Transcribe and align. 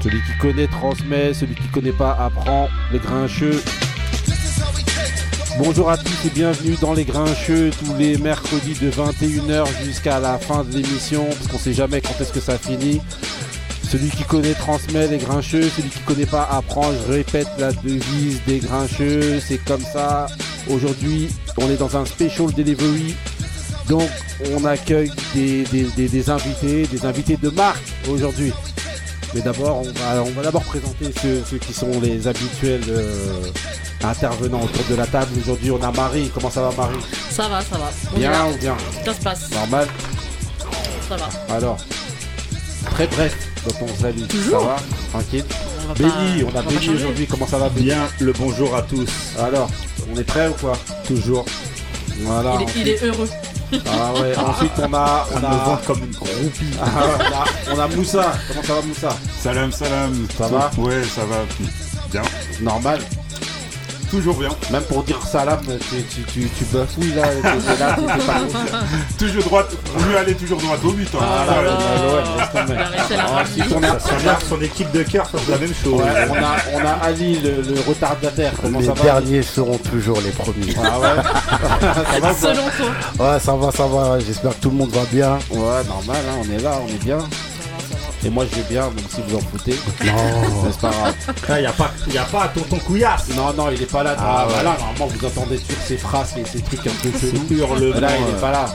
Celui 0.00 0.22
qui 0.22 0.38
connaît 0.38 0.68
transmet, 0.68 1.34
celui 1.34 1.54
qui 1.54 1.66
connaît 1.68 1.92
pas 1.92 2.16
apprend. 2.20 2.68
Les 2.92 2.98
grincheux. 2.98 3.62
Bonjour 5.58 5.90
à 5.90 5.96
tous 5.96 6.26
et 6.26 6.30
bienvenue 6.30 6.76
dans 6.80 6.94
les 6.94 7.04
grincheux 7.04 7.70
tous 7.70 7.94
les 7.96 8.16
mercredis 8.16 8.74
de 8.74 8.90
21h 8.90 9.66
jusqu'à 9.84 10.20
la 10.20 10.38
fin 10.38 10.62
de 10.62 10.72
l'émission 10.72 11.26
parce 11.26 11.48
qu'on 11.48 11.58
sait 11.58 11.72
jamais 11.72 12.00
quand 12.00 12.14
est-ce 12.20 12.32
que 12.32 12.40
ça 12.40 12.58
finit. 12.58 13.00
Celui 13.82 14.10
qui 14.10 14.22
connaît 14.22 14.54
transmet 14.54 15.08
les 15.08 15.18
grincheux, 15.18 15.62
celui 15.62 15.88
qui 15.88 16.00
connaît 16.00 16.26
pas 16.26 16.48
apprend. 16.48 16.92
Je 16.92 17.12
répète 17.12 17.48
la 17.58 17.72
devise 17.72 18.40
des 18.46 18.58
grincheux, 18.58 19.40
c'est 19.40 19.58
comme 19.64 19.80
ça. 19.80 20.26
Aujourd'hui, 20.68 21.28
on 21.56 21.68
est 21.70 21.76
dans 21.76 21.96
un 21.96 22.04
special 22.04 22.52
delivery. 22.52 23.16
Donc, 23.88 24.08
on 24.54 24.64
accueille 24.64 25.10
des, 25.34 26.30
invités, 26.30 26.86
des 26.86 27.06
invités 27.06 27.36
de 27.36 27.48
marque 27.48 27.82
aujourd'hui. 28.08 28.52
Mais 29.38 29.44
d'abord, 29.44 29.78
on 29.78 29.82
va, 29.84 30.22
on 30.24 30.30
va 30.32 30.42
d'abord 30.42 30.64
présenter 30.64 31.12
ceux, 31.22 31.44
ceux 31.48 31.58
qui 31.58 31.72
sont 31.72 32.00
les 32.02 32.26
habituels 32.26 32.82
euh, 32.88 33.12
intervenants 34.02 34.62
autour 34.64 34.84
de 34.90 34.96
la 34.96 35.06
table. 35.06 35.30
Aujourd'hui, 35.40 35.70
on 35.70 35.80
a 35.80 35.92
Marie. 35.92 36.28
Comment 36.34 36.50
ça 36.50 36.62
va, 36.62 36.72
Marie? 36.76 36.98
Ça 37.30 37.46
va, 37.46 37.60
ça 37.60 37.78
va. 37.78 37.88
On 38.12 38.18
Bien 38.18 38.46
ou 38.46 38.56
bien? 38.58 38.76
Ça 39.04 39.14
se 39.14 39.20
passe. 39.20 39.50
Normal? 39.52 39.86
Ça 41.08 41.16
va. 41.16 41.54
Alors, 41.54 41.76
très 42.90 43.06
bref 43.06 43.36
dans 43.64 43.86
ton 43.86 43.94
salut. 44.00 44.22
Toujours? 44.26 44.60
Ça 44.60 44.66
va? 44.66 44.76
Tranquille 45.12 45.44
On 45.84 45.86
va 45.86 45.94
Béni, 45.94 46.42
pas- 46.42 46.50
on 46.52 46.58
a 46.58 46.62
Béni 46.62 46.88
aujourd'hui. 46.96 47.26
Comment 47.28 47.46
ça 47.46 47.58
va, 47.58 47.68
Béni? 47.68 47.86
Bien 47.86 48.08
le 48.18 48.32
bonjour 48.32 48.74
à 48.74 48.82
tous. 48.82 49.08
Alors, 49.38 49.70
on 50.12 50.18
est 50.18 50.24
prêt 50.24 50.48
ou 50.48 50.54
quoi? 50.54 50.72
Toujours. 51.06 51.44
Voilà. 52.22 52.58
Il 52.58 52.62
est, 52.62 52.72
il 52.82 52.88
est 52.88 53.02
heureux. 53.04 53.28
Ah 53.86 54.12
ouais, 54.14 54.36
ensuite 54.36 54.72
on 54.78 54.94
a. 54.94 55.26
On 55.32 55.36
On 55.36 55.40
me 55.40 55.64
vend 55.64 55.78
comme 55.86 55.98
une 56.04 56.12
groupie. 56.12 56.70
Ah, 56.80 56.86
on 57.70 57.74
a, 57.74 57.76
on 57.76 57.80
a 57.80 57.88
Moussa. 57.88 58.32
Comment 58.48 58.62
ça 58.62 58.74
va, 58.74 58.82
Moussa? 58.82 59.08
Salam, 59.40 59.72
salam. 59.72 60.26
Ça 60.36 60.48
va? 60.48 60.70
Ouais, 60.78 61.02
ça 61.04 61.24
va. 61.24 61.36
Bien. 62.10 62.22
Normal. 62.60 63.00
Toujours 64.10 64.36
bien. 64.38 64.48
Même 64.70 64.82
pour 64.84 65.02
dire 65.02 65.20
salam, 65.22 65.60
tu, 65.66 66.02
tu, 66.04 66.22
tu, 66.22 66.48
tu 66.56 66.64
bafouilles 66.72 67.12
là. 67.14 67.24
t'es 67.42 67.78
là, 67.78 67.94
t'es- 67.96 68.24
pas. 68.24 68.40
Toujours 69.18 69.42
droite. 69.44 69.70
Mieux 70.08 70.16
aller 70.16 70.34
toujours 70.34 70.58
droite 70.58 70.80
au 70.84 70.92
but. 70.92 71.08
hein. 71.14 71.18
Ah, 71.20 71.62
là, 74.24 74.38
son 74.48 74.60
équipe 74.60 74.90
de 74.92 75.02
cœur 75.02 75.28
fasse 75.28 75.46
la 75.48 75.58
même 75.58 75.74
chose. 75.74 76.00
ouais, 76.00 76.28
on 76.30 76.34
a, 76.34 76.56
on 76.82 76.86
a 76.86 76.92
Ali, 77.04 77.38
le, 77.40 77.62
le 77.62 77.80
retardataire. 77.86 78.52
Comment 78.60 78.78
les 78.80 78.86
ça 78.86 78.92
va 78.94 79.02
derniers 79.02 79.42
seront 79.42 79.78
toujours 79.78 80.20
les 80.20 80.30
premiers. 80.30 80.74
Ah 80.82 80.98
ouais 81.00 81.08
Ça 82.12 82.20
va 82.20 82.28
quoi 82.30 82.34
Selon 82.34 82.62
toi. 82.76 83.32
Ouais, 83.32 83.40
ça 83.40 83.54
va, 83.56 83.70
ça 83.72 83.86
va. 83.86 84.18
J'espère 84.20 84.50
que 84.52 84.62
tout 84.62 84.70
le 84.70 84.76
monde 84.76 84.90
va 84.90 85.04
bien. 85.12 85.38
Ouais, 85.50 85.84
normal, 85.86 86.16
hein, 86.28 86.38
on 86.42 86.50
est 86.58 86.62
là, 86.62 86.78
on 86.82 86.88
est 86.88 87.04
bien. 87.04 87.18
Et 88.24 88.30
moi 88.30 88.44
je 88.50 88.56
vais 88.56 88.66
bien, 88.68 88.82
même 88.88 89.04
si 89.08 89.20
vous 89.26 89.36
en 89.36 89.40
foutez. 89.40 89.78
Non. 90.04 90.12
C'est 90.72 90.80
pas 90.80 90.90
grave. 90.90 91.14
Il 91.50 91.60
n'y 91.60 91.66
a, 91.66 91.72
pas- 91.72 91.92
y 92.12 92.18
a 92.18 92.24
pas 92.24 92.48
tonton 92.48 92.76
couillasse. 92.78 93.28
Non, 93.36 93.52
non, 93.52 93.70
il 93.70 93.80
est 93.80 93.86
pas 93.90 94.02
là. 94.02 94.16
Ah, 94.18 94.22
Ah, 94.40 94.46
ouais. 94.46 94.52
voilà, 94.54 94.76
normalement 94.78 95.06
vous 95.06 95.24
entendez 95.26 95.58
toujours 95.58 95.82
ces 95.86 95.96
phrases 95.96 96.34
et 96.36 96.44
ces 96.44 96.60
trucs 96.62 96.86
un 96.86 96.90
peu 97.02 97.10
chelous. 97.18 97.92
là, 98.00 98.08
il 98.18 98.24
euh. 98.24 98.36
est 98.36 98.40
pas 98.40 98.50
là. 98.52 98.66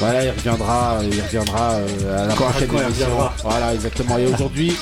Voilà, 0.00 0.24
il 0.24 0.30
reviendra, 0.30 0.96
il 1.02 1.20
reviendra 1.22 1.72
euh, 1.74 2.24
à 2.24 2.26
la 2.26 2.34
Quand- 2.34 2.44
prochaine 2.50 2.62
émission. 2.70 2.86
reviendra. 2.86 3.34
Voilà, 3.44 3.74
exactement. 3.74 4.18
Et 4.18 4.26
aujourd'hui, 4.26 4.76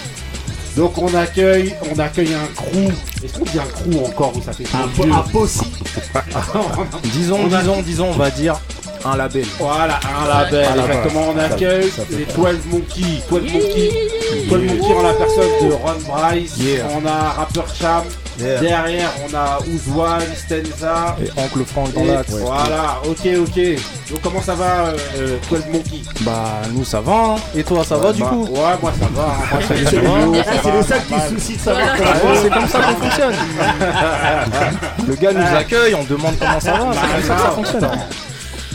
donc 0.76 0.96
on 0.98 1.12
accueille, 1.14 1.74
on 1.94 1.98
accueille 1.98 2.34
un 2.34 2.46
crew. 2.54 2.92
Est-ce 3.24 3.38
qu'on 3.38 3.44
dit 3.44 3.58
un 3.58 3.62
crew 3.64 4.06
encore 4.08 4.36
ou 4.36 4.42
ça 4.42 4.52
fait 4.52 4.64
Un, 4.74 5.20
possi. 5.30 5.60
Disons, 7.12 7.38
On 7.44 7.52
a- 7.52 7.60
disons, 7.60 7.82
disons, 7.82 8.06
on 8.10 8.16
va 8.16 8.30
dire 8.30 8.60
un 9.04 9.16
label. 9.16 9.44
Voilà, 9.58 9.98
un 10.04 10.28
label. 10.28 10.64
Base. 10.66 10.78
exactement, 10.90 11.20
on 11.34 11.38
accueille 11.38 11.90
ça 11.90 12.02
les 12.10 12.24
12 12.26 12.36
Monkeys. 12.70 13.22
12 13.30 13.42
Monkeys. 13.52 13.92
12 14.48 14.62
Monkeys 14.64 14.92
en 14.94 15.02
la 15.02 15.12
personne 15.14 15.50
de 15.68 15.72
Ron 15.72 15.98
Bryce. 16.06 16.56
Yeah. 16.58 16.86
On 16.94 17.06
a 17.06 17.30
Rapper 17.32 17.62
Cham. 17.80 18.02
Derrière, 18.40 19.10
on 19.28 19.34
a 19.34 19.58
Ouzwan, 19.68 20.20
Stenza. 20.36 21.16
Et 21.24 21.30
Oncle 21.40 21.64
Frank 21.66 21.92
dans 21.92 22.04
la 22.04 22.22
Voilà, 22.28 23.00
ok, 23.04 23.28
ok. 23.42 23.60
Donc 24.10 24.20
comment 24.22 24.42
ça 24.42 24.54
va, 24.54 24.92
euh, 25.18 25.36
12 25.50 25.60
Monkey 25.72 26.00
Bah, 26.22 26.60
nous 26.72 26.84
ça 26.84 27.00
va. 27.00 27.12
hein. 27.12 27.36
Et 27.56 27.62
toi, 27.62 27.84
ça 27.84 27.96
va 27.96 28.12
du 28.12 28.20
Bah, 28.22 28.28
coup 28.30 28.44
Ouais, 28.50 28.60
moi 28.82 28.92
ça 28.98 29.06
va. 29.14 29.22
hein. 29.22 29.34
Moi, 29.52 29.60
ça 29.62 29.74
C'est 29.90 29.96
va, 29.96 30.00
le, 30.00 30.40
Ah, 30.40 30.82
seul 30.82 31.00
qui 31.04 31.34
soucie 31.40 31.56
de 31.56 31.60
savoir 31.62 31.86
Voilà. 31.96 32.12
comment 32.20 32.30
Ouais, 32.30 32.36
ça 32.36 32.42
va. 32.42 32.42
c'est 32.42 32.50
comme 32.50 32.68
ça 32.68 32.78
qu'on 32.80 33.04
fonctionne. 33.04 33.34
Le 35.08 35.14
gars 35.16 35.32
nous 35.32 35.56
accueille, 35.56 35.94
on 35.94 36.04
demande 36.04 36.34
comment 36.38 36.60
ça 36.60 36.72
va. 36.72 36.84
Bah, 36.84 36.92
C'est 36.94 37.12
comme 37.12 37.22
ça 37.28 37.34
que 37.34 37.40
ça 37.42 37.50
fonctionne. 37.50 37.84
attends. 37.84 38.06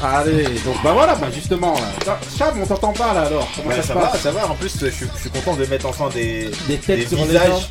Allez, 0.03 0.43
donc 0.65 0.75
bah 0.83 0.91
voilà, 0.93 1.15
bah 1.15 1.27
justement 1.33 1.73
là. 2.05 2.19
Cham, 2.37 2.49
on 2.61 2.65
t'entend 2.65 2.91
pas 2.91 3.13
là 3.13 3.21
alors. 3.21 3.47
Comment 3.55 3.69
Ouais, 3.69 3.75
ça 3.77 3.81
se 3.81 3.87
ça 3.87 3.93
va, 3.93 4.07
passe 4.07 4.21
ça 4.21 4.31
va. 4.31 4.45
En 4.49 4.53
plus, 4.55 4.71
je, 4.79 4.87
suis- 4.87 5.07
je 5.15 5.21
suis 5.21 5.29
content 5.29 5.55
de 5.55 5.65
mettre 5.65 5.85
enfin 5.87 6.09
des, 6.13 6.51
Des 6.67 6.77
têtes 6.77 6.99
des 6.99 7.07
sur 7.07 7.17
les 7.19 7.23
visages 7.25 7.47
gens. 7.47 7.61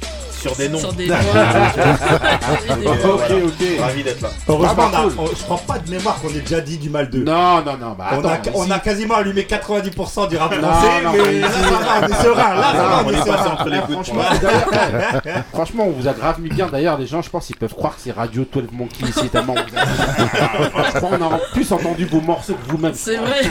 Sur 0.48 0.56
des 0.56 0.68
noms. 0.68 0.78
Sur 0.78 0.92
des 0.92 1.10
Ok, 1.10 1.14
ok. 3.44 3.80
Ravi 3.80 4.02
d'être 4.02 4.20
là. 4.22 4.28
Heureusement, 4.48 4.84
Ah, 4.94 5.04
cool. 5.16 5.28
je 5.36 5.42
crois 5.44 5.60
pas 5.66 5.78
de 5.78 5.90
mémoire 5.90 6.16
qu'on 6.20 6.28
ait 6.30 6.40
déjà 6.40 6.60
dit 6.60 6.78
du 6.78 6.88
mal 6.90 7.08
d'eux. 7.10 7.24
Non, 7.24 7.62
non, 7.64 7.76
non, 7.80 7.94
bah 7.98 8.08
on, 8.12 8.18
attends. 8.18 8.28
a, 8.28 8.38
mais 8.44 8.52
on 8.54 8.64
si- 8.64 8.72
a 8.72 8.78
quasiment 8.78 9.14
allumé 9.16 9.42
90% 9.42 10.28
du 10.28 10.36
rap 10.36 10.54
français, 10.54 11.02
non, 11.04 11.12
mais 11.12 11.18
mais 11.24 11.40
là 11.40 11.48
si- 11.48 11.62
ça 11.62 11.70
va, 11.70 11.78
on 12.00 12.06
est 12.06 12.22
serein. 12.22 12.54
Là 12.54 12.72
ça 12.72 12.84
va, 12.84 13.02
on 13.02 13.06
on 13.06 13.10
est 13.10 13.14
est 13.14 13.18
passé 13.18 13.30
serein. 13.30 13.52
entre 13.52 13.68
les 13.68 13.78
gouttes. 13.78 13.90
franchement, 13.92 14.22
franchement, 15.52 15.84
on 15.86 15.90
vous 15.90 16.08
a 16.08 16.12
grave 16.12 16.40
mis 16.40 16.48
bien. 16.50 16.66
D'ailleurs, 16.68 16.98
les 16.98 17.06
gens, 17.06 17.22
je 17.22 17.30
pense, 17.30 17.48
ils 17.50 17.56
peuvent 17.56 17.74
croire 17.74 17.94
que 17.96 18.00
c'est 18.02 18.12
Radio 18.12 18.44
12 18.50 18.64
Monkey 18.72 19.06
ici, 19.08 19.28
tellement 19.28 19.54
a... 19.54 20.92
Je 20.92 20.98
crois 20.98 21.10
qu'on 21.18 21.24
a 21.34 21.38
plus 21.52 21.72
entendu 21.72 22.04
vos 22.06 22.20
morceaux 22.20 22.54
que 22.54 22.70
vous-même. 22.70 22.94
C'est 22.94 23.16
vrai. 23.16 23.42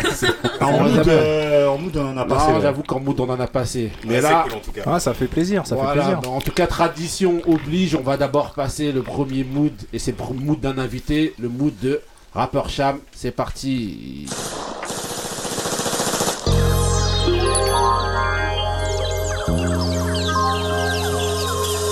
En 0.61 0.71
mood, 0.79 1.07
euh, 1.07 1.67
en 1.67 1.77
mood, 1.77 1.95
on 1.97 2.11
en 2.11 2.17
a 2.17 2.25
passé. 2.25 2.45
J'avoue 2.61 2.83
qu'en 2.83 2.99
mood, 2.99 3.19
on 3.19 3.29
en 3.29 3.39
a 3.39 3.47
passé. 3.47 3.91
Mais 4.05 4.21
là, 4.21 4.45
en. 4.85 4.93
Ah, 4.95 4.99
ça 4.99 5.13
fait 5.13 5.27
plaisir, 5.27 5.65
ça 5.65 5.75
fait 5.75 5.91
plaisir. 5.93 6.19
en 6.27 6.41
tout 6.41 6.51
cas, 6.51 6.67
tradition 6.89 7.41
oblige, 7.47 7.95
on 7.95 8.01
va 8.01 8.17
d'abord 8.17 8.51
passer 8.51 8.91
le 8.91 9.03
premier 9.03 9.45
mood, 9.45 9.71
et 9.93 9.99
c'est 9.99 10.13
le 10.19 10.35
mood 10.35 10.59
d'un 10.59 10.77
invité, 10.77 11.33
le 11.39 11.47
mood 11.47 11.73
de 11.81 12.01
Rapper 12.33 12.63
Cham. 12.67 12.99
C'est 13.13 13.31
parti. 13.31 14.25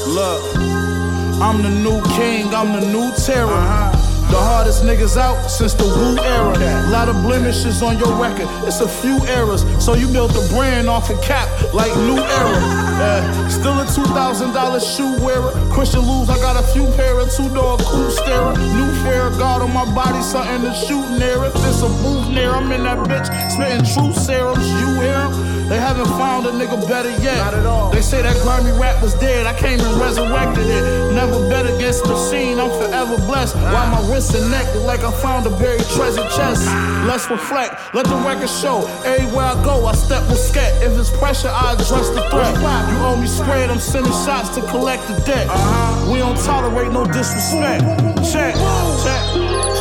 Look, 0.07 0.41
I'm 1.41 1.62
the 1.62 1.69
new 1.69 2.01
king, 2.18 2.53
I'm 2.53 2.74
the 2.78 2.85
new 2.91 3.12
terror. 3.16 4.00
The 4.31 4.40
hardest 4.40 4.84
niggas 4.84 5.18
out 5.18 5.50
since 5.50 5.74
the 5.74 5.84
Wu 5.84 6.18
era. 6.24 6.56
Lot 6.90 7.09
of 7.09 7.22
blemishes 7.22 7.81
on 7.84 8.00
your 8.00 8.16
record, 8.16 8.47
it's 8.66 8.80
a 8.80 8.88
few 8.88 9.19
errors. 9.28 9.66
So 9.84 9.94
you 9.94 10.08
built 10.08 10.31
a 10.31 10.53
brand 10.56 10.88
off 10.88 11.09
a 11.09 11.18
cap 11.22 11.50
like 11.74 11.94
New 11.97 12.16
Era. 12.18 13.50
Still 13.50 13.78
a 13.80 13.84
$2,000 13.84 14.96
shoe 14.96 15.25
wearer. 15.25 15.52
Christian 15.74 16.02
Lou's, 16.02 16.30
I 16.30 16.38
got 16.38 16.56
a 16.56 16.66
few 16.72 16.86
pair 16.96 17.19
of 17.19 17.30
two 17.36 17.50
door 17.53 17.78
coupe 17.80 18.12
stare. 18.12 18.53
New 18.56 18.92
fair 19.03 19.31
guard 19.31 19.64
on 19.64 19.74
my 19.74 19.84
body, 19.94 20.22
something 20.22 20.62
to 20.62 20.74
shoot 20.74 21.09
near. 21.19 21.44
If 21.44 21.56
it's 21.68 21.81
a 21.81 21.90
booth 22.02 22.30
near, 22.30 22.52
I'm 22.52 22.72
in 22.72 22.84
that 22.84 23.00
bitch 23.00 23.28
spitting 23.52 23.84
true 23.84 24.13
serums. 24.13 24.66
You 24.66 25.02
hear 25.02 25.28
'em? 25.28 25.62
They 25.72 25.80
haven't 25.80 26.12
found 26.19 26.46
a 26.48 26.52
nigga 26.52 26.86
better 26.86 27.12
yet. 27.24 27.38
Not 27.38 27.53
at 27.53 27.66
all. 27.66 27.92
They 27.92 28.02
say 28.02 28.22
that 28.22 28.36
grimy 28.44 28.72
rap 28.78 29.02
was 29.02 29.13
dead. 29.13 29.48
I 29.48 29.53
came 29.53 29.80
and 29.80 30.02
resurrected 30.02 30.68
it. 30.68 31.13
Never 31.13 31.48
bet 31.48 31.66
against 31.66 32.03
the 32.03 32.18
scene. 32.18 32.59
I'm 32.59 32.69
forever 32.72 33.16
blessed. 33.25 33.56
While 33.56 33.88
my 33.88 34.02
and 34.30 34.52
neck 34.52 34.70
like 34.86 35.02
I 35.02 35.12
found 35.12 35.48
a 35.48 35.50
buried 35.50 35.82
treasure 35.90 36.22
chest. 36.30 36.66
Let's 37.09 37.28
reflect. 37.30 37.74
Let 37.96 38.06
the 38.06 38.16
record 38.18 38.50
show. 38.50 38.86
Everywhere 39.04 39.46
I 39.46 39.64
go, 39.64 39.86
I 39.88 39.94
step 39.94 40.22
with 40.30 40.38
scat. 40.38 40.84
If 40.84 40.98
it's 41.00 41.09
pressure, 41.09 41.50
I 41.50 41.74
address 41.74 42.09
the 42.09 42.22
threat. 42.30 42.54
You 42.56 42.98
owe 43.02 43.18
me 43.20 43.26
spread. 43.26 43.72
I'm 43.72 43.80
sending 43.80 44.12
shots 44.12 44.50
to 44.56 44.62
collect 44.68 45.08
the 45.08 45.18
debt. 45.26 45.48
Uh-huh. 45.50 46.12
We 46.12 46.20
don't 46.20 46.38
tolerate 46.38 46.92
no 46.92 47.04
disrespect. 47.04 47.81
Check, 48.31 48.54
check, 49.02 49.24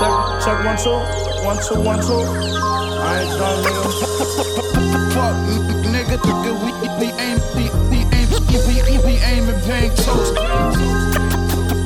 check, 0.00 0.16
check. 0.42 0.58
One 0.64 0.78
two, 0.80 0.96
one 1.44 1.60
two, 1.60 1.80
one 1.80 2.00
two. 2.00 2.24
I 2.24 3.20
ain't 3.20 3.36
done, 3.36 3.60
nigga. 3.62 3.82
Fuck, 5.12 5.36
nigga, 5.84 6.16
nigga, 6.16 6.52
we, 6.64 6.70
we 6.96 7.12
aim, 7.20 7.38
we, 7.56 7.68
we 7.92 7.98
aim, 8.16 8.28
we, 8.48 8.56
we, 8.64 9.04
we 9.04 9.14
aim 9.20 9.44
at 9.50 9.62
paying 9.64 9.92
toast. 9.96 10.34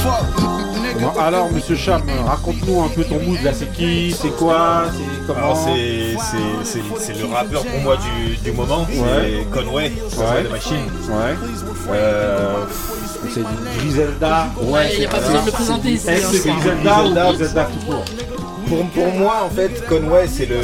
Fuck. 0.02 0.73
Bon, 1.00 1.10
alors, 1.20 1.50
monsieur 1.50 1.74
Cham, 1.76 2.02
raconte-nous 2.26 2.82
un 2.82 2.88
peu 2.88 3.04
ton 3.04 3.18
mood 3.20 3.38
là. 3.42 3.50
C'est 3.52 3.70
qui 3.72 4.12
C'est 4.18 4.34
quoi 4.36 4.84
C'est 4.92 5.26
comment 5.26 5.54
c'est 5.54 6.16
c'est- 6.30 6.64
c'est 6.64 6.82
c'est 6.98 7.18
le 7.20 7.26
rappeur 7.32 7.64
pour 7.64 7.80
moi 7.80 7.96
du, 7.96 8.36
du 8.36 8.52
moment, 8.52 8.82
Ouais. 8.82 9.44
c'est 9.44 9.50
Conway, 9.50 9.92
Conway 10.16 10.42
de 10.44 10.48
Machine. 10.48 10.86
Ouais. 11.08 11.34
Euh, 11.90 12.54
C'est 13.32 13.42
Griselda. 13.78 14.46
Ouais, 14.62 14.90
il 14.94 15.00
n'y 15.00 15.06
a 15.06 15.08
pas 15.08 15.18
besoin 15.18 15.40
de 15.40 15.46
le 15.46 15.52
présenter 15.52 15.96
crois. 15.96 16.12
Griselda 16.12 16.28
ou 16.28 17.02
Griselda. 17.02 17.24
Griselda 17.32 17.64
tout 17.64 17.86
court 17.86 18.04
pour, 18.68 18.86
pour 18.90 19.14
moi 19.14 19.34
en 19.44 19.50
fait 19.50 19.86
Conway 19.88 20.26
c'est 20.28 20.46
le 20.46 20.60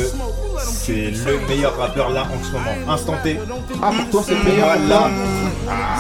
c'est 0.65 0.93
le 1.31 1.41
meilleur 1.49 1.77
rappeur 1.79 2.11
là 2.11 2.23
en 2.25 2.45
ce 2.45 2.53
moment. 2.53 2.93
Instant 2.93 3.15
T. 3.23 3.39
Ah, 3.83 3.91
pour 3.97 4.11
toi, 4.11 4.23
c'est 4.27 4.35
le 4.35 4.43
meilleur 4.51 4.67
Moi, 4.79 4.89
là, 4.89 5.11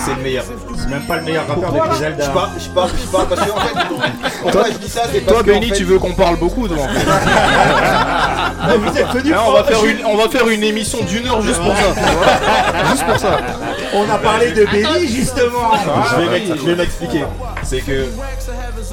c'est 0.04 0.14
le 0.14 0.22
meilleur. 0.22 0.44
C'est 0.76 0.88
même 0.88 1.02
pas 1.02 1.16
le 1.16 1.22
meilleur 1.22 1.46
rappeur 1.46 1.72
de 1.72 1.78
Je 1.78 1.88
Griselda. 1.88 2.28
parle, 2.28 2.50
je 2.58 2.68
parle, 2.70 2.90
je 3.00 3.06
parle 3.10 3.28
parce 3.28 3.40
qu'en 3.50 3.60
fait, 3.60 3.74
pourquoi 4.42 4.64
je 4.72 4.78
dis 4.78 4.88
ça 4.88 5.02
c'est 5.12 5.20
parce 5.20 5.32
Toi, 5.32 5.42
que, 5.44 5.50
en 5.50 5.54
Benny, 5.54 5.68
fait, 5.68 5.74
tu 5.76 5.84
veux 5.84 5.98
qu'on 5.98 6.12
parle 6.14 6.36
beaucoup, 6.38 6.66
toi 6.68 6.76
en 6.80 6.88
fait. 6.88 7.06
Mais 8.68 8.76
vous 8.76 8.98
êtes 8.98 9.08
venu 9.08 9.34
on, 9.46 9.52
va 9.52 9.64
faire 9.64 9.84
une, 9.84 10.04
on 10.04 10.16
va 10.16 10.28
faire 10.28 10.48
une 10.48 10.62
émission 10.62 10.98
d'une 11.04 11.26
heure 11.26 11.40
juste 11.42 11.60
pour 11.60 11.74
ça. 11.74 12.90
juste 12.90 13.06
pour 13.06 13.18
ça. 13.18 13.38
On 13.94 14.08
a 14.10 14.18
parlé 14.18 14.52
de 14.52 14.64
Benny 14.66 15.06
justement. 15.08 15.70
Je 16.10 16.16
vais 16.20 16.28
m'ex- 16.30 16.60
je 16.60 16.66
vais 16.66 16.74
m'expliquer. 16.76 17.24
C'est 17.62 17.80
que 17.80 18.06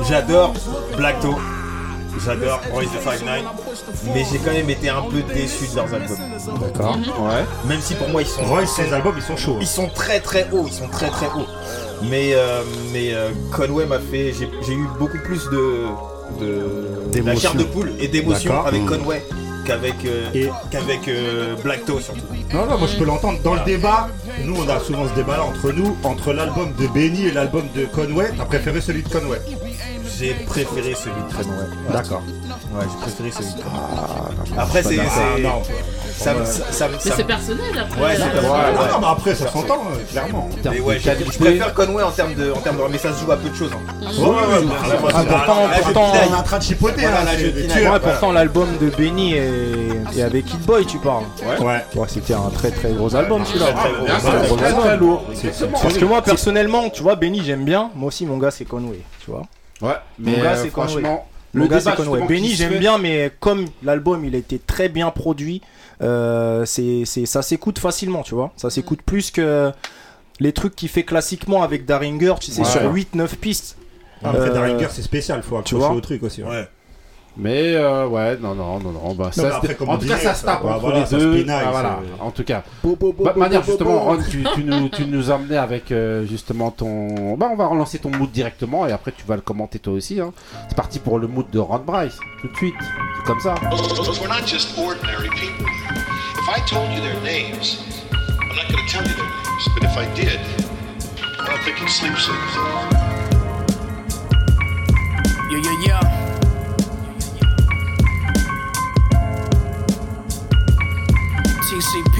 j'adore 0.08 0.54
Black 0.98 1.20
Toe, 1.20 1.36
j'adore 2.24 2.62
Royce 2.72 2.88
the 2.90 3.00
Five 3.00 3.22
Nine, 3.24 3.46
mais 4.14 4.26
j'ai 4.32 4.38
quand 4.40 4.52
même 4.54 4.70
été 4.70 4.90
un 4.90 5.02
peu 5.04 5.22
déçu 5.34 5.68
de 5.68 5.76
leurs 5.76 5.94
albums. 5.94 6.18
D'accord. 6.62 6.98
Ouais. 7.20 7.46
Même 7.68 7.82
si 7.82 7.94
pour 7.96 8.10
moi 8.10 8.22
ils 8.22 8.28
sont 8.28 8.44
Royce, 8.46 8.72
ses 8.72 8.94
albums, 8.94 9.16
ils 9.18 9.24
sont 9.24 9.38
chauds. 9.38 9.58
ils 9.62 9.68
sont 9.68 9.88
très 9.90 10.20
très 10.20 10.48
hauts, 10.52 10.66
ils 10.68 10.74
sont 10.74 10.88
très 10.88 11.10
très 11.10 11.28
hauts. 11.28 11.48
Mais 12.10 12.32
euh, 12.34 12.62
mais 12.94 13.14
euh, 13.14 13.30
Conway 13.52 13.86
m'a 13.86 14.00
fait, 14.00 14.34
j'ai 14.38 14.50
j'ai 14.66 14.74
eu 14.74 14.86
beaucoup 15.00 15.18
plus 15.20 15.44
de 15.50 15.86
de 16.40 17.20
de 17.22 17.26
la 17.26 17.36
chair 17.36 17.56
de 17.56 17.64
poule 17.64 17.94
et 18.00 18.08
d'émotion 18.08 18.50
D'accord. 18.52 18.68
avec 18.68 18.86
Conway 18.86 19.26
qu'avec 19.66 19.96
euh, 20.06 20.30
Et- 20.34 20.50
qu'avec 20.72 21.08
euh, 21.08 21.56
Black 21.64 21.86
Toe 21.86 22.00
surtout. 22.02 22.22
Non, 22.54 22.66
non, 22.68 22.78
moi 22.78 22.88
je 22.88 22.98
peux 22.98 23.04
l'entendre. 23.06 23.40
Dans 23.44 23.56
le 23.56 23.62
débat, 23.66 24.08
nous 24.46 24.56
on 24.58 24.70
a 24.70 24.80
souvent 24.80 25.08
ce 25.10 25.14
débat 25.16 25.38
là 25.38 25.44
entre 25.44 25.72
nous, 25.74 25.98
entre 26.04 26.32
l'album 26.34 26.72
de 26.80 26.88
Benny 26.88 27.26
et 27.28 27.32
l'album 27.32 27.64
de 27.76 27.86
Conway. 27.86 28.32
T'as 28.38 28.46
préféré 28.46 28.80
celui 28.80 29.04
de 29.04 29.10
Conway? 29.10 29.42
J'ai 30.20 30.34
préféré 30.46 30.96
celui 30.96 31.16
de 31.16 31.34
Conway. 31.34 31.68
D'accord. 31.94 32.22
Ouais, 32.74 32.86
j'ai 32.92 32.98
préféré 33.02 33.32
celui 33.32 33.54
de 33.54 33.62
Conway. 33.64 34.58
Après 34.58 34.82
c'est 34.84 34.98
Ah, 35.00 35.04
c'est- 35.36 35.42
non. 35.44 35.62
ça 36.18 36.34
me- 36.34 36.46
ça 36.46 36.64
ça 36.72 36.88
me- 36.88 36.94
Mais 36.94 37.00
ça 37.00 37.14
c'est 37.18 37.24
personnel 37.24 37.66
après. 37.80 38.02
Ouais, 38.02 38.16
c'est 38.16 38.22
personnel. 38.32 38.52
Ouais, 38.52 38.58
Ouais. 38.82 38.92
non, 38.92 39.00
mais 39.02 39.08
après 39.08 39.36
ça 39.36 39.52
s'entend, 39.52 39.82
euh, 39.92 40.12
clairement. 40.12 40.50
Mais 40.64 40.80
ouais, 40.80 41.00
je, 41.00 41.10
je 41.32 41.38
préfère 41.38 41.74
Conway 41.76 42.02
en 42.04 42.12
termes 42.12 42.34
de 42.34 42.52
en 42.52 42.56
termes 42.62 42.78
de 42.78 42.84
mais 42.92 42.98
ça 42.98 43.14
se 43.14 43.24
joue 43.24 43.32
à 43.32 43.38
peu 43.38 43.50
de 43.50 43.56
choses. 43.56 43.72
hein. 43.74 44.08
Ouais, 44.20 44.28
ouais, 44.28 44.34
ouais, 44.34 44.74
Ah, 44.74 44.88
Ah, 45.14 45.24
pourtant, 45.28 45.68
là, 45.68 45.74
je 45.78 45.82
pourtant, 45.84 46.12
pinaille. 46.12 46.28
on 46.30 46.34
est 46.34 46.38
en 46.40 46.44
train 46.44 46.58
de 46.58 46.64
chipoter 46.64 47.02
Voilà, 47.02 47.24
là, 47.24 47.34
là, 47.34 47.38
je 47.38 47.48
pinaille. 47.48 47.88
ouais, 47.90 48.00
pourtant 48.00 48.32
l'album 48.32 48.68
de 48.82 48.90
Benny 48.90 49.34
et, 49.36 49.90
et 50.16 50.24
avec 50.24 50.46
Kid 50.46 50.62
Boy, 50.62 50.86
tu 50.86 50.98
parles. 50.98 51.26
Ouais. 51.62 51.84
Ouais, 51.96 52.08
c'était 52.08 52.34
un 52.34 52.50
très 52.54 52.72
très 52.72 52.92
gros 52.92 53.16
album 53.16 53.46
celui-là. 53.46 53.66
Très, 53.68 53.76
très 53.76 53.92
gros. 53.94 54.06
Bien 54.06 54.20
sûr, 54.20 54.30
Très 54.30 54.48
gros 54.48 54.56
très 54.58 54.66
album. 54.68 54.84
très 54.84 54.98
lourd. 54.98 55.24
Parce 55.84 55.98
que 55.98 56.06
moi 56.06 56.22
personnellement, 56.24 56.90
tu 56.90 57.04
vois, 57.04 57.16
Benny 57.16 57.42
j'aime 57.46 57.66
bien. 57.66 57.92
Moi 57.96 58.08
aussi, 58.08 58.26
mon 58.26 58.38
gars, 58.38 58.52
c'est 58.52 58.66
Conway. 58.66 59.02
Tu 59.24 59.30
vois. 59.32 59.44
Ouais, 59.82 59.94
mais 60.20 60.38
gars, 60.38 60.58
euh, 60.58 60.70
franchement, 60.70 61.28
Le 61.54 61.62
le 61.62 61.68
gars, 61.68 61.80
débat 61.80 61.96
c'est 61.98 62.04
Conway. 62.04 62.28
Benny, 62.28 62.50
j'aime 62.54 62.74
fait- 62.74 62.80
bien, 62.80 62.98
mais 62.98 63.32
comme 63.40 63.66
l'album 63.84 64.26
il 64.26 64.34
a 64.36 64.38
été 64.40 64.58
très 64.60 64.90
bien 64.90 65.12
produit, 65.12 65.62
euh, 66.02 66.66
c'est, 66.66 67.04
c'est, 67.06 67.26
ça 67.26 67.42
s'écoute 67.42 67.80
facilement, 67.80 68.24
tu 68.24 68.34
vois. 68.36 68.52
Ça 68.58 68.70
s'écoute 68.70 69.02
plus 69.06 69.30
que 69.32 69.72
les 70.40 70.52
trucs 70.54 70.76
qu'il 70.76 70.90
fait 70.90 71.04
classiquement 71.04 71.64
avec 71.64 71.86
Daringer, 71.86 72.36
tu 72.40 72.52
sais, 72.52 72.62
Ouais. 72.62 72.66
sur 72.68 72.92
8-9 72.92 73.36
pistes. 73.38 73.78
Après, 74.24 74.50
Euh, 74.50 74.54
Daringer, 74.54 74.88
c'est 74.92 75.02
spécial, 75.04 75.42
faut 75.44 75.62
tu 75.62 75.76
accrocher 75.76 75.88
vois 75.88 75.96
au 75.96 76.02
truc 76.02 76.24
aussi. 76.24 76.44
ouais. 76.44 76.68
Mais 77.40 77.76
euh, 77.76 78.08
ouais, 78.08 78.38
non, 78.38 78.56
non, 78.56 78.80
non, 78.80 78.92
non. 78.92 79.14
Bah, 79.14 79.30
ça, 79.32 79.58
après, 79.58 79.76
comme 79.76 79.90
en 79.90 79.94
on 79.94 79.98
tout 79.98 80.08
cas, 80.08 80.18
ça 80.18 80.34
se 80.34 80.44
tape 80.44 80.64
ouais, 80.64 80.72
entre 80.72 80.80
voilà, 80.80 81.06
les 81.12 81.18
deux. 81.18 81.46
Ah, 81.50 81.70
voilà, 81.72 82.00
en 82.20 82.32
tout 82.32 82.44
cas. 82.44 82.64
Bah, 82.84 83.34
manière 83.36 83.64
justement, 83.64 84.00
Ron, 84.00 84.18
tu, 84.30 84.44
tu 84.56 84.64
nous, 84.64 84.90
tu 84.90 85.06
nous 85.06 85.30
amenais 85.30 85.58
avec 85.58 85.92
euh, 85.92 86.26
justement 86.26 86.72
ton. 86.72 87.36
Bah, 87.36 87.50
on 87.52 87.56
va 87.56 87.68
relancer 87.68 88.00
ton 88.00 88.10
mood 88.10 88.32
directement 88.32 88.88
et 88.88 88.92
après 88.92 89.12
tu 89.12 89.24
vas 89.26 89.36
le 89.36 89.42
commenter 89.42 89.78
toi 89.78 89.94
aussi. 89.94 90.20
Hein. 90.20 90.34
C'est 90.68 90.76
parti 90.76 90.98
pour 90.98 91.20
le 91.20 91.28
mood 91.28 91.46
de 91.52 91.60
Ron 91.60 91.80
Bryce, 91.86 92.18
tout 92.42 92.48
de 92.48 92.56
suite. 92.56 92.76
C'est 93.18 93.26
comme 93.26 93.40
ça. 93.40 93.54
We're 94.20 94.28
not 94.30 94.48
just 94.48 94.78
ordinary 94.80 95.30
people. 95.30 95.66
If 95.68 96.50
I 96.50 96.60
told 96.68 96.90
you 96.92 97.02
their 97.02 97.22
names, 97.22 97.84
I'm 98.12 98.56
not 98.56 98.68
going 98.72 98.84
to 98.84 98.92
tell 98.92 99.04
you 99.04 99.14
their 99.14 99.26
names. 99.26 99.68
But 99.76 99.84
if 99.84 99.96
I 99.96 100.06
did, 100.16 100.40
I 101.40 101.46
don't 101.46 101.62
think 101.64 101.80
you'd 101.80 101.90
sleep 101.90 102.18
so 102.18 102.32
good. 102.32 102.98
Yeah, 105.50 105.62
yeah, 105.64 105.86
yeah. 105.86 106.07
TCP. 111.78 112.18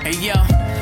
Hey, 0.00 0.16
yo, 0.16 0.32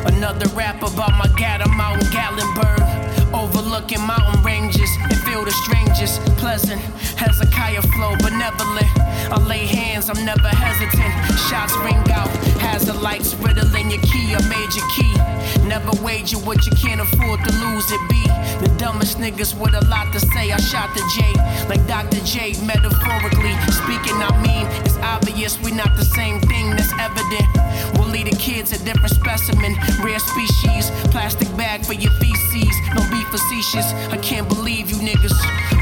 another 0.07 0.47
rap 0.55 0.77
about 0.77 1.11
my 1.19 1.27
gat, 1.37 1.61
I'm 1.61 1.81
out 1.81 2.01
in 2.01 2.07
Gatlinburg. 2.15 3.35
Overlooking 3.35 4.01
mountain 4.01 4.41
ranges 4.45 4.91
and 5.03 5.17
feel 5.23 5.45
the 5.45 5.51
strangest. 5.51 6.21
Pleasant, 6.39 6.81
Hezekiah 7.19 7.83
flow, 7.83 8.15
benevolent. 8.23 8.87
I 8.97 9.45
lay 9.45 9.67
hands, 9.67 10.09
I'm 10.09 10.25
never 10.25 10.47
hesitant. 10.47 11.41
Shots 11.51 11.77
ring 11.79 11.99
out, 12.13 12.29
has 12.63 12.87
the 12.87 12.95
lights 12.95 13.35
riddling 13.35 13.91
your 13.91 14.03
key, 14.03 14.35
a 14.35 14.43
major 14.43 14.87
key. 14.95 15.34
Never 15.63 15.93
wager 16.03 16.39
what 16.39 16.67
you 16.67 16.73
can't 16.73 17.01
afford 17.01 17.41
to 17.45 17.53
lose 17.65 17.91
it 17.91 18.01
be. 18.09 18.23
The 18.65 18.75
dumbest 18.79 19.19
niggas 19.19 19.59
with 19.59 19.75
a 19.75 19.85
lot 19.87 20.13
to 20.13 20.21
say. 20.21 20.53
I 20.53 20.59
shot 20.59 20.95
the 20.95 21.03
J 21.15 21.33
like 21.69 21.87
Dr. 21.87 22.21
J, 22.25 22.55
metaphorically 22.65 23.55
speaking. 23.73 24.17
I 24.21 24.31
mean, 24.43 24.67
it's 24.85 24.97
obvious 24.99 25.59
we 25.61 25.73
not 25.73 25.97
the 25.97 26.05
same 26.05 26.41
thing. 26.41 26.71
That's 26.71 26.93
evident. 26.99 27.49
We'll 27.95 28.09
lead 28.09 28.27
the 28.27 28.37
kids 28.37 28.73
a 28.73 28.79
different 28.85 29.11
specimen, 29.11 29.77
rare 30.03 30.19
species. 30.19 30.91
Plastic 31.11 31.49
bag 31.57 31.85
for 31.85 31.95
your 31.95 32.13
feces. 32.21 32.75
Don't 32.95 33.11
be 33.11 33.23
facetious. 33.25 33.93
I 34.11 34.19
can't 34.19 34.49
believe 34.49 34.91
you 34.91 34.97
niggas. 34.97 35.37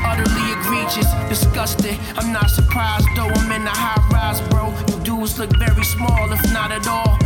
Utterly 0.05 0.47
egregious, 0.53 1.09
disgusted. 1.29 1.99
I'm 2.17 2.33
not 2.33 2.51
surprised 2.51 3.09
though. 3.17 3.29
I'm 3.29 3.53
in 3.53 3.67
a 3.67 3.71
high 3.71 4.03
rise, 4.11 4.41
bro. 4.49 4.75
You 4.89 5.05
dudes 5.05 5.39
look 5.39 5.51
very 5.59 5.85
small, 5.85 6.33
if 6.33 6.43
not 6.53 6.73
at 6.73 6.87
all 6.87 7.19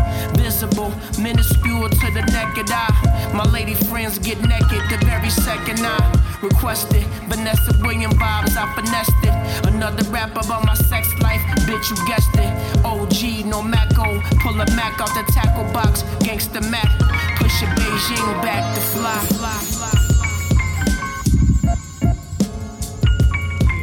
visible, 0.46 0.92
minuscule 1.20 1.88
to 1.88 2.06
the 2.12 2.22
naked 2.32 2.70
eye. 2.70 3.32
My 3.34 3.44
lady 3.50 3.74
friends 3.74 4.18
get 4.18 4.38
naked 4.40 4.82
the 4.90 4.98
very 5.04 5.30
second 5.30 5.80
I 5.80 5.98
requested. 6.42 7.04
Vanessa 7.28 7.72
William 7.80 8.12
vibes, 8.12 8.56
I 8.56 8.64
finessed 8.74 9.20
it. 9.22 9.35
Another 9.76 10.08
rap 10.10 10.30
about 10.30 10.64
my 10.64 10.72
sex 10.72 11.06
life, 11.20 11.42
bitch, 11.68 11.90
you 11.90 12.06
guessed 12.06 12.34
it. 12.36 12.82
OG, 12.82 13.44
no 13.44 13.60
Maco, 13.60 14.22
pull 14.40 14.58
a 14.58 14.64
Mac 14.74 14.98
out 15.02 15.08
the 15.08 15.30
tackle 15.34 15.70
box, 15.70 16.02
gangsta 16.24 16.62
Mac. 16.70 16.88
Push 17.36 17.62
a 17.62 17.66
Beijing 17.76 18.42
back 18.42 18.74
to 18.74 18.80
fly. 18.80 19.18
fly, 19.18 19.50
fly. 19.50 20.05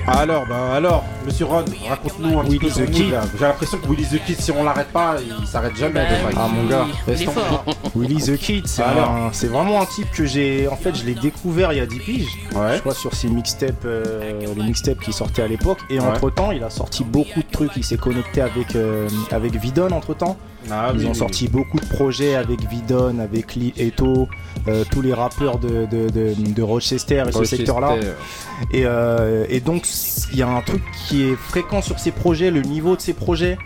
Alors, 0.06 0.46
bah 0.48 0.74
alors, 0.76 1.04
monsieur 1.26 1.46
Ron, 1.46 1.64
raconte-nous 1.88 2.38
un 2.40 2.44
petit 2.44 2.60
peu 2.60 2.68
the 2.68 2.86
Kid. 2.92 3.16
J'ai 3.38 3.46
l'impression 3.46 3.78
que 3.78 3.88
Willy 3.88 4.04
the 4.06 4.22
Kid, 4.26 4.40
si 4.40 4.52
on 4.52 4.64
l'arrête 4.64 4.90
pas, 4.90 5.16
il 5.42 5.48
s'arrête 5.48 5.76
jamais. 5.78 6.02
Bah 6.02 6.30
Ah, 6.36 6.48
mon 6.54 6.66
gars, 6.68 6.86
laisse 7.08 7.22
est 7.22 7.26
tomber. 7.26 7.40
fort. 7.40 7.66
Willy 7.96 8.18
the 8.22 8.38
Kid, 8.38 8.68
c'est, 8.68 8.84
un- 8.84 9.30
c'est 9.32 9.48
vraiment 9.48 9.82
un 9.82 9.86
type 9.86 10.12
que 10.12 10.26
j'ai. 10.26 10.68
En 10.68 10.76
fait, 10.76 10.94
je 10.96 11.06
l'ai 11.06 11.16
découvert 11.16 11.72
il 11.72 11.78
y 11.78 11.82
a 11.82 11.86
10 11.86 12.00
piges. 12.00 12.28
Ouais. 12.54 12.76
Je 12.76 12.80
crois 12.82 12.94
sur 12.94 13.14
ses 13.14 13.30
mixtapes, 13.30 13.86
euh, 13.86 14.42
les 14.56 14.64
mixtapes 14.64 15.00
qui 15.00 15.14
sortaient 15.14 15.42
à 15.44 15.48
l'époque. 15.48 15.80
Et 15.90 16.00
Ouais. 16.00 16.06
entre 16.06 16.30
temps, 16.30 16.52
il 16.52 16.64
a 16.64 16.70
sorti 16.70 17.04
beaucoup 17.06 17.40
de 17.40 17.50
trucs. 17.52 17.72
Il 17.78 17.84
s'est 17.86 17.98
connecté 17.98 18.42
avec, 18.42 18.76
euh, 18.76 19.08
avec 19.32 19.56
Vidon 19.56 19.92
entre 19.92 20.14
temps. 20.14 20.38
Ah, 20.72 20.92
Ils 20.94 21.00
oui, 21.02 21.06
ont 21.06 21.10
oui, 21.10 21.16
sorti 21.16 21.48
beaucoup 21.48 21.80
de 21.80 21.86
projets 21.86 22.36
avec 22.36 22.62
Vidon, 22.70 23.20
avec 23.20 23.56
Lee 23.56 23.74
Eto, 23.78 24.28
euh, 24.68 24.84
tous 24.92 25.02
les 25.02 25.14
rappeurs 25.14 25.60
de, 25.60 25.86
de, 25.86 26.10
de, 26.10 26.34
de 26.54 26.62
Rochester 26.62 27.24
et 27.28 27.32
ce 27.32 27.44
secteur-là. 27.44 27.94
euh, 27.94 28.14
Et, 28.72 28.86
euh, 28.86 29.46
et 29.50 29.60
donc, 29.60 29.86
il 30.32 30.38
y 30.38 30.42
a 30.42 30.48
un 30.50 30.62
truc 30.62 30.82
qui 31.08 31.24
est 31.24 31.36
fréquent 31.36 31.82
sur 31.82 32.00
ces 32.00 32.12
projets, 32.12 32.50
le 32.52 32.62
niveau 32.62 32.96
de 32.96 33.02
ces 33.02 33.14
projets, 33.14 33.58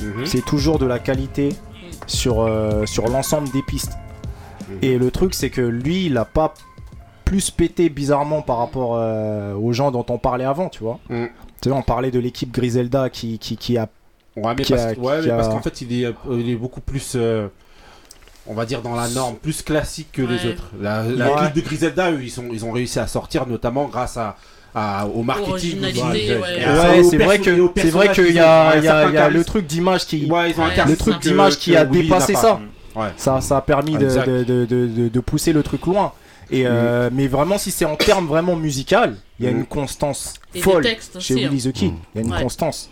mhm. 0.00 0.24
c'est 0.24 0.44
toujours 0.44 0.78
de 0.78 0.86
la 0.86 0.98
qualité 0.98 1.50
sur, 2.06 2.40
euh, 2.40 2.86
sur 2.86 3.08
l'ensemble 3.08 3.50
des 3.50 3.62
pistes. 3.62 3.92
Mhm. 4.68 4.78
Et 4.82 4.98
le 4.98 5.10
truc, 5.10 5.34
c'est 5.34 5.50
que 5.50 5.60
lui, 5.60 6.06
il 6.06 6.16
a 6.16 6.24
pas 6.24 6.54
plus 7.24 7.50
pété 7.50 7.88
bizarrement 7.90 8.42
par 8.42 8.58
rapport 8.58 8.90
aux 9.56 9.72
gens 9.72 9.90
dont 9.92 10.04
on 10.08 10.18
parlait 10.18 10.44
avant, 10.44 10.68
tu 10.68 10.82
vois. 10.82 10.98
Mhm. 11.10 11.28
Tu 11.60 11.68
sais, 11.68 11.74
on 11.74 11.82
parlait 11.82 12.10
de 12.10 12.18
l'équipe 12.18 12.50
Griselda 12.50 13.10
qui, 13.10 13.38
qui, 13.38 13.56
qui 13.56 13.76
a. 13.78 13.88
Ouais, 14.36 14.54
mais 14.56 14.64
parce, 14.64 14.70
a- 14.82 14.92
ouais, 14.98 15.20
mais 15.22 15.30
a- 15.30 15.36
parce 15.36 15.48
qu'en 15.48 15.60
fait, 15.62 15.80
il 15.82 15.92
est, 16.02 16.06
euh, 16.06 16.12
il 16.30 16.50
est 16.50 16.54
beaucoup 16.56 16.80
plus, 16.80 17.12
euh, 17.16 17.48
on 18.46 18.54
va 18.54 18.64
dire, 18.64 18.80
dans 18.82 18.94
la 18.94 19.08
norme, 19.08 19.36
plus 19.36 19.62
classique 19.62 20.08
que 20.12 20.22
les 20.22 20.46
autres. 20.46 20.70
La, 20.80 21.02
la 21.04 21.30
clique 21.30 21.54
de 21.54 21.60
Griselda, 21.68 22.12
eux, 22.12 22.20
ils, 22.22 22.30
sont, 22.30 22.44
ils 22.52 22.64
ont 22.64 22.72
réussi 22.72 22.98
à 22.98 23.06
sortir, 23.06 23.46
notamment 23.46 23.86
grâce 23.86 24.16
à, 24.16 24.36
à- 24.74 25.06
au 25.06 25.22
marketing. 25.22 25.80
Ouais, 25.82 25.92
c'est 27.02 27.16
vrai 27.18 27.38
que 27.38 27.70
c'est 27.76 27.90
vrai 27.90 28.12
qu'il 28.12 28.32
y 28.32 28.38
a, 28.38 28.76
y 28.76 28.78
a- 28.78 28.82
certain 28.82 29.08
il 29.08 29.14
y 29.14 29.18
a 29.18 29.28
le 29.28 29.44
truc 29.44 29.66
d'image 29.66 30.06
qui. 30.06 30.30
Ouais, 30.30 30.50
ils 30.50 30.60
ont 30.60 30.64
un 30.64 30.68
Ouais, 30.68 30.74
charisme 30.74 30.90
Le 30.92 30.96
truc 30.96 31.18
que- 31.18 31.28
d'image 31.28 31.56
qui 31.58 31.72
que 31.72 31.76
a 31.76 31.84
Willy 31.84 32.02
dépassé 32.04 32.34
ça. 32.34 32.60
Ouais. 32.96 33.08
Ça, 33.16 33.40
ça 33.40 33.58
a 33.58 33.60
permis 33.60 33.92
de, 33.96 34.06
de, 34.08 34.44
de, 34.44 34.64
de- 34.64 34.86
de- 34.86 35.08
de 35.08 35.20
pousser 35.20 35.52
le 35.52 35.62
truc 35.62 35.86
loin. 35.86 36.12
Et 36.52 36.66
euh, 36.66 37.10
Mais 37.12 37.28
vraiment, 37.28 37.58
si 37.58 37.70
c'est 37.70 37.84
en 37.84 37.94
termes 37.96 38.26
vraiment 38.26 38.56
musical, 38.56 39.14
il 39.38 39.44
y 39.46 39.48
a 39.48 39.52
Mhm. 39.52 39.58
une 39.58 39.66
constance 39.66 40.34
folle 40.60 40.84
chez 40.84 40.98
aussi, 41.16 41.34
Willy 41.34 41.62
the 41.62 41.72
Kid. 41.72 41.92
Mhm. 41.92 41.98
Il 42.14 42.20
y 42.20 42.24
a 42.24 42.26
une 42.26 42.32
Ouais. 42.34 42.42
constance. 42.42 42.90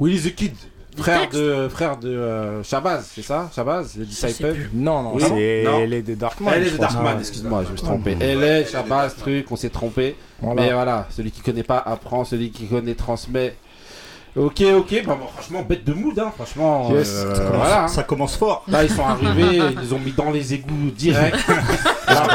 Willy 0.00 0.20
the 0.30 0.34
Kid, 0.34 0.52
frère 0.96 1.28
de, 1.30 1.68
frère 1.68 1.96
de 1.96 2.08
euh, 2.08 2.62
Shabazz, 2.62 3.10
c'est 3.14 3.22
ça? 3.22 3.50
Shabazz, 3.54 3.96
le 3.98 4.04
disciple 4.04 4.52
plus. 4.52 4.70
Non, 4.74 5.02
non, 5.02 5.14
Oui. 5.14 5.22
c'est 5.26 5.62
Non? 5.64 5.80
elle 5.80 5.92
est 5.92 6.02
de 6.02 6.14
Darkman. 6.14 6.52
Elle 6.54 6.66
est 6.68 6.70
de. 6.72 6.76
Darkman, 6.78 7.18
excuse-moi, 7.18 7.64
je 7.66 7.72
me 7.72 7.76
suis 7.76 7.86
trompé. 7.86 8.16
Elle 8.20 8.42
est 8.42 8.64
Shabazz, 8.66 9.16
truc, 9.16 9.46
on 9.50 9.56
s'est 9.56 9.70
trompé. 9.70 10.16
Voilà. 10.40 10.62
Mais 10.62 10.72
voilà, 10.72 11.06
celui 11.10 11.30
qui 11.30 11.40
connaît 11.40 11.62
pas 11.62 11.78
apprend, 11.78 12.24
celui 12.24 12.50
qui 12.50 12.66
connaît 12.66 12.94
transmet. 12.94 13.56
Ok, 14.36 14.62
ok, 14.62 15.02
bah, 15.06 15.16
bon, 15.20 15.26
franchement, 15.32 15.62
bête 15.62 15.84
de 15.84 15.92
mood, 15.92 16.18
hein, 16.18 16.32
franchement. 16.34 16.90
Yes. 16.92 17.08
euh, 17.24 17.34
Ça 17.34 17.40
commence- 17.44 17.56
voilà. 17.56 17.82
hein. 17.84 17.88
Ça 17.88 18.02
commence 18.02 18.36
fort. 18.36 18.64
Là, 18.66 18.82
ils 18.82 18.90
sont 18.90 19.04
arrivés, 19.06 19.58
ils 19.72 19.78
les 19.80 19.92
ont 19.92 20.00
mis 20.00 20.10
dans 20.12 20.30
les 20.32 20.54
égouts 20.54 20.90
direct. 20.96 21.36
Bah, 22.06 22.26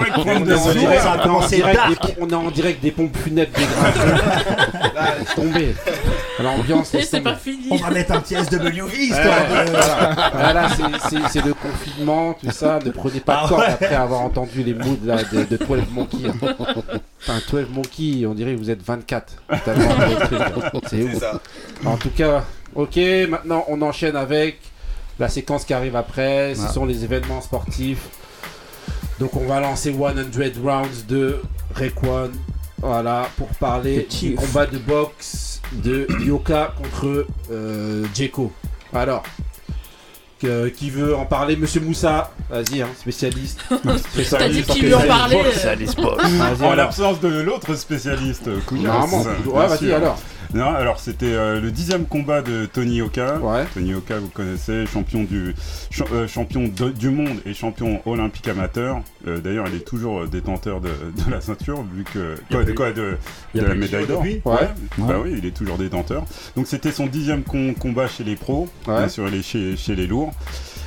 ouais. 0.00 0.08
On 0.16 0.26
est 0.26 0.54
en 0.54 0.72
direct, 0.72 1.02
ça 1.02 1.12
a 1.12 1.18
commencé 1.18 1.56
des 1.58 1.62
pom- 1.62 2.10
on 2.22 2.28
est 2.30 2.34
en 2.34 2.50
direct 2.50 2.82
des 2.82 2.90
pompes 2.90 3.16
funèbres 3.16 3.52
des 3.54 3.64
grincheux. 3.64 4.22
Là, 4.94 5.14
laisse 5.18 5.34
tomber. 5.34 5.74
L'ambiance 6.42 6.96
c'est 7.02 7.20
pas 7.20 7.34
fini. 7.36 7.66
On 7.70 7.76
va 7.76 7.90
mettre 7.90 8.12
un 8.12 8.20
petit 8.20 8.34
SWV 8.34 8.80
Ouais, 8.82 8.98
histoire 8.98 9.40
de. 9.42 9.70
voilà. 9.70 10.30
Voilà, 10.34 10.68
c'est- 10.70 11.08
c'est- 11.10 11.28
c'est 11.32 11.44
le 11.44 11.52
confinement, 11.54 12.32
tout 12.32 12.50
ça. 12.50 12.78
Ne 12.84 12.90
prenez 12.90 13.20
pas 13.20 13.40
Ah 13.40 13.44
de 13.44 13.48
corps 13.50 13.58
ouais. 13.58 13.66
après 13.68 13.94
avoir 13.94 14.20
entendu 14.22 14.62
les 14.62 14.72
moods 14.74 14.98
là, 15.04 15.16
de, 15.22 15.44
de 15.44 15.56
12 15.58 15.80
Monkey. 15.92 16.16
hein. 16.26 16.54
Enfin, 17.22 17.38
12 17.50 17.66
Monkey, 17.72 18.26
on 18.26 18.32
dirait 18.34 18.54
que 18.54 18.58
vous 18.58 18.70
êtes 18.70 18.82
24. 18.82 19.34
Tellement 19.64 19.84
le 19.98 20.26
truc, 20.26 20.40
hein. 20.40 20.80
C'est 20.88 21.02
ouf. 21.02 21.18
ça. 21.20 21.39
En 21.84 21.96
tout 21.96 22.10
cas, 22.10 22.44
ok, 22.74 22.98
maintenant 23.28 23.64
on 23.68 23.80
enchaîne 23.82 24.16
avec 24.16 24.58
la 25.18 25.28
séquence 25.28 25.64
qui 25.64 25.74
arrive 25.74 25.96
après. 25.96 26.54
Ce 26.54 26.62
Ouais. 26.62 26.68
sont 26.72 26.84
les 26.86 27.04
événements 27.04 27.40
sportifs. 27.40 28.08
Donc 29.18 29.36
on 29.36 29.46
va 29.46 29.60
lancer 29.60 29.92
100 29.92 29.98
rounds 30.62 31.06
de 31.06 31.40
Rayquan. 31.74 32.30
Voilà, 32.82 33.28
pour 33.36 33.48
parler 33.48 34.06
du 34.20 34.34
combat 34.34 34.64
de 34.64 34.78
boxe 34.78 35.60
de 35.72 36.06
Yoka 36.24 36.72
contre 36.82 37.26
euh, 37.52 38.06
Jeko. 38.14 38.50
Alors, 38.94 39.22
qui 40.40 40.88
veut 40.88 41.14
en 41.14 41.26
parler? 41.26 41.56
Monsieur 41.56 41.82
Moussa, 41.82 42.30
vas-y, 42.48 42.80
hein, 42.80 42.88
spécialiste. 42.98 43.60
T'as 44.30 44.48
dit 44.48 44.62
qu'il 44.62 44.86
lui 44.86 44.94
en 44.94 45.02
parlait. 45.02 45.42
En 46.62 46.74
l'absence 46.74 47.20
de 47.20 47.28
l'autre 47.28 47.74
spécialiste, 47.74 48.48
Kounia. 48.64 48.88
Normalement, 48.88 49.22
Bien 49.42 49.52
ouais, 49.52 49.66
vas-y 49.66 49.92
alors. 49.92 50.18
Non, 50.52 50.74
alors 50.74 50.98
c'était 50.98 51.26
euh, 51.32 51.60
le 51.60 51.70
dixième 51.70 52.06
combat 52.06 52.42
de 52.42 52.66
Tony 52.66 53.00
Oka. 53.02 53.38
Ouais. 53.38 53.64
Tony 53.72 53.94
Oka, 53.94 54.18
vous 54.18 54.28
connaissez, 54.28 54.84
champion 54.86 55.22
du 55.22 55.54
cha- 55.90 56.04
euh, 56.12 56.26
champion 56.26 56.64
de- 56.66 56.90
du 56.90 57.10
monde 57.10 57.38
et 57.46 57.54
champion 57.54 58.00
olympique 58.04 58.48
amateur. 58.48 59.00
Euh, 59.28 59.38
D'ailleurs, 59.40 59.66
il 59.68 59.76
est 59.76 59.84
toujours 59.86 60.26
détenteur 60.26 60.80
de, 60.80 60.88
de 60.88 61.30
la 61.30 61.40
ceinture, 61.40 61.84
vu 61.94 62.02
que 62.02 62.34
quoi, 62.50 62.64
de, 62.64 62.72
quoi, 62.72 62.90
de, 62.92 63.16
la 63.54 63.74
médaille 63.74 64.06
d'or. 64.06 64.22
Ouais. 64.44 64.68
Bah 64.98 65.18
oui, 65.22 65.36
il 65.38 65.46
est 65.46 65.56
toujours 65.56 65.78
détenteur. 65.78 66.24
Donc 66.56 66.66
c'était 66.66 66.90
son 66.92 67.06
dixième 67.06 67.42
com- 67.44 67.74
combat 67.74 68.08
chez 68.08 68.24
les 68.24 68.34
pros, 68.34 68.68
Ouais. 68.88 68.96
bien 68.98 69.08
sûr, 69.08 69.28
il 69.28 69.34
est 69.36 69.42
chez, 69.42 69.76
chez 69.76 69.94
les 69.94 70.08
lourds. 70.08 70.32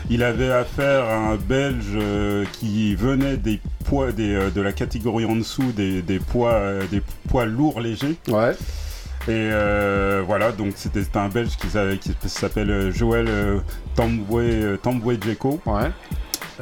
Il 0.10 0.24
avait 0.24 0.51
affaire 0.51 1.05
à 1.05 1.15
un 1.15 1.36
Belge 1.38 1.86
euh, 1.96 2.43
qui 2.51 2.93
venait 2.96 3.38
des 3.38 3.62
poids 3.86 4.12
des, 4.12 4.34
euh, 4.36 4.50
de 4.50 4.60
la 4.60 4.74
catégorie 4.74 5.24
en 5.24 5.38
dessous 5.38 5.72
des, 5.72 6.01
des 6.01 6.20
poids 6.20 6.51
euh, 6.55 6.84
des 6.91 7.01
poids 7.29 7.46
lourds 7.46 7.79
légers. 7.79 8.15
Ouais. 8.27 8.51
Et 9.27 9.32
euh, 9.32 10.22
voilà, 10.27 10.51
donc 10.51 10.74
c'était 10.75 11.03
un 11.15 11.30
Belge 11.30 11.56
qui, 11.58 11.68
s'a- 11.68 11.96
qui 11.96 12.12
s'appelle 12.30 12.70
euh, 12.70 12.92
Joël 12.92 13.25
euh, 13.30 13.60
Tambwe 13.96 14.39
euh, 14.42 14.77
Tambwe 14.77 15.18
Djeko. 15.22 15.62
Ouais. 15.65 15.89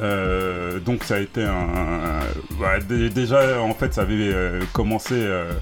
Euh, 0.00 0.78
donc 0.80 1.04
ça 1.04 1.16
a 1.16 1.18
été 1.18 1.42
un, 1.44 1.50
un- 1.50 2.58
bah, 2.58 2.78
dé- 2.88 3.10
déjà 3.10 3.60
en 3.60 3.74
fait 3.74 3.92
ça 3.92 4.02
avait 4.02 4.14
euh, 4.32 4.60
commencé 4.72 5.12
euh, 5.14 5.52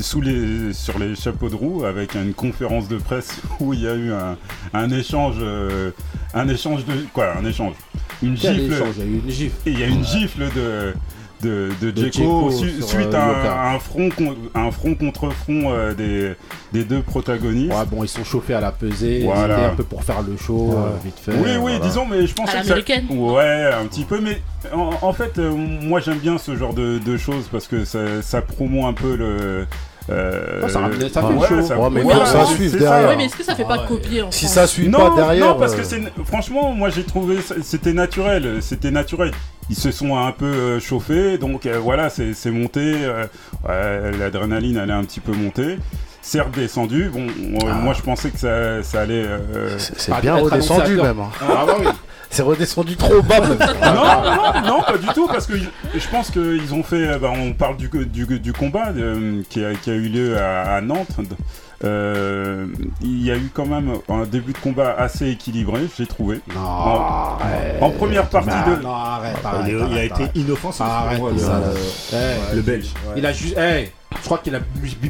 sous 0.00 0.20
les 0.20 0.72
sur 0.74 0.98
les 0.98 1.14
chapeaux 1.14 1.48
de 1.48 1.54
roue 1.54 1.84
avec 1.86 2.14
une 2.14 2.34
conférence 2.34 2.88
de 2.88 2.98
presse 2.98 3.40
où 3.60 3.72
il 3.72 3.80
y 3.80 3.88
a 3.88 3.94
eu 3.94 4.12
un, 4.12 4.36
un 4.74 4.90
échange 4.90 5.36
un 6.34 6.48
échange 6.48 6.84
de 6.84 6.92
quoi 7.14 7.36
un 7.38 7.44
échange. 7.44 7.74
Une 8.22 8.36
gifle. 8.36 8.74
il 9.64 9.78
y 9.78 9.82
a 9.82 9.86
une 9.86 10.04
gifle 10.04 10.50
de 10.54 10.92
de, 11.42 11.70
de 11.80 11.90
De 11.90 12.02
Djeko 12.10 12.50
Djeko 12.50 12.50
su- 12.50 12.70
sur, 12.80 12.88
suite 12.88 13.14
euh, 13.14 13.16
à 13.48 13.70
un, 13.70 13.74
un 13.76 13.78
front 13.78 14.08
con- 14.10 14.36
un 14.54 14.70
front 14.70 14.94
contre 14.94 15.30
front 15.30 15.72
euh, 15.72 15.94
des, 15.94 16.34
des 16.72 16.84
deux 16.84 17.00
protagonistes. 17.02 17.72
Ouais, 17.72 17.84
bon, 17.90 18.04
ils 18.04 18.08
sont 18.08 18.24
chauffés 18.24 18.54
à 18.54 18.60
la 18.60 18.72
pesée. 18.72 19.22
Voilà. 19.24 19.56
C'était 19.56 19.66
un 19.72 19.74
peu 19.76 19.84
pour 19.84 20.04
faire 20.04 20.22
le 20.22 20.36
show, 20.36 20.72
euh, 20.76 20.90
vite 21.04 21.18
fait. 21.18 21.32
Oui, 21.32 21.50
oui, 21.52 21.56
voilà. 21.58 21.78
disons, 21.80 22.06
mais 22.06 22.26
je 22.26 22.34
pense 22.34 22.50
À 22.54 22.60
que 22.60 22.66
ça... 22.66 22.74
Ouais, 23.10 23.70
un 23.72 23.86
petit 23.86 24.04
peu, 24.04 24.20
mais 24.20 24.40
en, 24.72 24.90
en 25.02 25.12
fait, 25.12 25.38
euh, 25.38 25.50
moi 25.50 26.00
j'aime 26.00 26.18
bien 26.18 26.38
ce 26.38 26.56
genre 26.56 26.74
de, 26.74 26.98
de 26.98 27.16
choses 27.16 27.48
parce 27.50 27.66
que 27.66 27.84
ça, 27.84 28.22
ça 28.22 28.42
promeut 28.42 28.84
un 28.84 28.92
peu 28.92 29.16
le. 29.16 29.66
Euh, 30.10 30.62
Ouais, 30.62 30.68
ça 30.68 30.80
ramène- 30.80 31.00
ça 31.08 31.22
fait 31.22 31.26
ouais, 31.34 31.48
chaud. 31.48 31.62
ça- 31.62 31.78
Ouais, 31.78 31.88
mais 31.90 32.02
que 32.02 32.26
ça 32.26 32.44
suive 32.46 32.78
derrière. 32.78 33.16
Mais 33.16 33.24
est-ce 33.26 33.36
que 33.36 33.44
ça 33.44 33.54
fait 33.54 33.64
pas 33.64 33.78
copier 33.86 34.22
en 34.22 34.30
Si 34.30 34.46
ça 34.48 34.66
suit 34.66 34.88
Non, 34.88 35.10
pas 35.10 35.16
derrière. 35.16 35.46
non, 35.46 35.54
parce 35.58 35.74
euh, 35.74 35.78
que 35.78 35.84
c'est 35.84 36.00
franchement, 36.26 36.72
moi 36.72 36.88
j'ai 36.90 37.04
trouvé 37.04 37.40
ça- 37.40 37.54
c'était 37.62 37.92
naturel, 37.92 38.58
c'était 38.60 38.90
naturel. 38.90 39.32
Ils 39.68 39.76
se 39.76 39.92
sont 39.92 40.16
un 40.16 40.32
peu 40.32 40.46
euh, 40.46 40.80
chauffés, 40.80 41.38
donc 41.38 41.64
euh, 41.66 41.78
voilà, 41.78 42.10
c'est 42.10 42.34
c'est 42.34 42.50
monté, 42.50 42.80
euh, 43.04 43.24
ouais, 43.68 44.10
l'adrénaline 44.18 44.80
elle 44.82 44.90
est 44.90 44.94
un 44.94 45.04
petit 45.04 45.20
peu 45.20 45.32
montée. 45.32 45.78
C'est 46.22 46.40
redescendu. 46.40 47.10
Bon, 47.12 47.26
euh, 47.66 47.72
moi 47.74 47.94
je 47.94 48.02
pensais 48.02 48.30
que 48.30 48.38
ça, 48.38 48.82
ça 48.82 49.00
allait. 49.02 49.24
euh, 49.26 49.78
c'est 49.78 49.98
c'est 49.98 50.12
Ah, 50.14 50.20
bien 50.20 50.34
redescendu 50.36 50.96
même. 50.96 51.20
hein. 51.20 51.30
Ah, 51.40 51.64
bah 51.66 51.76
oui. 51.80 51.86
C'est 52.30 52.42
redescendu 52.42 52.96
trop 52.96 53.20
bas 53.22 53.40
non, 53.40 53.48
non, 53.56 54.66
non, 54.68 54.82
pas 54.82 54.96
du 54.98 55.08
tout, 55.14 55.26
parce 55.26 55.46
que 55.46 55.54
je 55.58 56.08
pense 56.10 56.30
qu'ils 56.30 56.72
ont 56.72 56.82
fait. 56.84 57.18
bah, 57.18 57.32
on 57.36 57.52
parle 57.52 57.76
du, 57.76 57.88
du, 58.06 58.38
du 58.38 58.52
combat 58.52 58.88
euh, 58.96 59.42
qui, 59.50 59.64
a, 59.64 59.74
qui 59.74 59.90
a 59.90 59.94
eu 59.94 60.08
lieu 60.08 60.38
à, 60.38 60.76
à 60.76 60.80
Nantes. 60.80 61.08
Euh, 61.82 62.66
il 63.00 63.24
y 63.24 63.30
a 63.30 63.36
eu 63.36 63.50
quand 63.54 63.64
même 63.66 63.92
un 64.10 64.24
début 64.26 64.52
de 64.52 64.58
combat 64.58 64.94
assez 64.98 65.30
équilibré, 65.30 65.80
j'ai 65.98 66.06
trouvé. 66.06 66.40
Non, 66.54 66.60
En, 66.60 67.38
arrête. 67.40 67.78
en 67.82 67.90
première 67.90 68.28
partie 68.28 68.48
de. 68.50 68.82
non, 68.82 68.94
arrête, 68.94 69.36
Il, 69.42 69.46
arrête, 69.46 69.66
il 69.70 69.76
a 69.80 69.84
arrête, 69.86 70.04
été 70.04 70.12
arrête. 70.22 70.36
inoffensif. 70.36 70.82
Arrête, 70.82 71.18
pour 71.18 71.32
moi, 71.32 71.38
ça, 72.10 72.54
le- 72.54 72.60
Belge. 72.60 72.88
Il 73.16 73.24
a 73.26 73.32
juste. 73.32 73.56
Je 74.18 74.24
crois 74.24 74.38
qu'il 74.38 74.54
a 74.54 74.60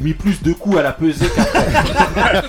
mis- 0.01 0.13
plus 0.13 0.41
de 0.43 0.53
coups 0.53 0.77
à 0.77 0.81
la 0.83 0.91
pesée 0.91 1.25
qu'après. 1.35 1.65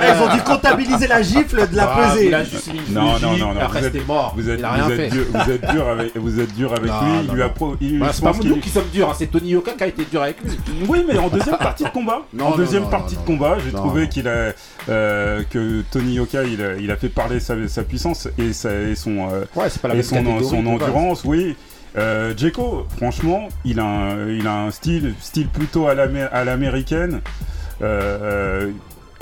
Ah, 0.00 0.14
ils 0.16 0.22
ont 0.22 0.34
dû 0.34 0.40
comptabiliser 0.42 1.06
la 1.06 1.22
gifle 1.22 1.68
de 1.68 1.76
la 1.76 1.92
Ah, 1.94 2.08
pesée. 2.10 2.26
Il 2.26 2.34
a 2.34 2.42
juste 2.44 2.72
mis 2.72 2.80
Non, 2.90 3.18
non, 3.20 3.36
non, 3.36 3.54
non, 3.54 3.60
Après, 3.60 3.82
c'était 3.82 4.02
mort. 4.04 4.32
Vous 4.36 4.48
êtes, 4.48 4.58
il 4.58 4.64
a 4.64 4.72
rien 4.72 4.84
vous 4.84 4.90
êtes 4.92 4.96
fait. 4.96 5.08
dur, 5.10 5.24
vous 5.32 5.50
êtes 5.52 5.70
dur 5.70 5.88
avec, 5.88 6.16
vous 6.16 6.40
êtes 6.40 6.54
dur 6.54 6.72
avec 6.72 6.86
Non, 6.90 7.00
lui. 7.00 7.08
non, 7.12 7.22
il 7.28 7.34
lui 7.34 7.42
a 7.42 7.48
pro, 7.48 7.76
il, 7.80 7.98
Bah, 8.00 8.08
c'est 8.12 8.22
pas 8.24 8.32
nous 8.44 8.56
qui 8.56 8.70
sommes 8.70 8.88
durs, 8.92 9.10
hein, 9.10 9.14
c'est 9.16 9.26
Tony 9.30 9.50
Yoka 9.50 9.72
qui 9.72 9.84
a 9.84 9.86
été 9.86 10.04
dur 10.04 10.22
avec 10.22 10.36
lui. 10.42 10.50
Oui, 10.88 11.04
mais 11.06 11.18
en 11.18 11.28
deuxième 11.28 11.56
partie 11.58 11.84
de 11.84 11.88
combat. 11.90 12.22
Non, 12.32 12.46
en 12.46 12.50
non, 12.50 12.56
deuxième 12.56 12.84
non, 12.84 12.88
partie 12.90 13.14
non, 13.14 13.20
de 13.20 13.26
combat, 13.26 13.56
j'ai 13.64 13.72
non. 13.72 13.78
trouvé 13.78 14.08
qu'il 14.08 14.28
a 14.28 14.52
euh, 14.88 15.42
que 15.48 15.82
Tony 15.90 16.14
Yoka, 16.14 16.44
il 16.44 16.62
a, 16.62 16.74
il 16.76 16.90
a 16.90 16.96
fait 16.96 17.08
parler 17.08 17.40
sa, 17.40 17.54
sa 17.68 17.82
puissance 17.82 18.28
et, 18.38 18.52
sa, 18.52 18.72
et 18.74 18.94
son 18.94 19.28
euh, 19.30 19.44
Ouais, 19.54 19.68
c'est 19.68 19.80
pas 19.80 19.88
la 19.88 19.96
et 19.96 20.02
son, 20.02 20.16
endurance, 20.16 21.22
oui. 21.24 21.56
Euh, 21.96 22.32
franchement, 22.96 23.48
il 23.64 23.80
a 23.80 23.84
un, 23.84 24.28
il 24.28 24.46
a 24.46 24.62
un 24.62 24.70
style, 24.70 25.14
plutôt 25.52 25.88
à 25.88 25.94
l'américaine. 25.94 27.20
Euh, 27.82 28.18
euh, 28.22 28.70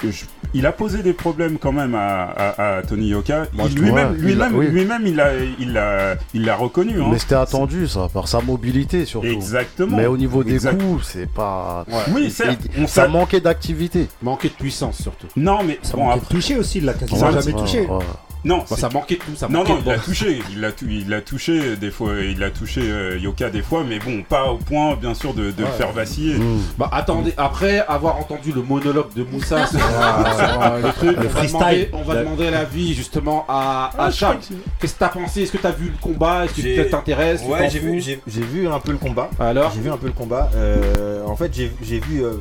je- 0.02 0.24
il 0.54 0.66
a 0.66 0.72
posé 0.72 1.02
des 1.02 1.12
problèmes 1.12 1.58
quand 1.58 1.72
même 1.72 1.94
à, 1.94 2.24
à- 2.24 2.76
à 2.78 2.82
Tony 2.82 3.08
Yoka. 3.08 3.46
Lui-même, 3.74 4.12
ouais, 4.12 4.18
lui-même, 4.18 4.52
il 4.52 4.56
a- 4.56 4.58
oui. 4.58 4.66
lui-même, 4.68 5.02
il 5.06 5.16
l'a, 5.16 5.30
il 5.58 5.72
l'a, 5.72 6.14
il 6.34 6.44
l'a 6.44 6.56
reconnu. 6.56 7.00
hein. 7.00 7.08
Mais 7.12 7.18
c'était 7.18 7.34
attendu 7.36 7.86
ça, 7.88 8.08
par 8.12 8.28
sa 8.28 8.40
mobilité 8.40 9.04
surtout. 9.04 9.26
Exactement. 9.28 9.96
Mais 9.96 10.06
au 10.06 10.16
niveau 10.16 10.42
des 10.44 10.54
Exact. 10.54 10.80
coups, 10.80 11.06
c'est 11.06 11.28
pas. 11.30 11.84
Oui, 12.12 12.22
Il- 12.24 12.30
certes, 12.30 12.58
il- 12.76 12.84
on 12.84 12.86
ça 12.86 13.08
manquait 13.08 13.40
d'activité. 13.40 14.08
Manquait 14.22 14.48
de 14.48 14.54
puissance 14.54 15.00
surtout. 15.00 15.26
Non, 15.36 15.58
mais 15.64 15.78
Ça 15.82 15.96
bon, 15.96 16.04
manquait 16.04 16.18
après- 16.20 16.34
de 16.34 16.40
toucher 16.40 16.56
aussi, 16.56 16.78
il 16.78 16.84
l'a 16.84 16.94
quasiment 16.94 17.18
Ça, 17.20 17.30
jamais 17.32 17.54
Ouais, 17.54 17.60
touché. 17.60 17.80
ouais. 17.82 17.98
non, 18.44 18.58
Bon, 18.58 18.64
c'est- 18.66 18.76
ça 18.76 18.88
manquait 18.88 19.16
de 19.16 19.20
tout, 19.20 19.36
ça 19.36 19.48
Non, 19.48 19.58
manquait 19.60 19.72
non, 19.72 19.78
de 19.78 19.82
il 19.84 19.88
l'a 19.88 19.98
touché, 19.98 20.38
il 20.52 20.60
l'a 20.60 20.68
il 20.82 21.08
l'a 21.08 21.20
touché 21.20 21.76
des 21.76 21.90
fois, 21.90 22.12
il 22.22 22.42
a 22.42 22.50
touché 22.50 22.80
euh, 22.84 23.18
Yoka 23.18 23.50
des 23.50 23.62
fois, 23.62 23.84
mais 23.88 23.98
bon, 23.98 24.22
pas 24.28 24.46
au 24.50 24.56
point, 24.56 24.96
bien 24.96 25.14
sûr, 25.14 25.34
de, 25.34 25.50
de 25.50 25.58
le 25.58 25.64
Ouais. 25.64 25.70
faire 25.76 25.92
vaciller. 25.92 26.34
Mm. 26.38 26.58
Bah 26.78 26.88
attendez, 26.92 27.34
après 27.36 27.80
avoir 27.86 28.16
entendu 28.18 28.52
le 28.52 28.62
monologue 28.62 29.12
de 29.14 29.22
Moussa 29.24 29.66
sur, 29.66 29.78
le 29.90 30.92
truc, 30.92 31.10
Le 31.16 31.18
on, 31.18 31.22
va 31.22 31.28
freestyle. 31.30 31.58
demander, 31.58 31.90
on 31.92 32.02
va 32.02 32.14
Le- 32.14 32.20
demander 32.20 32.50
l'avis 32.50 32.94
justement 32.94 33.44
à, 33.48 33.90
Ah, 33.98 34.06
à 34.06 34.10
Charles. 34.10 34.38
Qu'est-ce 34.80 34.94
que 34.94 34.98
t'as 34.98 35.08
pensé? 35.08 35.42
Est-ce 35.42 35.52
que 35.52 35.58
t'as 35.58 35.72
vu 35.72 35.86
le 35.86 35.98
combat? 36.00 36.44
Est-ce 36.44 36.54
que 36.60 36.76
ça 36.76 36.84
t'intéresse? 36.90 37.42
Ouais, 37.44 37.68
j'ai 37.70 37.78
vu, 37.78 38.00
j'ai- 38.00 38.20
j'ai 38.26 38.42
vu 38.42 38.68
un 38.68 38.80
peu 38.80 38.92
le 38.92 38.98
combat. 38.98 39.30
Alors? 39.38 39.72
J'ai 39.74 39.80
vu 39.80 39.90
un 39.90 39.96
peu 39.96 40.06
le 40.06 40.12
combat. 40.12 40.50
Euh, 40.54 41.24
en 41.26 41.36
fait, 41.36 41.52
j'ai 41.54 41.72
j'ai 41.82 42.00
vu 42.00 42.24
euh, 42.24 42.34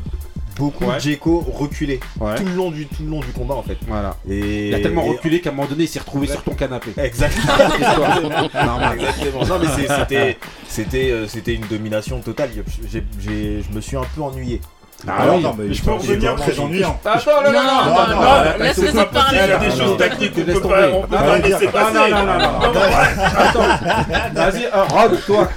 beaucoup 0.57 0.85
Ouais. 0.85 0.95
de 0.95 0.99
Djeko 0.99 1.39
reculer 1.53 1.99
Ouais. 2.19 2.35
tout 2.35 2.43
le 2.43 2.51
long 2.53 2.69
du 2.71 2.85
tout 2.85 3.03
le 3.03 3.09
long 3.09 3.19
du 3.21 3.27
combat 3.31 3.55
en 3.55 3.63
fait. 3.63 3.77
Voilà. 3.87 4.15
Et 4.29 4.67
Il 4.69 4.75
a 4.75 4.79
tellement 4.81 5.05
et- 5.05 5.09
reculé 5.11 5.39
qu'à 5.39 5.49
un 5.51 5.53
moment 5.53 5.67
donné, 5.69 5.83
il 5.83 5.87
s'est 5.87 5.99
retrouvé 5.99 6.27
sur 6.27 6.43
ton 6.43 6.53
canapé. 6.53 6.91
Exactement. 6.97 7.53
Normal. 8.65 8.99
Exactement. 8.99 9.45
Non 9.45 9.59
mais 9.61 9.67
c'est- 9.75 9.93
c'était 9.99 10.37
c'était 10.67 11.11
euh, 11.11 11.27
c'était 11.27 11.53
une 11.53 11.65
domination 11.67 12.19
totale. 12.19 12.49
Je 12.91 13.73
me 13.75 13.81
suis 13.81 13.95
un 13.97 14.03
peu 14.15 14.21
ennuyé. 14.21 14.59
Ah 15.07 15.25
oui. 15.33 15.41
non, 15.43 15.55
mais 15.57 15.73
je 15.73 15.83
peux 15.83 15.91
revenir, 15.91 16.35
très 16.35 16.59
ennuyant. 16.59 16.99
Attends, 17.05 17.29
non, 17.45 17.51
non, 17.51 17.61
non, 17.61 18.21
Non, 18.21 18.63
laisse 18.63 18.75
c'est 18.75 18.91
les 18.91 18.97
autres 18.97 19.11
parler. 19.11 19.39
Il 19.43 19.49
y 19.49 19.51
a 19.51 19.57
des 19.57 19.69
choses 19.69 19.79
non, 19.81 19.95
tactiques 19.95 20.33
qu'on 20.33 20.41
peut 20.41 20.59
pas, 20.61 20.87
on 20.93 21.01
peut 21.01 21.15
Non, 21.15 21.21
pas 21.21 21.37
non, 21.37 21.43
laisser 21.43 21.65
non, 21.65 21.71
passer. 21.71 21.93
non, 21.93 22.09
non, 22.09 22.25
non, 22.25 22.37
non. 22.39 22.79
Attends, 23.37 23.61
vas-y, 24.33 24.65
euh, 24.65 24.83
Rod, 24.89 25.25
toi, 25.25 25.47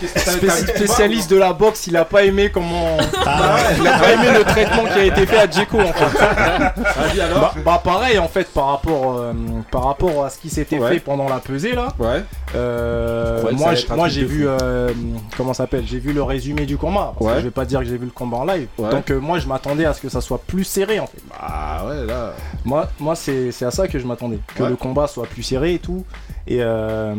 spécialiste 0.74 1.30
de 1.30 1.36
la 1.36 1.52
boxe, 1.52 1.86
il 1.88 1.96
a 1.96 2.04
pas 2.04 2.24
aimé 2.24 2.50
comment. 2.52 2.96
il 2.98 3.86
a 3.86 3.98
pas 3.98 4.12
aimé 4.12 4.38
le 4.38 4.44
traitement 4.44 4.84
qui 4.84 4.98
a 4.98 5.04
été 5.04 5.26
fait 5.26 5.38
à 5.38 5.50
Djeko 5.50 5.80
en 5.80 5.92
fait. 5.92 6.18
Vas-y 6.18 7.20
alors. 7.20 7.40
Bah, 7.40 7.54
bah, 7.64 7.80
pareil 7.82 8.18
en 8.18 8.28
fait 8.28 8.48
par 8.52 8.66
rapport 8.68 9.16
euh, 9.18 9.32
par 9.70 9.84
rapport 9.84 10.24
à 10.24 10.30
ce 10.30 10.38
qui 10.38 10.50
s'était 10.50 10.78
fait 10.78 11.00
pendant 11.00 11.28
la 11.28 11.38
pesée 11.38 11.72
là. 11.74 11.88
Ouais. 11.98 12.22
Euh, 12.54 13.42
moi 13.52 13.72
moi 13.96 14.08
j'ai 14.08 14.24
vu 14.24 14.46
euh, 14.46 14.90
comment 15.36 15.54
ça 15.54 15.64
s'appelle 15.64 15.84
j'ai 15.86 15.98
vu 15.98 16.12
le 16.12 16.22
résumé 16.22 16.66
du 16.66 16.76
combat. 16.76 17.14
Je 17.20 17.40
vais 17.42 17.50
pas 17.50 17.64
dire 17.64 17.80
que 17.80 17.86
j'ai 17.86 17.96
vu 17.96 18.06
le 18.06 18.10
combat 18.12 18.38
en 18.38 18.44
live. 18.44 18.68
Ouais. 18.78 18.90
Donc 18.90 19.10
euh, 19.10 19.18
moi 19.20 19.31
moi, 19.32 19.38
je 19.38 19.48
m'attendais 19.48 19.86
à 19.86 19.94
ce 19.94 20.00
que 20.02 20.10
ça 20.10 20.20
soit 20.20 20.42
plus 20.46 20.62
serré 20.64 21.00
en 21.00 21.06
fait. 21.06 21.22
Bah 21.30 21.86
ouais, 21.88 22.04
là. 22.04 22.34
Moi, 22.66 22.86
moi 23.00 23.14
c'est 23.16 23.50
c'est 23.50 23.64
à 23.64 23.70
ça 23.70 23.88
que 23.88 23.98
je 23.98 24.06
m'attendais. 24.06 24.38
Que 24.54 24.64
Ouais. 24.64 24.68
le 24.68 24.76
combat 24.76 25.06
soit 25.06 25.24
plus 25.26 25.42
serré 25.42 25.72
et 25.72 25.78
tout. 25.78 26.04
Et, 26.46 26.58
euh, 26.60 27.14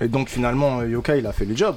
et 0.00 0.06
donc 0.06 0.28
finalement, 0.28 0.82
Yoka, 0.84 1.16
il 1.16 1.26
a 1.26 1.32
fait 1.32 1.44
le 1.46 1.56
job. 1.56 1.74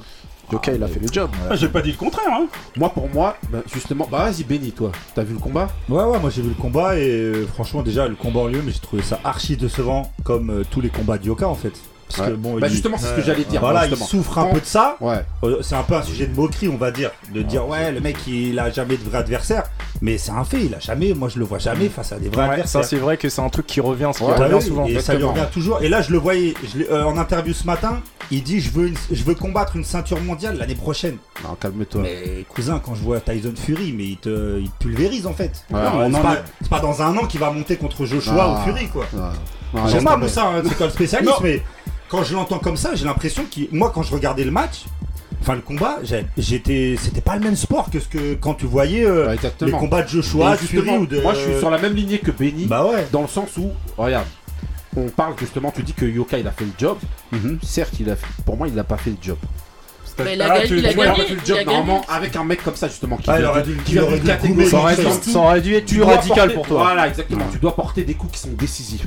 Yoka, 0.52 0.72
il 0.72 0.82
a 0.84 0.86
fait 0.86 1.00
le 1.00 1.08
job. 1.10 1.30
Ah, 1.50 1.56
J'ai 1.56 1.68
pas 1.68 1.82
dit 1.82 1.90
le 1.90 1.96
contraire, 1.96 2.28
hein. 2.30 2.46
Moi, 2.76 2.90
pour 2.90 3.08
moi, 3.08 3.36
bah, 3.50 3.58
justement, 3.74 4.06
bah 4.08 4.18
vas-y, 4.30 4.44
Benny, 4.44 4.70
toi, 4.70 4.92
t'as 5.16 5.24
vu 5.24 5.32
le 5.34 5.40
combat? 5.40 5.68
Ouais, 5.88 6.04
ouais, 6.04 6.18
moi 6.20 6.30
j'ai 6.30 6.42
vu 6.42 6.50
le 6.50 6.54
combat 6.54 6.96
et 6.96 7.08
euh, 7.10 7.46
franchement, 7.54 7.82
déjà 7.82 8.06
le 8.06 8.14
combat 8.14 8.40
en 8.40 8.46
lieu, 8.46 8.62
mais 8.64 8.70
j'ai 8.70 8.78
trouvé 8.78 9.02
ça 9.02 9.18
archi 9.24 9.56
décevant 9.56 10.12
comme 10.22 10.50
euh, 10.50 10.62
tous 10.70 10.80
les 10.80 10.90
combats 10.90 11.18
de 11.18 11.26
Yoka 11.26 11.48
en 11.48 11.56
fait. 11.56 11.72
Parce 12.16 12.28
Ouais. 12.28 12.34
que 12.34 12.38
bon, 12.38 12.58
Bah, 12.58 12.66
il- 12.66 12.72
justement, 12.72 12.96
c'est 12.98 13.06
ce 13.06 13.14
que 13.14 13.22
j'allais 13.22 13.44
dire. 13.44 13.60
Voilà, 13.60 13.86
il 13.86 13.96
souffre 13.96 14.38
un 14.38 14.46
peu 14.46 14.60
de 14.60 14.66
ça. 14.66 14.96
Ouais. 15.00 15.24
Euh, 15.44 15.58
C'est 15.62 15.74
un 15.76 15.82
peu 15.82 15.94
un 15.94 16.02
sujet 16.02 16.26
de 16.26 16.34
moquerie, 16.34 16.68
on 16.68 16.76
va 16.76 16.90
dire, 16.90 17.10
de 17.34 17.42
dire 17.42 17.66
ouais, 17.66 17.90
le 17.92 18.00
mec 18.00 18.16
il 18.26 18.58
a 18.58 18.70
jamais 18.70 18.96
de 18.96 19.02
vrai 19.08 19.18
adversaire, 19.18 19.64
mais 20.00 20.18
c'est 20.18 20.32
un 20.32 20.44
fait, 20.44 20.64
il 20.64 20.74
a 20.74 20.78
jamais, 20.80 21.14
moi 21.14 21.28
je 21.28 21.38
le 21.38 21.44
vois 21.44 21.58
jamais 21.58 21.88
face 21.88 22.12
à 22.12 22.16
des 22.18 22.28
vrais 22.28 22.42
Ouais, 22.44 22.50
adversaires. 22.50 22.82
ça, 22.82 22.88
c'est 22.88 22.96
vrai 22.96 23.16
que 23.16 23.28
c'est 23.28 23.40
un 23.40 23.48
truc 23.48 23.66
qui 23.66 23.80
revient, 23.80 24.10
ce 24.12 24.18
qui 24.18 24.24
Ouais, 24.24 24.34
revient 24.34 24.62
souvent. 24.64 24.86
Et 24.86 25.00
ça 25.00 25.14
lui 25.14 25.24
revient 25.24 25.46
toujours. 25.52 25.80
Et 25.82 25.88
là, 25.88 26.02
je 26.02 26.10
le 26.12 26.18
voyais 26.18 26.54
euh, 26.90 27.04
en 27.04 27.16
interview 27.16 27.54
ce 27.54 27.64
matin. 27.66 28.00
Il 28.30 28.42
dit 28.42 28.60
je 28.60 28.70
veux, 28.70 28.88
une- 28.88 28.96
je 29.10 29.22
veux 29.24 29.34
combattre 29.34 29.76
une 29.76 29.84
ceinture 29.84 30.20
mondiale 30.20 30.56
l'année 30.58 30.74
prochaine. 30.74 31.16
Non, 31.44 31.54
calme-toi. 31.60 32.00
Mais 32.02 32.44
cousin, 32.48 32.80
quand 32.82 32.94
je 32.94 33.02
vois 33.02 33.20
Tyson 33.20 33.52
Fury, 33.56 33.92
mais 33.96 34.04
il 34.04 34.16
te, 34.16 34.58
il 34.58 34.70
te 34.70 34.78
pulvérise 34.84 35.26
en 35.26 35.34
fait. 35.34 35.64
Ouais, 35.70 35.80
c'est 36.12 36.20
pas, 36.22 36.34
est- 36.34 36.42
c'est 36.62 36.68
pas 36.70 36.80
dans 36.80 37.02
un 37.02 37.16
an 37.16 37.26
qu'il 37.26 37.40
va 37.40 37.50
monter 37.50 37.76
contre 37.76 38.04
Joshua 38.06 38.32
Non. 38.34 38.54
ou 38.54 38.64
Fury 38.64 38.88
quoi. 38.88 39.04
Laisse 39.86 40.04
pas. 40.04 40.16
Moussa, 40.16 40.44
hein, 40.46 40.62
c'est 40.66 40.76
toi 40.76 40.86
le 40.86 40.92
spécialiste, 40.92 41.30
Non. 41.32 41.38
mais 41.42 41.62
quand 42.12 42.22
je 42.24 42.34
l'entends 42.34 42.58
comme 42.58 42.76
ça, 42.76 42.94
j'ai 42.94 43.06
l'impression 43.06 43.44
qu'il. 43.50 43.68
Moi, 43.72 43.90
quand 43.92 44.02
je 44.02 44.12
regardais 44.12 44.44
le 44.44 44.50
match, 44.50 44.84
enfin 45.40 45.54
le 45.54 45.62
combat, 45.62 45.98
j'étais, 46.36 46.96
c'était 47.00 47.22
pas 47.22 47.34
le 47.36 47.40
même 47.40 47.56
sport 47.56 47.90
que 47.90 47.98
ce 48.00 48.06
que 48.06 48.34
quand 48.34 48.52
tu 48.54 48.66
voyais 48.66 49.04
euh, 49.04 49.34
les 49.62 49.72
combats 49.72 50.02
de 50.02 50.08
Joshua, 50.08 50.56
Fury 50.56 50.68
justement, 50.82 50.98
ou 50.98 51.06
de. 51.06 51.20
Moi, 51.22 51.32
je 51.34 51.40
suis 51.40 51.58
sur 51.58 51.70
la 51.70 51.78
même 51.78 51.94
lignée 51.94 52.18
que 52.18 52.30
Benny. 52.30 52.66
Bah 52.66 52.84
ouais. 52.86 53.08
Dans 53.10 53.22
le 53.22 53.28
sens 53.28 53.56
où, 53.56 53.70
regarde, 53.96 54.26
on 54.94 55.08
parle 55.08 55.34
justement, 55.40 55.72
tu 55.74 55.82
dis 55.82 55.94
que 55.94 56.04
Yoka 56.04 56.38
il 56.38 56.46
a 56.46 56.52
fait 56.52 56.66
le 56.66 56.72
job. 56.78 56.98
Mhm. 57.32 57.58
Certes, 57.62 57.94
il 57.98 58.10
a 58.10 58.14
fait- 58.16 58.26
pour 58.44 58.58
moi, 58.58 58.68
il 58.68 58.74
n'a 58.74 58.84
pas 58.84 58.98
fait 58.98 59.10
le 59.10 59.16
job. 59.20 59.38
Bah, 60.18 60.24
il 60.30 60.42
a 60.42 60.52
Ah, 60.52 60.58
gagné- 60.60 60.76
il 60.76 60.86
a 60.86 60.92
gagné, 60.92 61.26
le 61.30 61.40
job 61.42 61.58
normalement 61.64 62.02
avec 62.10 62.36
un 62.36 62.44
mec 62.44 62.62
comme 62.62 62.76
ça 62.76 62.86
justement 62.86 63.16
qui 63.16 63.30
Ah, 63.30 63.38
il 63.40 63.46
aurait 63.46 63.62
dû- 63.62 63.76
qui 63.82 63.98
aurait 63.98 64.18
dû 64.18 64.26
Ça 64.68 64.76
aurait, 64.78 64.94
dû, 64.96 65.02
sens 65.02 65.22
ça 65.22 65.38
aurait 65.38 65.60
dû 65.62 65.74
être 65.74 65.86
plus 65.86 66.02
radical 66.02 66.36
porter- 66.36 66.54
pour 66.54 66.66
toi. 66.66 66.82
Voilà, 66.82 67.08
exactement. 67.08 67.46
Tu 67.50 67.58
dois 67.58 67.74
porter 67.74 68.04
des 68.04 68.12
coups 68.12 68.34
qui 68.34 68.40
sont 68.40 68.52
décisifs. 68.52 69.06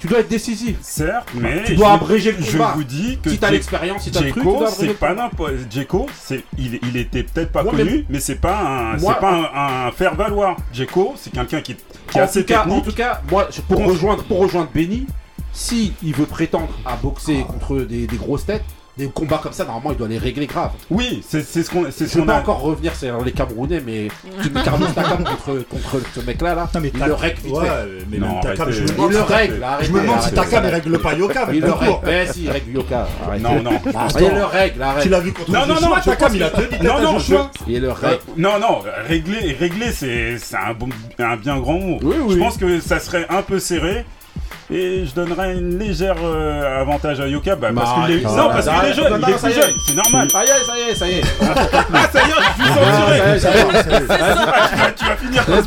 Tu 0.00 0.06
dois 0.06 0.20
être 0.20 0.28
décisif. 0.28 0.78
Certes, 0.80 1.28
mais 1.34 1.62
Tu 1.64 1.74
dois 1.76 1.88
je- 1.90 1.94
abréger 1.94 2.32
le 2.32 2.42
Je 2.42 2.52
combat. 2.52 2.72
vous 2.74 2.84
dis 2.84 3.18
que 3.22 3.28
Si 3.30 3.38
t'as 3.38 3.50
l'expérience, 3.50 4.02
si 4.02 4.10
t'as 4.10 4.22
le 4.22 4.30
truc, 4.30 4.44
c'est 4.70 4.98
pas 4.98 5.14
n'importe. 5.14 5.52
Djeko, 5.70 6.06
c'est 6.18 6.42
il, 6.58 6.80
il 6.82 6.96
était 6.96 7.22
peut-être 7.22 7.52
pas 7.52 7.62
Ouais, 7.62 7.70
connu, 7.70 8.06
mais, 8.08 8.18
c'est 8.18 8.36
pas 8.36 8.58
un, 8.58 8.96
Moi- 8.96 9.12
c'est 9.14 9.20
pas 9.20 9.32
un, 9.54 9.86
un 9.88 9.92
faire 9.92 10.14
valoir. 10.14 10.56
Djeko, 10.72 11.14
c'est 11.16 11.30
quelqu'un 11.32 11.60
qui, 11.60 11.76
qui 11.76 12.18
est 12.18 12.20
assez 12.20 12.40
en 12.50 12.80
tout 12.80 12.92
cas, 12.92 13.20
moi, 13.30 13.48
je- 13.50 13.60
pour 13.60 13.84
rejoindre, 13.84 14.24
pour 14.24 14.38
rejoindre 14.38 14.70
Benny, 14.74 15.06
si 15.52 15.92
il 16.02 16.14
veut 16.14 16.26
prétendre 16.26 16.70
à 16.86 16.96
boxer 16.96 17.44
contre 17.46 17.80
des, 17.80 18.06
des 18.06 18.16
grosses 18.16 18.46
têtes, 18.46 18.64
des 19.06 19.10
combats 19.12 19.40
comme 19.42 19.52
ça, 19.52 19.64
normalement, 19.64 19.90
il 19.92 19.96
doit 19.96 20.08
les 20.08 20.18
régler 20.18 20.46
grave. 20.46 20.70
Oui, 20.90 21.22
c'est 21.26 21.42
ce 21.42 21.70
qu'on, 21.70 21.84
c'est 21.90 22.04
Je 22.06 22.10
ce 22.10 22.18
qu'on 22.18 22.26
pas 22.26 22.36
a. 22.36 22.40
encore 22.40 22.60
revenir 22.60 22.94
sur 22.94 23.22
les 23.24 23.32
Camerounais, 23.32 23.82
mais 23.84 24.08
tu 24.42 24.50
mets 24.50 24.62
Carlos 24.62 24.86
Takam 24.94 25.24
contre, 25.24 25.64
contre 25.68 26.00
ce 26.14 26.20
mec-là, 26.20 26.54
là, 26.54 26.68
Non, 26.74 26.80
mais 26.80 26.90
il 26.92 26.98
t'as- 26.98 27.06
le 27.06 27.14
règle 27.14 27.40
vite 27.42 27.52
Ouais, 27.54 27.64
fait. 27.66 28.06
mais 28.10 28.18
Non, 28.18 28.40
Takam, 28.40 28.70
je 28.70 28.82
me 28.82 28.86
Il 28.88 28.92
demande 28.94 29.12
le 29.12 29.16
si- 29.18 29.22
règle, 29.32 29.66
je 29.82 29.90
me 29.92 30.00
demande 30.00 30.20
si 30.22 30.30
Takam 30.32 30.50
ne 30.50 30.56
arrêtez. 30.68 30.74
règle 30.90 30.98
pas 30.98 31.14
Yoka. 31.14 31.46
Il 31.52 31.60
le 31.60 31.72
règle, 31.72 31.94
mais 32.04 32.26
si, 32.32 32.42
il 32.44 32.50
règle 32.50 32.70
Yoka. 32.72 33.08
Non, 33.40 33.62
non. 33.62 33.80
Il 34.18 34.34
le 34.34 34.44
règle, 34.44 34.74
Tu 34.76 34.82
arrête. 34.82 35.06
l'as 35.06 35.20
vu 35.20 35.32
contre 35.32 35.50
Non, 35.50 35.66
non, 35.66 35.74
non, 35.80 35.94
Takam, 36.04 36.34
il 36.34 36.42
a 36.42 36.50
tenu 36.50 36.66
Non, 36.82 37.00
non. 37.02 37.18
Il 37.66 37.80
le 37.80 37.88
Euh, 37.88 37.92
règle. 37.92 38.20
non, 38.36 38.58
non, 38.60 38.82
régler, 39.08 39.56
régler 39.58 39.92
c'est 39.92 40.38
c'est 40.38 40.56
un, 40.56 40.74
bon, 40.74 40.88
un 41.18 41.36
bien 41.36 41.58
grand 41.58 41.74
mot. 41.78 41.98
Oui, 42.02 42.16
oui. 42.22 42.34
Je 42.34 42.38
pense 42.38 42.56
que 42.56 42.80
ça 42.80 42.98
serait 43.00 43.26
un 43.30 43.42
peu 43.42 43.58
serré. 43.58 44.04
Et 44.72 45.04
je 45.04 45.14
donnerais 45.14 45.54
une 45.54 45.78
légère 45.78 46.14
euh, 46.22 46.80
avantage 46.80 47.18
à 47.18 47.26
Yoka 47.26 47.56
bah, 47.56 47.70
parce 47.74 47.92
qu'il 47.92 48.20
est, 48.20 48.24
arrête, 48.24 48.36
non, 48.36 48.48
parce 48.50 48.68
qu'il 48.68 48.90
est 48.90 48.94
jeune, 48.94 49.20
non, 49.20 49.26
il 49.26 49.34
est 49.34 49.38
ça 49.38 49.48
plus 49.48 49.56
y 49.56 49.58
est. 49.58 49.62
jeune, 49.62 49.74
c'est 49.84 49.94
normal. 49.96 50.30
Ça 50.30 50.44
y 50.44 50.46
est, 50.46 50.64
ça 50.64 50.78
y 50.78 50.80
est, 50.90 50.94
ça 50.94 51.08
y 51.08 51.12
est. 51.12 51.22
Ah, 51.92 52.08
ça 52.12 52.20
y 52.20 52.30
est, 52.30 52.34
je 52.56 52.62
suis 52.62 52.72
censuré. 52.72 53.18
Ça 53.18 53.26
y 53.26 53.32
est, 53.34 53.38
ça 53.40 53.50
y 53.50 53.58
est. 53.58 53.64
Ah, 54.82 54.92
tu, 54.96 55.04
vas, 55.04 55.16
finir 55.16 55.44
comme. 55.44 55.64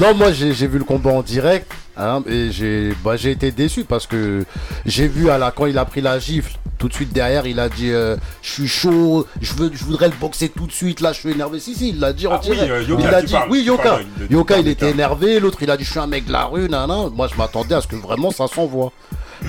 Non, 0.00 0.14
moi 0.14 0.32
j'ai 0.32 0.52
j'ai 0.52 0.66
vu 0.66 0.78
le 0.78 0.84
combat 0.84 1.10
en 1.10 1.22
direct 1.22 1.70
hein, 1.96 2.22
et 2.26 2.50
j'ai 2.50 2.92
bah, 3.02 3.16
j'ai 3.16 3.30
été 3.30 3.50
déçu 3.50 3.84
parce 3.84 4.06
que 4.06 4.44
j'ai 4.84 5.08
vu 5.08 5.30
à 5.30 5.38
la, 5.38 5.50
quand 5.50 5.66
il 5.66 5.78
a 5.78 5.84
pris 5.84 6.00
la 6.00 6.18
gifle, 6.18 6.52
tout 6.78 6.88
de 6.88 6.94
suite 6.94 7.12
derrière, 7.12 7.46
il 7.46 7.58
a 7.60 7.68
dit 7.68 7.90
euh, 7.90 8.16
Je 8.42 8.50
suis 8.50 8.68
chaud, 8.68 9.26
je, 9.40 9.52
veux, 9.54 9.70
je 9.74 9.84
voudrais 9.84 10.08
le 10.08 10.14
boxer 10.18 10.48
tout 10.48 10.66
de 10.66 10.72
suite, 10.72 11.00
là 11.00 11.12
je 11.12 11.18
suis 11.20 11.30
énervé. 11.30 11.58
Si, 11.60 11.74
si, 11.74 11.90
il 11.90 12.00
l'a 12.00 12.12
dit 12.12 12.26
en 12.26 12.32
Ah 12.34 12.40
oui, 12.48 12.54
direct. 12.56 12.70
euh, 12.70 12.82
Yoka, 12.88 13.02
il 13.08 13.14
a 13.14 13.22
dit 13.22 13.32
parles, 13.32 13.50
Oui, 13.50 13.62
Yoka. 13.62 13.82
parles 13.82 14.04
Yoka, 14.30 14.58
il 14.58 14.68
était 14.68 14.90
énervé, 14.90 15.40
l'autre 15.40 15.58
il 15.62 15.70
a 15.70 15.76
dit 15.76 15.84
Je 15.84 15.90
suis 15.90 15.98
un 16.00 16.06
mec 16.06 16.24
de 16.26 16.32
la 16.32 16.44
rue, 16.44 16.68
nan, 16.68 16.88
Moi 17.14 17.28
je 17.32 17.36
m'attendais 17.36 17.74
à 17.74 17.80
ce 17.80 17.86
que 17.86 17.96
vraiment 17.96 18.30
ça 18.30 18.46
s'envoie. 18.46 18.92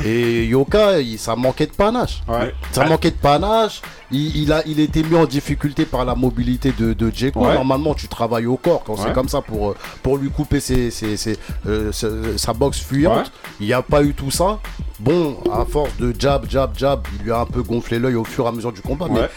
Et 0.05 0.45
Yoka, 0.45 0.99
il- 1.01 1.17
ça 1.19 1.35
manquait 1.35 1.65
de 1.67 1.71
panache. 1.71 2.21
Ouais. 2.27 2.53
Ça 2.71 2.85
manquait 2.85 3.11
de 3.11 3.15
panache. 3.17 3.81
Il, 4.11 4.35
il 4.43 4.51
a, 4.51 4.63
il 4.65 4.79
était 4.79 5.03
mis 5.03 5.15
en 5.15 5.25
difficulté 5.25 5.85
par 5.85 6.03
la 6.05 6.15
mobilité 6.15 6.71
de, 6.77 6.93
de. 6.93 7.11
Ouais. 7.35 7.53
Normalement, 7.53 7.93
tu 7.93 8.07
travailles 8.07 8.45
au 8.47 8.57
corps 8.57 8.83
quand 8.83 8.93
Ouais. 8.95 9.01
c'est 9.05 9.13
comme 9.13 9.29
ça 9.29 9.41
pour, 9.41 9.69
euh, 9.71 9.75
pour 10.01 10.17
lui 10.17 10.29
couper 10.29 10.59
ses, 10.59 10.89
ses- 10.91 11.17
ses, 11.17 11.37
euh, 11.67 11.91
sa- 11.91 12.53
boxe 12.53 12.79
fuyante. 12.79 13.31
Il 13.59 13.67
n'y 13.67 13.73
a 13.73 13.81
pas 13.81 14.03
eu 14.03 14.13
tout 14.13 14.31
ça. 14.31 14.59
Bon, 14.99 15.37
à 15.53 15.63
force 15.65 15.95
de 15.97 16.13
jab, 16.17 16.45
jab, 16.49 16.71
jab, 16.77 17.01
il 17.17 17.23
lui 17.25 17.31
a 17.31 17.39
un 17.41 17.45
peu 17.45 17.61
gonflé 17.63 17.99
l'œil 17.99 18.15
au 18.15 18.23
fur 18.23 18.45
et 18.45 18.47
à 18.47 18.51
mesure 18.51 18.71
du 18.73 18.81
combat. 18.81 19.07
Mais. 19.09 19.29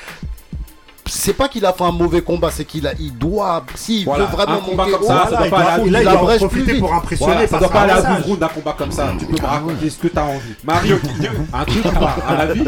C'est 1.14 1.34
pas 1.34 1.48
qu'il 1.48 1.64
a 1.66 1.72
fait 1.72 1.84
un 1.84 1.92
mauvais 1.92 2.22
combat, 2.22 2.50
c'est 2.50 2.64
qu'il 2.64 2.86
a, 2.86 2.92
il 2.98 3.12
doit, 3.16 3.64
s'il 3.74 4.04
Voilà, 4.04 4.24
veut 4.24 4.30
vraiment 4.36 4.54
un 4.54 4.56
combat 4.60 4.84
monter 4.84 4.96
comme 4.98 5.06
ça, 5.06 5.24
ça 5.28 5.36
doit 5.36 5.46
il 5.46 5.50
pas 5.50 5.56
doit- 5.62 5.70
aller 5.72 5.82
à 5.82 5.86
il 5.86 5.96
a- 5.96 6.00
il 6.00 6.06
il 6.06 6.10
doit 6.10 6.22
en 6.22 6.36
profiter 6.36 6.72
vite. 6.72 6.80
pour 6.80 6.94
impressionner. 6.94 7.32
Voilà, 7.32 7.48
ça 7.48 7.58
doit 7.58 7.68
pas 7.70 7.80
aller 7.82 7.92
à 7.92 7.96
message. 7.96 8.16
12 8.16 8.26
rounds 8.26 8.42
un 8.44 8.48
combat 8.48 8.74
comme 8.78 8.92
ça. 8.92 9.12
Tu 9.18 9.26
peux 9.26 9.42
me 9.42 9.46
raconter 9.46 9.90
ce 9.90 9.98
que 9.98 10.08
t'as 10.08 10.22
envie. 10.22 10.54
Mario, 10.64 10.98
un 11.52 11.64
truc 11.64 11.82
pas 11.82 12.16
Un 12.28 12.34
avis 12.36 12.64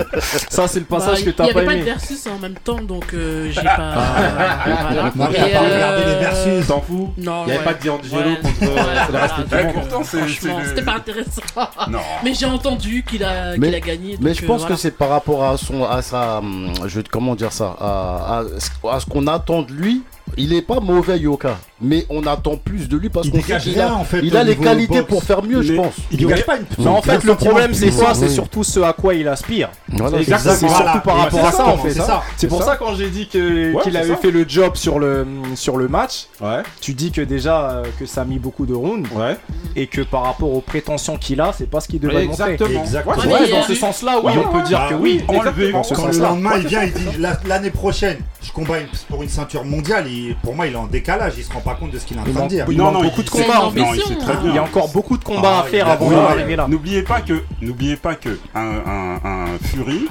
Ça, 0.50 0.68
c'est 0.68 0.80
le 0.80 0.86
Bah, 0.90 0.96
passage 0.98 1.24
que 1.24 1.30
Il 1.30 1.34
t'as 1.34 1.44
n'y 1.44 1.52
pas 1.52 1.58
avait 1.60 1.66
pas 1.66 1.72
de 1.72 1.76
aimé. 1.78 1.84
versus 1.86 2.26
en 2.26 2.38
même 2.38 2.54
temps, 2.62 2.80
donc 2.82 3.06
euh, 3.14 3.50
j'ai 3.50 3.62
pas. 3.62 3.92
voilà. 3.94 5.12
Moi, 5.14 5.28
j'ai 5.30 5.52
pas 5.52 5.60
regardé 5.60 6.04
les 6.04 6.10
euh, 6.12 6.18
versus. 6.20 6.66
T'en 6.66 6.80
fous 6.80 7.12
Non, 7.16 7.42
Il 7.46 7.50
n'y 7.50 7.52
avait 7.56 7.64
pas 7.64 7.74
de 7.74 7.84
D'Angelo 7.84 8.36
contre 8.42 8.62
euh, 8.62 9.12
le 9.12 9.18
reste 9.18 10.40
du 10.40 10.48
monde. 10.48 10.60
c'était 10.66 10.82
pas 10.82 10.94
intéressant. 10.94 11.42
Non. 11.88 11.98
Mais 12.24 12.34
j'ai 12.34 12.46
entendu 12.46 13.04
qu'il 13.08 13.22
a, 13.24 13.56
Mais- 13.56 13.66
qu'il 13.68 13.74
a 13.74 13.80
gagné. 13.80 14.16
Mais 14.20 14.34
je 14.34 14.44
pense 14.44 14.64
que 14.64 14.74
c'est 14.76 14.90
par 14.96 15.08
rapport 15.10 15.44
à 15.44 15.56
son, 15.56 15.84
à 15.84 16.02
sa, 16.02 16.38
hum, 16.38 16.72
je 16.86 17.00
comment 17.10 17.34
dire 17.34 17.52
ça, 17.52 17.76
à, 17.80 18.33
à 18.38 19.00
ce- 19.00 19.06
qu'on 19.06 19.26
attend 19.26 19.62
de 19.62 19.72
lui. 19.72 20.02
Il 20.36 20.52
est 20.52 20.62
pas 20.62 20.80
mauvais 20.80 21.18
Yoka, 21.18 21.58
mais 21.80 22.06
on 22.08 22.26
attend 22.26 22.56
plus 22.56 22.88
de 22.88 22.96
lui 22.96 23.08
parce 23.08 23.28
qu'on 23.28 23.40
sait 23.42 23.58
qu'il 23.58 23.80
a, 23.80 23.94
en 23.94 24.04
fait, 24.04 24.20
il 24.22 24.36
a 24.36 24.42
les 24.42 24.56
qualités 24.56 24.98
boxe. 24.98 25.08
pour 25.08 25.22
faire 25.22 25.42
mieux, 25.44 25.62
je 25.62 25.74
pense. 25.74 25.94
Il 26.10 26.16
dégage 26.16 26.44
pas 26.46 26.56
une. 26.56 26.64
Mais 26.78 26.86
en 26.88 27.02
fait, 27.02 27.22
le 27.22 27.34
problème, 27.34 27.72
c'est 27.74 27.90
quoi 27.90 28.14
C'est 28.14 28.28
surtout 28.28 28.64
ce 28.64 28.80
à 28.80 28.92
quoi 28.92 29.14
il 29.14 29.28
aspire. 29.28 29.70
Voilà, 29.88 30.18
C'est 30.24 30.56
surtout 30.68 31.00
par 31.04 31.16
rapport 31.18 31.44
à 31.44 31.52
ça, 31.52 31.66
en 31.66 31.76
fait. 31.78 31.90
C'est 31.90 32.00
ça. 32.00 32.22
C'est 32.36 32.48
pour 32.48 32.62
ça 32.62 32.76
quand 32.76 32.94
j'ai 32.96 33.10
dit 33.10 33.28
Ouais, 33.34 33.74
qu'il 33.82 33.96
avait 33.96 34.08
ça. 34.08 34.16
fait 34.16 34.30
le 34.30 34.44
job 34.48 34.76
sur 34.76 34.98
le, 34.98 35.26
sur 35.54 35.76
le 35.76 35.88
match, 35.88 36.26
Ouais, 36.40 36.62
tu 36.80 36.94
dis 36.94 37.10
que 37.12 37.20
déjà 37.20 37.70
euh, 37.70 37.84
que 37.98 38.06
ça 38.06 38.22
a 38.22 38.24
mis 38.24 38.38
beaucoup 38.38 38.66
de 38.66 38.74
rounds 38.74 39.08
ouais. 39.14 39.36
et 39.76 39.86
que 39.86 40.00
par 40.00 40.22
rapport 40.22 40.52
aux 40.52 40.60
prétentions 40.60 41.16
qu'il 41.16 41.40
a, 41.40 41.52
c'est 41.56 41.68
pas 41.70 41.80
ce 41.80 41.88
qu'il 41.88 42.00
devrait 42.00 42.24
montrer. 42.26 42.52
Exactement. 42.54 42.80
Exactement. 42.80 43.16
Dans 43.50 43.62
ce 43.62 43.74
sens-là, 43.74 44.20
oui, 44.24 44.32
on 44.36 44.52
peut 44.52 44.62
dire 44.62 44.86
que 44.88 44.94
oui, 44.94 45.22
Quand 45.26 45.42
le 45.44 46.18
lendemain 46.18 46.52
il 46.58 46.66
vient, 46.66 46.82
il 46.84 46.92
dit 46.92 47.18
la- 47.18 47.38
l'année 47.46 47.70
prochaine, 47.70 48.18
je 48.42 48.50
combats 48.52 48.74
pour 49.08 49.22
une 49.22 49.28
ceinture 49.28 49.64
mondiale. 49.64 50.06
Il- 50.14 50.36
pour 50.36 50.54
moi, 50.54 50.66
il 50.66 50.72
est 50.72 50.76
en 50.76 50.86
décalage. 50.86 51.34
Il 51.38 51.44
se 51.44 51.52
rend 51.52 51.60
pas 51.60 51.74
compte 51.74 51.90
de 51.90 51.98
ce 51.98 52.06
qu'il 52.06 52.16
est 52.16 52.20
en 52.20 52.24
Il 52.26 52.32
train 52.34 52.44
de 52.44 52.48
dire. 52.48 52.66
il 52.70 52.76
Non, 52.76 52.84
manque 52.84 52.94
non, 52.94 53.02
beaucoup 53.02 53.20
il- 53.20 53.24
de 53.24 53.30
combats. 53.30 53.60
en 53.60 53.68
une 53.70 53.74
fait. 53.74 53.80
Non, 53.80 53.94
il 53.94 54.00
sait 54.02 54.02
très 54.02 54.12
ambition. 54.14 54.40
bien. 54.42 54.50
Il 54.50 54.54
y 54.54 54.58
a 54.58 54.62
encore 54.64 54.88
beaucoup 54.88 55.16
de 55.18 55.24
combats 55.24 55.56
Ah, 55.58 55.60
à 55.60 55.64
faire 55.64 55.88
avant 55.88 56.06
oui, 56.08 56.14
d'en 56.14 56.22
ouais. 56.22 56.28
arriver 56.30 56.56
là. 56.56 56.66
N'oubliez 56.68 57.02
pas 57.02 57.20
que, 57.20 57.42
n'oubliez 57.60 57.96
pas 57.96 58.14
que 58.14 58.38
un, 58.54 58.60
un- 58.86 59.20
un 59.24 59.44
Fury, 59.64 60.06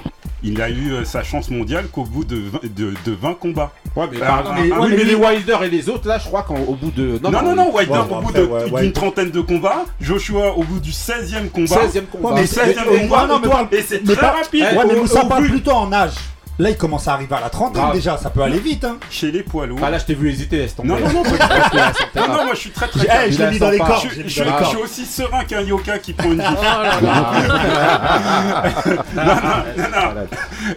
il 0.45 0.61
a 0.61 0.69
eu 0.69 0.91
euh, 0.91 1.05
sa 1.05 1.23
chance 1.23 1.49
mondiale 1.49 1.85
qu'au 1.91 2.03
bout 2.03 2.25
de 2.25 2.35
20, 2.35 2.59
de, 2.63 2.93
de 3.05 3.11
20 3.19 3.33
combats. 3.35 3.71
Ouais, 3.95 4.05
mais, 4.11 4.17
Bah, 4.19 4.43
ah, 4.45 4.51
mais- 4.55 4.61
oui, 4.63 4.71
oui, 4.77 4.87
mais 4.89 4.97
mais 4.97 5.03
les 5.05 5.15
Wilder 5.15 5.57
et 5.63 5.69
les 5.69 5.87
autres, 5.89 6.07
là, 6.07 6.17
je 6.17 6.25
crois 6.25 6.43
qu'au 6.43 6.55
bout 6.73 6.91
de. 6.91 7.19
Non, 7.23 7.31
non, 7.31 7.55
non, 7.55 7.73
Wilder 7.73 7.91
Ouais, 7.93 7.99
au 7.99 8.21
bout 8.21 8.33
ouais, 8.33 8.65
d'une 8.65 8.73
ouais. 8.73 8.91
trentaine 8.91 9.29
de 9.31 9.39
combats, 9.41 9.85
Joshua 10.01 10.57
au 10.57 10.63
bout 10.63 10.79
du 10.79 10.91
16e 10.91 11.49
combat. 11.49 11.67
16ème 11.67 12.05
combat. 12.11 12.29
Ouais, 12.29 12.35
Mais 12.35 12.41
mais 12.41 12.47
16e 12.47 12.83
mais- 12.91 12.99
combat, 13.01 13.27
non, 13.27 13.39
mais 13.39 13.47
pas- 13.49 13.67
et 13.71 13.81
c'est 13.81 14.03
très 14.03 14.15
pas- 14.15 14.31
rapide. 14.31 14.63
Ouais, 14.63 14.83
mais 14.87 14.95
Au- 14.95 15.01
Moussa 15.01 15.23
au 15.23 15.27
parle 15.27 15.45
plutôt 15.47 15.71
en 15.71 15.93
âge. 15.93 16.13
Là, 16.59 16.69
il 16.69 16.77
commence 16.77 17.07
à 17.07 17.13
arriver 17.13 17.33
à 17.35 17.39
la 17.41 17.49
trentaine 17.49 17.91
déjà. 17.93 18.15
Ça 18.17 18.29
peut 18.29 18.41
aller 18.43 18.59
vite. 18.59 18.83
Hein. 18.85 18.97
Chez 19.09 19.31
les 19.31 19.41
poids 19.41 19.65
lourds. 19.65 19.79
Ah, 19.83 19.89
là, 19.89 19.97
je 19.97 20.05
t'ai 20.05 20.13
vu 20.13 20.29
hésiter, 20.29 20.57
laisse 20.57 20.75
tomber. 20.75 20.89
Non, 20.89 20.99
non, 20.99 21.09
non, 21.11 21.23
Non, 22.15 22.27
non, 22.27 22.45
moi 22.45 22.53
je 22.53 22.59
suis 22.59 22.69
très 22.69 22.87
très 22.87 22.99
J'ai- 22.99 23.05
calme. 23.07 23.21
hey, 23.25 23.31
je 23.33 23.43
l'ai 23.43 23.49
mis 23.49 23.55
a 23.55 23.59
dans 23.59 23.69
les. 23.71 23.79
Je, 24.27 24.29
suis 24.67 24.77
aussi 24.77 25.05
serein 25.05 25.43
qu'un 25.45 25.61
yoka 25.61 25.97
qui 25.97 26.13
prend 26.13 26.31
une 26.31 26.41
gifle. 26.47 26.57
Ah, 26.61 26.99
non, 29.15 29.23
non, 29.25 29.89
non, 29.89 30.13
non. 30.13 30.27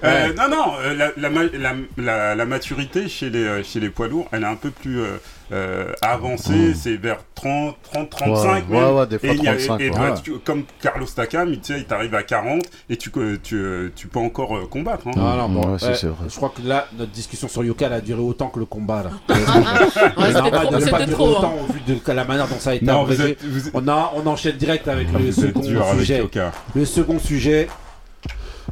Euh, 0.05 0.33
non, 0.35 0.49
non, 0.49 0.73
euh, 0.81 0.95
la, 0.95 1.29
la, 1.29 1.73
la, 1.99 2.35
la- 2.35 2.45
maturité 2.47 3.09
chez 3.09 3.29
les, 3.31 3.45
euh, 3.45 3.62
chez 3.62 3.81
les 3.81 3.91
poids 3.91 4.09
lourds, 4.09 4.29
elle 4.33 4.43
est 4.43 4.47
un 4.47 4.57
peu 4.57 4.71
plus, 4.71 5.01
euh, 5.01 5.19
euh, 5.53 5.93
avancé, 6.03 6.75
c'est 6.75 6.97
vers 6.97 7.19
30, 7.35 7.77
30, 7.93 8.11
35 8.11 8.35
Ouais, 8.35 8.63
même. 8.69 8.85
ouais, 8.95 8.99
ouais, 9.01 9.07
des 9.07 9.19
fois 9.19 9.29
et 9.29 9.35
il 9.37 9.45
y 9.45 9.49
a- 9.49 9.53
35, 9.57 9.81
et 9.81 10.23
tu- 10.23 10.39
comme 10.41 10.65
Carlos 10.83 11.07
Takam, 11.07 11.49
il, 11.53 11.61
t'arrive 11.85 12.15
à 12.17 12.23
40 12.25 12.63
et 12.91 12.97
tu, 12.97 13.11
tu, 13.13 13.39
tu, 13.43 13.93
tu 13.95 14.09
peux 14.09 14.19
encore 14.19 14.57
euh, 14.57 14.67
combattre. 14.67 15.07
hein. 15.07 15.13
Non, 15.17 15.37
non, 15.37 15.49
bon, 15.49 15.77
vrai. 15.77 15.95
je 15.95 16.37
crois 16.37 16.53
que 16.57 16.67
là, 16.67 16.87
notre 16.99 17.13
discussion 17.13 17.47
sur 17.49 17.63
Yoka 17.63 17.87
elle 17.87 17.93
a 17.93 18.01
duré 18.01 18.21
autant 18.21 18.49
que 18.49 18.59
le 18.59 18.65
combat. 18.67 19.05
Là. 19.05 19.11
Ouais, 20.17 20.33
normal 20.33 20.67
trop, 20.67 20.75
de 20.75 20.85
ne 20.85 20.91
pas 20.91 20.99
durer 21.05 21.13
trop. 21.13 21.29
autant 21.29 21.55
hein. 21.59 21.67
au 21.69 21.73
vu 21.73 21.81
de 21.87 22.13
la 22.13 22.25
manière 22.25 22.49
dont 22.49 22.59
ça 22.59 22.71
a 22.71 22.75
été 22.75 22.85
Non, 22.85 23.05
vous 23.05 23.13
abrégé. 23.13 23.31
êtes, 23.33 23.45
vous 23.45 23.69
êtes- 23.69 23.75
On, 23.75 23.87
a, 23.89 24.13
on 24.17 24.27
enchaîne 24.27 24.57
direct 24.57 24.89
avec 24.89 25.13
le 25.13 25.19
vous 25.19 25.29
êtes 25.29 25.35
second 25.35 25.61
avec 25.83 25.99
sujet. 26.01 26.25
Le 26.75 26.85
second 26.85 27.19
sujet, 27.19 27.69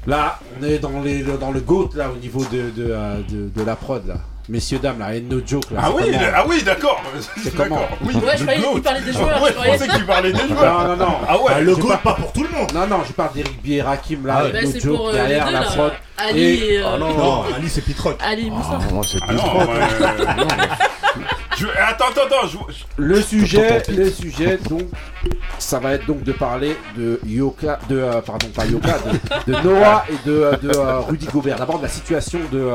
là, 0.07 0.39
on 0.61 0.65
est 0.65 0.79
dans, 0.79 1.01
les, 1.03 1.23
dans 1.23 1.51
le 1.53 1.61
GOAT, 1.61 1.91
là, 1.95 2.11
au 2.11 2.17
niveau 2.17 2.45
de, 2.45 2.71
de, 2.71 2.91
euh, 2.91 3.21
de, 3.29 3.49
de 3.49 3.65
la 3.65 3.77
prod, 3.77 4.07
là. 4.07 4.17
Messieurs, 4.46 4.78
dames, 4.78 4.98
là, 4.98 5.07
and 5.07 5.22
no 5.30 5.40
joke, 5.46 5.70
là. 5.70 5.80
Ah 5.85 5.90
oui, 5.94 6.02
comment 6.12 6.18
ah 6.37 6.44
oui, 6.46 6.62
d'accord. 6.62 7.00
C'est 7.42 7.54
comment 7.57 7.80
Oui, 8.02 8.14
Ouais, 8.14 8.37
je 8.37 8.42
croyais 8.42 8.61
parlait 8.83 9.00
des 9.00 9.12
joueurs, 9.12 9.42
Ouais, 9.42 9.50
je 9.50 9.70
pensais 9.70 9.88
parlait 10.04 10.33
des 10.33 10.48
joueurs. 10.48 10.83
Non, 10.85 10.88
non, 10.88 10.96
non. 11.07 11.14
Ah 11.26 11.38
ouais. 11.40 11.52
Ah, 11.57 11.61
le 11.61 11.74
je 11.74 11.80
go 11.80 11.88
parle- 11.88 12.02
pas 12.02 12.12
pour 12.14 12.33
tout 12.33 12.42
le 12.42 12.50
monde. 12.50 12.70
Non, 12.74 12.87
non, 12.87 12.98
je 13.07 13.12
parle 13.12 13.33
d'Eric 13.33 13.62
Bier 13.62 13.76
et 13.78 13.83
Rakim, 13.83 14.26
là, 14.26 14.40
Ah, 14.40 14.48
Bah, 14.52 14.59
no 14.62 14.80
joke, 14.80 14.96
pour 14.96 15.09
euh, 15.09 15.12
les 15.12 15.18
derrière 15.18 15.46
deux, 15.46 15.52
la 15.52 15.62
prod. 15.62 15.92
Ali 16.18 16.40
Et- 16.40 16.74
et. 16.74 16.78
euh, 16.78 16.83
Ah 16.94 16.98
non, 16.98 17.14
Non, 17.16 17.44
Ali 17.57 17.68
c'est 17.70 17.80
Pitrock. 17.80 18.18
Ali 18.22 18.50
Moussa. 18.50 18.78
Ah, 18.80 18.92
moi, 18.92 19.02
c'est 19.11 19.18
Ah 19.26 19.33
non. 19.33 19.42
Je- 21.57 21.67
Attends, 21.69 22.07
attends, 22.11 22.27
attends. 22.27 22.49
je- 22.49 22.85
Le 22.97 23.21
sujet, 23.23 23.83
le 23.88 24.11
sujet, 24.11 24.59
donc, 24.69 24.83
ça 25.59 25.79
va 25.79 25.93
être 25.95 26.07
donc 26.07 26.23
de 26.25 26.33
parler 26.33 26.77
de 26.97 27.21
Yoka, 27.27 27.79
de, 27.88 27.97
euh, 27.99 28.21
pardon, 28.21 28.49
pas 28.49 28.67
Yoka, 28.67 28.97
de, 29.47 29.53
de 29.53 29.61
Noah 29.62 30.05
et 30.11 30.29
de, 30.29 30.33
euh, 30.33 30.57
de 30.57 30.69
euh, 30.71 30.99
Rudy 31.01 31.27
Gobert. 31.27 31.57
D'abord 31.59 31.79
de 31.79 31.85
la 31.85 31.88
situation 31.88 32.38
de, 32.53 32.69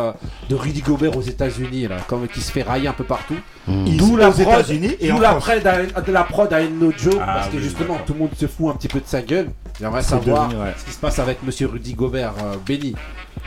de 0.50 0.56
Rudy 0.56 0.82
Gobert 0.82 1.16
aux 1.18 1.22
États-Unis, 1.22 1.88
là, 1.88 1.98
comme 2.08 2.28
qui 2.28 2.42
se 2.42 2.52
fait 2.52 2.62
railler 2.64 2.88
un 2.88 2.94
peu 2.94 3.04
partout. 3.04 3.36
Ils 3.68 3.98
D'où 3.98 4.16
la 4.18 4.30
aux 4.30 4.32
prod, 4.32 4.48
États-Unis 4.48 4.96
et 5.00 5.10
d'où 5.10 5.18
en 5.18 5.20
la 5.20 5.34
prod 5.36 5.68
à- 5.68 6.02
de 6.02 6.12
la 6.12 6.24
prod 6.24 6.52
à 6.54 6.62
No 6.64 6.92
Joe, 6.98 7.16
Ah 7.22 7.26
parce 7.36 7.48
que 7.50 7.58
oui, 7.58 7.64
justement 7.64 7.90
d'accord. 7.94 8.06
tout 8.06 8.14
le 8.14 8.20
monde 8.20 8.30
se 8.40 8.48
fout 8.48 8.74
un 8.74 8.78
petit 8.78 8.88
peu 8.88 9.00
de 9.00 9.06
sa 9.08 9.22
gueule. 9.22 9.50
J'aimerais 9.80 10.02
C'est 10.04 10.10
savoir 10.10 10.48
devenu, 10.50 10.62
ouais. 10.62 10.74
ce 10.78 10.86
qui 10.86 10.92
se 10.92 11.00
passe 11.00 11.20
avec 11.20 11.42
Monsieur 11.44 11.68
Rudy 11.68 11.94
Gobert, 11.94 12.34
euh, 12.44 12.56
Benny. 12.68 12.96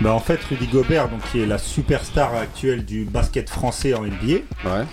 Bah 0.01 0.13
en 0.15 0.21
fait 0.21 0.41
Rudy 0.49 0.67
Gobert 0.69 1.09
donc 1.11 1.21
qui 1.31 1.43
est 1.43 1.47
la 1.47 1.59
superstar 1.59 2.35
actuelle 2.35 2.83
du 2.85 3.05
basket 3.05 3.51
français 3.51 3.93
en 3.93 4.05
NBA. 4.05 4.27
Ouais. 4.65 4.85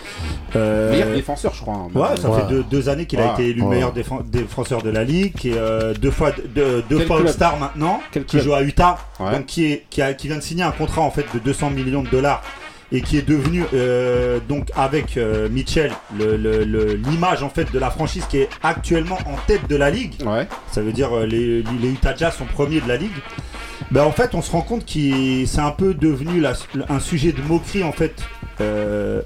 Euh, 0.58 0.92
Meilleur 0.92 1.16
défenseur, 1.16 1.54
je 1.54 1.62
crois. 1.62 1.76
hein. 1.76 1.88
Ouais, 1.96 2.18
ça 2.18 2.30
Ouais. 2.30 2.42
fait 2.42 2.48
deux, 2.50 2.64
deux 2.64 2.90
années 2.90 3.06
qu'il 3.06 3.20
Ouais. 3.20 3.30
a 3.30 3.34
été 3.34 3.48
élu 3.48 3.62
Ouais. 3.62 3.70
meilleur 3.76 3.94
défen- 3.94 4.30
défenseur 4.30 4.82
de 4.82 4.90
la 4.90 5.06
ligue, 5.06 5.34
est 5.46 5.58
euh, 5.58 5.94
deux 5.94 6.12
fois, 6.12 6.32
deux, 6.54 6.84
fois 7.06 7.20
All-Star 7.22 7.58
maintenant, 7.58 8.02
Quel 8.12 8.26
qui 8.26 8.32
club 8.38 8.44
joue 8.44 8.54
à 8.54 8.62
Utah, 8.62 8.98
Ouais. 9.22 9.32
donc 9.32 9.46
qui, 9.46 9.72
est, 9.72 9.86
qui, 9.90 10.02
a- 10.02 10.14
qui 10.14 10.28
vient 10.28 10.38
de 10.38 10.42
signer 10.44 10.64
un 10.64 10.72
contrat 10.72 11.02
en 11.02 11.12
fait 11.12 11.26
de 11.34 11.40
200 11.40 11.70
millions 11.70 12.04
de 12.04 12.10
dollars 12.10 12.44
et 12.92 13.02
qui 13.02 13.18
est 13.18 13.28
devenu 13.28 13.64
euh, 13.74 14.40
donc 14.48 14.70
avec 14.76 15.18
euh, 15.18 15.48
Mitchell 15.50 15.92
le- 16.18 16.38
le- 16.38 16.64
le- 16.64 16.94
l'image 16.96 17.44
en 17.44 17.50
fait 17.50 17.72
de 17.72 17.78
la 17.80 17.90
franchise 17.92 18.26
qui 18.30 18.38
est 18.40 18.50
actuellement 18.64 19.18
en 19.28 19.36
tête 19.48 19.68
de 19.70 19.76
la 19.76 19.90
ligue. 19.92 20.14
Ouais. 20.26 20.48
Ça 20.72 20.82
veut 20.82 20.92
dire 20.92 21.16
euh, 21.16 21.26
les, 21.26 21.62
les 21.82 21.90
Utah 21.92 22.16
Jazz 22.16 22.34
sont 22.36 22.46
premiers 22.46 22.82
de 22.82 22.88
la 22.88 22.98
ligue. 22.98 23.12
Ben, 23.92 24.04
en 24.04 24.12
fait, 24.12 24.36
on 24.36 24.42
se 24.42 24.52
rend 24.52 24.62
compte 24.62 24.86
que 24.86 25.46
c'est 25.46 25.62
un 25.62 25.72
peu 25.72 25.94
devenu 25.94 26.40
la- 26.42 26.54
un 26.90 27.00
sujet 27.00 27.32
de 27.32 27.42
moquerie 27.42 27.84
en 27.84 27.92
fait 27.92 28.16
euh, 28.62 29.22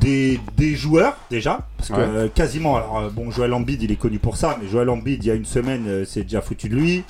des, 0.00 0.40
des 0.56 0.74
joueurs 0.74 1.16
déjà, 1.30 1.66
parce 1.76 1.90
que 1.90 1.94
Ouais. 1.94 2.00
euh, 2.02 2.28
quasiment. 2.34 2.76
Alors 2.76 2.98
euh, 2.98 3.10
bon, 3.10 3.30
Joel 3.30 3.52
Embiid, 3.52 3.82
il 3.82 3.92
est 3.92 3.96
connu 3.96 4.18
pour 4.18 4.36
ça, 4.36 4.56
mais 4.62 4.68
Joel 4.68 4.88
Embiid, 4.88 5.22
il 5.22 5.26
y 5.26 5.30
a 5.30 5.34
une 5.34 5.44
semaine, 5.44 5.84
euh, 5.86 6.04
c'est 6.06 6.22
déjà 6.22 6.40
foutu 6.40 6.68
de 6.68 6.74
lui. 6.76 7.04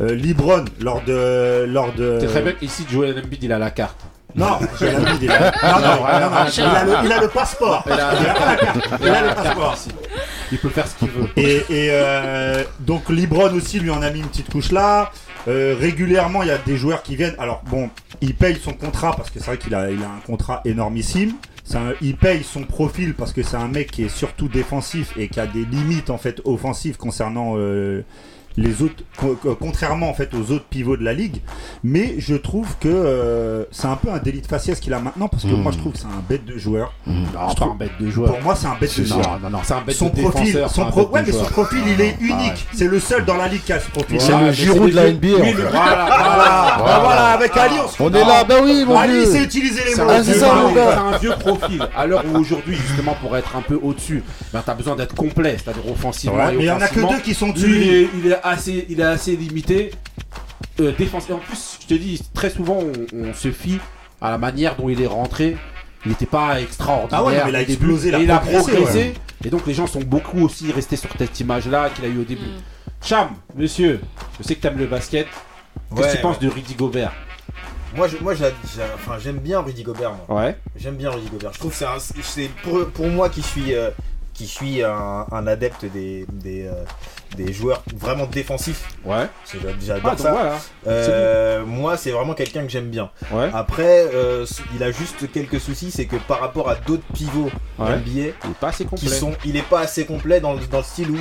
Euh, 0.00 0.14
LeBron 0.14 0.64
lors 0.80 1.02
de 1.04 1.64
lors 1.68 1.92
de. 1.92 2.18
C'est 2.20 2.26
très 2.26 2.42
bien 2.42 2.54
ici 2.62 2.84
Joel 2.90 3.16
Embiid 3.24 3.42
il 3.44 3.52
a 3.52 3.58
la 3.58 3.70
carte. 3.70 4.00
Non, 4.36 4.46
a... 4.46 4.60
non, 4.60 4.60
non, 4.60 4.60
non, 4.60 6.20
non, 6.20 6.30
non, 6.30 6.46
il, 6.56 6.62
a 6.62 6.84
le, 6.84 7.06
il 7.06 7.12
a 7.12 7.20
le 7.20 7.28
passeport. 7.28 7.84
Il 7.86 7.92
a- 7.92 8.12
Il 8.20 8.26
a 8.26 8.34
pas 8.34 8.46
la 8.46 8.56
carte. 8.56 8.78
Il 9.00 9.08
a 9.08 9.22
le 9.22 9.34
passeport. 9.34 9.76
Il 10.52 10.58
peut 10.58 10.68
faire 10.68 10.86
ce 10.86 10.94
qu'il 10.96 11.08
veut. 11.10 11.28
Et, 11.36 11.56
et, 11.70 11.88
euh, 11.92 12.64
donc 12.80 13.08
Libron 13.10 13.52
aussi 13.54 13.78
lui 13.80 13.90
en 13.90 14.02
a 14.02 14.10
mis 14.10 14.20
une 14.20 14.26
petite 14.28 14.50
couche 14.50 14.72
là. 14.72 15.10
Euh, 15.46 15.76
régulièrement 15.78 16.42
il 16.42 16.48
y 16.48 16.52
a 16.52 16.58
des 16.58 16.76
joueurs 16.76 17.02
qui 17.02 17.16
viennent. 17.16 17.36
Alors 17.38 17.62
bon, 17.70 17.90
il 18.20 18.34
paye 18.34 18.56
son 18.62 18.72
contrat 18.72 19.14
parce 19.16 19.30
que 19.30 19.38
c'est 19.38 19.46
vrai 19.46 19.58
qu'il 19.58 19.74
a, 19.74 19.90
il 19.90 20.02
a 20.02 20.06
un 20.06 20.20
contrat 20.26 20.60
énormissime. 20.64 21.32
Un- 21.74 21.92
il 22.02 22.16
paye 22.16 22.42
son 22.44 22.62
profil 22.64 23.14
parce 23.14 23.32
que 23.32 23.42
c'est 23.42 23.56
un 23.56 23.68
mec 23.68 23.90
qui 23.90 24.04
est 24.04 24.08
surtout 24.08 24.48
défensif 24.48 25.12
et 25.16 25.28
qui 25.28 25.40
a 25.40 25.46
des 25.46 25.64
limites 25.64 26.10
en 26.10 26.18
fait 26.18 26.40
offensives 26.44 26.96
concernant 26.96 27.54
euh, 27.56 28.04
les 28.56 28.82
autres, 28.82 29.02
co- 29.16 29.36
co- 29.40 29.56
contrairement 29.60 30.08
en 30.08 30.14
fait 30.14 30.30
aux 30.34 30.52
autres 30.52 30.64
pivots 30.70 30.96
de 30.96 31.04
la 31.04 31.12
ligue. 31.12 31.38
Mais 31.82 32.14
je 32.18 32.34
trouve 32.36 32.68
que 32.80 32.88
euh, 32.88 33.64
c'est 33.72 33.86
un 33.88 33.96
peu 33.96 34.10
un 34.10 34.18
délit 34.18 34.40
de 34.42 34.46
faciès 34.46 34.78
qu'il 34.80 34.92
a 34.94 35.00
maintenant 35.00 35.28
parce 35.28 35.42
que 35.42 35.48
Mm. 35.48 35.62
moi 35.62 35.72
je 35.72 35.78
trouve 35.78 35.92
que 35.92 35.98
c'est 35.98 36.04
un 36.06 36.22
bête 36.28 36.44
de 36.44 36.56
joueur. 36.56 36.92
Non, 37.06 37.14
Je 37.50 37.56
pas 37.56 37.64
un 37.64 37.74
bête 37.74 37.90
de 38.00 38.08
joueur. 38.10 38.30
Pour 38.32 38.42
moi 38.42 38.54
c'est 38.54 38.66
un 38.66 38.76
bête 38.80 38.96
de 38.98 39.04
joueur 39.04 39.40
non, 39.42 39.50
non, 39.50 39.58
c'est 39.64 39.74
un 39.74 39.80
bête 39.80 39.96
son 39.96 40.08
de 40.10 40.20
profil, 40.20 40.64
son 40.68 40.84
pro- 40.86 41.08
ouais, 41.08 41.22
mais 41.26 41.32
son 41.32 41.44
profil, 41.44 41.80
il 41.86 42.00
est 42.00 42.16
Ah 42.20 42.24
unique. 42.24 42.38
ouais. 42.52 42.54
C'est 42.74 42.86
le 42.88 43.00
seul 43.00 43.24
dans 43.24 43.36
la 43.36 43.48
ligue 43.48 43.62
qui 43.64 43.72
a 43.72 43.80
ce 43.80 43.90
profil. 43.90 44.20
C'est 44.20 44.32
le 44.32 44.38
mais 44.38 44.52
Giroud 44.52 44.90
de 44.90 44.96
la 44.96 45.10
NBA. 45.10 45.28
Oui, 45.40 45.52
le-. 45.52 45.62
Voilà, 45.62 45.70
Voilà, 45.72 46.34
voilà. 46.34 46.76
Bah 46.84 47.00
voilà, 47.02 47.24
avec 47.32 47.56
Ali, 47.56 47.74
on 47.84 47.88
se 47.88 48.02
On 48.02 48.08
est 48.12 48.24
là, 48.24 48.44
bah 48.44 48.54
oui, 48.62 48.84
mon 48.86 48.98
Ali, 48.98 49.26
c'est 49.26 49.42
utiliser 49.42 49.82
les 49.84 49.94
mots. 49.96 50.08
Ah, 50.10 50.22
c'est 50.22 50.42
un 50.44 51.18
vieux 51.18 51.34
profil. 51.38 51.86
À 51.96 52.06
l'heure 52.06 52.22
où 52.32 52.38
aujourd'hui, 52.38 52.76
justement, 52.76 53.16
pour 53.20 53.36
être 53.36 53.56
un 53.56 53.62
peu 53.62 53.78
au-dessus, 53.82 54.22
ben, 54.52 54.62
t'as 54.64 54.74
besoin 54.74 54.94
d'être 54.96 55.14
complet, 55.14 55.56
c'est-à-dire 55.62 55.90
offensivement. 55.90 56.36
Mais 56.48 56.56
il 56.60 56.64
y 56.66 56.70
en 56.70 56.80
a 56.80 56.88
que 56.88 57.00
deux 57.00 57.20
qui 57.22 57.34
sont 57.34 57.48
dessus. 57.50 58.08
Assez, 58.44 58.86
il 58.88 59.00
est 59.00 59.04
assez 59.04 59.36
limité. 59.36 59.90
Euh, 60.80 60.92
défense. 60.96 61.28
Et 61.30 61.32
en 61.32 61.38
plus, 61.38 61.78
je 61.82 61.86
te 61.86 61.94
dis, 61.94 62.20
très 62.34 62.50
souvent, 62.50 62.78
on, 62.78 63.16
on 63.28 63.34
se 63.34 63.50
fie 63.50 63.78
à 64.20 64.30
la 64.30 64.38
manière 64.38 64.76
dont 64.76 64.88
il 64.88 65.00
est 65.00 65.06
rentré. 65.06 65.56
Il 66.04 66.10
n'était 66.10 66.26
pas 66.26 66.60
extraordinaire. 66.60 67.20
Ah 67.20 67.24
ouais, 67.24 67.38
non, 67.38 67.44
mais 67.44 67.50
il 67.50 67.56
a 67.56 67.60
explosé, 67.62 68.08
il 68.08 68.14
a 68.14 68.18
et 68.18 68.22
il 68.24 68.30
a 68.30 68.38
progressé, 68.38 68.98
ouais. 68.98 69.14
Et 69.44 69.50
donc, 69.50 69.66
les 69.66 69.74
gens 69.74 69.86
sont 69.86 70.00
beaucoup 70.00 70.40
aussi 70.44 70.70
restés 70.72 70.96
sur 70.96 71.10
cette 71.18 71.38
image-là 71.40 71.90
qu'il 71.90 72.04
a 72.04 72.08
eu 72.08 72.18
au 72.20 72.24
début. 72.24 72.42
Mm. 72.44 72.60
Cham, 73.02 73.28
monsieur, 73.56 74.00
je 74.38 74.46
sais 74.46 74.54
que 74.54 74.60
t'aimes 74.62 74.78
le 74.78 74.86
basket. 74.86 75.26
Qu'est-ce 75.26 76.00
que 76.00 76.06
Ouais, 76.06 76.16
tu 76.16 76.22
penses 76.22 76.38
de 76.38 76.48
Rudy 76.48 76.74
Gobert? 76.74 77.12
Moi, 77.94 78.08
je- 78.08 78.16
moi 78.18 78.34
j'a- 78.34 78.50
j'a- 78.76 78.94
enfin, 78.94 79.18
j'aime 79.22 79.38
bien 79.38 79.60
Rudy 79.60 79.82
Gobert. 79.84 80.12
Moi. 80.28 80.42
Ouais. 80.44 80.56
J'aime 80.76 80.96
bien 80.96 81.10
Rudy 81.10 81.28
Gobert. 81.28 81.52
Je 81.52 81.58
trouve 81.60 81.70
que 81.70 81.76
c'est 81.76 81.84
un- 81.84 81.98
c'est 82.22 82.50
pour, 82.62 82.86
pour 82.90 83.06
moi 83.06 83.28
qui 83.28 83.42
suis, 83.42 83.74
euh, 83.74 83.90
qui 84.32 84.46
suis 84.48 84.82
un, 84.82 85.26
un 85.30 85.46
adepte 85.46 85.84
des, 85.84 86.26
des, 86.32 86.66
euh, 86.66 86.84
des 87.34 87.52
joueurs 87.52 87.82
vraiment 87.96 88.26
défensifs. 88.26 88.88
Ouais. 89.04 89.26
j'a- 89.52 89.68
J'adore 89.80 90.12
Ah, 90.14 90.16
ça. 90.16 90.30
voilà. 90.32 90.58
Euh, 90.86 91.64
moi, 91.66 91.96
c'est 91.96 92.10
vraiment 92.10 92.34
quelqu'un 92.34 92.62
que 92.62 92.68
j'aime 92.70 92.88
bien. 92.88 93.10
Ouais. 93.32 93.50
Après, 93.52 94.06
euh, 94.14 94.46
il 94.74 94.82
a 94.82 94.90
juste 94.90 95.30
quelques 95.32 95.60
soucis, 95.60 95.90
c'est 95.90 96.06
que 96.06 96.16
par 96.16 96.40
rapport 96.40 96.68
à 96.68 96.74
d'autres 96.76 97.04
pivots 97.14 97.50
Ouais. 97.78 97.96
NBA, 97.96 98.10
Il 98.10 98.26
est 98.28 98.34
pas 98.60 98.68
assez 98.68 98.84
complet. 98.84 99.08
qui 99.08 99.12
sont, 99.14 99.32
il 99.44 99.56
est 99.56 99.62
pas 99.68 99.80
assez 99.80 100.04
complet 100.06 100.40
dans 100.40 100.52
le, 100.54 100.60
dans 100.70 100.78
le 100.78 100.84
style 100.84 101.10
où, 101.10 101.16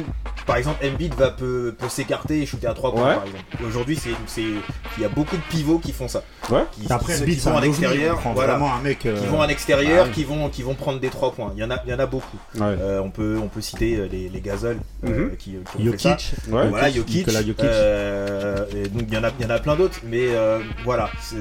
par 0.46 0.58
exemple, 0.58 0.86
Embiid 0.86 1.14
va 1.16 1.32
peut, 1.32 1.76
peut 1.78 1.90
s'écarter 1.90 2.42
et 2.42 2.46
shooter 2.46 2.68
à 2.68 2.74
3 2.74 2.92
points, 2.92 3.08
Ouais. 3.10 3.16
par 3.16 3.24
exemple. 3.26 3.44
Aujourd'hui, 3.68 3.96
c'est, 3.98 4.12
c'est, 4.28 4.42
il 4.44 5.02
y 5.02 5.06
a 5.06 5.10
beaucoup 5.10 5.36
de 5.36 5.42
pivots 5.50 5.80
qui 5.80 5.92
font 5.94 6.08
ça. 6.08 6.22
Ouais. 6.52 6.64
Qui, 6.74 6.92
Après, 6.92 7.14
qui, 7.26 7.36
c'est 7.40 7.50
vont 7.50 7.58
à 7.58 7.62
l'extérieur, 7.62 8.20
voilà, 8.36 8.56
un 8.58 8.82
mec. 8.84 9.06
euh, 9.06 9.20
qui 9.20 9.26
vont 9.28 9.42
à 9.42 9.48
l'extérieur, 9.48 10.04
ah 10.04 10.08
oui. 10.08 10.14
qui 10.14 10.24
vont, 10.26 10.50
qui 10.50 10.62
vont 10.62 10.76
prendre 10.76 11.00
des 11.00 11.10
3 11.10 11.32
points. 11.32 11.52
Il 11.56 11.62
y 11.62 11.64
en 11.64 11.72
a, 11.72 11.78
il 11.86 11.92
y 11.92 11.94
en 11.94 12.00
a 12.00 12.06
beaucoup. 12.06 12.38
Ouais. 12.56 12.62
Euh, 12.62 13.00
on 13.02 13.10
peut, 13.10 13.40
on 13.42 13.48
peut 13.48 13.62
citer 13.62 14.08
les, 14.12 14.30
les 14.30 14.42
Gazol 14.42 14.78
euh, 15.06 15.10
Mhm. 15.30 15.36
qui, 15.38 15.56
qui. 15.76 15.84
Jokic. 16.12 16.34
Ouais. 16.50 16.68
Voilà, 16.70 16.92
Jokic. 16.92 17.16
Nicolas 17.18 17.42
Jokic. 17.44 17.66
euh, 17.66 18.66
et 18.76 18.88
donc 18.90 19.04
il 19.08 19.14
y 19.14 19.18
en 19.18 19.24
a, 19.24 19.30
il 19.40 19.44
y 19.44 19.48
en 19.48 19.50
a 19.50 19.60
plein 19.60 19.76
d'autres, 19.76 20.00
mais 20.04 20.28
euh, 20.30 20.60
voilà. 20.84 21.10
c'est- 21.22 21.36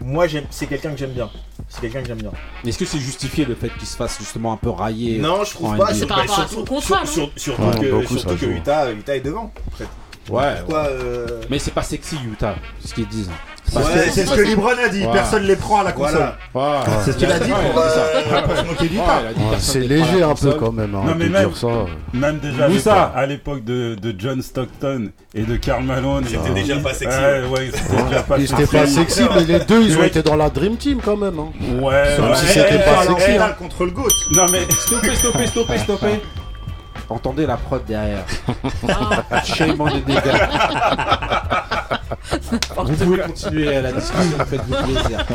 Moi, 0.00 0.26
j'aime, 0.26 0.44
c'est 0.50 0.66
quelqu'un 0.66 0.90
que 0.92 0.98
j'aime 0.98 1.12
bien. 1.12 1.30
C'est 1.68 1.80
quelqu'un 1.80 2.02
que 2.02 2.08
j'aime 2.08 2.18
bien. 2.22 2.32
Est-ce 2.66 2.78
que 2.78 2.84
c'est 2.84 2.98
justifié 2.98 3.44
le 3.44 3.54
fait 3.54 3.70
qu'il 3.78 3.86
se 3.88 3.96
fasse 3.96 4.18
justement 4.18 4.52
un 4.52 4.56
peu 4.56 4.70
railler 4.70 5.18
Non, 5.18 5.44
je 5.44 5.50
trouve 5.52 5.76
pas. 5.76 5.92
Sur- 5.94 6.06
Par 6.08 6.18
rapport 6.18 6.38
à 6.40 6.46
surtout, 6.48 6.54
son 6.54 6.64
contrat, 6.64 7.06
sur- 7.06 7.22
non 7.22 7.30
sur- 7.36 7.56
surtout 7.56 7.62
Ouais, 7.80 8.02
que, 8.02 8.06
surtout 8.18 8.36
que. 8.36 8.46
Utah, 8.46 8.90
Utah 8.92 9.16
est 9.16 9.20
devant. 9.20 9.52
en 9.72 9.76
fait. 9.76 9.88
Ouais. 10.30 10.54
Pourquoi 10.60 10.86
euh, 10.86 11.42
Mais 11.50 11.58
c'est 11.58 11.70
pas 11.72 11.82
sexy 11.82 12.16
Utah, 12.26 12.54
c'est 12.80 12.88
ce 12.88 12.94
qu'ils 12.94 13.08
disent. 13.08 13.30
C'est 13.66 13.78
Ouais, 13.78 13.84
c'est 14.12 14.26
ce 14.26 14.34
que 14.34 14.42
Libron 14.42 14.68
a 14.84 14.88
dit. 14.88 15.04
Ouais. 15.06 15.12
Personne 15.12 15.42
les 15.44 15.56
prend 15.56 15.80
à 15.80 15.84
la 15.84 15.92
console. 15.92 16.32
Voilà. 16.52 16.80
Ouais. 16.80 16.86
C'est 17.04 17.12
ce 17.12 17.16
qu'il 17.16 17.30
a 17.32 17.38
dit 17.38 17.50
pour 17.50 17.78
euh, 17.80 17.88
personne 19.50 19.58
C'est 19.58 19.80
léger 19.80 20.22
un 20.22 20.34
peu 20.34 20.52
quand 20.52 20.70
même, 20.70 20.94
hein, 20.94 21.02
Non, 21.06 21.14
mais 21.16 21.28
même- 21.28 21.54
ça. 21.54 21.66
Même 22.12 22.38
déjà 22.38 22.64
à 22.64 22.68
Où 22.68 22.72
l'époque- 22.72 22.82
ça 22.84 23.12
à 23.16 23.26
l'époque 23.26 23.64
de, 23.64 23.94
de 23.94 24.14
John 24.18 24.42
Stockton 24.42 25.10
et 25.34 25.42
de 25.42 25.56
Karl 25.56 25.82
Malone. 25.82 26.24
C'était 26.26 26.50
euh, 26.50 26.54
déjà 26.54 26.76
pas 26.76 26.92
sexy. 26.94 27.16
Ouais, 27.18 27.42
ouais, 27.50 27.70
c'était 27.72 28.22
pas 28.22 28.38
Ils 28.38 28.44
étaient 28.44 28.56
sexy. 28.66 28.76
pas 28.76 28.86
sexy, 28.86 29.22
mais 29.34 29.44
les 29.44 29.60
deux, 29.64 29.82
ils 29.82 29.98
ont 29.98 30.04
été 30.04 30.22
dans 30.22 30.36
la 30.36 30.50
Dream 30.50 30.76
Team 30.76 31.00
quand 31.04 31.16
même. 31.16 31.38
hein. 31.38 31.48
Ouais, 31.80 32.18
Même 32.18 32.30
ouais. 32.30 32.36
si 32.36 32.46
c'était 32.46 32.78
pas 32.84 32.98
sexy, 33.00 33.12
en 33.12 33.16
finale 33.18 33.50
hein. 33.50 33.56
contre 33.58 33.84
le 33.86 33.90
GOAT. 33.92 34.08
Non, 34.36 34.46
mais 34.52 34.60
Stoppez, 34.70 35.14
stoppez, 35.16 35.46
stoppez, 35.46 35.78
stoppez. 35.78 36.20
Entendez 37.08 37.46
la 37.46 37.56
prod 37.56 37.82
derrière. 37.86 38.24
Shame 39.44 39.80
on 39.80 39.88
the 39.88 40.06
nigga. 40.06 41.64
Vous 42.76 42.92
pouvez 43.04 43.18
continuer 43.18 43.80
la 43.80 43.92
discussion, 43.92 44.38
faites-vous 44.46 44.74
plaisir. 44.84 45.26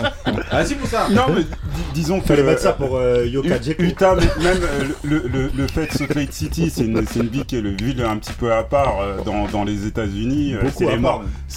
Vas-y, 0.51 0.75
Moussa. 0.75 1.07
Non, 1.09 1.23
mais 1.35 1.43
dis- 1.43 1.49
disons 1.93 2.19
que. 2.19 2.27
Fallait 2.27 2.43
mettre 2.43 2.61
ça 2.61 2.73
pour 2.73 2.95
euh, 2.97 3.25
Yoka. 3.27 3.55
Utah, 3.79 4.15
mais 4.15 4.43
même 4.43 4.57
euh, 4.63 4.83
le, 5.03 5.23
le, 5.27 5.51
le 5.55 5.67
fait 5.67 5.87
de 5.87 5.91
Salt 5.91 6.15
Lake 6.15 6.33
City, 6.33 6.69
c'est 6.69 6.83
une, 6.85 7.05
c'est 7.07 7.19
une 7.19 7.27
ville 7.27 7.45
qui 7.45 7.57
est 7.57 7.61
le 7.61 7.71
ville 7.71 8.03
un 8.03 8.17
petit 8.17 8.33
peu 8.33 8.53
à 8.53 8.63
part 8.63 8.99
euh, 9.01 9.17
dans, 9.25 9.45
dans 9.47 9.63
les 9.63 9.85
États-Unis. 9.87 10.55
C'est 10.75 10.87
à 10.87 10.91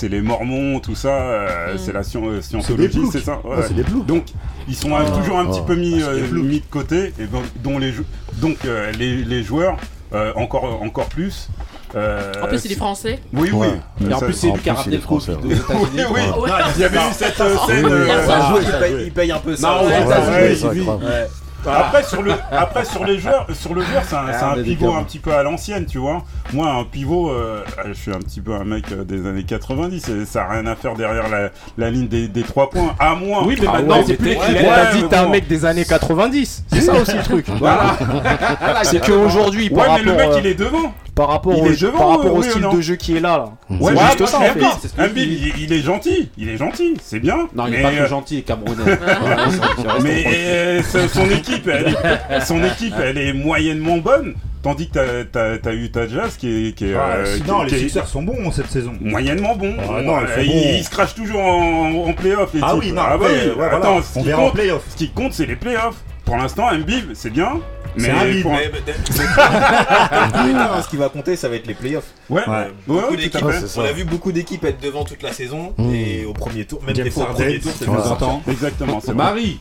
les, 0.09 0.21
Mormons, 0.23 0.81
tout 0.81 0.95
ça. 0.95 1.09
euh, 1.09 1.77
C'est 1.79 1.93
la 1.93 2.03
scien- 2.03 2.21
C'est 2.41 2.77
des 2.77 2.89
scientologie, 2.89 3.01
c'est 3.13 3.21
ça 3.25 3.41
Ouais, 3.45 3.57
Ouais. 3.57 3.65
c'est 3.67 3.75
des 3.75 3.85
ploucs. 3.85 4.07
Donc, 4.07 4.25
ils 4.69 4.77
sont 4.77 4.95
euh, 4.95 5.03
toujours 5.21 5.39
un 5.39 5.47
petit 5.47 5.61
Oh. 5.63 5.67
peu 5.67 5.75
mis, 5.75 6.03
Ah, 6.03 6.09
euh, 6.09 6.29
ploucs. 6.29 6.45
mis 6.45 6.61
de 6.61 6.67
côté, 6.71 7.13
et 7.19 7.25
donc, 7.27 7.45
dont 7.63 7.79
les, 7.79 7.93
donc 8.35 8.59
euh, 8.65 8.93
les, 8.93 9.17
les 9.25 9.43
joueurs, 9.43 9.77
euh, 10.15 10.33
encore, 10.37 10.83
encore 10.83 11.07
plus. 11.07 11.49
Euh, 11.95 12.33
En 12.43 12.47
plus, 12.47 12.59
c'est 12.59 12.69
des 12.69 12.77
Français. 12.77 13.21
Oui, 13.33 13.51
oui. 13.53 13.67
Ouais. 13.69 14.09
Et 14.11 14.15
en 14.15 14.19
plus, 14.19 14.33
c'est 14.33 14.49
est 14.49 14.53
le 14.53 14.99
coup 14.99 15.21
français, 15.21 15.33
ouais. 15.33 15.39
Oui, 15.45 16.03
oui. 16.11 16.21
Ouais. 16.41 16.51
Il 16.77 16.81
y 16.81 16.85
avait 16.85 16.97
eu 16.97 17.13
cette 17.13 17.41
euh, 17.41 17.57
scène. 17.67 17.85
oui, 17.85 17.91
euh, 17.93 18.05
oui, 18.05 18.27
Ça 18.27 18.41
joue, 18.49 18.55
ouais, 18.57 18.63
il 18.65 18.79
paye, 18.79 19.05
il 19.07 19.13
paye 19.13 19.33
un 19.33 19.39
peu 19.39 19.57
ça. 19.57 19.69
Non, 19.69 19.87
ouais. 19.87 19.99
ouais, 19.99 20.05
Ouais, 20.07 20.65
ouais, 20.65 20.81
ouais. 20.81 21.29
Ouais. 21.65 21.73
Après 21.73 22.03
sur 22.03 22.23
le 22.23 22.33
après 22.51 22.85
sur 22.85 23.05
les 23.05 23.19
joueurs 23.21 23.47
sur 23.53 23.73
le 23.73 23.83
joueur 23.83 24.03
c'est 24.05 24.17
un, 24.17 24.25
Ah, 24.33 24.55
pivot 24.61 24.95
un 24.95 25.05
petit 25.05 25.21
peu 25.21 25.33
à 25.33 25.45
l'ancienne 25.45 25.87
tu 25.87 25.99
vois 25.99 26.25
moi 26.53 26.71
un 26.73 26.83
pivot 26.83 27.31
euh, 27.31 27.63
je 27.87 27.93
suis 27.93 28.11
un 28.11 28.19
petit 28.19 28.41
peu 28.41 28.53
un 28.55 28.65
mec 28.65 28.87
des 29.07 29.25
années 29.29 29.45
90 29.45 30.09
et 30.09 30.25
ça 30.25 30.43
a 30.43 30.49
rien 30.55 30.67
à 30.67 30.75
faire 30.75 30.95
derrière 30.95 31.29
la, 31.29 31.51
la 31.79 31.91
ligne 31.91 32.09
des, 32.09 32.27
des 32.27 32.43
trois 32.43 32.69
points 32.69 32.97
à 32.99 33.15
moins 33.15 33.45
Oui, 33.45 33.57
mais 33.61 33.69
Ah 33.69 33.75
maintenant, 33.75 33.99
ouais, 33.99 34.05
c'est 34.09 34.17
plus 34.17 34.33
il 34.33 34.57
a 34.67 34.93
dit 34.93 35.05
t'es 35.05 35.17
un 35.17 35.29
mec 35.29 35.47
des 35.47 35.65
années 35.65 35.85
90. 35.85 36.65
C'est 36.73 36.81
ça 36.81 36.95
aussi 36.95 37.17
le 37.17 37.23
truc. 37.23 37.47
Voilà. 37.59 37.97
C'est 38.83 39.05
qu'aujourd'hui, 39.05 39.69
ouais 39.71 39.85
par 39.85 39.97
mais 39.99 40.03
le 40.03 40.15
mec 40.15 40.31
euh, 40.31 40.39
il 40.41 40.47
est 40.47 40.55
devant 40.55 40.93
par 41.15 41.29
rapport 41.29 41.53
il 41.55 41.63
au, 41.63 41.67
est 41.73 41.81
devant, 41.83 41.99
par 41.99 42.09
rapport 42.09 42.35
au 42.35 42.39
oui 42.41 42.47
ou 42.47 42.51
style 42.51 42.63
non 42.63 42.73
de 42.75 42.81
jeu 42.81 42.97
qui 42.97 43.17
est 43.17 43.21
là. 43.21 43.37
là. 43.37 43.53
ouais, 43.69 43.93
C'est 43.95 44.01
mais 44.03 44.09
juste 44.19 44.27
ça, 44.27 44.39
en 44.39 44.43
un 44.43 44.45
fait. 44.47 45.21
Il, 45.21 45.53
il 45.65 45.73
est 45.73 45.81
gentil 45.83 46.31
il 46.39 46.49
est 46.49 46.57
gentil 46.57 46.95
c'est 47.03 47.21
bien 47.21 47.49
Non, 47.55 47.67
il 47.67 47.73
mais, 47.73 47.79
est 47.81 47.83
pas 47.83 47.89
plus 47.91 47.99
euh, 48.01 48.09
gentil, 48.09 48.43
Camerounais. 48.43 48.83
Mais 50.03 50.25
euh, 50.27 50.83
son 50.83 51.29
équipe 51.31 51.69
elle 51.69 51.89
est, 51.89 52.41
son 52.41 52.63
équipe 52.65 52.95
elle 53.03 53.19
est 53.19 53.33
moyennement 53.33 53.99
bonne 53.99 54.35
tandis 54.63 54.89
que 54.89 54.95
t'as- 54.95 55.25
t'as 55.25 55.59
t'as 55.59 55.73
eu 55.75 55.91
ta 55.91 56.07
Jazz 56.09 56.37
qui 56.37 56.69
est 56.69 56.73
qui 56.73 56.87
est, 56.87 56.95
Ah, 56.95 57.17
euh, 57.17 57.37
sinon, 57.37 57.65
qui- 57.67 57.73
les 57.73 57.79
qui 57.79 57.85
Sixers 57.85 58.07
sont 58.07 58.23
bons 58.23 58.51
cette 58.53 58.71
saison. 58.71 58.93
moyennement 59.01 59.57
bon. 59.57 59.75
Ah 59.81 60.01
non, 60.03 60.15
ils 60.41 60.47
bons. 60.47 60.53
il 60.79 60.85
se 60.85 60.91
crache 60.91 61.15
toujours 61.15 61.41
en, 61.41 61.91
en 62.09 62.13
playoff. 62.13 62.51
les 62.55 62.61
Ah 62.63 62.71
types. 62.73 62.83
oui, 62.85 62.93
non, 62.93 63.03
ah 63.05 63.13
après, 63.15 63.27
oui, 63.29 63.49
ouais, 63.49 63.53
voilà. 63.57 63.77
attends, 63.79 64.01
ce 64.03 64.19
on 64.19 64.23
qui, 64.23 64.29
verra 64.29 64.41
en 64.41 64.45
compte, 64.47 64.55
playoff. 64.55 64.83
ce 64.89 64.97
qui 64.97 65.09
compte, 65.11 65.33
c'est 65.33 65.47
les 65.47 65.57
playoffs. 65.57 65.97
Pour 66.33 66.41
l'instant, 66.41 66.73
Mbib, 66.75 67.11
c'est 67.13 67.29
bien. 67.29 67.61
Mais 67.95 68.05
C'est 68.05 68.11
un 68.11 68.25
bib, 68.25 68.43
pour- 68.43 68.53
Mais- 68.53 68.71
mais- 68.73 68.81
mais- 68.87 68.95
mais- 70.55 70.83
Ce 70.83 70.89
qui 70.89 70.97
va 70.97 71.11
compter, 71.11 71.37
ça 71.37 71.51
va 71.51 71.57
être 71.57 71.67
les 71.67 71.75
playoffs. 71.75 72.07
Ouais, 72.31 72.41
Ouais. 72.41 72.49
ouais, 72.57 72.73
Beaucoup 72.87 73.01
ouais, 73.03 73.09
tout 73.11 73.17
d'équipes, 73.17 73.45
à 73.45 73.53
fait. 73.53 73.61
c'est 73.61 73.69
ça. 73.69 73.81
on 73.83 73.85
a 73.85 73.93
vu 73.93 74.05
beaucoup 74.05 74.33
d'équipes 74.33 74.65
être 74.65 74.81
devant 74.81 75.05
toute 75.05 75.23
la 75.23 75.31
saison 75.35 75.75
Mmh. 75.77 75.95
et 75.95 76.25
au 76.25 76.33
premier 76.33 76.65
tour, 76.65 76.83
même 76.85 76.95
des 76.95 77.11
fois 77.11 77.25
au 77.25 77.35
premier 77.35 77.61
tour, 77.61 77.71
c'est 77.79 78.51
Exactement, 78.51 78.99
c'est. 79.05 79.13
Marie. 79.13 79.61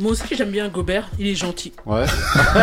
Moi 0.00 0.10
aussi, 0.12 0.24
j'aime 0.36 0.50
bien 0.50 0.68
Gobert. 0.68 1.08
Il 1.16 1.28
est 1.28 1.34
gentil. 1.36 1.72
Ouais. 1.86 2.06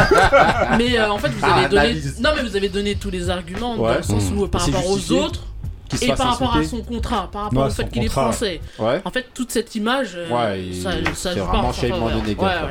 Mais 0.78 0.98
euh, 1.00 1.10
en 1.10 1.20
fait, 1.20 1.30
vous 1.30 1.40
Ah, 1.44 1.54
avez 1.60 1.70
donné. 1.70 1.82
analyse. 1.82 2.20
Non, 2.20 2.32
mais 2.36 2.42
vous 2.42 2.56
avez 2.58 2.68
donné 2.68 2.96
tous 2.96 3.12
les 3.12 3.30
arguments 3.30 3.76
Ouais. 3.78 3.92
dans 3.92 3.98
le 3.98 4.04
sens 4.04 4.24
où, 4.36 4.44
euh, 4.44 4.48
par 4.48 4.60
rapport 4.62 4.90
aux 4.90 5.12
autres 5.14 5.46
Qui 5.90 5.98
se 5.98 6.06
et 6.06 6.08
fasse 6.08 6.18
par 6.18 6.32
rapport 6.32 6.56
à 6.58 6.64
son 6.64 6.82
contrat, 6.82 7.30
par 7.32 7.44
rapport 7.44 7.64
Ouais, 7.64 7.68
au 7.70 7.72
fait 7.72 7.90
qu'il 7.90 8.04
est 8.04 8.10
français. 8.10 8.62
Ouais. 8.80 9.02
En 9.06 9.10
fait, 9.12 9.26
toute 9.34 9.52
cette 9.52 9.74
image, 9.76 10.12
euh, 10.16 10.30
Ouais, 10.30 10.74
ça, 10.74 10.92
ça 11.14 11.32
c'est 11.34 11.40
joue 11.40 11.46
pas 11.46 11.52
vraiment 11.52 11.68
en 11.70 11.74
sa 11.74 11.88
on 11.88 12.10
faveur. 12.10 12.70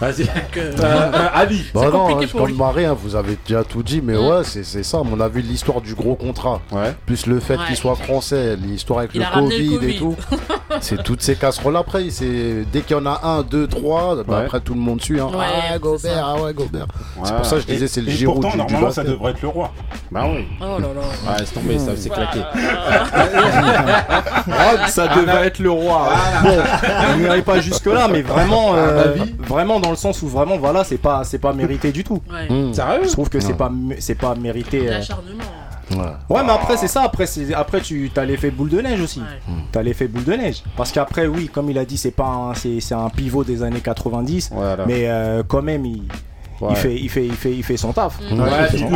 Vas-y. 0.00 0.22
Euh, 0.56 0.72
Euh, 0.84 1.28
Ali. 1.34 1.64
Bah 1.74 1.82
C'est 1.84 1.90
non, 1.92 2.18
hein, 2.18 2.46
lui. 2.46 2.54
Marie, 2.54 2.84
hein, 2.84 2.96
vous 3.00 3.16
avez 3.16 3.36
déjà 3.46 3.64
tout 3.64 3.82
dit, 3.82 4.00
mais 4.02 4.16
ouais, 4.16 4.44
c'est 4.44 4.64
c'est 4.64 4.82
ça, 4.82 4.98
à 4.98 5.02
mon 5.02 5.20
avis, 5.20 5.42
l'histoire 5.42 5.80
du 5.80 5.94
gros 5.94 6.14
contrat. 6.14 6.60
Ouais. 6.70 6.94
Plus 7.06 7.26
le 7.26 7.40
fait 7.40 7.54
Ouais. 7.56 7.66
qu'il 7.66 7.76
soit 7.76 7.94
français, 7.94 8.56
l'histoire 8.56 9.00
avec 9.00 9.14
le 9.14 9.22
a 9.22 9.26
COVID, 9.32 9.78
et 9.82 9.96
tout. 9.96 10.16
c'est 10.80 11.02
toutes 11.02 11.22
ces 11.22 11.36
casseroles 11.36 11.76
après. 11.76 12.10
c'est 12.10 12.64
Dès 12.72 12.80
qu'il 12.82 12.96
y 12.96 13.00
en 13.00 13.06
a 13.06 13.20
un, 13.24 13.42
deux, 13.42 13.66
trois, 13.66 14.22
bah, 14.24 14.40
après 14.44 14.60
tout 14.60 14.74
le 14.74 14.80
monde 14.80 15.00
suit. 15.00 15.20
Hein. 15.20 15.28
Ouais, 15.32 15.44
ah, 15.46 15.72
c'est 15.74 15.80
Gobert, 15.80 16.00
ça. 16.14 16.24
ah 16.26 16.42
ouais, 16.42 16.54
Gobert. 16.54 16.86
C'est 17.24 17.34
pour 17.36 17.46
ça 17.46 17.56
que 17.56 17.62
je 17.62 17.66
disais, 17.66 17.88
c'est 17.88 18.00
le 18.00 18.08
et 18.08 18.12
Giroud 18.12 18.42
pourtant, 18.42 18.56
normalement, 18.56 18.90
ça 18.90 19.04
devrait 19.04 19.32
être 19.32 19.42
le 19.42 19.48
roi. 19.48 19.72
Bah 20.10 20.24
oui. 20.28 20.46
Oh 20.60 20.64
là 20.64 20.78
là. 20.80 21.32
Ouais, 21.32 21.38
laisse 21.38 21.52
tomber, 21.52 21.78
ça 21.78 21.96
c'est 22.04 22.10
claqué. 22.10 22.40
Ah, 24.46 24.88
ça 24.88 25.08
devait 25.08 25.46
être 25.46 25.58
le 25.58 25.70
roi. 25.70 26.08
Bon, 26.42 26.56
on 27.14 27.18
n'irait 27.18 27.42
pas 27.42 27.60
jusque 27.60 27.86
là, 27.86 28.08
mais 28.08 28.22
vraiment, 28.22 28.74
euh, 28.74 29.14
vraiment 29.38 29.80
dans 29.80 29.90
le 29.90 29.96
sens 29.96 30.22
où 30.22 30.28
vraiment, 30.28 30.58
voilà, 30.58 30.84
c'est 30.84 30.98
pas, 30.98 31.24
c'est 31.24 31.38
pas 31.38 31.52
mérité 31.52 31.92
du 31.92 32.04
tout. 32.04 32.20
Ouais. 32.30 32.48
Mm. 32.48 32.74
Sérieux 32.74 33.04
Je 33.04 33.12
trouve 33.12 33.28
que 33.30 33.40
c'est 33.40 33.54
pas, 33.54 33.70
c'est 33.98 34.14
pas 34.16 34.34
mérité. 34.34 34.86
euh. 34.88 34.90
L'acharnement. 34.90 35.44
Ouais. 35.90 35.96
Ouais, 36.36 36.42
mais 36.44 36.52
après 36.52 36.76
c'est 36.76 36.88
ça. 36.88 37.02
Après, 37.02 37.26
c'est, 37.26 37.52
après 37.54 37.80
tu 37.80 38.10
as 38.16 38.24
l'effet 38.24 38.50
boule 38.50 38.70
de 38.70 38.80
neige 38.80 39.00
aussi. 39.00 39.20
Ouais. 39.20 39.54
T'as 39.72 39.82
l'effet 39.82 40.08
boule 40.08 40.24
de 40.24 40.32
neige. 40.32 40.62
Parce 40.76 40.92
qu'après, 40.92 41.26
oui, 41.26 41.48
comme 41.52 41.70
il 41.70 41.78
a 41.78 41.84
dit, 41.84 41.96
c'est 41.98 42.10
pas, 42.10 42.26
un, 42.26 42.54
c'est, 42.54 42.80
c'est 42.80 42.94
un 42.94 43.08
pivot 43.10 43.44
des 43.44 43.62
années 43.62 43.80
90, 43.80 44.50
Voilà. 44.52 44.84
mais 44.86 45.04
euh, 45.08 45.42
quand 45.46 45.62
même, 45.62 45.84
il. 45.86 46.02
Il 46.70 46.76
fait, 46.76 46.94
il 46.94 47.08
fait, 47.10 47.24
il 47.26 47.34
fait, 47.34 47.52
il 47.52 47.62
fait 47.62 47.76
son 47.76 47.92
taf. 47.92 48.18
Mm. 48.20 48.40
Ouais, 48.40 48.48
il 48.72 48.78
son 48.78 48.86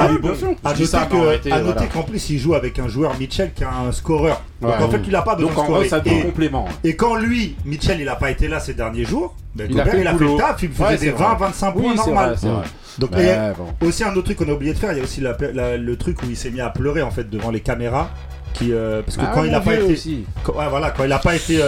À 1.55 1.61
dis 1.61 1.67
noter 1.67 1.73
voilà. 1.73 1.87
qu'en 1.93 2.03
plus 2.03 2.31
il 2.31 2.39
joue 2.39 2.55
avec 2.55 2.79
un 2.79 2.89
joueur 2.89 3.17
Mitchell 3.19 3.53
qui 3.55 3.63
est 3.63 3.67
un 3.67 3.93
scoreur. 3.93 4.41
Donc 4.61 4.71
Ouais. 4.71 4.83
en 4.85 4.89
fait 4.91 5.01
il 5.07 5.15
a 5.17 5.23
pas 5.23 5.35
besoin 5.35 5.51
Donc 5.51 5.57
de 5.57 5.61
en 5.61 5.65
gros, 5.65 5.85
scorer. 5.85 5.89
ça 5.89 6.03
Et- 6.05 6.23
complément. 6.23 6.69
Et 6.85 6.97
quand 6.97 7.15
lui, 7.17 7.57
Mitchell, 7.65 8.01
il 8.01 8.09
a 8.09 8.17
pas 8.17 8.31
été 8.31 8.49
là 8.49 8.61
ces 8.61 8.75
derniers 8.75 9.05
jours, 9.05 9.35
ben, 9.55 9.67
Il 9.71 9.81
a 9.81 9.85
fait 9.85 10.01
il 10.01 10.07
a 10.07 10.13
le 10.13 10.19
fait 10.19 10.25
le 10.25 10.37
taf, 10.37 10.63
il 10.63 10.69
faisait 10.71 10.85
Ouais, 10.85 10.91
des 10.93 10.99
c'est 10.99 11.11
vrai. 11.11 11.25
20-25 11.25 11.73
points 11.73 11.83
Oui, 11.91 11.95
normal. 11.97 12.29
vrai, 12.31 12.37
c'est 12.41 12.49
vrai. 12.49 12.65
Donc 12.99 13.13
Ouais, 13.13 13.25
et 13.27 13.37
bon. 13.57 13.87
aussi 13.89 14.03
un 14.05 14.11
autre 14.13 14.23
truc 14.23 14.39
qu'on 14.39 14.49
a 14.49 14.53
oublié 14.53 14.73
de 14.75 14.79
faire, 14.79 14.93
il 14.93 14.99
y 14.99 15.01
a 15.01 15.05
aussi 15.05 15.21
la- 15.21 15.37
la- 15.55 15.77
le 15.77 15.97
truc 15.97 16.21
où 16.23 16.27
il 16.29 16.37
s'est 16.37 16.51
mis 16.51 16.61
à 16.61 16.71
pleurer 16.71 17.03
en 17.03 17.11
fait 17.13 17.29
devant 17.31 17.51
les 17.51 17.61
caméras. 17.61 18.11
Qui, 18.55 18.73
euh, 18.73 19.03
parce 19.03 19.17
que 19.17 19.23
Ah, 19.25 19.31
quand 19.35 19.45
il 19.45 19.55
a 19.55 19.61
pas 19.61 19.75
été, 19.75 20.25
quand- 20.43 20.55
ouais, 20.55 20.69
voilà, 20.69 20.91
quand 20.91 21.05
il 21.05 21.13
a 21.13 21.19
pas 21.19 21.37
été 21.37 21.61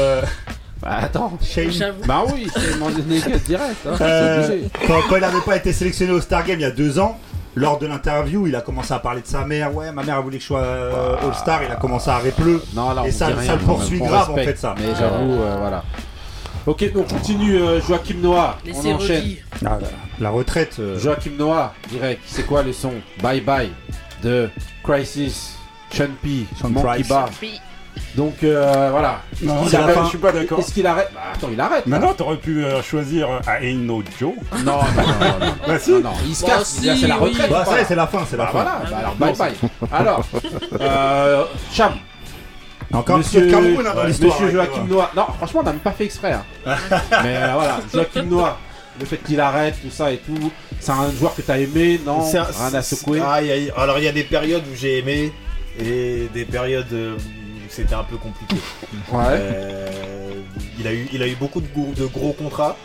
Bah 0.83 0.99
attends. 1.03 1.39
J'avoue. 1.43 2.03
Bah 2.07 2.23
oui, 2.33 2.49
c'est 2.55 2.79
mon 2.79 2.89
nigga 2.91 3.37
direct. 3.39 3.77
Hein, 3.87 3.97
Euh, 4.01 4.63
quand, 4.87 5.01
quand 5.09 5.17
il 5.17 5.21
n'avait 5.21 5.41
pas 5.45 5.57
été 5.57 5.73
sélectionné 5.73 6.13
au 6.13 6.21
Star 6.21 6.45
Game 6.45 6.59
il 6.59 6.63
y 6.63 6.67
a 6.67 6.71
deux 6.71 6.99
ans, 6.99 7.19
lors 7.55 7.79
de 7.79 7.87
l'interview, 7.87 8.47
il 8.47 8.57
a 8.57 8.61
commencé 8.63 8.95
à 8.95 8.99
parler 8.99 9.21
de 9.21 9.27
sa 9.27 9.45
mère. 9.45 9.75
Ouais, 9.75 9.93
ma 9.93 10.03
mère 10.03 10.17
a 10.17 10.21
voulu 10.21 10.37
que 10.39 10.43
je 10.43 10.47
sois 10.49 10.61
euh, 10.63 11.17
All-Star. 11.27 11.63
Il 11.65 11.71
a 11.73 11.77
commencé 11.77 12.09
à 12.09 12.19
répleu. 12.19 12.63
Non, 12.75 12.93
là, 12.95 13.03
on 13.03 13.07
Et 13.07 13.11
ça- 13.11 13.31
dit 13.33 13.45
ça 13.47 13.55
le 13.57 13.61
poursuit 13.61 13.99
On 14.03 14.07
grave, 14.07 14.31
en 14.31 14.35
fait, 14.37 14.57
ça. 14.59 14.75
Mais 14.79 14.95
j'avoue, 14.99 15.33
euh, 15.33 15.57
voilà. 15.59 15.83
Ok, 16.67 16.93
donc 16.93 17.09
continue 17.09 17.57
euh, 17.57 17.81
Joachim 17.81 18.19
Noah. 18.23 18.57
On 18.63 18.67
Laissez 18.67 18.93
enchaîne. 18.93 19.25
Ah, 19.65 19.79
la, 19.81 19.89
la 20.21 20.31
retraite. 20.31 20.77
euh, 20.79 20.99
Joachim 20.99 21.33
Noah, 21.39 21.75
direct. 21.91 22.23
C'est 22.27 22.47
quoi 22.47 22.63
le 22.63 22.73
son? 22.73 22.93
Bye 23.23 23.41
Bye 23.41 23.71
de 24.23 24.49
Crisis, 24.85 25.55
Sean 25.91 26.09
P, 26.23 26.45
Sean 26.61 26.69
Monkey 26.69 26.87
Price. 26.89 27.09
Bar. 27.09 27.29
Donc 28.17 28.43
euh, 28.43 28.89
voilà. 28.91 29.21
Non, 29.43 29.63
Il 29.67 29.77
arrête- 29.77 29.99
je 30.05 30.09
suis 30.09 30.19
pas 30.19 30.33
d'accord. 30.33 30.59
Est-ce 30.59 30.73
qu'il 30.73 30.87
arrête 30.87 31.11
Bah 31.15 31.21
attends, 31.35 31.49
il 31.53 31.61
arrête. 31.61 31.85
Mais 31.87 31.99
non, 31.99 32.13
t'aurais 32.13 32.37
pu 32.39 32.65
euh, 32.65 32.83
choisir 32.83 33.29
euh, 33.31 33.39
I 33.63 33.71
Ain't 33.71 33.87
No 33.87 34.03
Joe. 34.19 34.33
Non, 34.53 34.59
non, 34.65 34.73
non, 34.73 35.03
non, 35.39 35.47
non. 35.47 35.53
Bah 35.67 35.79
si. 35.79 35.91
Non, 35.93 36.01
non, 36.01 36.11
il 36.27 36.35
se 36.35 36.45
Bah, 36.45 36.53
casse. 36.57 36.69
si, 36.69 36.87
Là, 36.87 36.95
c'est 37.01 37.07
la 37.07 37.19
oui. 37.21 37.31
retraite. 37.31 37.51
Bah, 37.51 37.65
ça 37.65 37.85
c'est 37.87 37.95
la 37.95 38.07
fin, 38.09 38.19
c'est 38.29 38.37
la 38.37 38.45
Bah 38.47 38.51
fin. 38.53 38.63
voilà, 38.63 38.83
bah, 38.91 38.97
alors 38.99 39.11
Non, 39.13 39.27
bye 39.27 39.35
bye. 39.37 39.55
Alors, 39.93 40.25
euh, 40.81 41.45
Cham, 41.73 41.93
Encore 42.93 43.19
Monsieur- 43.19 43.41
peu 43.43 43.47
de 43.47 43.51
Cameroun 43.53 43.87
hein, 43.87 43.93
dans 43.95 44.01
Ouais, 44.01 44.07
l'histoire. 44.09 44.41
Monsieur 44.41 44.61
hein, 44.61 44.65
Joachim 44.67 44.87
Noah. 44.89 45.11
Non, 45.17 45.25
franchement, 45.37 45.61
on 45.61 45.65
n'a 45.65 45.71
même 45.73 45.81
pas 45.81 45.93
fait 45.93 46.05
exprès. 46.07 46.33
hein. 46.33 46.45
Mais 47.23 47.37
euh, 47.37 47.51
voilà, 47.55 47.79
Joachim 47.95 48.23
Noah. 48.25 48.59
Le 48.99 49.07
fait 49.07 49.19
qu'il 49.19 49.41
arrête, 49.41 49.77
tout 49.81 49.91
ça 49.91 50.11
et 50.11 50.19
tout. 50.19 50.51
C'est 50.81 50.91
un 50.91 51.11
joueur 51.13 51.35
que 51.35 51.43
t'as 51.43 51.59
aimé, 51.59 52.01
non? 52.05 52.23
C'est 52.29 52.39
un- 52.39 52.43
Rien 52.45 52.75
à 52.75 52.83
secouer. 52.83 53.23
Ah, 53.25 53.41
il 53.41 53.47
y 53.67 53.71
a- 53.71 53.75
alors 53.81 53.99
il 53.99 54.05
y 54.05 54.09
a 54.09 54.13
des 54.13 54.25
périodes 54.25 54.65
où 54.71 54.75
j'ai 54.77 54.99
aimé 54.99 55.33
et 55.79 56.29
des 56.35 56.45
périodes 56.45 56.93
euh, 56.93 57.17
c'était 57.71 57.95
un 57.95 58.05
peu 58.05 58.17
compliqué. 58.17 58.57
Ouais. 59.13 59.23
Euh, 59.29 59.89
il, 60.79 60.87
a 60.87 60.93
eu, 60.93 61.09
il 61.13 61.23
a 61.23 61.27
eu 61.29 61.35
beaucoup 61.37 61.61
de 61.61 61.69
gros, 61.69 61.93
de 61.97 62.05
gros 62.07 62.33
contrats. 62.33 62.77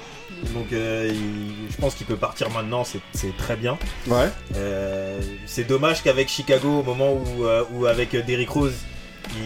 Donc 0.53 0.71
euh, 0.73 1.09
il- 1.11 1.71
je 1.71 1.77
pense 1.77 1.95
qu'il 1.95 2.05
peut 2.05 2.17
partir 2.17 2.49
maintenant, 2.51 2.83
c'est- 2.83 2.99
très 3.37 3.55
bien. 3.55 3.77
Ouais. 4.07 4.27
Euh, 4.55 5.19
c'est 5.45 5.63
dommage 5.65 6.03
qu'avec 6.03 6.29
Chicago, 6.29 6.79
au 6.79 6.83
moment 6.83 7.13
où, 7.13 7.45
euh, 7.45 7.63
où 7.73 7.85
avec 7.85 8.15
Derrick 8.25 8.49
Rose, 8.49 8.73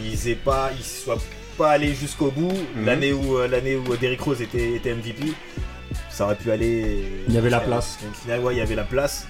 ils 0.04 0.30
aient 0.30 0.36
pas, 0.36 0.72
ils 0.78 0.84
soient 0.84 1.18
pas 1.58 1.72
allés 1.72 1.94
jusqu'au 1.96 2.32
bout. 2.32 2.52
Mhm. 2.76 2.86
L'année 2.86 3.14
où 3.14 3.38
l'année 3.48 3.76
où 3.76 3.96
Derrick 3.98 4.22
Rose 4.22 4.42
était, 4.42 4.74
était 4.74 4.92
MVP, 4.94 5.34
ça 6.10 6.26
aurait 6.26 6.36
pu 6.36 6.52
aller. 6.52 7.06
Il 7.28 7.34
y 7.34 7.38
avait 7.38 7.50
la 7.50 7.60
place. 7.60 7.98
Au 8.10 8.14
final, 8.22 8.40
ouais, 8.42 8.56
il 8.56 8.58
y 8.58 8.62
avait 8.62 8.76
la 8.76 8.84
place. 8.84 9.28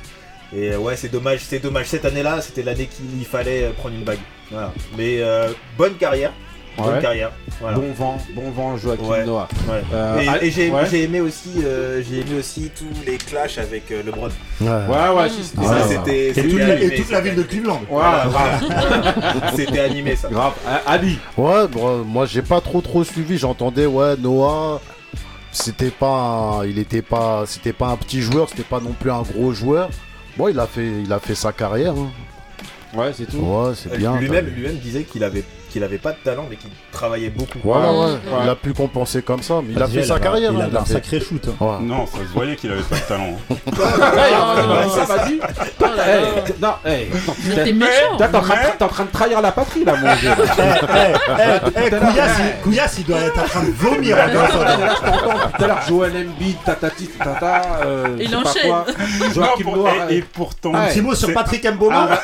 Et 0.56 0.76
ouais, 0.76 0.96
c'est 0.96 1.10
dommage, 1.10 1.42
c'est 1.42 1.60
dommage. 1.60 1.86
Cette 1.88 2.06
année-là, 2.06 2.42
c'était 2.42 2.64
l'année 2.64 2.88
qu'il 2.88 3.26
fallait 3.26 3.70
prendre 3.78 3.94
une 3.96 4.04
bague. 4.04 4.18
Voilà. 4.52 4.72
Mais 4.98 5.18
euh, 5.22 5.50
bonne 5.78 5.94
carrière, 5.96 6.32
bonne 6.78 6.96
Ouais. 6.96 7.02
carrière. 7.02 7.32
Voilà. 7.62 7.78
Bon 7.78 7.92
vent, 7.94 8.18
bon 8.34 8.52
vent, 8.52 8.78
Joachim 8.78 9.04
Ouais. 9.04 9.26
Noah. 9.26 9.48
Ouais. 9.68 9.82
Euh, 9.94 10.38
et 10.42 10.48
et 10.48 10.52
j'ai 10.52 11.04
aimé 11.04 11.20
aussi, 11.20 11.50
euh, 11.64 12.02
j'ai 12.02 12.20
aimé 12.22 12.40
aussi 12.40 12.72
tous 12.78 12.86
les 13.06 13.18
clashs 13.18 13.58
avec 13.58 13.92
euh, 13.92 14.02
LeBron. 14.02 14.30
Ouais. 14.62 14.68
Ouais, 14.68 15.30
c'était 15.30 16.30
Et 16.30 16.34
c'était 16.34 16.48
toute 16.50 16.60
la, 16.60 16.66
animé, 16.74 16.86
et 16.86 16.96
toute 16.98 17.10
la 17.12 17.18
c'était- 17.18 17.22
ville 17.30 17.36
de 17.38 17.44
Cleveland. 17.44 17.82
Voilà, 17.90 18.28
Voilà, 18.28 18.60
grave. 18.60 19.52
C'était 19.58 19.80
animé 19.82 20.16
ça. 20.16 20.30
grave. 20.30 20.54
Ali. 20.88 21.20
Ouais, 21.38 21.68
bon, 21.68 21.98
moi 22.06 22.26
j'ai 22.26 22.42
pas 22.42 22.62
trop 22.62 22.80
trop 22.82 23.04
suivi. 23.04 23.38
J'entendais, 23.38 23.86
ouais, 23.86 24.16
Noah, 24.18 24.80
c'était 25.52 25.92
pas, 25.92 26.08
un- 26.62 26.66
il 26.66 26.80
était 26.80 27.02
pas, 27.02 27.44
c'était 27.46 27.74
pas 27.74 27.88
un 27.88 27.98
petit 27.98 28.22
joueur, 28.22 28.48
c'était 28.48 28.64
pas 28.64 28.80
non 28.80 28.94
plus 28.98 29.12
un 29.12 29.24
gros 29.24 29.52
joueur. 29.52 29.90
Bon, 30.38 30.48
il 30.48 30.58
a 30.60 30.66
fait, 30.68 30.88
il 31.04 31.12
a 31.12 31.20
fait 31.20 31.36
sa 31.36 31.52
carrière. 31.52 31.92
hein. 31.94 32.10
Ouais, 32.94 33.12
c'est 33.14 33.26
tout. 33.26 33.38
Ouais, 33.38 33.74
c'est 33.76 33.98
bien. 33.98 34.18
Lui-même, 34.20 34.48
lui-même 34.48 34.78
disait 34.78 35.04
qu'il 35.04 35.24
avait, 35.24 35.44
qu'il 35.70 35.84
avait 35.84 35.98
pas 35.98 36.12
de 36.12 36.18
talent, 36.24 36.46
mais 36.50 36.56
qu'il 36.56 36.70
travaillait 36.92 37.30
beaucoup. 37.30 37.60
Ouais, 37.64 37.78
ouais, 37.78 37.96
Ouais. 38.12 38.18
Il 38.44 38.50
a 38.50 38.56
pu 38.56 38.74
compenser 38.74 39.22
comme 39.22 39.42
ça, 39.44 39.56
mais 39.64 39.74
il 39.76 39.82
a 39.82 39.88
fait 39.88 40.04
sa 40.04 40.16
a- 40.16 40.20
carrière. 40.20 40.52
Il 40.54 40.62
hein, 40.62 40.70
a 40.76 40.80
un 40.82 40.86
fait- 40.86 40.94
sacré 40.94 41.20
shoot. 41.20 41.48
hein. 41.62 41.80
Non, 41.82 42.06
ça 42.08 42.18
se 42.20 42.34
voyait 42.34 42.56
qu'il 42.56 42.72
avait 42.72 42.82
pas 42.82 42.96
de 42.96 43.02
talent. 43.02 43.38
hein. 43.50 43.56
Ça, 45.06 45.26
non, 46.62 46.74
t'es- 46.84 47.64
t'es 47.64 47.74
méchant. 47.74 48.18
T'es 48.18 48.24
en, 48.36 48.42
train 48.88 49.06
de- 49.06 49.12
trahir 49.12 49.42
la 49.42 49.52
patrie 49.52 49.84
là, 49.86 49.96
mon 49.96 50.14
vieux. 50.16 50.30
Eh, 51.78 51.90
Couillasse, 52.64 52.98
il- 53.00 53.06
doit 53.06 53.20
être 53.20 53.40
en 53.40 53.44
train 53.46 53.64
de 53.64 53.72
vomir 53.72 54.18
tout 54.32 55.64
à 55.64 55.68
l'heure 55.68 55.82
Joel 55.88 56.12
Embiid, 56.28 56.58
tatati, 56.66 57.08
tata, 57.08 57.62
euh, 57.86 58.18
Il 58.20 58.36
enchaîne. 58.36 58.74
et, 60.10 60.22
pourtant, 60.22 60.74
Un 60.76 60.88
petit 60.88 61.02
mot 61.02 61.16
sur 61.16 61.28
c'est- 61.30 61.34
Patrick 61.34 61.66
Ah, 61.66 61.70
on 61.72 61.76
Mboma. 61.76 62.06
va, 62.06 62.20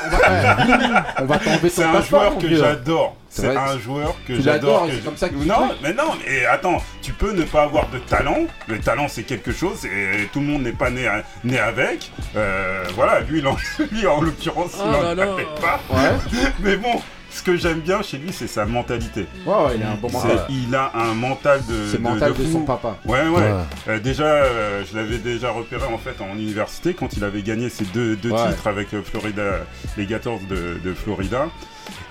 on 1.21 1.25
va- 1.25 1.37
t'enlever 1.39 1.69
c'est 1.69 1.81
ton 1.83 1.89
un 1.89 1.93
passeport, 1.93 2.21
joueur 2.23 2.37
que 2.37 2.55
j'adore. 2.55 3.15
C'est 3.41 3.55
un 3.57 3.77
joueur 3.79 4.15
que 4.27 4.33
tu 4.33 4.41
j'adore. 4.41 4.85
c'est 4.89 4.95
je- 4.97 5.01
comme 5.01 5.17
ça 5.17 5.29
que 5.29 5.35
tu 5.35 5.45
Non, 5.47 5.55
joues 5.67 5.73
mais 5.83 5.93
non, 5.93 6.11
mais 6.25 6.45
attends, 6.45 6.81
tu 7.01 7.11
peux 7.13 7.31
ne 7.33 7.43
pas 7.43 7.63
avoir 7.63 7.89
de 7.89 7.99
talent. 7.99 8.45
Le 8.67 8.79
talent, 8.79 9.07
c'est 9.09 9.23
quelque 9.23 9.51
chose 9.51 9.85
et 9.85 10.27
tout 10.31 10.39
le 10.39 10.45
monde 10.45 10.63
n'est 10.63 10.71
pas 10.71 10.89
né, 10.89 11.07
à- 11.07 11.23
né 11.43 11.59
avec. 11.59 12.11
Euh, 12.35 12.83
voilà, 12.95 13.19
lui, 13.21 13.39
il 13.39 13.47
en, 13.47 13.57
lui, 13.91 14.07
en 14.07 14.21
l'occurrence, 14.21 14.71
Oh 14.79 14.83
il 14.87 14.95
en 14.95 15.01
là 15.01 15.15
là. 15.15 15.33
avait 15.33 15.47
pas. 15.61 15.79
Ouais, 15.89 16.11
Mais 16.59 16.77
bon, 16.77 17.01
ce 17.29 17.41
que 17.43 17.57
j'aime 17.57 17.81
bien 17.81 18.01
chez 18.01 18.17
lui, 18.17 18.31
c'est 18.31 18.47
sa 18.47 18.65
mentalité. 18.65 19.25
ouais, 19.45 19.53
ouais, 19.53 19.71
il 19.75 19.83
a 19.83 19.91
un 19.91 19.95
bon 19.95 20.09
mental. 20.09 20.45
Il 20.49 20.73
a 20.73 20.91
un 20.95 21.13
mental 21.13 21.59
de. 21.67 21.91
C'est 21.91 21.99
mental 21.99 22.33
de 22.33 22.45
son 22.45 22.61
papa. 22.61 22.95
Ouais, 23.05 23.23
ouais. 23.27 23.41
Ouais. 23.41 23.51
Euh, 23.89 23.99
déjà, 23.99 24.23
euh, 24.23 24.83
je 24.89 24.95
l'avais 24.95 25.17
déjà 25.17 25.51
repéré 25.51 25.83
en 25.93 25.97
fait 25.97 26.15
en 26.23 26.33
université 26.37 26.93
quand 26.93 27.17
il 27.17 27.23
avait 27.25 27.41
gagné 27.41 27.69
ses 27.69 27.83
deux, 27.85 28.15
deux 28.15 28.31
Ouais. 28.31 28.49
titres 28.51 28.67
avec 28.67 28.87
Florida, 29.03 29.59
les 29.97 30.05
Gators 30.05 30.39
de, 30.49 30.79
de 30.81 30.93
Florida. 30.93 31.47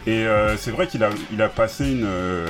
Et 0.06 0.26
euh, 0.26 0.56
c'est 0.58 0.70
vrai 0.70 0.87
qu'il 0.87 1.02
a, 1.02 1.10
il 1.32 1.40
a 1.40 1.48
passé 1.48 1.84
une, 1.90 2.04
euh, 2.04 2.46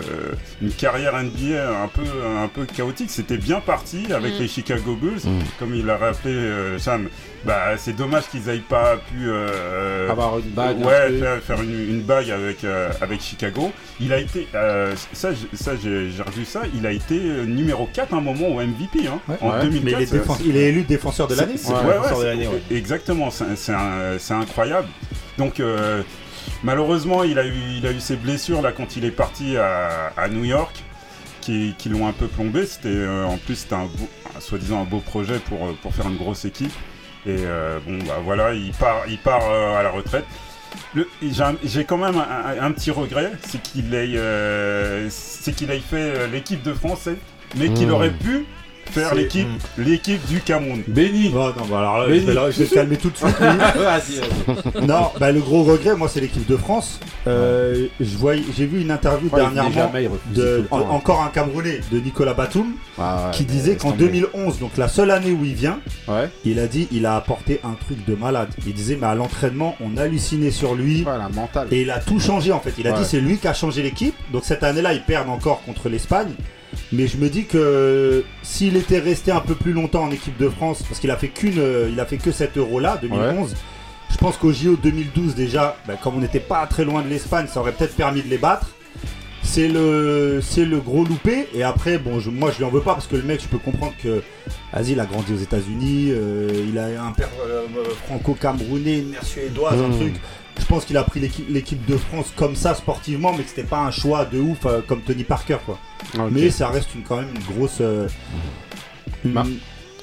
une 0.60 0.72
carrière 0.72 1.14
NBA 1.22 1.82
un 1.84 1.88
peu, 1.88 2.02
un 2.42 2.48
peu 2.48 2.64
chaotique. 2.64 3.10
C'était 3.10 3.36
bien 3.36 3.60
parti 3.60 4.12
avec 4.12 4.34
Mm. 4.34 4.38
les 4.40 4.48
Chicago 4.48 4.96
Bulls, 5.00 5.20
Mm. 5.24 5.38
comme 5.58 5.74
il 5.74 5.86
l'a 5.86 5.96
rappelé 5.96 6.34
euh, 6.34 6.78
Sam. 6.78 7.08
Bah, 7.44 7.76
c'est 7.76 7.94
dommage 7.94 8.24
qu'ils 8.30 8.48
aient 8.48 8.58
pas 8.58 8.96
pu 8.96 9.26
euh, 9.28 10.08
Avoir 10.10 10.38
une 10.38 10.48
bague. 10.50 10.78
ouais, 10.84 11.18
faire, 11.20 11.42
faire 11.42 11.62
une, 11.62 11.90
une 11.90 12.00
bague 12.02 12.30
avec, 12.30 12.64
euh, 12.64 12.90
avec 13.00 13.20
Chicago. 13.20 13.70
Il 14.00 14.12
a 14.12 14.18
été, 14.18 14.48
euh, 14.54 14.94
ça, 15.12 15.28
ça 15.52 15.72
j'ai 15.80 16.10
revu 16.26 16.44
ça, 16.44 16.62
il 16.74 16.86
a 16.86 16.90
été 16.92 17.14
numéro 17.46 17.86
4 17.92 18.14
à 18.14 18.16
un 18.16 18.20
moment 18.20 18.48
au 18.48 18.60
MVP 18.60 19.06
hein, 19.06 19.20
Ouais. 19.28 19.36
en 19.42 19.50
Ouais. 19.52 19.60
2004. 19.62 19.84
Mais 19.84 20.04
il 20.04 20.16
est, 20.16 20.48
il 20.50 20.56
est 20.56 20.68
élu 20.70 20.82
défenseur 20.82 21.28
de 21.28 21.34
l'année. 21.34 21.54
Ouais. 21.68 22.48
Exactement, 22.76 23.28
c'est 23.30 24.32
incroyable. 24.34 24.88
Donc 25.38 25.60
euh, 25.60 26.02
malheureusement, 26.62 27.24
il 27.24 27.38
a, 27.38 27.46
eu, 27.46 27.54
il 27.78 27.86
a 27.86 27.92
eu 27.92 28.00
ses 28.00 28.16
blessures 28.16 28.62
là 28.62 28.72
quand 28.72 28.96
il 28.96 29.04
est 29.04 29.10
parti 29.10 29.56
à, 29.56 30.12
à 30.16 30.28
New 30.28 30.44
York, 30.44 30.82
qui, 31.40 31.74
qui 31.78 31.88
l'ont 31.88 32.06
un 32.06 32.12
peu 32.12 32.26
plombé. 32.26 32.66
C'était 32.66 32.88
euh, 32.88 33.24
en 33.26 33.36
plus 33.38 33.56
c'était 33.56 33.74
un, 33.74 33.88
soi-disant 34.40 34.80
un 34.82 34.84
beau 34.84 35.00
projet 35.00 35.38
pour, 35.38 35.66
euh, 35.66 35.72
pour 35.82 35.94
faire 35.94 36.08
une 36.08 36.16
grosse 36.16 36.44
équipe. 36.44 36.72
Et 37.26 37.36
euh, 37.40 37.78
bon 37.86 37.98
bah 38.06 38.18
voilà, 38.24 38.52
il 38.54 38.72
part, 38.72 39.02
il 39.08 39.18
part 39.18 39.42
euh, 39.50 39.76
à 39.78 39.82
la 39.82 39.90
retraite. 39.90 40.24
J'ai 41.64 41.84
quand 41.84 41.96
même 41.98 42.16
un, 42.16 42.20
un- 42.60 42.66
un 42.66 42.72
petit 42.72 42.90
regret, 42.90 43.32
c'est 43.46 43.62
qu'il 43.62 43.94
ait, 43.94 44.18
c'est 45.10 45.54
qu'il 45.54 45.70
ait 45.70 45.78
fait 45.80 46.28
l'équipe 46.28 46.62
de 46.62 46.72
France, 46.72 47.08
mais 47.56 47.72
qu'il 47.72 47.88
Mmh. 47.88 47.92
aurait 47.92 48.10
pu 48.10 48.44
faire 48.90 49.14
l'équipe, 49.14 49.46
l'équipe 49.78 50.24
du 50.26 50.40
Cameroun. 50.40 50.82
Béni. 50.86 51.32
Oh, 51.34 51.50
non, 51.56 51.64
bah 51.70 51.78
alors 51.78 51.98
là, 51.98 52.04
je 52.08 52.12
vais, 52.20 52.50
je 52.66 52.74
calmer 52.74 52.96
tout 52.96 53.10
de 53.10 53.16
suite. 53.16 53.28
lui. 53.40 53.46
Vas-y, 53.82 54.16
vas-y. 54.20 54.86
non, 54.86 55.10
bah, 55.18 55.32
le 55.32 55.40
gros 55.40 55.62
regret, 55.64 55.94
moi, 55.96 56.08
c'est 56.08 56.20
l'équipe 56.20 56.46
de 56.46 56.56
France. 56.56 57.00
Euh, 57.26 57.86
je 58.00 58.16
vois, 58.16 58.34
j'ai 58.56 58.66
vu 58.66 58.80
une 58.82 58.90
interview 58.90 59.28
Ouais, 59.32 59.40
dernièrement 59.40 59.90
de 60.34 60.64
en- 60.70 60.78
hein. 60.80 60.84
encore 60.90 61.22
un 61.22 61.28
Camerounais 61.28 61.80
de 61.90 61.98
Nicolas 61.98 62.34
Batum 62.34 62.72
Ah 62.98 63.26
ouais, 63.26 63.30
qui 63.36 63.44
disait 63.44 63.76
qu'en 63.76 63.92
tomber. 63.92 64.04
2011, 64.08 64.58
donc 64.60 64.76
la 64.76 64.88
seule 64.88 65.10
année 65.10 65.32
où 65.32 65.44
il 65.44 65.54
vient, 65.54 65.78
Ouais, 66.06 66.28
il 66.44 66.58
a 66.58 66.66
dit 66.66 66.86
il 66.92 67.06
a 67.06 67.16
apporté 67.16 67.60
un 67.64 67.72
truc 67.82 68.04
de 68.06 68.14
malade. 68.14 68.48
Il 68.66 68.74
disait 68.74 68.98
mais 69.00 69.06
à 69.06 69.14
l'entraînement, 69.14 69.74
on 69.80 69.96
hallucinait 69.96 70.50
sur 70.50 70.74
lui. 70.74 71.02
voilà, 71.02 71.28
mental. 71.30 71.68
Et 71.70 71.82
il 71.82 71.90
a 71.90 71.98
tout 71.98 72.20
changé 72.20 72.52
en 72.52 72.60
fait. 72.60 72.74
Il 72.78 72.86
a 72.86 72.92
Ouais. 72.92 72.98
dit 72.98 73.04
c'est 73.06 73.20
lui 73.20 73.38
qui 73.38 73.48
a 73.48 73.54
changé 73.54 73.82
l'équipe. 73.82 74.14
Donc 74.32 74.42
cette 74.44 74.62
année-là, 74.62 74.92
ils 74.92 75.02
perdent 75.02 75.30
encore 75.30 75.62
contre 75.64 75.88
l'Espagne. 75.88 76.32
Mais 76.92 77.06
je 77.06 77.16
me 77.16 77.28
dis 77.28 77.44
que 77.46 78.24
s'il 78.42 78.76
était 78.76 78.98
resté 78.98 79.30
un 79.32 79.40
peu 79.40 79.54
plus 79.54 79.72
longtemps 79.72 80.04
en 80.04 80.10
équipe 80.10 80.36
de 80.38 80.48
France, 80.48 80.82
parce 80.88 81.00
qu'il 81.00 81.10
a 81.10 81.16
fait 81.16 81.28
qu'une, 81.28 81.58
euh, 81.58 81.88
il 81.90 81.98
a 82.00 82.06
fait 82.06 82.18
que 82.18 82.30
cet 82.32 82.56
euro-là, 82.56 82.98
2011. 83.02 83.54
Je 84.10 84.16
pense 84.18 84.36
qu'au 84.36 84.52
JO 84.52 84.76
2012 84.76 85.34
déjà, 85.34 85.76
bah, 85.88 85.94
comme 86.00 86.16
on 86.16 86.20
n'était 86.20 86.38
pas 86.40 86.66
très 86.66 86.84
loin 86.84 87.02
de 87.02 87.08
l'Espagne, 87.08 87.46
ça 87.52 87.60
aurait 87.60 87.72
peut-être 87.72 87.96
permis 87.96 88.22
de 88.22 88.28
les 88.28 88.38
battre. 88.38 88.68
C'est 89.42 89.68
le, 89.68 90.40
c'est 90.42 90.64
le 90.64 90.78
gros 90.78 91.04
loupé. 91.04 91.46
Et 91.54 91.62
après, 91.62 91.98
bon, 91.98 92.18
je- 92.20 92.30
moi 92.30 92.50
je 92.52 92.58
lui 92.58 92.64
en 92.64 92.70
veux 92.70 92.80
pas 92.80 92.94
parce 92.94 93.06
que 93.06 93.16
le 93.16 93.22
mec, 93.22 93.42
je 93.42 93.48
peux 93.48 93.58
comprendre 93.58 93.92
que, 94.02 94.22
il 94.88 94.98
a 95.00 95.04
grandi 95.06 95.32
aux 95.32 95.36
États-Unis, 95.38 96.08
euh, 96.10 96.48
il 96.68 96.78
a 96.78 96.86
un 97.04 97.12
père 97.12 97.28
euh, 97.46 97.66
franco-camerounais, 98.06 98.98
une 99.00 99.10
mère 99.10 99.24
suédoise, 99.24 99.80
un 99.80 99.88
Mmh. 99.88 99.98
truc. 99.98 100.14
Je 100.58 100.64
pense 100.66 100.84
qu'il 100.84 100.96
a 100.96 101.02
pris 101.02 101.20
l'équipe 101.48 101.84
de 101.86 101.96
France 101.96 102.32
comme 102.36 102.54
ça 102.54 102.74
sportivement, 102.74 103.32
mais 103.36 103.42
que 103.42 103.48
c'était 103.50 103.64
pas 103.64 103.80
un 103.80 103.90
choix 103.90 104.24
de 104.24 104.38
ouf 104.38 104.58
euh, 104.66 104.80
comme 104.86 105.00
Tony 105.00 105.24
Parker 105.24 105.58
quoi. 105.66 105.78
Mais 106.30 106.50
ça 106.50 106.68
reste 106.68 106.94
une, 106.94 107.02
quand 107.02 107.16
même 107.16 107.30
une 107.34 107.56
grosse. 107.56 107.78
euh, 107.80 108.08
une- 109.24 109.32
Bah, 109.32 109.44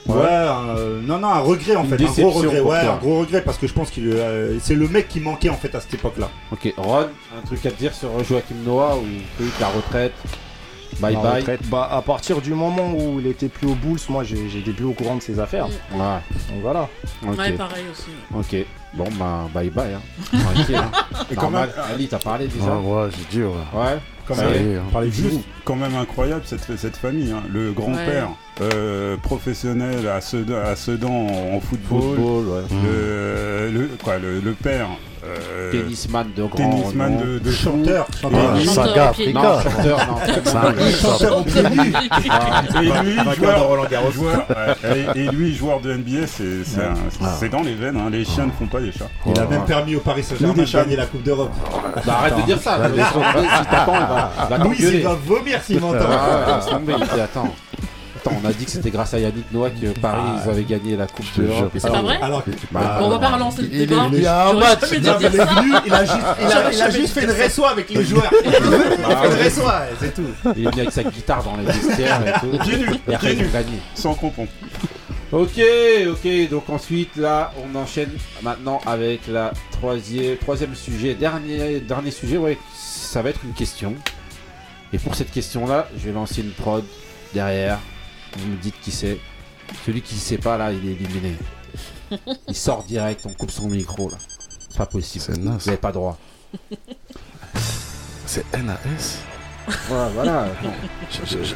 ouais, 0.07 1.01
non, 1.03 1.19
non, 1.19 1.27
un 1.27 1.39
regret 1.39 1.75
en 1.75 1.83
Une 1.83 1.89
fait. 1.95 2.03
Un 2.03 2.07
gros 2.11 2.31
regret, 2.31 2.59
ouais, 2.59 2.81
toi. 2.83 2.93
un 2.93 2.97
gros 2.97 3.19
regret 3.19 3.41
parce 3.43 3.57
que 3.59 3.67
je 3.67 3.73
pense 3.73 3.91
qu'il 3.91 4.07
euh, 4.07 4.57
c'est 4.59 4.73
le 4.73 4.87
mec 4.87 5.07
qui 5.07 5.19
manquait 5.19 5.49
en 5.49 5.55
fait 5.55 5.73
à 5.75 5.79
cette 5.79 5.93
époque-là. 5.93 6.29
Ok, 6.51 6.73
Ron, 6.77 7.07
un 7.37 7.41
truc 7.45 7.63
à 7.67 7.71
te 7.71 7.77
dire 7.77 7.93
sur 7.93 8.09
Joachim 8.23 8.55
Noah 8.65 8.97
ou 8.97 9.03
la 9.59 9.67
retraite? 9.67 10.13
Bye 10.99 11.13
La 11.13 11.19
bye. 11.21 11.39
retraite, 11.41 11.61
bah, 11.69 11.87
à 11.89 12.01
partir 12.01 12.41
du 12.41 12.53
moment 12.53 12.91
où 12.93 13.19
il 13.19 13.27
était 13.27 13.47
plus 13.47 13.67
au 13.67 13.75
Bulls, 13.75 13.99
moi 14.09 14.23
j'ai- 14.23 14.49
j'étais 14.49 14.71
plus 14.71 14.85
au 14.85 14.93
courant 14.93 15.15
de 15.15 15.21
ses 15.21 15.39
affaires. 15.39 15.67
Ouais, 15.67 15.97
Donc 16.49 16.61
voilà. 16.61 16.89
Ouais, 17.23 17.51
pareil 17.53 17.85
aussi. 17.91 18.09
Ok, 18.35 18.65
bon 18.93 19.07
bah 19.17 19.47
bye 19.53 19.69
bye. 19.69 19.93
Hein. 19.93 20.01
Tranquille. 20.39 20.75
Hein. 20.75 20.91
Et 21.31 21.35
quand 21.35 21.43
Normal. 21.43 21.69
même- 21.75 21.85
Ali, 21.93 22.07
t'as 22.07 22.19
parlé 22.19 22.47
déjà 22.47 22.75
Ouais, 22.77 23.03
ouais, 23.03 23.09
j'ai 23.17 23.37
dit, 23.37 23.43
ouais. 23.43 23.49
Ouais. 23.79 23.99
Quand 24.27 24.35
Ça 24.35 24.45
même. 24.45 24.53
y 24.53 24.73
est, 24.73 24.77
hein. 24.77 25.41
Quand 25.65 25.75
même 25.75 25.95
incroyable 25.95 26.41
cette, 26.45 26.77
cette 26.77 26.97
famille. 26.97 27.31
hein. 27.31 27.43
Le 27.49 27.71
grand-père 27.71 28.29
euh, 28.59 29.15
professionnel 29.17 30.07
à 30.07 30.19
Sedan, 30.21 30.55
à 30.65 30.75
Sedan 30.75 31.09
en, 31.09 31.55
en 31.55 31.59
football. 31.61 32.01
Football, 32.15 32.47
ouais. 32.47 32.61
Le, 32.83 33.69
le- 33.71 33.89
quoi, 34.03 34.17
le, 34.19 34.39
le 34.39 34.51
père. 34.53 34.87
euh, 35.23 35.71
Tennisman 35.71 36.27
de 36.35 36.43
grand 36.43 36.57
tennisman 36.57 37.17
de, 37.17 37.39
de 37.39 37.51
Chanteur, 37.51 38.07
Et 38.57 38.65
chanteur. 38.65 38.85
Saga. 38.85 39.03
Non, 39.33 39.41
Africa. 39.41 39.61
chanteur, 39.63 40.07
non. 40.07 40.15
C'est 40.25 40.55
un 40.55 40.91
chanteur 41.11 41.37
au 41.39 41.43
pied 41.43 41.63
nu. 41.63 41.93
Ah, 42.29 42.63
Et 42.75 43.03
lui, 43.03 43.15
joueur, 43.37 43.67
Roland 43.67 43.85
Garros. 43.89 44.11
joueur, 44.11 44.45
et, 45.15 45.19
et 45.19 45.27
lui, 45.29 45.55
joueur 45.55 45.79
de 45.79 45.93
NBA, 45.93 46.27
c'est 46.27 46.63
c'est 46.65 46.81
un- 46.81 46.93
Ah. 47.23 47.35
c'est 47.39 47.49
dans 47.49 47.61
les 47.61 47.75
veines. 47.75 47.97
hein. 47.97 48.09
Les 48.11 48.25
chiens 48.25 48.47
ne 48.47 48.51
font 48.51 48.67
pas 48.67 48.79
les 48.79 48.91
chats. 48.91 49.09
Il 49.27 49.39
a 49.39 49.45
même 49.45 49.63
permis 49.65 49.95
au 49.95 49.99
Paris 50.01 50.23
Saint-Germain 50.23 50.53
de 50.53 50.63
gagner 50.71 50.95
la 50.97 51.05
Coupe 51.05 51.23
d'Europe. 51.23 51.51
bah, 52.05 52.17
arrête 52.19 52.37
de 52.37 52.41
dire 52.41 52.59
ça. 52.59 52.77
si 52.89 53.67
t'attends, 53.69 53.93
il 54.77 55.01
va, 55.03 55.17
vomir 55.25 55.61
s'il 55.63 55.79
m'entend. 55.79 55.97
Ah 56.09 56.59
dit 57.15 57.21
attends. 57.21 57.53
Attends, 58.23 58.37
on 58.43 58.47
a 58.47 58.53
dit 58.53 58.65
que 58.65 58.71
c'était 58.71 58.91
grâce 58.91 59.13
à 59.15 59.19
Yannick 59.19 59.51
Noah 59.51 59.71
que 59.71 59.97
Paris 59.99 60.21
ils 60.45 60.49
avaient 60.49 60.63
gagné 60.63 60.95
la 60.95 61.07
Coupe 61.07 61.25
et 61.39 61.79
C'est 61.79 61.89
pas 61.91 62.01
vrai 62.01 62.19
Alors, 62.21 62.43
Bah, 62.71 62.99
On 63.01 63.09
va 63.09 63.17
pas 63.19 63.29
relancer 63.29 63.63
le 63.63 63.67
Il 63.73 63.81
est 63.81 63.85
débat. 63.87 64.07
venu 64.09 64.25
à 64.25 64.47
un 64.47 64.51
J'aurais 64.51 64.65
match. 64.69 64.79
mais 64.91 64.99
dire 64.99 65.17
il 65.19 65.81
il 65.87 65.93
a 65.93 66.05
juste, 66.05 66.17
il 66.39 66.45
a, 66.51 66.71
il 66.73 66.81
a 66.81 66.89
juste 66.91 67.13
fait 67.13 67.23
une 67.23 67.31
réseau 67.31 67.65
avec 67.65 67.89
les 67.89 68.03
joueurs. 68.05 68.31
Il 68.45 68.53
est 68.53 68.59
venu, 68.59 68.75
il 68.99 69.05
a 69.11 69.17
fait 69.17 69.27
une 69.27 69.33
réseau, 69.33 69.61
ouais, 69.63 69.71
c'est 69.99 70.13
tout. 70.13 70.27
Il 70.55 70.67
est 70.67 70.69
venu 70.69 70.81
avec 70.81 70.91
sa 70.91 71.03
guitare 71.03 71.43
dans 71.43 71.57
les 71.57 71.65
vestiaires 71.65 72.21
et 72.27 72.39
tout. 72.39 72.57
Pieds 72.63 72.77
nus, 72.77 72.85
Et 73.07 73.13
après, 73.15 73.35
gagné. 73.35 73.79
Sans 73.95 74.13
comprendre. 74.13 74.49
Ok, 75.31 75.61
ok, 76.09 76.49
donc 76.49 76.69
ensuite 76.69 77.15
là 77.15 77.53
on 77.63 77.73
enchaîne 77.77 78.09
maintenant 78.43 78.81
avec 78.85 79.27
la 79.27 79.51
troisième, 79.71 80.35
troisième 80.37 80.75
sujet, 80.75 81.13
dernier, 81.15 81.79
dernier 81.79 82.11
sujet, 82.11 82.35
ouais, 82.37 82.57
ça 82.75 83.21
va 83.21 83.29
être 83.29 83.39
une 83.45 83.53
question. 83.53 83.95
Et 84.91 84.97
pour 84.99 85.15
cette 85.15 85.31
question 85.31 85.65
là, 85.65 85.87
je 85.97 86.05
vais 86.05 86.11
lancer 86.11 86.41
une 86.41 86.51
prod 86.51 86.83
derrière, 87.33 87.79
vous 88.37 88.47
me 88.47 88.57
dites 88.57 88.79
qui 88.81 88.91
c'est. 88.91 89.17
Celui 89.85 90.01
qui 90.01 90.15
ne 90.15 90.19
sait 90.19 90.37
pas 90.37 90.57
là, 90.57 90.71
il 90.71 90.87
est 90.87 90.93
éliminé. 90.93 91.35
Il 92.47 92.55
sort 92.55 92.83
direct, 92.83 93.25
on 93.25 93.33
coupe 93.33 93.51
son 93.51 93.69
micro 93.69 94.09
là. 94.09 94.17
C'est 94.69 94.77
pas 94.77 94.85
possible. 94.85 95.23
C'est 95.25 95.39
Vous 95.39 95.49
n'avez 95.49 95.77
pas 95.77 95.91
droit. 95.91 96.17
C'est 98.25 98.45
NAS. 98.57 99.19
Voilà, 99.87 100.09
voilà. 100.13 100.47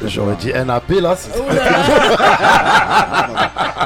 J'aurais 0.04 0.36
dit 0.36 0.52
NAP 0.52 0.90
là. 1.00 1.16
c'est-. 1.16 1.38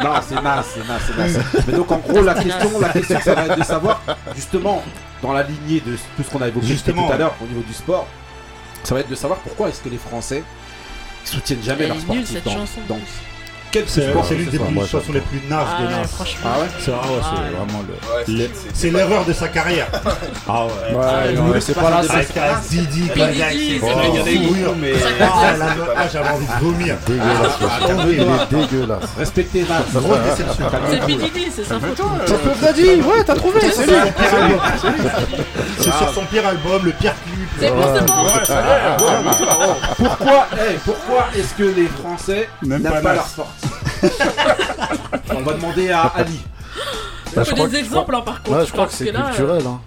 Non, 0.05 0.15
c'est 0.27 0.43
naze, 0.43 0.67
c'est 0.75 0.87
naze, 0.87 1.03
c'est 1.07 1.17
naze. 1.17 1.41
Mais 1.67 1.73
donc 1.73 1.91
en 1.91 1.99
gros 1.99 2.23
la 2.23 2.35
question, 2.35 2.81
la 2.81 2.89
question 2.91 3.21
ça 3.21 3.35
va 3.35 3.47
être 3.47 3.59
de 3.59 3.65
savoir 3.65 4.03
justement 4.35 4.83
dans 5.23 5.33
la 5.33 5.43
lignée 5.43 5.81
de 5.81 5.97
tout 6.17 6.23
ce 6.23 6.31
qu'on 6.31 6.43
a 6.43 6.49
évoqué 6.49 6.67
Justement, 6.67 7.07
tout 7.07 7.13
à 7.13 7.17
l'heure 7.17 7.35
au 7.43 7.47
niveau 7.47 7.63
du 7.63 7.73
sport, 7.73 8.07
ça 8.83 8.95
va 8.95 9.01
être 9.01 9.09
de 9.09 9.15
savoir 9.15 9.41
pourquoi 9.41 9.69
est-ce 9.69 9.81
que 9.81 9.89
les 9.89 9.99
Français 9.99 10.43
soutiennent 11.25 11.63
jamais 11.63 11.87
leurs 11.87 11.99
sportifs 12.01 12.27
cette 12.33 12.45
dans, 12.45 12.51
chanson. 12.53 12.81
dans- 12.89 12.99
Quel 13.73 13.85
C'est 13.87 14.11
sport 14.11 14.25
c'est 14.27 14.35
l'une 14.35 14.49
des 14.51 14.59
plus- 14.59 14.89
chansons 14.89 15.13
les 15.13 15.21
plus 15.21 15.41
nazes 15.49 15.65
Ah 15.79 15.83
de 15.83 15.87
Nas. 15.93 16.03
franchement. 16.09 16.51
Ah 16.53 16.59
ouais 16.59 16.67
C'est 16.81 16.91
ah 16.91 16.95
ouais, 17.07 17.21
c'est 17.23 17.29
Ah 17.31 17.41
ouais. 17.41 17.51
vraiment 17.57 17.85
le. 17.87 18.35
Ouais, 18.35 18.49
c'est- 18.53 18.71
C'est 18.75 18.91
l'erreur 18.91 19.25
de 19.25 19.33
sa 19.33 19.47
carrière. 19.47 19.87
Ah 20.49 20.65
ouais. 20.67 20.73
Ouais, 20.97 21.35
voulez 21.47 21.61
c'est 21.61 21.75
pas 21.75 21.83
pas 21.83 21.91
là. 21.91 22.03
c'est- 22.65 22.75
Didi, 22.77 23.05
c'est 23.07 23.15
c'est 24.25 24.35
mais. 24.77 24.93
Ah, 25.21 25.57
la- 25.57 25.67
ah, 25.97 26.09
j'avais 26.13 26.29
envie 26.31 26.47
de 26.47 26.65
vomir. 26.65 26.97
Dégueulasse. 27.07 27.59
Ah, 27.63 27.79
Il 28.11 28.21
est 28.21 28.67
dégueulasse. 28.67 29.05
Respectez 29.17 29.63
Nas. 29.63 30.01
Grosse 30.01 30.19
déception. 30.19 30.67
C'est 30.91 31.07
P. 31.07 31.15
Diddy, 31.15 31.47
c'est 31.55 31.65
sa 31.65 31.79
ouais, 33.03 33.25
t'as 33.25 33.35
trouvé, 33.37 33.61
c'est 33.73 33.87
lui. 33.87 33.95
C'est 35.79 35.93
sur 35.93 36.13
son 36.13 36.23
pire 36.25 36.45
album, 36.47 36.85
le 36.87 36.91
pire 36.93 37.15
clip. 37.25 37.40
C'est 37.59 37.71
bon, 37.71 37.83
c'est 37.95 38.07
bon. 38.07 39.77
Pourquoi, 39.99 40.47
eh, 40.55 40.75
pourquoi 40.85 41.27
est-ce 41.37 41.55
que 41.55 41.63
les 41.65 41.87
Français 41.89 42.49
N'aiment 42.63 42.83
pas 42.83 43.01
pas 43.01 43.15
leur 43.15 43.27
sportif 43.27 43.71
On 45.35 45.43
va 45.43 45.53
demander 45.55 45.91
à 45.91 46.03
Ali. 46.17 46.41
Bah, 47.35 47.43
je 47.45 47.53
crois 47.53 47.67
des 47.69 47.73
que- 47.75 47.79
exemples, 47.79 48.15
hein, 48.15 48.23
par 48.25 48.43
contre. 48.43 48.59
Ouais, 48.59 48.67
je 48.67 48.73
crois 48.73 48.87
que 48.87 48.91
parce 48.91 48.97
c'est 49.03 49.13
là, 49.13 49.23
culturel. 49.29 49.63
Hein. 49.67 49.81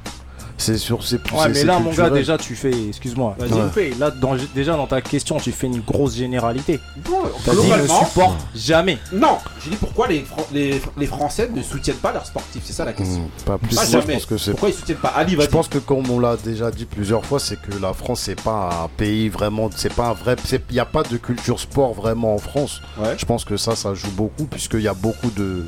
C'est 0.57 0.77
sur 0.77 1.03
c'est 1.03 1.15
Ouais, 1.31 1.49
mais 1.49 1.63
là, 1.63 1.79
mon 1.79 1.91
gars, 1.91 2.09
déjà, 2.09 2.37
tu 2.37 2.55
fais, 2.55 2.71
excuse-moi, 2.89 3.35
Vas-y. 3.39 3.69
fais- 3.71 3.93
là, 3.99 4.11
dans- 4.11 4.35
déjà 4.55 4.77
dans 4.77 4.87
ta 4.87 5.01
question, 5.01 5.37
tu 5.37 5.51
fais 5.51 5.67
une 5.67 5.81
grosse 5.81 6.15
généralité. 6.15 6.79
T'as 7.03 7.51
dit 7.51 7.57
ne 7.57 7.61
Globalement, 7.63 8.05
supporte 8.05 8.37
jamais. 8.55 8.97
non. 9.11 9.37
J'ai 9.63 9.71
dit 9.71 9.75
pourquoi 9.77 10.07
les, 10.07 10.21
Fran- 10.21 10.45
les, 10.53 10.81
les 10.97 11.05
Français 11.07 11.49
ne 11.53 11.61
soutiennent 11.61 11.97
pas 11.97 12.13
leurs 12.13 12.25
sportifs. 12.25 12.61
C'est 12.65 12.71
ça 12.73 12.85
la 12.85 12.93
question. 12.93 13.21
Hmm, 13.23 13.43
Pas 13.45 13.57
plus. 13.57 13.69
Pas 13.75 13.81
Moi, 13.81 13.85
je 13.85 13.91
jamais. 13.91 14.13
pense 14.13 14.25
que 14.25 14.37
c'est 14.37 14.51
Pourquoi 14.51 14.69
ils 14.69 14.75
soutiennent 14.75 14.97
pas 14.97 15.09
Ali, 15.09 15.31
Je 15.33 15.37
vas-y. 15.37 15.47
pense 15.47 15.67
que 15.67 15.79
comme 15.79 16.09
on 16.09 16.19
l'a 16.19 16.37
déjà 16.37 16.71
dit 16.71 16.85
plusieurs 16.85 17.25
fois, 17.25 17.39
c'est 17.39 17.59
que 17.59 17.77
la 17.81 17.93
France 17.93 18.21
c'est 18.21 18.39
pas 18.41 18.69
un 18.83 18.87
pays 18.95 19.29
vraiment, 19.29 19.69
c'est 19.75 19.93
pas 19.93 20.09
un 20.09 20.13
vrai, 20.13 20.35
il 20.51 20.59
n'y 20.73 20.79
a 20.79 20.85
pas 20.85 21.03
de 21.03 21.17
culture 21.17 21.59
sport 21.59 21.93
vraiment 21.93 22.35
en 22.35 22.39
France. 22.39 22.81
Ouais. 22.97 23.15
Je 23.17 23.25
pense 23.25 23.43
que 23.43 23.57
ça, 23.57 23.75
ça 23.75 23.93
joue 23.95 24.11
beaucoup 24.11 24.45
puisqu'il 24.45 24.81
y 24.81 24.87
a 24.87 24.93
beaucoup 24.93 25.31
de, 25.31 25.65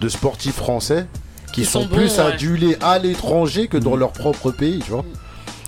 de 0.00 0.08
sportifs 0.08 0.54
français 0.56 1.06
qui 1.52 1.64
sont, 1.64 1.82
sont 1.82 1.86
bons, 1.86 1.96
plus 1.96 2.18
ouais. 2.18 2.20
adulés 2.24 2.76
à 2.80 2.98
l'étranger 2.98 3.68
que 3.68 3.76
dans 3.76 3.96
leur 3.96 4.12
propre 4.12 4.50
pays, 4.50 4.80
tu 4.84 4.90
vois. 4.92 5.04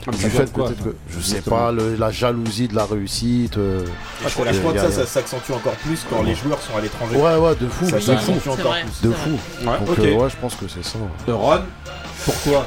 Ah, 0.05 0.11
Du 0.11 0.17
fait 0.31 0.53
peut-être 0.53 0.83
que, 0.83 0.97
je 1.09 1.21
sais 1.21 1.43
pas, 1.43 1.71
le- 1.71 1.95
la 1.95 2.11
jalousie 2.11 2.67
de 2.67 2.75
la 2.75 2.87
réussite. 2.87 3.57
euh, 3.57 3.85
Je 4.25 4.29
crois, 4.31 4.47
Il 4.47 4.51
y 4.51 4.55
je 4.55 4.59
a- 4.59 4.61
crois 4.61 4.73
que 4.73 4.79
a- 4.81 4.91
ça, 4.91 4.91
ça 4.91 5.07
s'accentue 5.07 5.53
encore 5.53 5.75
plus 5.75 6.05
quand 6.11 6.23
les 6.25 6.35
joueurs 6.35 6.61
sont 6.61 6.77
à 6.77 6.81
l'étranger. 6.81 7.15
Ouais, 7.17 7.37
ouais, 7.37 7.55
de 7.55 7.69
fou, 7.69 7.89
Ça 7.89 7.99
de 7.99 8.17
fou, 8.19 8.33
encore 8.51 8.75
plus. 8.75 9.09
de 9.09 9.15
fou. 9.15 9.31
Ouais, 9.61 9.79
Donc 9.87 9.99
euh, 10.01 10.15
ouais, 10.17 10.29
je 10.29 10.37
pense 10.41 10.57
que 10.57 10.67
c'est 10.67 10.85
ça. 10.85 10.99
De 11.29 11.33
Ron, 11.33 11.61
pourquoi 12.25 12.67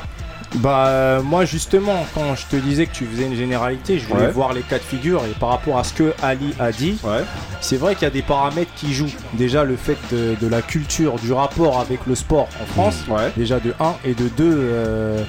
Bah, 0.55 0.87
euh, 0.87 1.21
moi, 1.21 1.43
justement, 1.43 2.05
quand 2.13 2.35
je 2.35 2.45
te 2.45 2.55
disais 2.55 2.85
que 2.85 2.93
tu 2.93 3.05
faisais 3.05 3.25
une 3.25 3.35
généralité, 3.35 3.99
je 3.99 4.07
voulais 4.07 4.27
Ouais. 4.27 4.31
voir 4.31 4.53
les 4.53 4.61
cas 4.61 4.77
de 4.77 4.83
figure 4.83 5.21
et 5.25 5.33
par 5.37 5.49
rapport 5.49 5.77
à 5.77 5.83
ce 5.83 5.93
que 5.93 6.13
Ali 6.23 6.53
a 6.59 6.71
dit, 6.71 6.97
Ouais. 7.03 7.23
c'est 7.59 7.75
vrai 7.77 7.95
qu'il 7.95 8.03
y 8.03 8.07
a 8.07 8.11
des 8.11 8.21
paramètres 8.21 8.71
qui 8.75 8.93
jouent. 8.93 9.11
Déjà, 9.33 9.63
le 9.65 9.75
fait 9.75 9.97
de, 10.13 10.35
de 10.39 10.47
la 10.47 10.61
culture, 10.61 11.15
du 11.19 11.33
rapport 11.33 11.79
avec 11.81 12.05
le 12.07 12.15
sport 12.15 12.47
en 12.61 12.65
France, 12.67 12.95
Ouais. 13.09 13.31
déjà 13.35 13.59
de 13.59 13.73
1 13.81 13.95
et 14.05 14.13
de 14.13 14.27
2 14.29 15.25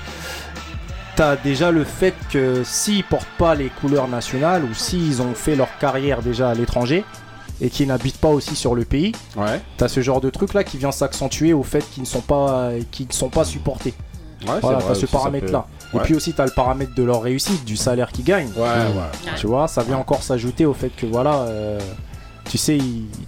t'as 1.17 1.35
déjà 1.37 1.71
le 1.71 1.85
fait 1.85 2.15
que 2.31 2.63
s'ils 2.63 3.03
portent 3.03 3.27
pas 3.39 3.55
les 3.55 3.69
couleurs 3.71 4.07
nationales 4.07 4.65
ou 4.65 4.75
s'ils 4.75 5.23
ont 5.23 5.33
fait 5.35 5.57
leur 5.57 5.79
carrière 5.79 6.21
déjà 6.21 6.51
à 6.51 6.55
l'étranger 6.55 7.05
et 7.63 7.71
qu'ils 7.71 7.87
n'habitent 7.89 8.19
pas 8.21 8.29
aussi 8.29 8.55
sur 8.55 8.75
le 8.75 8.85
pays, 8.85 9.13
Ouais. 9.35 9.63
t'as 9.79 9.89
ce 9.89 10.03
genre 10.03 10.21
de 10.21 10.29
truc 10.29 10.53
là 10.53 10.63
qui 10.63 10.77
vient 10.77 10.93
s'accentuer 10.93 11.55
au 11.55 11.63
fait 11.63 11.83
qu'ils 11.91 12.03
ne 12.03 12.07
sont 12.07 12.21
pas 12.21 12.69
qu'ils 12.91 13.07
ne 13.09 13.15
sont 13.15 13.31
pas 13.31 13.47
supportés. 13.47 13.95
Ouais, 14.47 14.55
Voilà, 14.61 14.79
t'as 14.79 14.85
ce 14.87 14.91
aussi, 14.93 15.01
ça 15.07 15.19
paramètre 15.19 15.51
là. 15.53 15.67
peut- 15.93 15.99
Et 15.99 16.01
puis 16.03 16.15
aussi 16.15 16.33
t'as 16.35 16.45
le 16.45 16.51
paramètre 16.51 16.95
de 16.95 17.03
leur 17.03 17.23
réussite, 17.23 17.65
du 17.65 17.77
salaire 17.77 18.13
qu'ils 18.13 18.25
gagnent. 18.25 18.51
Ouais, 18.57 18.63
ouais. 18.63 19.33
Tu 19.37 19.47
vois, 19.47 19.67
ça 19.69 19.83
vient 19.83 19.97
encore 19.99 20.23
s'ajouter 20.23 20.67
au 20.67 20.75
fait 20.75 20.91
que 20.91 21.07
voilà, 21.07 21.35
euh, 21.43 21.81
tu 22.49 22.59
sais, 22.59 22.79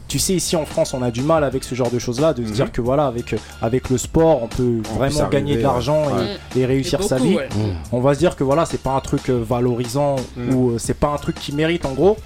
tu 0.07 0.19
sais 0.19 0.35
ici 0.35 0.55
en 0.55 0.65
France, 0.67 0.93
on 0.95 1.03
a 1.03 1.11
du 1.11 1.23
mal 1.23 1.45
avec 1.45 1.65
ce 1.65 1.75
genre 1.75 1.91
de 1.91 1.99
choses-là, 1.99 2.35
de 2.35 2.45
se 2.45 2.49
Mhm. 2.51 2.55
dire 2.55 2.73
que 2.73 2.81
voilà, 2.81 3.07
avec 3.07 3.33
euh, 3.33 3.37
avec 3.63 3.89
le 3.91 3.97
sport, 3.99 4.43
on 4.43 4.49
peut 4.49 4.83
On 4.93 4.97
vraiment 4.97 5.29
gagner 5.29 5.57
de 5.57 5.63
l'argent 5.63 6.05
ouais. 6.07 6.37
et, 6.57 6.61
et 6.61 6.67
réussir 6.67 7.03
sa 7.03 7.17
vie. 7.17 7.37
ouais. 7.37 7.49
On 7.91 8.01
va 8.01 8.15
se 8.15 8.19
dire 8.19 8.37
que 8.37 8.45
voilà, 8.45 8.65
c'est 8.67 8.81
pas 8.83 8.93
un 8.93 9.01
truc 9.01 9.29
euh, 9.31 9.43
valorisant 9.43 10.17
Mhm. 10.37 10.55
ou 10.55 10.71
euh, 10.73 10.79
c'est 10.79 10.95
pas 10.99 11.09
un 11.09 11.17
truc 11.17 11.37
qui 11.37 11.53
mérite 11.53 11.85
en 11.87 11.93
gros. 11.95 12.17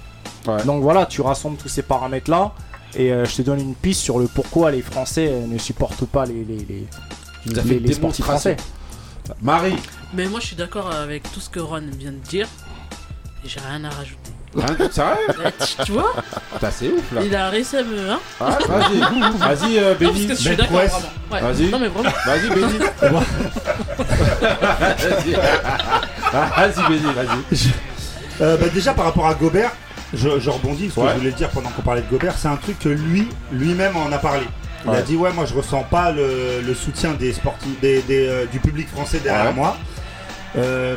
Ouais. 0.47 0.61
Donc 0.65 0.81
voilà, 0.83 1.05
tu 1.05 1.21
rassembles 1.21 1.57
tous 1.57 1.69
ces 1.69 1.83
paramètres 1.83 2.29
là. 2.29 2.51
Et 2.95 3.11
euh, 3.11 3.25
je 3.25 3.37
te 3.37 3.41
donne 3.41 3.59
une 3.59 3.73
piste 3.75 4.01
sur 4.01 4.19
le 4.19 4.27
pourquoi 4.27 4.69
les 4.69 4.81
Français 4.83 5.31
ne 5.47 5.57
supportent 5.57 6.05
pas 6.05 6.25
les, 6.25 6.43
les, 6.43 6.57
les, 6.69 6.85
Tu 7.43 7.49
nous 7.49 7.59
as 7.59 7.61
fait 7.63 7.69
les- 7.69 7.79
les 7.79 7.93
sportifs 7.93 8.25
français. 8.25 8.57
Marie, 9.41 9.75
Mais 10.13 10.25
moi, 10.27 10.39
je 10.39 10.47
suis 10.47 10.55
d'accord 10.55 10.91
avec 10.91 11.23
tout 11.31 11.39
ce 11.39 11.49
que 11.49 11.59
Ron 11.59 11.81
vient 11.97 12.11
de 12.11 12.17
dire. 12.17 12.47
Et 13.45 13.49
j'ai 13.49 13.59
rien 13.59 13.83
à 13.85 13.89
rajouter. 13.89 14.31
hein, 14.57 14.87
sérieux 14.91 15.15
Ouais, 15.43 15.51
tu- 15.77 15.83
tu 15.85 15.91
vois 15.93 16.13
T'as 16.59 16.71
c'est 16.71 16.87
ouf 16.89 17.11
là. 17.13 17.21
Il 17.23 17.35
a 17.35 17.49
réussi 17.49 17.77
à 17.77 17.83
me. 17.83 18.09
Hein 18.11 18.19
Ah, 18.39 18.57
vas-y, 18.67 18.99
vas-y, 19.37 19.77
euh, 19.79 19.93
non, 19.93 19.97
parce 19.99 20.13
Benny. 20.13 20.27
que 20.27 20.33
je 20.35 20.39
suis 20.39 20.55
d'accord, 20.55 20.71
vraiment. 20.81 20.99
Ouais. 21.31 21.41
Vas-y. 21.41 21.69
Non, 21.69 21.79
mais 21.79 21.87
vraiment. 21.87 22.09
Vas-y, 22.25 22.49
Benny. 22.49 22.79
Vas-y, 25.01 25.33
vas-y, 26.57 26.87
Benny, 26.89 27.13
vas-y. 27.13 27.69
Euh, 28.41 28.57
bah, 28.57 28.65
déjà 28.73 28.93
par 28.93 29.05
rapport 29.05 29.27
à 29.27 29.33
Gobert, 29.35 29.71
je, 30.13 30.39
je 30.39 30.49
rebondis 30.49 30.87
parce 30.89 31.07
que 31.07 31.13
je 31.13 31.17
voulais 31.19 31.29
le 31.31 31.35
dire 31.37 31.49
pendant 31.49 31.69
qu'on 31.69 31.81
parlait 31.81 32.01
de 32.01 32.09
Gobert, 32.09 32.35
c'est 32.37 32.47
un 32.47 32.55
truc 32.57 32.79
que 32.79 32.89
lui, 32.89 33.27
lui-même 33.51 33.95
en 33.95 34.11
a 34.11 34.17
parlé. 34.17 34.45
Il 34.85 34.89
a 34.89 34.93
Ouais. 34.93 35.03
dit 35.03 35.15
ouais 35.15 35.31
moi 35.33 35.45
je 35.45 35.53
ressens 35.53 35.83
pas 35.83 36.11
le, 36.11 36.61
le 36.65 36.73
soutien 36.75 37.13
des 37.13 37.31
sportifs, 37.33 37.79
des, 37.79 38.01
des, 38.01 38.27
euh, 38.27 38.45
du 38.45 38.59
public 38.59 38.89
français 38.89 39.19
derrière 39.19 39.47
Ouais. 39.47 39.53
moi. 39.53 39.77
Euh, 40.55 40.95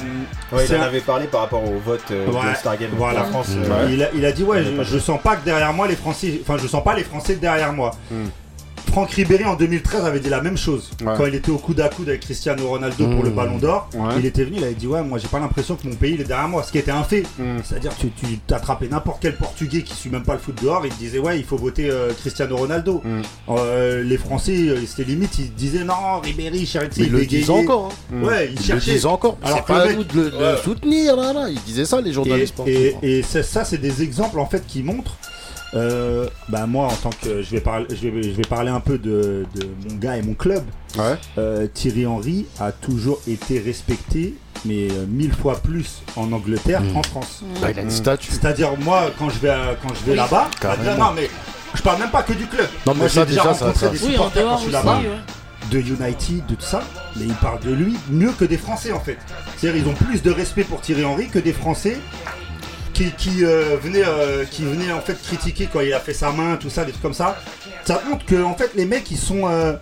Ouais, 0.53 0.67
il 0.69 0.75
en 0.77 0.81
un- 0.81 0.83
avait 0.83 1.01
parlé 1.01 1.27
par 1.27 1.41
rapport 1.43 1.63
au 1.65 1.79
vote 1.79 2.03
euh, 2.11 2.27
Ouais, 2.27 2.51
de 2.51 2.57
Star 2.57 2.77
Game. 2.77 2.91
voilà. 2.95 3.21
La 3.21 3.25
France. 3.27 3.49
Ouais. 3.51 3.67
euh, 3.71 3.89
il, 3.91 4.03
a, 4.03 4.09
il 4.15 4.25
a 4.27 4.33
dit 4.33 4.43
ouais 4.45 4.63
je, 4.63 4.83
je 4.83 4.99
sens 4.99 5.19
pas 5.23 5.37
que 5.37 5.45
derrière 5.45 5.73
moi 5.73 5.87
les 5.89 5.97
Français, 5.97 6.41
enfin 6.43 6.57
je 6.61 6.67
sens 6.67 6.85
pas 6.85 6.95
les 6.95 7.05
Français 7.05 7.37
derrière 7.37 7.73
moi. 7.73 7.93
Hmm. 8.11 8.27
Franck 8.87 9.11
Ribéry 9.11 9.45
en 9.45 9.57
2013 9.57 10.05
avait 10.05 10.21
dit 10.21 10.31
la 10.31 10.41
même 10.41 10.57
chose 10.57 10.91
Ouais. 11.05 11.13
quand 11.17 11.27
il 11.27 11.35
était 11.35 11.51
au 11.51 11.59
coude 11.59 11.81
à 11.81 11.89
coude 11.89 12.09
avec 12.09 12.21
Cristiano 12.23 12.67
Ronaldo 12.67 13.07
pour 13.09 13.23
le 13.25 13.31
Ballon 13.31 13.59
d'Or. 13.59 13.89
Ouais. 13.95 14.15
Il 14.19 14.25
était 14.27 14.45
venu, 14.45 14.57
il 14.59 14.65
avait 14.65 14.75
dit 14.75 14.87
ouais 14.87 15.03
moi 15.03 15.19
j'ai 15.19 15.29
pas 15.29 15.39
l'impression 15.39 15.77
que 15.77 15.87
mon 15.87 15.95
pays 15.95 16.15
il 16.15 16.21
est 16.23 16.25
derrière 16.25 16.49
moi, 16.49 16.63
ce 16.63 16.73
qui 16.73 16.79
était 16.79 16.91
un 16.93 17.05
fait. 17.05 17.23
Hmm. 17.39 17.59
C'est-à-dire 17.63 17.93
tu, 17.99 18.11
tu 18.11 18.39
t'attrapais 18.47 18.89
n'importe 18.89 19.19
quel 19.21 19.37
Portugais 19.37 19.83
qui 19.83 19.95
suit 19.95 20.09
même 20.11 20.23
pas 20.23 20.33
le 20.35 20.39
foot 20.39 20.61
dehors, 20.63 20.87
il 20.87 20.93
te 20.93 20.99
disait 20.99 21.19
ouais 21.19 21.39
il 21.39 21.45
faut 21.45 21.57
voter 21.59 21.91
euh, 21.91 22.13
Cristiano 22.19 22.57
Ronaldo. 22.57 23.03
Mm. 23.05 23.21
Euh, 23.51 24.03
les 24.03 24.17
Français 24.17 24.57
euh, 24.69 24.79
c'était 24.87 25.05
limite 25.09 25.39
ils 25.39 25.53
disaient 25.55 25.85
non 25.85 26.21
Ribéry, 26.23 26.71
Mais 26.75 26.89
ils 27.05 27.13
le 27.13 27.27
disent 27.27 27.51
encore. 27.51 27.93
hein. 28.13 28.23
Ouais 28.25 28.51
ils 28.53 28.61
Ils 28.67 28.73
le 28.75 28.81
disent 28.81 29.07
encore. 29.07 29.37
Alors 29.43 29.59
C'est 29.59 29.67
pas 29.75 29.83
à 29.83 29.93
nous 29.93 30.05
de 30.05 30.13
le, 30.15 30.31
de 30.31 30.31
le 30.31 30.37
Ouais. 30.55 30.57
soutenir 30.65 31.17
là, 31.17 31.33
là. 31.33 31.49
Ils 31.51 31.63
disaient 31.63 31.85
ça 31.85 32.01
les 32.01 32.13
journalistes 32.13 32.55
et, 32.67 32.95
hein. 32.95 32.99
et 33.03 33.23
c'est- 33.23 33.43
ça 33.43 33.65
c'est 33.65 33.79
des 33.79 34.03
exemples 34.03 34.39
en 34.39 34.47
fait 34.47 34.65
qui 34.67 34.83
montrent. 34.83 35.17
Euh, 35.77 36.27
bah 36.49 36.67
moi 36.67 36.87
en 36.87 36.97
tant 36.97 37.11
que 37.11 37.43
je 37.43 37.51
vais 37.51 37.61
parler 37.61 37.87
je 37.91 38.09
vais, 38.09 38.23
je 38.23 38.31
vais 38.31 38.43
parler 38.49 38.71
un 38.71 38.81
peu 38.81 38.99
de, 38.99 39.45
de 39.55 39.69
mon 39.89 39.97
gars 39.97 40.17
et 40.17 40.23
mon 40.23 40.35
club. 40.35 40.63
Ouais. 40.99 41.17
Euh, 41.39 41.67
Thierry 41.73 42.07
Henry 42.07 42.47
a 42.59 42.73
toujours 42.73 43.21
été 43.29 43.59
respecté 43.61 44.35
mais 44.65 44.89
euh, 44.91 45.05
mille 45.07 45.33
fois 45.35 45.57
plus 45.59 46.03
en 46.17 46.33
Angleterre 46.33 46.81
Mm. 46.83 46.93
qu'en 46.95 47.03
France. 47.03 47.43
Bah, 47.61 47.71
il 47.71 47.79
a 47.79 47.83
une 47.83 47.91
statue. 47.91 48.33
C'est-à-dire 48.33 48.71
moi 48.79 49.11
quand 49.19 49.29
je 49.31 49.39
vais 49.39 49.51
à- 49.51 49.77
quand 49.83 49.95
je 49.95 50.11
vais 50.11 50.17
là-bas, 50.17 50.49
Carrément. 50.61 50.97
non 51.07 51.13
mais 51.15 51.29
je 51.75 51.83
parle 51.83 52.01
même 52.01 52.11
pas 52.11 52.23
que 52.23 52.33
du 52.33 52.47
club. 52.47 52.67
Non, 52.87 52.95
mais 52.95 53.01
moi 53.01 53.09
ça, 53.09 53.21
j'ai 53.21 53.27
déjà 53.33 53.43
déjà, 53.43 53.55
ça- 53.55 53.67
rencontré 53.67 53.87
ça- 53.87 53.93
des 53.93 53.99
Oui, 53.99 54.09
en 54.09 54.11
supporters 54.13 54.45
quand 54.45 54.57
je 54.57 54.59
suis 54.61 54.67
aussi. 54.69 54.73
là-bas 54.73 54.99
ouais. 54.99 55.71
de 55.71 55.79
United, 55.81 56.47
de 56.47 56.55
tout 56.55 56.61
ça, 56.63 56.83
mais 57.17 57.25
ils 57.27 57.35
parlent 57.35 57.61
de 57.61 57.73
lui 57.73 57.97
mieux 58.11 58.33
que 58.33 58.45
des 58.47 58.57
Français 58.57 58.93
en 58.93 59.01
fait. 59.01 59.19
C'est-à-dire 59.59 59.83
ils 59.85 59.89
ont 59.91 59.95
plus 59.95 60.23
de 60.23 60.31
respect 60.31 60.65
pour 60.65 60.81
Thierry 60.81 61.05
Henry 61.05 61.29
que 61.29 61.39
des 61.39 61.53
Français 61.53 61.99
euh, 63.45 63.77
euh, 64.07 64.45
qui 64.51 64.65
venaient 64.65 64.93
en 64.93 65.01
fait 65.01 65.21
critiquer 65.23 65.69
quand 65.71 65.81
il 65.81 65.93
a 65.93 66.01
fait 66.01 66.15
sa 66.15 66.31
main, 66.31 66.57
tout 66.57 66.71
ça, 66.71 66.85
des 66.85 66.93
trucs 66.93 67.03
comme 67.03 67.15
ça. 67.15 67.37
Ça 67.85 68.03
montre 68.09 68.25
que 68.25 68.43
fait 68.55 68.73
les 68.75 68.87
mecs 68.87 69.11
ils 69.11 69.19
sont 69.19 69.49
euh, 69.49 69.75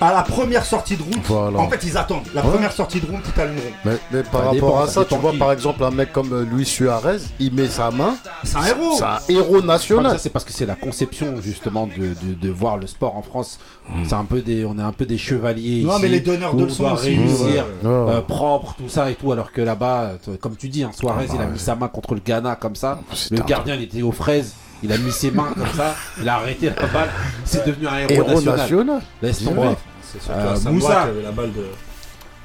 à 0.00 0.12
la 0.12 0.22
première 0.22 0.64
sortie 0.64 0.96
de 0.96 1.02
route. 1.02 1.20
Voilà. 1.24 1.58
En 1.58 1.68
fait 1.68 1.80
ils 1.84 1.96
attendent. 1.96 2.24
La 2.34 2.42
Ouais. 2.44 2.50
première 2.50 2.72
sortie 2.72 3.00
de 3.00 3.06
route 3.06 3.20
ils 3.26 3.32
t'allumeront. 3.32 3.62
Mais, 3.84 3.92
mais 4.12 4.22
par 4.22 4.32
Ça 4.32 4.38
rapport 4.38 4.52
dépend, 4.54 4.80
à 4.80 4.86
ça 4.86 4.92
ça, 4.92 5.04
tu 5.04 5.14
vois 5.16 5.32
qui. 5.32 5.38
par 5.38 5.52
exemple 5.52 5.84
un 5.84 5.90
mec 5.90 6.12
comme 6.12 6.32
euh, 6.32 6.44
Luis 6.44 6.64
Suarez, 6.66 7.18
il 7.38 7.52
met 7.52 7.66
sa 7.68 7.90
main, 7.90 8.16
C'est 8.44 8.56
un 8.56 8.64
héros. 8.66 8.94
c'est 8.96 9.04
un 9.04 9.18
héros 9.28 9.58
Ah, 9.62 9.66
national. 9.66 10.12
ça, 10.12 10.18
c'est 10.18 10.30
parce 10.30 10.44
que 10.44 10.52
c'est 10.52 10.66
la 10.66 10.74
conception 10.76 11.34
justement 11.42 11.86
de, 11.86 12.14
de, 12.26 12.34
de 12.40 12.48
voir 12.50 12.76
le 12.78 12.86
sport 12.86 13.16
en 13.16 13.22
France. 13.22 13.58
C'est 14.04 14.14
un 14.14 14.24
peu 14.24 14.40
des, 14.40 14.64
on 14.64 14.78
est 14.78 14.82
un 14.82 14.92
peu 14.92 15.04
des 15.04 15.18
chevaliers. 15.18 15.82
Non 15.82 15.94
ici, 15.94 16.02
mais 16.02 16.08
les 16.08 16.20
donneurs 16.20 16.54
de 16.54 16.62
on 16.62 16.66
leçons 16.66 16.84
aussi. 16.92 17.08
réussir, 17.16 17.64
ouais. 17.82 17.88
Euh, 17.90 18.20
propre, 18.20 18.74
tout 18.78 18.88
ça 18.88 19.10
et 19.10 19.14
tout, 19.16 19.32
alors 19.32 19.50
que 19.52 19.60
là-bas, 19.60 20.12
t- 20.24 20.36
comme 20.38 20.56
tu 20.56 20.68
dis, 20.68 20.84
hein, 20.84 20.90
Suarez, 20.96 21.26
Ah, 21.28 21.32
il 21.32 21.34
a 21.34 21.38
bah, 21.38 21.46
mis 21.46 21.52
ouais. 21.52 21.58
sa 21.58 21.74
main 21.74 21.88
contre 21.88 22.14
le 22.14 22.20
Ghana 22.24 22.54
comme 22.56 22.76
ça. 22.76 23.00
C'est 23.14 23.34
Le 23.34 23.42
un 23.42 23.44
gardien, 23.44 23.74
il 23.74 23.82
était 23.82 24.02
aux 24.02 24.12
fraises. 24.12 24.54
Il 24.82 24.90
a 24.92 24.96
mis 24.98 25.10
ses 25.12 25.30
mains 25.30 25.48
comme 25.54 25.66
ça. 25.76 25.94
Il 26.22 26.28
a 26.28 26.36
arrêté 26.36 26.66
la 26.70 26.86
balle. 26.86 27.10
C'est 27.44 27.66
devenu 27.66 27.86
un 27.88 27.98
héros, 27.98 28.12
héros 28.12 28.40
national. 28.40 28.56
national. 28.58 29.00
Laisse 29.20 29.44
tomber. 29.44 29.68
C'est 30.12 30.22
surtout 30.22 30.40
Euh, 30.40 30.52
à 30.52 30.56
Samoa 30.56 30.72
Moussa. 30.72 31.02
qui 31.04 31.08
avait 31.10 31.22
la 31.22 31.32
balle 31.32 31.52
de. 31.52 31.64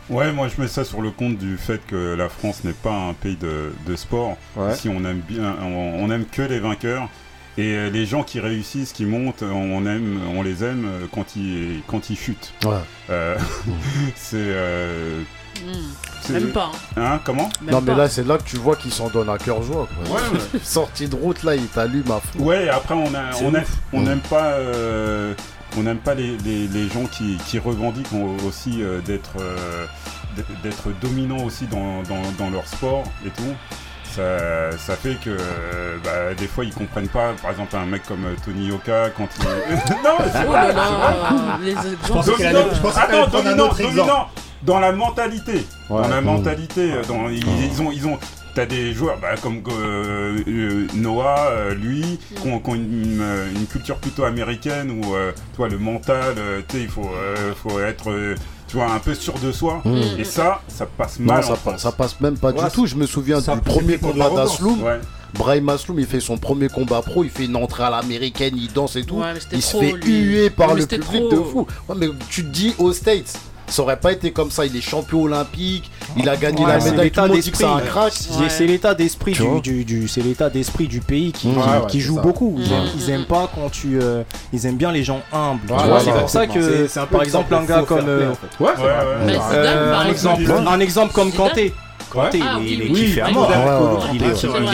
Ouais, 0.10 0.32
moi 0.32 0.48
je 0.48 0.62
mets 0.62 0.68
ça 0.68 0.84
sur 0.84 1.02
le 1.02 1.10
compte 1.10 1.38
du 1.38 1.58
fait 1.58 1.82
que 1.88 2.14
la 2.16 2.30
France 2.30 2.64
n'est 2.64 2.74
pas 2.74 2.94
un 2.94 3.14
pays 3.14 3.38
de, 3.38 3.72
de 3.88 3.96
sport. 3.96 4.38
Ouais. 4.56 4.74
Ici, 4.74 4.88
on 4.90 5.04
aime 5.04 5.22
bien, 5.28 5.56
on, 5.64 5.98
on 6.04 6.12
aime 6.12 6.26
que 6.26 6.44
les 6.44 6.60
vainqueurs. 6.60 7.10
Et 7.58 7.74
euh, 7.74 7.90
les 7.90 8.06
gens 8.06 8.22
qui 8.24 8.40
réussissent, 8.42 8.92
qui 8.92 9.06
montent, 9.06 9.42
on 9.42 9.86
aime, 9.86 10.20
on 10.36 10.44
les 10.44 10.64
aime 10.64 10.86
euh, 10.86 11.06
quand 11.12 11.38
ils 11.38 11.82
quand 11.88 12.10
ils 12.10 12.18
chutent. 12.18 12.54
Ouais. 12.66 12.74
Euh, 13.10 13.38
c'est 14.16 14.36
euh, 14.38 15.22
Hmm. 15.66 15.72
c'est- 16.22 16.34
Même 16.34 16.52
pas. 16.52 16.70
hein. 16.98 17.02
Hein, 17.02 17.20
comment 17.24 17.50
Même 17.62 17.72
non, 17.76 17.80
mais 17.80 17.94
pas. 17.94 17.98
là, 18.00 18.10
c'est 18.10 18.28
là 18.28 18.38
que 18.38 18.44
tu 18.44 18.58
vois 18.58 18.76
qu'il 18.76 18.92
s'en 18.92 19.08
donne 19.08 19.30
à 19.30 19.38
cœur 19.38 19.64
joie. 19.64 19.88
quoi. 20.04 20.16
Ouais, 20.18 20.22
ouais. 20.34 20.60
Sortie 20.64 21.08
de 21.08 21.16
route, 21.16 21.44
là, 21.44 21.56
il 21.56 21.66
t'allume 21.68 22.12
à 22.12 22.20
fond. 22.20 22.40
Ouais, 22.44 22.68
après 22.68 22.94
on 22.94 23.16
a, 23.16 23.34
on 23.42 23.56
aime, 23.56 23.64
on 23.94 24.02
Mm. 24.02 24.04
n'aime 24.04 24.20
pas, 24.20 24.48
euh, 24.56 25.34
on 25.78 25.84
n'aime 25.84 25.98
pas 26.00 26.14
les, 26.16 26.38
les, 26.46 26.68
les 26.68 26.88
gens 26.90 27.06
qui, 27.06 27.38
qui 27.48 27.60
revendiquent 27.60 28.14
au- 28.14 28.48
aussi 28.48 28.82
euh, 28.84 29.02
d'être, 29.02 29.32
euh, 29.40 29.86
d'être- 30.36 30.62
d'être 30.64 31.00
dominants 31.02 31.44
aussi 31.44 31.66
dans, 31.68 32.02
dans, 32.04 32.22
dans 32.38 32.50
leur 32.50 32.68
sport 32.68 33.04
et 33.26 33.30
tout. 33.30 33.54
Ça, 34.04 34.72
ça 34.78 34.96
fait 34.96 35.16
que 35.22 35.30
euh, 35.32 35.98
bah, 36.04 36.34
des 36.38 36.48
fois 36.48 36.64
ils 36.64 36.74
comprennent 36.74 37.10
pas. 37.10 37.34
Par 37.42 37.52
exemple, 37.52 37.76
un 37.76 37.86
mec 37.86 38.04
comme 38.08 38.26
Tony 38.46 38.68
Yoka 38.68 39.10
quand 39.18 39.28
il. 39.40 39.44
non, 40.04 40.16
c'est 40.32 40.46
Oh 40.46 40.52
vrai, 40.52 40.74
Dominant. 42.54 42.60
Attends, 42.96 43.28
dominant, 43.44 43.70
dans 44.64 44.80
la 44.80 44.92
mentalité. 44.94 45.68
Ouais. 45.90 46.02
Dans 46.04 46.08
la 46.08 46.22
mentalité, 46.22 46.92
dans, 47.10 47.28
ils, 47.30 47.44
ils 47.72 47.82
ont, 47.82 47.92
ils 47.92 48.08
ont. 48.08 48.18
T'as 48.56 48.66
des 48.66 48.94
joueurs 48.94 49.18
bah, 49.22 49.36
comme 49.42 49.62
euh, 49.70 50.40
euh, 50.48 50.88
Noah, 50.96 51.50
euh, 51.50 51.74
lui, 51.76 52.18
qui 52.42 52.48
ont, 52.48 52.60
qui 52.60 52.70
ont 52.70 52.76
une, 52.76 53.22
une 53.54 53.66
culture 53.68 53.98
plutôt 53.98 54.24
américaine 54.24 54.92
où, 55.04 55.14
euh, 55.14 55.34
tu 55.52 55.58
vois, 55.58 55.68
le 55.68 55.78
mental, 55.78 56.36
euh, 56.38 56.62
tu 56.66 56.78
sais, 56.78 56.84
il 56.84 56.90
faut, 56.90 57.10
euh, 57.14 57.52
faut 57.54 57.82
être, 57.82 58.10
euh, 58.12 58.34
tu 58.70 58.78
vois, 58.78 58.90
un 58.94 59.00
peu 59.00 59.14
sûr 59.14 59.34
de 59.40 59.52
soi. 59.52 59.82
Mm. 59.84 59.98
Et 60.20 60.24
ça, 60.24 60.62
ça 60.70 60.86
passe 60.86 61.20
Non, 61.20 61.34
mal. 61.34 61.44
ça, 61.44 61.50
en 61.50 61.52
passe, 61.56 61.60
France. 61.64 61.82
ça 61.82 61.92
passe 61.92 62.22
même 62.22 62.38
pas 62.38 62.52
Ouais, 62.54 62.64
du 62.64 62.70
tout. 62.74 62.86
Je 62.88 62.96
me 62.96 63.06
souviens 63.06 63.40
du 63.42 63.62
premier 63.62 63.98
combat 63.98 64.30
d'Asloum. 64.30 64.82
Ouais. 64.84 65.00
Brahim 65.34 65.68
Asloum, 65.68 66.00
il 66.00 66.06
fait 66.06 66.22
son 66.22 66.38
premier 66.38 66.70
combat 66.70 67.02
pro, 67.02 67.26
il 67.26 67.30
fait 67.30 67.44
une 67.44 67.58
entrée 67.58 67.84
à 67.84 67.90
l'américaine, 67.90 68.54
il 68.56 68.72
danse 68.72 68.96
et 68.96 69.04
tout. 69.04 69.18
Ouais, 69.18 69.34
il 69.52 69.62
se 69.62 69.76
fait 69.76 69.92
lui. 69.92 70.20
huer 70.20 70.50
par 70.50 70.70
Mais 70.70 70.76
le 70.76 70.82
c'était 70.82 71.00
public 71.00 71.24
trop. 71.24 71.32
de 71.32 71.44
fou. 71.44 71.68
Ouais, 71.90 71.96
mais 71.98 72.08
tu 72.30 72.44
te 72.44 72.48
dis 72.48 72.74
aux 72.78 72.94
States, 72.94 73.34
ça 73.68 73.82
aurait 73.82 73.98
pas 74.00 74.12
été 74.12 74.32
comme 74.32 74.52
ça. 74.52 74.66
Il 74.66 74.76
est 74.76 74.82
champion 74.82 75.24
olympique, 75.24 75.90
il 76.18 76.28
a 76.30 76.36
gagné 76.38 76.64
Ouais, 76.66 76.78
la 76.78 76.84
médaille. 76.84 77.12
Tout 77.12 77.22
le 77.22 77.28
monde 77.30 77.40
dit 77.40 77.52
que 77.52 77.58
c'est 77.58 77.64
un 77.66 77.80
crack. 77.80 78.14
C'est- 78.14 78.36
Ouais. 78.40 78.50
C'est 78.50 78.66
l'état 78.68 78.94
d'esprit 78.94 79.34
du, 79.34 79.62
du, 79.62 79.86
du- 79.86 80.08
c'est 80.08 80.22
l'état 80.22 80.50
d'esprit 80.50 80.88
du 80.88 81.00
pays 81.02 81.32
qui, 81.32 81.48
Ouais, 81.48 81.54
qui- 81.54 81.60
ouais, 81.60 81.66
qui 81.88 81.98
c'est 82.02 82.08
joue 82.08 82.16
ça. 82.16 82.22
beaucoup. 82.22 82.56
Ils, 82.60 82.70
Mm. 82.70 82.74
aiment, 82.74 82.88
ils 82.98 83.10
aiment 83.10 83.26
pas 83.26 83.50
quand 83.54 83.70
tu, 83.72 84.00
euh, 84.02 84.24
ils 84.54 84.66
aiment 84.66 84.78
bien 84.78 84.92
les 84.92 85.04
gens 85.04 85.22
humbles. 85.34 85.62
c'est 86.04 86.12
pour 86.12 86.30
ça 86.30 86.48
que, 86.48 86.62
c'est- 86.62 86.88
c'est 86.88 87.00
un 87.00 87.06
peu 87.06 87.14
par 87.18 87.24
exemple, 87.24 87.54
un 87.54 87.64
gars 87.64 87.84
comme, 87.88 88.08
euh, 88.08 88.32
en 88.32 88.36
fait. 88.36 88.64
Ouais, 88.64 88.72
un 89.96 90.08
exemple. 90.10 90.42
un 90.68 90.80
exemple 90.80 91.14
comme. 91.14 91.32
Kanté. 91.32 91.74
Ah, 92.24 92.30
il, 92.34 92.42
est- 92.42 92.44
oui, 92.60 92.68
il 92.70 92.82
est 92.82 92.90
oui. 92.92 93.06
kiffé 93.06 93.22
à 93.22 93.32
mort. 93.32 93.52
Il 94.14 94.24
est, 94.24 94.34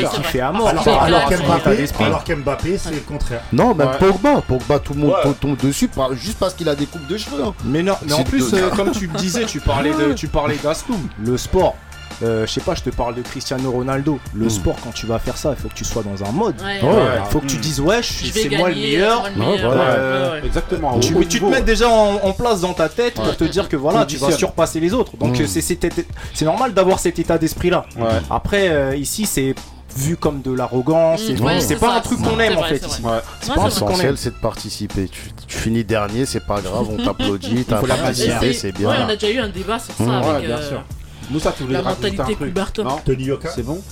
kiffé 0.09 0.41
à 0.41 0.51
mort. 0.51 0.67
Alors, 0.69 2.23
qu'Mbappé, 2.23 2.77
c'est 2.77 2.91
le 2.91 2.99
contraire. 2.99 3.41
Non, 3.51 3.73
même. 3.75 3.89
Pogba. 3.99 4.41
Pogba, 4.41 4.79
tout 4.79 4.93
le 4.93 4.99
monde 5.01 5.13
tombe 5.39 5.57
dessus 5.57 5.89
juste 6.13 6.37
parce 6.39 6.53
qu'il 6.53 6.69
a 6.69 6.75
des 6.75 6.85
coupes 6.85 7.07
de 7.07 7.17
cheveux. 7.17 7.43
hein. 7.43 7.53
Mais 7.65 7.83
non, 7.83 7.95
mais 8.05 8.13
en 8.13 8.23
plus, 8.23 8.53
euh, 8.53 8.69
comme 8.69 8.91
tu 8.91 9.07
le 9.07 9.17
disais, 9.17 9.45
tu 9.45 9.59
parlais 9.59 9.93
de, 9.93 10.13
tu 10.13 10.27
parlais 10.27 10.57
d'Asloum, 10.57 11.07
le 11.23 11.37
sport. 11.37 11.75
Euh, 12.23 12.45
je 12.45 12.51
sais 12.51 12.61
pas, 12.61 12.75
je 12.75 12.81
te 12.83 12.89
parle 12.91 13.15
de 13.15 13.21
Cristiano 13.21 13.71
Ronaldo. 13.71 14.19
Le 14.35 14.45
Mm. 14.45 14.49
sport, 14.49 14.75
quand 14.83 14.91
tu 14.91 15.05
vas 15.07 15.17
faire 15.19 15.37
ça, 15.37 15.53
il 15.57 15.61
faut 15.61 15.69
que 15.69 15.73
tu 15.73 15.83
sois 15.85 16.03
dans 16.03 16.23
un 16.23 16.31
mode. 16.31 16.55
Ouais, 16.61 16.81
Ouais. 16.81 16.93
ouais. 16.95 17.03
Il 17.25 17.31
faut 17.31 17.39
que 17.39 17.47
tu 17.47 17.57
dises 17.57 17.79
ouais, 17.79 18.01
je- 18.03 18.25
Je 18.27 18.31
vais 18.31 18.41
c'est 18.49 18.57
moi 18.57 18.69
le 18.69 18.75
meilleur. 18.75 19.21
moi 19.21 19.29
le 19.35 19.41
Ouais, 19.41 19.47
meilleur. 19.55 19.73
voilà. 19.75 19.93
Ouais, 19.93 20.31
ouais. 20.41 20.45
Exactement. 20.45 20.99
Tu, 20.99 21.13
tu 21.27 21.39
te 21.39 21.45
mets 21.45 21.61
déjà 21.61 21.89
en, 21.89 22.15
en 22.23 22.33
place 22.33 22.61
dans 22.61 22.73
ta 22.73 22.89
tête 22.89 23.17
Ouais. 23.17 23.25
pour 23.25 23.37
te 23.37 23.43
dire 23.45 23.67
que 23.69 23.75
voilà, 23.75 24.05
tu 24.05 24.17
vas 24.17 24.31
surpasser 24.31 24.79
les 24.79 24.93
autres. 24.93 25.17
Donc 25.17 25.37
Mm. 25.39 25.43
euh, 25.43 25.47
c'est- 25.47 26.45
normal 26.45 26.73
d'avoir 26.73 26.99
cet 26.99 27.17
état 27.19 27.37
d'esprit-là. 27.37 27.85
Ouais. 27.97 28.03
Après, 28.29 28.69
euh, 28.69 28.95
ici, 28.95 29.25
c'est 29.25 29.55
vu 29.95 30.15
comme 30.15 30.41
de 30.41 30.51
l'arrogance. 30.53 31.21
Ouais, 31.27 31.59
c'est 31.59 31.67
c'est 31.69 31.75
pas 31.75 31.87
ça, 31.89 31.95
un 31.95 31.99
truc 32.01 32.21
qu'on 32.21 32.39
aime 32.39 32.57
en 32.57 32.63
fait 32.63 32.77
c'est 32.77 32.87
ici. 32.87 33.01
vrai. 33.01 33.15
Ouais. 33.15 33.21
C'est 33.41 33.49
Ouais, 33.49 33.55
pas. 33.57 33.65
L'essentiel, 33.65 34.17
c'est 34.17 34.29
de 34.29 34.39
participer. 34.41 35.07
Tu, 35.09 35.21
tu 35.47 35.57
finis 35.57 35.83
dernier, 35.83 36.25
c'est 36.25 36.45
pas 36.45 36.61
grave, 36.61 36.87
on 36.89 36.97
t'applaudit, 37.03 37.65
t'as 37.67 37.81
participé, 37.81 38.53
c'est 38.53 38.71
bien. 38.71 38.89
Ouais, 38.89 38.95
on 39.05 39.09
a 39.09 39.15
déjà 39.15 39.33
eu 39.33 39.39
un 39.39 39.49
débat 39.49 39.79
sur 39.79 39.93
ça 39.95 40.03
Mmh. 40.03 40.09
avec 40.11 40.31
Ouais, 40.41 40.47
bien 40.47 40.61
sûr. 40.61 40.83
Nous, 41.31 41.39
ça, 41.39 41.53
tu 41.55 41.63
voulais 41.63 41.75
la 41.77 41.81
raconter 41.83 42.11
mentalité 42.11 42.21
un 42.21 42.25
truc. 42.35 42.37
Coubertin. 42.49 42.83
Non 42.83 42.99
Tony 43.05 43.23
Yoka. 43.23 43.49
C'est 43.55 43.63
bon 43.65 43.81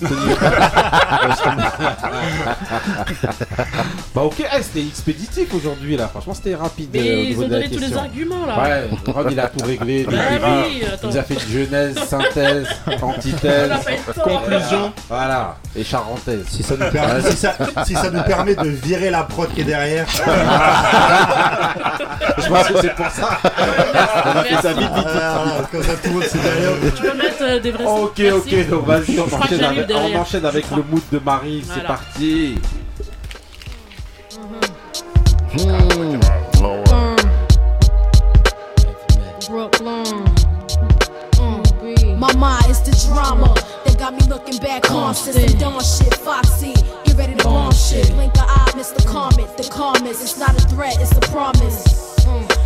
Bah 4.14 4.22
ok, 4.22 4.34
eh, 4.40 4.62
c'était 4.62 4.80
expéditif 4.86 5.54
aujourd'hui 5.54 5.96
là, 5.96 6.08
franchement 6.08 6.34
c'était 6.34 6.54
rapide. 6.54 6.90
euh, 6.96 6.98
au 6.98 7.02
Mais 7.02 7.22
ils 7.22 7.28
niveau 7.28 7.44
ont 7.44 7.48
de 7.48 7.52
la 7.52 7.58
donné 7.60 7.68
tous 7.70 7.74
les 7.78 7.80
question. 7.86 7.98
arguments 8.00 8.46
là. 8.46 8.58
Ouais, 8.62 8.88
il 9.30 9.40
a 9.40 9.46
tout 9.48 9.64
réglé, 9.64 10.04
Bah 10.04 10.12
il 10.68 11.08
nous 11.08 11.16
a 11.16 11.22
fait 11.22 11.38
genèse, 11.48 11.96
synthèse, 12.08 12.66
On 13.00 13.06
antithèse, 13.10 13.68
n'a 13.68 13.78
pas 13.78 13.92
eu 13.92 13.96
le 14.06 14.12
temps. 14.14 14.22
conclusion, 14.22 14.92
voilà, 15.08 15.56
et 15.76 15.84
charentaise. 15.84 16.44
Si 16.48 16.62
ça, 16.62 16.74
nous 16.78 16.90
permet, 16.90 17.22
si, 17.22 17.36
ça, 17.36 17.54
si 17.86 17.94
ça 17.94 18.10
nous 18.10 18.22
permet 18.22 18.54
de 18.56 18.68
virer 18.68 19.10
la 19.10 19.22
prod 19.22 19.48
qui 19.54 19.60
est 19.62 19.64
derrière. 19.64 20.06
Je 22.38 22.48
pense 22.48 22.68
que 22.68 22.80
c'est 22.80 22.94
pour 22.94 23.10
ça. 23.10 23.38
On 24.26 24.38
a 24.38 24.42
fait 24.44 24.56
ça 24.62 24.72
vite 24.72 24.80
vite. 24.80 24.90
Voilà, 25.04 25.34
comme 25.70 25.82
ça, 25.82 25.92
tout 26.02 26.08
le 26.08 26.14
monde 26.14 26.24
sait 26.24 26.38
derrière. 26.38 26.72
Tu 26.96 27.02
peux 27.02 27.12
euh, 27.40 27.60
des 27.60 27.70
vrais 27.70 27.84
Ok, 27.86 28.18
Merci. 28.18 28.36
ok, 28.60 28.68
donc 28.70 28.86
vas-y, 28.86 29.20
on 29.20 29.24
Je 29.24 29.30
crois 29.30 29.38
que 29.40 29.44
enchaîne 29.44 29.60
j'arrive 29.60 29.78
avec, 29.78 29.86
derrière. 29.88 30.18
on 30.18 30.22
enchaîne 30.22 30.44
avec 30.46 30.64
Je 30.70 30.74
le 30.76 30.82
mood 30.82 31.02
de 31.12 31.18
Marie, 31.18 31.62
c'est 31.66 31.72
Voilà. 31.72 31.88
parti. 31.88 32.54
Hmm. 35.52 36.20
Oh. 36.62 37.16
Brooklyn. 39.48 40.04
Mm. 41.38 42.20
Mind 42.38 42.70
is 42.70 42.80
the 42.82 43.08
drama 43.12 43.52
that 43.84 43.98
got 43.98 44.14
me 44.14 44.20
looking 44.28 44.58
back 44.60 44.90
on 44.90 45.14
system 45.14 45.58
dawn 45.58 45.82
shit. 45.82 46.14
Foxy, 46.14 46.72
get 47.04 47.16
ready 47.16 47.34
to 47.34 47.44
bomb 47.44 47.72
shit. 47.72 48.08
Blink 48.12 48.32
the 48.34 48.42
eye, 48.46 48.70
Mr. 48.76 49.04
Comet, 49.06 49.56
the 49.56 49.68
calmest. 49.72 50.22
It's 50.22 50.38
not 50.38 50.50
a 50.56 50.60
threat, 50.68 50.96
it's 51.00 51.12
a 51.16 51.20
promise. 51.32 51.99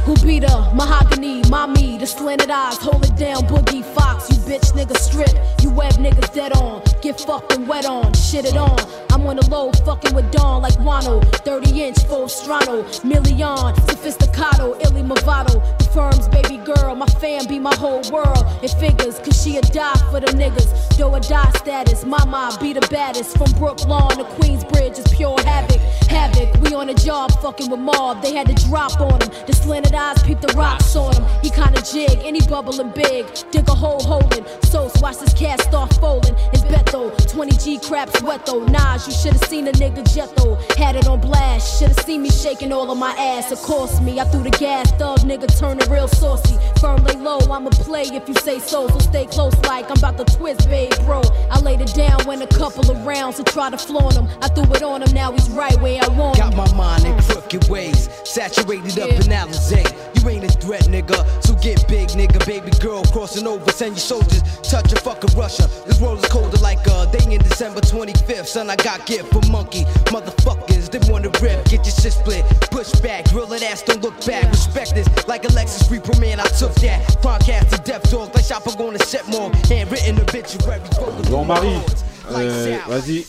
Who 0.04 0.14
be 0.16 0.38
the 0.38 0.70
Mahogany, 0.74 1.42
mommy, 1.48 1.96
the 1.98 2.06
slanted 2.06 2.50
eyes, 2.50 2.76
hold 2.76 3.04
it 3.04 3.16
down, 3.16 3.42
boogie 3.44 3.84
fox. 3.94 4.28
You 4.30 4.36
bitch 4.36 4.72
nigga 4.72 4.96
strip, 4.96 5.34
you 5.62 5.70
web 5.70 5.94
niggas 5.94 6.34
dead 6.34 6.52
on. 6.52 6.82
Get 7.00 7.20
fucking 7.20 7.66
wet 7.66 7.86
on, 7.86 8.12
shit 8.12 8.44
it 8.44 8.56
on. 8.56 8.78
I'm 9.10 9.26
on 9.26 9.36
the 9.36 9.48
low, 9.48 9.70
fucking 9.84 10.14
with 10.14 10.30
Dawn 10.32 10.62
like 10.62 10.74
Wano. 10.74 11.24
30 11.44 11.82
inch, 11.82 12.04
full 12.04 12.26
strano, 12.26 12.84
million, 13.04 13.74
sophisticato, 13.86 14.74
illy 14.84 15.02
movado. 15.02 15.62
The 15.78 15.84
firm's 15.84 16.28
baby 16.28 16.58
girl, 16.58 16.94
my 16.96 17.06
fam 17.06 17.46
be 17.46 17.58
my 17.58 17.74
whole 17.76 18.02
world. 18.10 18.44
It 18.62 18.72
figures, 18.72 19.18
cause 19.20 19.42
she 19.42 19.56
a 19.56 19.62
die 19.62 19.94
for 20.10 20.20
the 20.20 20.32
niggas. 20.32 20.96
Do 20.96 21.14
a 21.14 21.20
die 21.20 21.50
status, 21.56 22.04
mama 22.04 22.56
be 22.60 22.72
the 22.72 22.86
baddest. 22.90 23.38
From 23.38 23.50
Brooklyn 23.52 24.18
to 24.18 24.24
Queensbridge 24.36 24.98
is 24.98 25.14
pure 25.14 25.40
havoc. 25.44 25.80
Havoc, 26.10 26.60
we 26.62 26.74
on 26.74 26.90
a 26.90 26.94
job 26.94 27.30
fucking 27.40 27.70
with 27.70 27.80
mob. 27.80 28.22
They 28.22 28.34
had 28.34 28.48
to 28.48 28.54
drop 28.66 29.00
on 29.00 29.20
him. 29.20 29.30
The 29.46 29.52
slanted 29.52 29.94
eyes 29.94 30.22
peep 30.22 30.40
the 30.40 30.52
rocks 30.54 30.96
on 30.96 31.14
him. 31.14 31.24
He 31.42 31.50
kinda 31.50 31.82
jig, 31.82 32.20
any 32.24 32.40
bubbling 32.40 32.90
big. 32.90 33.26
Dig 33.50 33.68
a 33.68 33.74
hole 33.74 34.02
holding. 34.02 34.44
So 34.64 34.90
watch 35.00 35.18
this 35.18 35.34
cat 35.34 35.60
start 35.60 35.92
folding. 35.94 36.34
It's 36.52 36.62
Beto, 36.62 37.10
20 37.30 37.56
G 37.58 37.78
craps 37.78 38.22
wet 38.22 38.46
though. 38.46 38.64
Nas, 38.64 39.06
you 39.06 39.12
should've 39.12 39.44
seen 39.48 39.68
a 39.68 39.72
nigga 39.72 40.02
jet 40.14 40.34
though. 40.36 40.56
Had 40.78 40.96
it 40.96 41.06
on 41.06 41.20
blast. 41.20 41.78
Should've 41.78 42.00
seen 42.00 42.22
me 42.22 42.30
shaking 42.30 42.72
all 42.72 42.90
of 42.90 42.98
my 42.98 43.12
ass. 43.12 43.52
Of 43.52 43.60
course 43.62 44.00
me, 44.00 44.18
I 44.20 44.24
threw 44.24 44.42
the 44.42 44.50
gas. 44.50 44.90
Thug 44.92 45.18
nigga 45.20 45.46
turning 45.58 45.88
real 45.90 46.08
saucy. 46.08 46.58
Firm 46.80 47.04
lay 47.04 47.16
low, 47.16 47.38
I'ma 47.40 47.70
play 47.70 48.02
if 48.02 48.28
you 48.28 48.34
say 48.34 48.58
so. 48.58 48.88
So 48.88 48.98
stay 48.98 49.26
close 49.26 49.54
like 49.66 49.90
I'm 49.90 49.98
about 49.98 50.16
to 50.18 50.36
twist, 50.36 50.68
babe, 50.68 50.92
bro. 51.04 51.22
I 51.50 51.60
laid 51.60 51.80
it 51.80 51.94
down 51.94 52.24
when 52.24 52.42
a 52.42 52.46
couple 52.46 52.90
of 52.90 53.06
rounds 53.06 53.36
to 53.36 53.44
try 53.44 53.70
to 53.70 53.78
flaunt 53.78 54.14
him. 54.14 54.28
I 54.42 54.48
threw 54.48 54.64
it 54.74 54.82
on 54.82 55.02
him, 55.02 55.12
now 55.12 55.32
he's 55.32 55.48
right 55.50 55.78
where 55.80 56.00
I 56.02 56.08
want 56.08 56.38
him. 56.38 56.50
Got 56.50 56.56
my 56.56 56.74
mind 56.74 57.04
in 57.04 57.16
crooked 57.22 57.68
ways, 57.68 58.08
saturated 58.24 58.98
up 58.98 59.10
in 59.10 59.28
Alizé. 59.34 59.84
Eh? 59.84 60.04
You 60.14 60.28
ain't 60.30 60.44
a 60.44 60.48
threat, 60.48 60.84
nigga. 60.84 61.18
So 61.44 61.54
get 61.56 61.86
big, 61.88 62.08
nigga. 62.10 62.44
Baby 62.46 62.70
girl 62.80 63.02
crossing 63.12 63.46
over, 63.46 63.70
send 63.72 63.92
your 63.92 64.00
soldiers. 64.00 64.42
Touch 64.62 64.92
a 64.92 64.96
fucking 64.96 65.36
Russia. 65.36 65.68
This 65.86 66.00
world 66.00 66.18
is 66.18 66.26
colder 66.26 66.56
like 66.58 66.86
uh, 66.88 67.06
a 67.08 67.12
day 67.12 67.34
in 67.34 67.40
December 67.40 67.80
25th. 67.80 68.46
Son, 68.46 68.70
I 68.70 68.76
got 68.76 69.04
gift 69.06 69.32
for 69.32 69.42
monkey. 69.50 69.84
Motherfuckers, 70.14 70.90
they 70.90 71.00
wanna 71.10 71.30
rip, 71.42 71.64
get 71.66 71.84
your 71.84 71.94
shit 71.94 72.12
split. 72.12 72.44
Push 72.70 72.92
back, 73.00 73.30
grill 73.30 73.46
that 73.46 73.62
ass, 73.62 73.82
don't 73.82 74.02
look 74.02 74.14
back. 74.24 74.44
Respect 74.50 74.94
this, 74.94 75.08
like 75.28 75.44
Alexis 75.44 75.90
Reaper, 75.90 76.18
man, 76.20 76.40
I 76.40 76.46
took 76.58 76.74
that. 76.76 77.00
Podcast 77.22 77.70
to 77.70 77.82
death 77.82 78.10
dog, 78.10 78.34
like 78.34 78.44
shopper 78.44 78.74
going 78.76 78.96
to 78.96 79.04
set 79.04 79.26
more. 79.28 79.50
Handwritten 79.68 80.20
obituary. 80.20 80.80
Bon 81.30 81.46
Marie, 81.46 81.80
euh, 82.32 82.76
vas-y, 82.88 83.24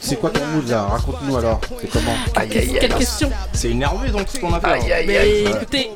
c'est 0.00 0.16
quoi 0.20 0.30
ton 0.30 0.44
mood 0.46 0.68
là? 0.68 0.82
Raconte-nous 0.82 1.36
alors, 1.36 1.60
c'est 1.80 1.88
comment? 1.90 2.14
Quelle 2.50 2.94
question 2.94 3.30
C'est 3.52 3.70
énervé 3.70 4.10
donc 4.10 4.26
ce 4.28 4.38
qu'on 4.38 4.52
a 4.54 4.60
fait. 4.60 5.04
Mais 5.06 5.40
écoutez, 5.50 5.90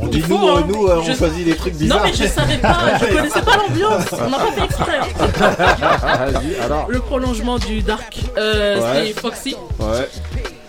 On 0.00 0.06
dit 0.06 0.20
faut, 0.20 0.38
nous, 0.38 0.48
euh, 0.48 0.56
hein. 0.58 0.64
nous 0.68 0.86
euh, 0.86 0.98
on 0.98 1.02
Je- 1.02 1.12
choisit 1.14 1.44
des 1.44 1.56
trucs 1.56 1.74
Non 1.74 1.78
bizarres. 1.80 2.02
mais 2.04 2.12
je 2.12 2.24
savais 2.26 2.58
pas, 2.58 2.78
je 3.00 3.16
connaissais 3.16 3.42
pas 3.42 3.56
l'ambiance, 3.56 4.04
on 4.12 4.30
n'a 4.30 4.38
pas 4.38 4.52
fait 4.52 4.64
exprès. 4.64 4.98
hein. 4.98 6.30
Vas-y, 6.32 6.56
alors. 6.56 6.86
Le 6.88 7.00
prolongement 7.00 7.58
du 7.58 7.80
Dark, 7.82 8.16
euh, 8.36 8.80
Ouais. 8.80 9.06
c'était 9.08 9.20
Foxy 9.20 9.56
Ouais, 9.80 10.08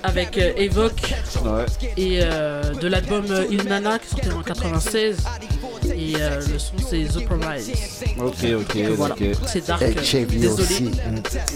avec 0.04 0.38
euh, 0.38 0.54
Evoque 0.58 1.14
ouais. 1.44 1.66
et 1.98 2.20
euh, 2.22 2.74
de 2.74 2.88
l'album 2.88 3.26
euh, 3.30 3.46
Il 3.50 3.64
Nana 3.66 4.00
qui 4.00 4.10
sortait 4.10 4.32
en 4.32 4.42
96. 4.42 5.18
Et 5.96 6.14
euh, 6.20 6.40
le 6.52 6.60
son, 6.60 6.74
c'est 6.90 7.04
The 7.06 7.26
Promise. 7.26 7.72
Ok, 8.20 8.36
ok, 8.62 8.78
Voilà. 8.96 9.16
ok. 9.16 9.24
C'est 9.48 9.68
dark. 9.68 9.82
Et 9.82 9.86
euh, 9.98 10.04
Chevy 10.04 10.38
Désolé. 10.40 10.64
aussi. 10.64 10.92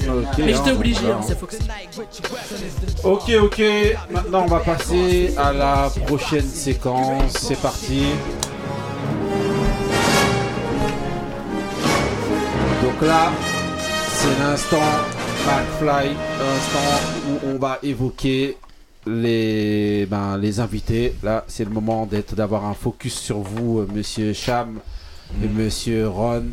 Ok, 0.07 0.37
Mais 0.39 0.53
j'étais 0.53 0.71
obligé, 0.71 0.99
voilà. 1.01 1.15
hein, 1.17 1.21
c'est 1.25 1.39
Foxy. 1.39 1.59
Ok, 3.03 3.31
ok. 3.41 3.61
Maintenant, 4.11 4.43
on 4.43 4.47
va 4.47 4.59
passer 4.59 5.33
à 5.37 5.53
la 5.53 5.91
prochaine 6.05 6.47
séquence. 6.47 7.33
C'est 7.39 7.59
parti. 7.61 8.03
Donc 12.83 13.01
là, 13.07 13.31
c'est 14.23 14.39
l'instant 14.39 14.77
McFly, 15.45 16.09
l'instant 16.39 17.29
où 17.29 17.47
on 17.47 17.57
va 17.59 17.79
évoquer 17.83 18.57
les, 19.05 20.05
ben, 20.09 20.37
les 20.37 20.59
invités. 20.59 21.13
Là, 21.23 21.43
c'est 21.47 21.65
le 21.65 21.69
moment 21.71 22.05
d'être, 22.05 22.35
d'avoir 22.35 22.65
un 22.65 22.73
focus 22.73 23.15
sur 23.19 23.39
vous, 23.39 23.79
euh, 23.79 23.87
Monsieur 23.93 24.31
Cham 24.33 24.79
et 25.43 25.47
Monsieur 25.47 26.07
Ron. 26.07 26.43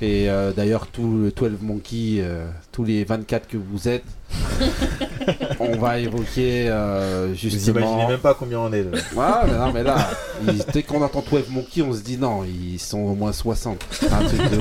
Et 0.00 0.28
euh, 0.28 0.52
d'ailleurs, 0.52 0.86
tout 0.88 1.18
le 1.22 1.30
12 1.30 1.58
Monkey, 1.62 2.16
euh, 2.18 2.46
tous 2.72 2.82
les 2.84 3.04
24 3.04 3.46
que 3.48 3.56
vous 3.56 3.88
êtes, 3.88 4.04
on 5.60 5.76
va 5.76 5.98
évoquer 6.00 6.66
euh, 6.68 7.28
Vous 7.30 7.34
justement. 7.36 7.80
imaginez 7.80 8.06
même 8.08 8.18
pas 8.20 8.34
combien 8.34 8.58
on 8.60 8.72
est. 8.72 8.82
Là. 8.82 8.98
Ouais, 9.14 9.46
mais 9.50 9.58
non, 9.58 9.72
mais 9.72 9.82
là, 9.84 10.10
ils- 10.48 10.64
dès 10.72 10.82
qu'on 10.82 11.02
entend 11.02 11.22
12 11.28 11.48
Monkey, 11.50 11.82
on 11.82 11.92
se 11.92 12.00
dit 12.00 12.16
non, 12.16 12.42
ils 12.44 12.80
sont 12.80 12.98
au 12.98 13.14
moins 13.14 13.32
60. 13.32 13.84
C'est 13.92 14.12
un 14.12 14.24
truc 14.24 14.40
de. 14.50 14.58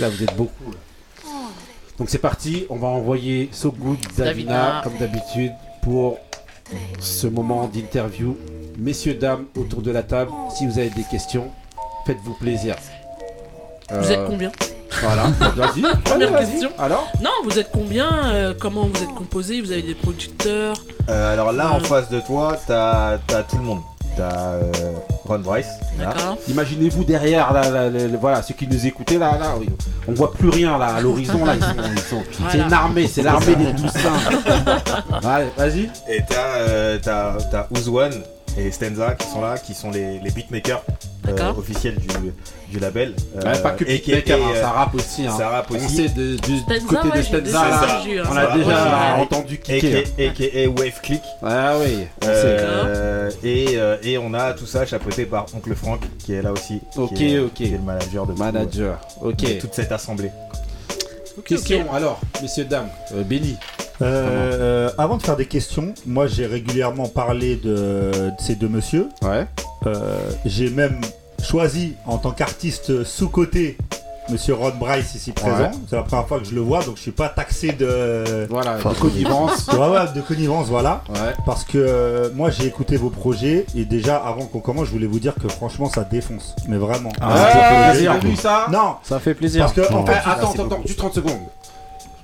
Là, 0.00 0.08
vous 0.08 0.22
êtes 0.22 0.34
beaucoup. 0.36 0.70
là. 0.70 0.76
Donc 1.98 2.08
c'est 2.10 2.18
parti, 2.18 2.66
on 2.70 2.76
va 2.76 2.88
envoyer 2.88 3.48
So 3.52 3.70
Good 3.70 3.98
Davina, 4.16 4.24
Davina. 4.52 4.80
comme 4.82 4.96
d'habitude, 4.98 5.52
pour 5.82 6.18
ce 6.98 7.26
moment 7.26 7.66
d'interview. 7.72 8.36
Messieurs, 8.78 9.14
dames, 9.14 9.44
autour 9.56 9.80
de 9.82 9.90
la 9.92 10.02
table, 10.02 10.32
si 10.56 10.66
vous 10.66 10.78
avez 10.78 10.90
des 10.90 11.04
questions, 11.04 11.50
faites-vous 12.06 12.34
plaisir. 12.34 12.74
Vous 13.90 13.96
Euh, 13.96 14.10
êtes 14.10 14.26
combien 14.26 14.50
Voilà, 15.02 15.24
vas-y. 15.56 15.82
Première 16.02 16.32
vas-y. 16.32 16.50
question. 16.50 16.70
Alors 16.78 17.06
Non, 17.22 17.30
vous 17.44 17.58
êtes 17.58 17.70
combien 17.70 18.10
euh, 18.32 18.54
Comment 18.58 18.86
vous 18.86 19.02
êtes 19.02 19.14
composé 19.14 19.60
Vous 19.60 19.70
avez 19.70 19.82
des 19.82 19.94
producteurs? 19.94 20.74
Euh, 21.08 21.32
alors 21.32 21.52
là, 21.52 21.70
en 21.72 21.76
Euh. 21.78 21.84
face 21.84 22.08
de 22.08 22.20
toi, 22.20 22.56
t'as 22.66 23.18
as 23.32 23.42
tout 23.48 23.58
le 23.58 23.62
monde. 23.62 23.82
T'as 24.16 24.54
euh, 24.54 24.72
Ron. 25.24 25.42
D'accord 25.98 26.36
Imaginez-vous 26.48 27.04
derrière, 27.04 27.52
là, 27.52 27.70
là, 27.70 27.88
là, 27.90 28.06
là, 28.08 28.18
voilà, 28.20 28.42
ceux 28.42 28.54
qui 28.54 28.66
nous 28.68 28.86
écoutaient 28.86 29.18
là, 29.18 29.38
là, 29.38 29.54
oui. 29.58 29.68
on 30.08 30.12
voit 30.12 30.32
plus 30.32 30.48
rien 30.50 30.76
là, 30.78 30.86
à 30.96 31.00
l'horizon 31.00 31.44
là, 31.44 31.54
ils 31.56 31.62
sont, 31.62 31.74
ils 31.92 31.98
sont- 32.00 32.22
c'est 32.50 32.58
une 32.58 32.72
armée, 32.72 33.06
c'est 33.06 33.22
l'armée 33.22 33.54
des 33.56 33.72
Toussaint. 33.74 34.18
Ouais, 35.22 35.48
vas-y. 35.56 35.90
Et 36.08 36.22
t'as 36.28 36.56
euh, 36.58 36.98
t'as- 37.02 37.38
t'as 37.50 37.66
Ouzwan 37.70 38.12
et 38.58 38.70
Stenza 38.70 39.14
qui 39.14 39.26
sont 39.26 39.40
là, 39.40 39.56
qui 39.58 39.74
sont 39.74 39.90
les, 39.90 40.18
les 40.20 40.30
beatmakers 40.30 40.82
euh, 41.28 41.52
officiels 41.58 41.96
du, 41.96 42.06
du 42.70 42.78
label. 42.78 43.14
Euh, 43.36 43.40
Ouais, 43.52 43.58
pas 43.62 43.70
que 43.72 43.84
et 43.84 44.00
qui- 44.00 44.12
et, 44.12 44.16
hein, 44.32 44.36
euh, 44.54 44.60
ça 44.60 44.70
rappe 44.70 44.94
aussi. 44.94 45.26
Hein. 45.26 45.34
ça 45.36 45.48
rappe 45.48 45.66
On 45.70 45.76
aussi. 45.76 45.96
sait 45.96 46.08
de- 46.08 46.36
du 46.36 46.58
Stenza, 46.58 46.86
côté 46.88 47.08
ouais, 47.08 47.18
de 47.18 47.22
Stenza 47.22 47.60
hein, 47.60 48.22
on 48.28 48.34
ça 48.34 48.40
a 48.52 48.56
déjà 48.56 49.16
entendu 49.18 49.58
kicker. 49.58 50.04
aka, 50.18 50.22
aka 50.44 50.68
Wave 50.80 51.00
Click. 51.02 51.22
Ah 51.42 51.74
oui, 51.80 52.06
on 52.22 52.26
sait. 52.26 52.30
Euh, 52.34 53.30
et, 53.42 53.66
euh, 53.76 53.96
et 54.02 54.18
on 54.18 54.34
a 54.34 54.52
tout 54.54 54.66
ça 54.66 54.84
chapeauté 54.86 55.24
par 55.26 55.46
Oncle 55.56 55.74
Frank 55.74 56.00
qui 56.18 56.34
est 56.34 56.42
là 56.42 56.52
aussi. 56.52 56.80
Ok, 56.96 57.14
qui 57.14 57.34
est, 57.34 57.38
ok. 57.38 57.52
Qui 57.54 57.64
est 57.66 57.68
le 57.70 57.78
manager 57.78 58.26
de, 58.26 58.32
tout- 58.32 58.38
Manager, 58.38 58.98
ok. 59.22 59.36
de 59.36 59.60
toute 59.60 59.74
cette 59.74 59.92
assemblée. 59.92 60.30
Question 61.44 61.92
alors, 61.92 62.20
messieurs, 62.42 62.64
dames, 62.64 62.88
euh, 63.12 63.22
Benny. 63.24 63.56
Euh, 64.02 64.90
avant 64.98 65.16
de 65.16 65.22
faire 65.22 65.36
des 65.36 65.46
questions, 65.46 65.94
moi 66.06 66.26
j'ai 66.26 66.46
régulièrement 66.46 67.08
parlé 67.08 67.56
de, 67.56 68.10
de 68.12 68.32
ces 68.38 68.54
deux 68.56 68.68
messieurs. 68.68 69.08
Ouais. 69.22 69.46
Euh, 69.86 70.18
j'ai 70.44 70.70
même 70.70 71.00
choisi 71.42 71.94
en 72.06 72.18
tant 72.18 72.30
qu'artiste 72.32 73.04
sous-côté 73.04 73.76
Monsieur 74.30 74.54
Ron 74.54 74.72
Bryce 74.80 75.14
ici 75.14 75.32
présent. 75.32 75.58
Ouais. 75.64 75.70
C'est 75.88 75.96
la 75.96 76.02
première 76.02 76.26
fois 76.26 76.38
que 76.40 76.46
je 76.46 76.54
le 76.54 76.62
vois, 76.62 76.82
donc 76.82 76.96
je 76.96 77.02
suis 77.02 77.10
pas 77.10 77.28
taxé 77.28 77.72
de, 77.72 78.46
Voilà, 78.48 78.78
de 78.78 78.98
connivence. 78.98 79.66
Ouais, 79.74 79.88
ouais, 79.88 80.12
de 80.14 80.20
connivence, 80.22 80.68
voilà. 80.68 81.02
Ouais. 81.10 81.34
Parce 81.44 81.62
que 81.64 81.76
euh, 81.76 82.30
moi 82.34 82.48
j'ai 82.48 82.64
écouté 82.66 82.96
vos 82.96 83.10
projets 83.10 83.66
et 83.76 83.84
déjà 83.84 84.16
avant 84.16 84.46
qu'on 84.46 84.60
commence, 84.60 84.86
je 84.86 84.92
voulais 84.92 85.06
vous 85.06 85.20
dire 85.20 85.34
que 85.34 85.46
franchement 85.48 85.90
ça 85.90 86.04
défonce. 86.04 86.56
Mais 86.68 86.78
vraiment. 86.78 87.10
Ah, 87.20 87.36
Ça 87.36 87.46
fait 87.50 87.90
plaisir. 87.90 88.40
ça 88.40 88.66
Non, 88.72 88.94
Ça 89.02 89.20
fait 89.20 89.34
plaisir. 89.34 89.60
parce 89.66 89.74
que 89.74 89.92
en 89.92 90.06
fait, 90.06 90.12
attends, 90.24 90.52
attends, 90.52 90.64
attends, 90.66 90.80
juste 90.86 90.98
30 90.98 91.14
secondes. 91.14 91.40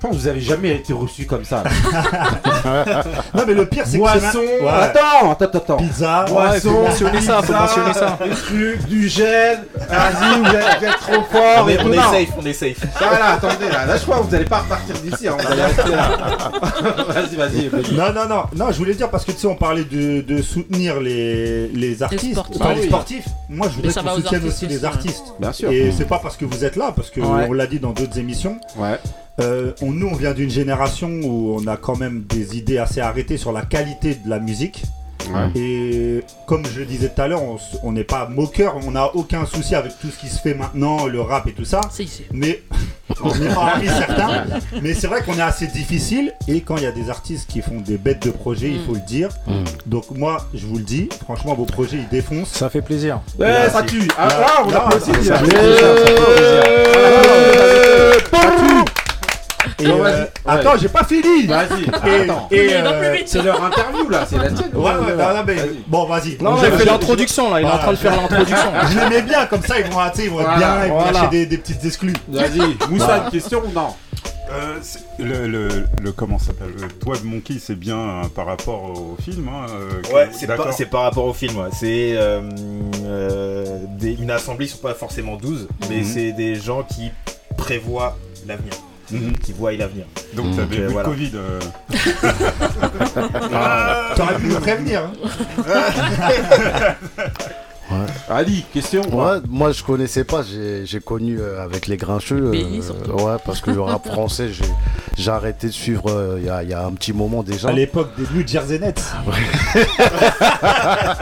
Je 0.02 0.06
pense 0.06 0.16
que 0.16 0.22
vous 0.22 0.28
avez 0.28 0.40
jamais 0.40 0.70
été 0.76 0.94
reçu 0.94 1.26
comme 1.26 1.44
ça. 1.44 1.62
non 3.34 3.42
mais 3.46 3.52
le 3.52 3.66
pire 3.66 3.84
c'est 3.86 3.98
que 3.98 4.02
Boisson, 4.02 4.38
ouais. 4.38 4.68
attends, 4.68 5.32
attends, 5.32 5.58
attends. 5.58 5.76
pizza, 5.76 6.24
Boisson, 6.26 6.70
faut 6.70 6.82
mentionner 6.84 7.20
ça, 7.20 7.34
faut 7.36 7.52
pizza, 7.52 7.58
mentionner 7.60 7.92
ça. 7.92 8.18
Des 8.24 8.30
trucs, 8.30 8.86
du 8.86 9.08
gel. 9.08 9.58
Vas-y, 9.90 10.40
vous 10.40 10.86
êtes, 10.86 10.96
trop 11.00 11.22
fort. 11.30 11.64
on 11.64 11.68
est, 11.68 11.74
et 11.74 11.80
on 11.84 11.92
est 11.92 11.96
safe, 11.96 12.28
on 12.40 12.46
est 12.46 12.52
safe. 12.54 12.78
Voilà, 12.98 13.26
attendez, 13.34 13.68
là, 13.70 13.84
là, 13.84 13.96
je 13.98 14.02
crois 14.02 14.20
que 14.20 14.22
vous 14.24 14.34
allez 14.34 14.44
pas 14.46 14.60
repartir 14.60 14.94
d'ici, 15.00 15.28
hein, 15.28 15.36
vous 15.38 15.52
allez 15.52 15.62
rester 15.62 15.90
là. 15.90 16.50
vas-y, 17.08 17.36
vas-y, 17.36 17.68
vas-y. 17.68 17.94
Non, 17.94 18.12
non, 18.14 18.26
non, 18.26 18.42
non, 18.56 18.72
je 18.72 18.78
voulais 18.78 18.94
dire 18.94 19.10
parce 19.10 19.26
que 19.26 19.32
tu 19.32 19.38
sais, 19.40 19.46
on 19.48 19.54
parlait 19.56 19.84
de, 19.84 20.22
de 20.22 20.40
soutenir 20.40 20.98
les, 20.98 21.68
les 21.68 22.02
artistes, 22.02 22.32
sportifs. 22.32 22.56
enfin, 22.60 22.70
Ah 22.70 22.74
les 22.74 22.80
oui. 22.82 22.88
sportifs. 22.88 23.26
Moi, 23.50 23.68
je 23.68 23.74
voudrais 23.76 23.92
Mais 24.02 24.10
qu'on 24.10 24.16
soutienne 24.16 24.46
aussi 24.46 24.66
les 24.66 24.78
ouais. 24.78 24.84
artistes. 24.86 25.24
Bien 25.38 25.52
sûr. 25.52 25.70
Et 25.70 25.92
c'est 25.94 26.06
pas 26.08 26.20
parce 26.22 26.38
que 26.38 26.46
vous 26.46 26.64
êtes 26.64 26.76
là, 26.76 26.92
parce 26.96 27.10
que 27.10 27.20
Ouais. 27.20 27.46
on 27.50 27.52
l'a 27.52 27.66
dit 27.66 27.78
dans 27.80 27.90
d'autres 27.92 28.18
émissions. 28.18 28.58
Ouais. 28.76 28.98
Euh, 29.40 29.72
on, 29.82 29.90
nous, 29.92 30.08
on 30.08 30.14
vient 30.14 30.32
d'une 30.32 30.50
génération 30.50 31.08
où 31.22 31.56
on 31.60 31.66
a 31.66 31.76
quand 31.76 31.96
même 31.96 32.22
des 32.28 32.56
idées 32.56 32.78
assez 32.78 33.00
arrêtées 33.00 33.36
sur 33.36 33.52
la 33.52 33.62
qualité 33.62 34.14
de 34.14 34.28
la 34.28 34.38
musique. 34.38 34.82
Ouais. 35.34 35.60
Et 35.60 36.24
comme 36.46 36.64
je 36.66 36.80
le 36.80 36.86
disais 36.86 37.10
tout 37.14 37.20
à 37.20 37.28
l'heure, 37.28 37.42
on 37.82 37.92
n'est 37.92 38.04
pas 38.04 38.26
moqueur, 38.28 38.76
on 38.86 38.90
n'a 38.92 39.14
aucun 39.14 39.44
souci 39.46 39.74
avec 39.74 39.92
tout 40.00 40.08
ce 40.08 40.18
qui 40.18 40.28
se 40.28 40.40
fait 40.40 40.54
maintenant, 40.54 41.06
le 41.06 41.20
rap 41.20 41.46
et 41.46 41.52
tout 41.52 41.66
ça. 41.66 41.80
C'est 41.92 42.04
ici. 42.04 42.24
Mais 42.32 42.62
on 43.22 43.28
est 43.30 43.54
hormis 43.54 43.86
certains. 43.86 44.44
Mais 44.82 44.94
c'est 44.94 45.06
vrai 45.06 45.22
qu'on 45.22 45.34
est 45.34 45.42
assez 45.42 45.66
difficile. 45.66 46.32
Et 46.48 46.62
quand 46.62 46.78
il 46.78 46.84
y 46.84 46.86
a 46.86 46.90
des 46.92 47.10
artistes 47.10 47.48
qui 47.50 47.60
font 47.60 47.80
des 47.80 47.98
bêtes 47.98 48.24
de 48.26 48.30
projets, 48.30 48.70
il 48.70 48.82
faut 48.84 48.94
le 48.94 49.06
dire. 49.06 49.28
Donc 49.86 50.10
moi, 50.10 50.48
je 50.54 50.66
vous 50.66 50.78
le 50.78 50.84
dis, 50.84 51.08
franchement, 51.22 51.54
vos 51.54 51.66
projets, 51.66 51.98
ils 51.98 52.08
défoncent. 52.08 52.52
Ça 52.52 52.70
fait 52.70 52.82
plaisir. 52.82 53.20
Ouais, 53.38 53.68
ça 53.70 53.82
tue. 53.82 54.08
Ah, 54.18 54.26
là, 54.26 54.46
on 54.64 54.70
Non, 54.70 54.76
applaudit. 54.78 55.24
ça 55.26 55.36
fait 55.38 55.50
Ça 58.32 58.38
tue. 58.58 58.89
Et, 59.82 59.86
euh. 59.90 60.24
Attends, 60.46 60.76
j'ai 60.80 60.88
pas 60.88 61.04
fini. 61.04 61.46
Vas-y, 61.46 61.82
Et- 61.82 62.26
va 62.26 62.48
euh. 62.52 63.16
C'est 63.26 63.42
leur 63.42 63.62
interview 63.64 64.08
là, 64.08 64.24
c'est 64.28 64.36
la 64.38 64.50
tienne. 64.50 64.70
Ouais, 64.74 64.82
ouais, 64.82 65.16
non, 65.16 65.34
non, 65.34 65.44
mais- 65.46 65.56
bon, 65.86 66.04
vas-y. 66.06 66.36
Non, 66.40 66.56
J'ai- 66.58 66.70
fait 66.70 66.84
l'introduction 66.84 67.50
là, 67.52 67.60
il 67.60 67.66
est 67.66 67.70
en 67.70 67.78
train 67.78 67.92
de 67.92 67.96
faire 67.96 68.16
l'introduction. 68.16 68.56
Je 68.90 68.98
l'aimais 68.98 69.22
bien, 69.22 69.46
comme 69.46 69.62
ça, 69.62 69.78
ils 69.78 69.86
vont, 69.86 70.00
ils 70.18 70.30
vont 70.30 70.40
être 70.40 70.46
Voilà, 70.46 70.56
bien, 70.58 70.84
ils 70.84 70.88
vont 70.90 70.98
voilà. 71.00 71.12
lâcher 71.12 71.28
des, 71.28 71.46
des 71.46 71.58
petites 71.58 71.84
exclus. 71.84 72.14
Vas-y, 72.28 72.76
Moussa, 72.90 73.24
une 73.24 73.30
question 73.30 73.62
ou 73.66 73.72
non 73.72 73.88
Euh, 74.52 74.78
le, 75.20 75.46
le, 75.46 75.68
le- 76.02 76.10
comment 76.12 76.36
ça 76.38 76.46
s'appelle 76.46 76.72
le 76.76 76.88
Twelve 76.88 77.24
Monkey, 77.24 77.54
c'est 77.60 77.76
bien 77.78 77.96
euh, 77.98 78.22
par 78.34 78.46
rapport 78.46 78.82
au 78.82 79.16
film. 79.22 79.48
Hein, 79.48 79.66
euh, 79.70 80.12
Ouais, 80.14 80.28
c'est 80.32 80.48
c'est 80.76 80.86
par 80.86 81.02
rapport 81.02 81.24
au 81.26 81.32
film. 81.32 81.56
ouais. 81.58 81.68
C'est 81.72 82.14
euh, 82.16 82.40
euh, 83.04 83.64
des- 83.98 84.14
une 84.14 84.30
assemblée, 84.32 84.66
ils 84.66 84.70
sont 84.70 84.78
pas 84.78 84.94
forcément 84.94 85.36
12, 85.36 85.68
mais 85.88 85.98
Mhm. 85.98 86.04
c'est 86.04 86.32
des 86.32 86.56
gens 86.56 86.82
qui 86.82 87.12
prévoient 87.56 88.16
l'avenir, 88.46 88.72
Mhm. 89.12 89.32
qui 89.38 89.52
voient 89.52 89.72
l'avenir. 89.72 90.04
Donc 90.34 90.46
Mhm. 90.46 90.56
t'avais 90.56 90.86
voilà. 90.86 91.08
le 91.08 91.14
Covid. 91.14 91.30
euh, 91.34 91.60
T'aurais 94.16 94.34
pu 94.36 94.46
me 94.46 94.60
prévenir. 94.60 95.02
hein. 95.04 95.12
Ali, 98.28 98.64
question 98.72 99.02
Ouais, 99.12 99.38
moi 99.48 99.72
je 99.72 99.82
connaissais 99.82 100.22
pas, 100.22 100.42
j'ai 100.44 100.86
j'ai 100.86 101.00
connu 101.00 101.40
euh, 101.40 101.60
avec 101.64 101.88
les 101.88 101.96
grincheux. 101.96 102.52
euh, 102.54 103.12
ouais, 103.14 103.36
parce 103.44 103.60
que 103.60 103.72
le 103.72 103.80
rap 103.80 104.06
français, 104.06 104.50
j'ai 105.18 105.30
arrêté 105.30 105.66
de 105.66 105.72
suivre 105.72 106.04
euh, 106.08 106.36
il 106.38 106.44
y, 106.46 106.48
a, 106.48 106.62
il 106.62 106.68
y 106.68 106.72
a 106.72 106.84
un 106.86 106.92
petit 106.92 107.12
moment 107.12 107.42
déjà. 107.42 107.68
À 107.70 107.72
l'époque 107.72 108.10
des 108.16 108.26
New 108.32 108.46
Jersey 108.46 108.78
Nets. 108.78 109.02
Ah. 110.62 111.16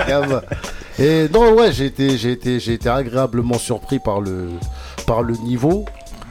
Et 0.99 1.28
non, 1.32 1.53
ouais, 1.55 1.72
j'ai 1.72 1.86
été, 1.86 2.18
j'ai 2.18 2.32
été, 2.32 2.59
j'ai 2.61 2.72
été 2.74 2.89
agréablement 2.89 3.57
surpris 3.59 3.99
par 4.01 4.20
le, 4.20 4.49
par 5.07 5.22
le 5.22 5.34
niveau. 5.36 5.84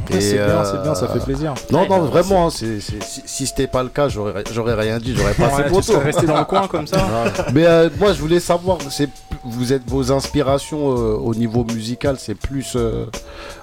C'est 0.09 0.33
bien, 0.33 0.43
euh, 0.43 0.63
c'est 0.63 0.81
bien, 0.81 0.95
ça 0.95 1.07
fait 1.07 1.19
plaisir. 1.19 1.53
Non, 1.71 1.81
Ouais, 1.81 1.89
non, 1.89 1.99
vraiment, 2.05 2.47
hein, 2.47 2.49
c'est, 2.49 2.79
c'est- 2.79 3.03
si, 3.03 3.21
si 3.25 3.47
c'était 3.47 3.67
pas 3.67 3.83
le 3.83 3.89
cas, 3.89 4.07
j'aurais, 4.09 4.43
j'aurais 4.53 4.73
rien 4.75 4.97
dit, 4.99 5.15
j'aurais 5.15 5.33
passé 5.33 5.63
Ouais, 5.63 5.67
pour 5.69 5.79
tu 5.81 5.91
serais 5.91 6.03
resté 6.05 6.25
dans 6.25 6.37
le 6.39 6.45
coin 6.45 6.67
comme 6.67 6.87
ça. 6.87 6.97
Mais 7.53 7.65
euh, 7.65 7.89
moi, 7.99 8.13
je 8.13 8.19
voulais 8.19 8.39
savoir, 8.39 8.77
c'est, 8.89 9.09
vous 9.47 9.73
êtes 9.73 9.89
vos 9.89 10.11
inspirations 10.11 10.91
euh, 10.97 11.15
au 11.15 11.33
niveau 11.35 11.63
musical, 11.63 12.17
c'est 12.19 12.35
plus, 12.35 12.73
euh, 12.75 13.05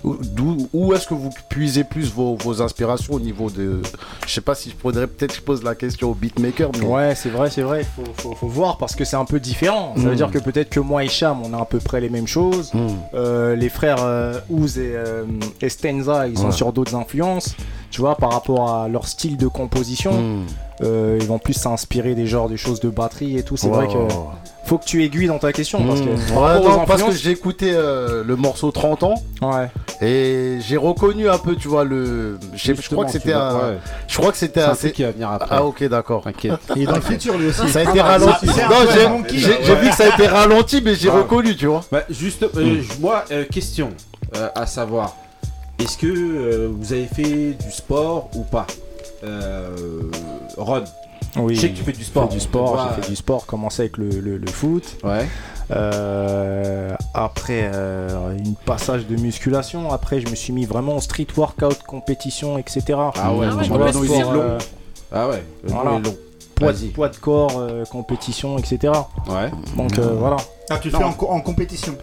où- 0.03 0.17
d'où, 0.21 0.69
où 0.73 0.93
est-ce 0.95 1.07
que 1.07 1.15
vous 1.15 1.31
puisez 1.49 1.85
plus 1.85 2.13
vos, 2.13 2.37
vos 2.37 2.63
inspirations 2.63 3.15
au 3.15 3.21
niveau 3.21 3.51
de, 3.51 3.81
je 4.27 4.33
sais 4.33 4.41
pas 4.41 4.55
si 4.55 4.71
je 4.71 4.75
pourrais 4.77 5.07
peut-être 5.07 5.35
je 5.35 5.41
pose 5.41 5.63
la 5.63 5.75
question 5.75 6.11
au 6.11 6.15
beatmaker, 6.15 6.71
mais 6.79 6.85
Ouais, 6.87 7.15
c'est 7.15 7.29
vrai, 7.31 7.51
c'est 7.51 7.63
vrai, 7.63 7.83
il 7.83 8.05
faut, 8.05 8.11
faut- 8.17 8.35
faut 8.35 8.49
voir 8.49 8.77
parce 8.79 8.95
que 8.95 9.05
c'est 9.05 9.17
un 9.17 9.25
peu 9.25 9.41
différent. 9.41 9.95
Ça 9.97 10.03
veut 10.03 10.13
Mm. 10.13 10.17
dire 10.17 10.31
que 10.31 10.39
peut-être 10.39 10.71
que 10.71 10.81
moi 10.81 11.05
et 11.05 11.09
Cham, 11.09 11.39
on 11.45 11.53
a 11.55 11.61
à 11.61 11.65
peu 11.65 11.79
près 11.79 12.01
les 12.01 12.11
mêmes 12.11 12.27
choses. 12.27 12.73
Hmm. 12.75 12.89
Euh, 13.15 13.55
les 13.57 13.69
frères 13.69 14.05
Ouz 14.51 14.79
et, 14.79 14.95
et 15.61 15.69
Stenza, 15.69 16.27
ils 16.29 16.39
sont 16.39 16.47
Ouais. 16.47 16.53
sur 16.53 16.73
d'autres 16.73 16.95
influences, 16.95 17.55
tu 17.91 18.01
vois, 18.01 18.17
par 18.17 18.33
rapport 18.33 18.71
à 18.75 18.89
leur 18.89 19.07
style 19.07 19.37
de 19.37 19.47
composition. 19.49 20.13
Hmm. 20.13 20.47
Euh, 20.83 21.19
ils 21.21 21.27
vont 21.27 21.39
plus 21.39 21.53
s'inspirer 21.55 22.15
des 22.15 22.27
genres 22.27 22.49
des 22.49 22.57
choses 22.57 22.81
de 22.81 22.89
batterie 22.91 23.39
et 23.39 23.43
tout. 23.45 23.57
C'est 23.57 23.69
vrai 23.69 23.87
que. 23.87 23.93
Faut 24.67 24.79
que 24.79 24.85
tu 24.85 25.03
aiguilles 25.05 25.27
dans 25.27 25.39
ta 25.39 25.53
question 25.53 25.85
parce 25.87 26.01
que 26.01 26.07
Mmh. 26.07 26.33
par 26.33 26.43
Ouais, 26.43 26.49
rapport 26.49 26.65
aux 26.67 26.77
non, 26.81 26.85
parce 26.87 27.03
que 27.03 27.13
j'ai 27.13 27.31
écouté 27.31 27.73
euh, 27.75 28.23
le 28.25 28.37
morceau 28.37 28.71
30 28.71 29.03
ans 29.03 29.15
Ouais. 29.43 29.69
et 30.01 30.59
j'ai 30.67 30.77
reconnu 30.77 31.29
un 31.29 31.39
peu, 31.39 31.55
tu 31.57 31.69
vois, 31.69 31.85
le. 31.85 32.39
Je, 32.55 32.73
crois 32.91 33.05
que 33.05 33.11
c'était 33.11 33.33
un. 33.33 33.55
ouais. 33.55 33.79
Je 34.09 34.17
crois 34.19 34.33
que 34.33 34.39
c'était 34.39 34.63
qui 34.93 35.03
va 35.03 35.11
venir 35.13 35.31
après. 35.31 35.49
Ah, 35.57 35.65
ok, 35.65 35.85
d'accord. 35.89 36.23
T'inquiète. 36.25 36.55
Il 36.77 36.83
est 36.83 36.87
dans 36.87 36.95
le 36.97 37.01
futur 37.13 37.37
lui 37.39 37.49
aussi. 37.49 37.69
Ça 37.69 37.81
a 37.81 37.83
été 37.83 38.01
Ah, 38.01 38.05
ralenti. 38.05 38.47
c'est 38.47 38.63
un 38.63 38.69
Non, 38.69 39.25
j'ai- 39.31 39.75
vu 39.77 39.91
que 39.91 39.97
ça 39.97 40.05
a 40.05 40.15
été 40.15 40.27
ralenti, 40.27 40.81
mais 40.85 40.95
j'ai 40.95 41.11
Ah. 41.11 41.17
reconnu, 41.19 41.57
tu 41.57 41.67
vois. 41.67 41.83
Bah, 41.93 42.03
juste, 42.11 42.43
euh, 42.43 42.81
je- 42.83 43.01
moi, 43.01 43.25
euh, 43.33 43.45
question 43.45 43.91
euh, 44.37 44.49
à 44.55 44.67
savoir 44.67 45.15
est-ce 45.79 45.99
que 45.99 46.07
euh, 46.07 46.69
vous 46.73 46.93
avez 46.93 47.07
fait 47.07 47.53
du 47.63 47.71
sport 47.71 48.31
ou 48.35 48.43
pas? 48.43 48.67
Euh, 49.25 49.69
Ron 50.57 50.85
Oui. 51.37 51.55
Je 51.57 51.61
sais 51.63 51.71
que 51.71 51.77
tu 51.77 51.83
fais 51.83 51.93
du 51.93 52.05
sport. 52.05 52.25
J'ai 52.25 52.29
fait 52.31 52.35
du 52.37 52.41
sport, 52.45 52.89
j'ai 52.97 53.03
fait 53.03 53.09
du 53.11 53.17
sport, 53.17 53.47
commencé 53.47 53.83
avec 53.83 53.97
le, 53.99 54.09
le- 54.09 54.37
le 54.39 54.47
foot. 54.49 54.97
Ouais. 55.03 55.27
Euh, 55.71 56.95
après 57.15 57.71
euh, 57.73 58.37
une 58.37 58.55
passage 58.55 59.07
de 59.07 59.17
musculation, 59.17 59.91
après 59.93 60.21
je 60.21 60.29
me 60.29 60.35
suis 60.35 60.53
mis 60.53 60.67
vraiment 60.67 60.97
au 60.97 61.01
street 61.01 61.27
workout, 61.37 61.83
compétition, 61.87 62.59
etc. 62.59 62.83
Ah 62.91 62.99
ouais, 62.99 63.13
Ah 63.23 63.33
ouais, 63.35 63.63
Tu 63.65 63.69
donc 63.71 63.79
vois, 63.79 63.87
le 63.87 63.93
sport, 63.93 64.33
euh, 64.33 64.35
long. 64.35 64.59
Ah 65.13 65.29
ouais, 65.29 65.43
le 65.65 65.71
Voilà. 65.71 65.91
long. 65.93 66.03
poids, 66.55 66.73
poids 66.95 67.09
de 67.09 67.17
corps, 67.17 67.53
euh, 67.59 67.85
compétition, 67.87 68.59
etc. 68.59 68.93
Ouais. 69.29 69.51
Donc 69.77 69.99
euh, 69.99 70.15
voilà. 70.19 70.37
Ah, 70.71 70.79
tu 70.79 70.91
le 70.91 70.97
fais 70.99 71.05
en, 71.05 71.13
co- 71.13 71.29
en 71.29 71.41
compétition. 71.41 71.95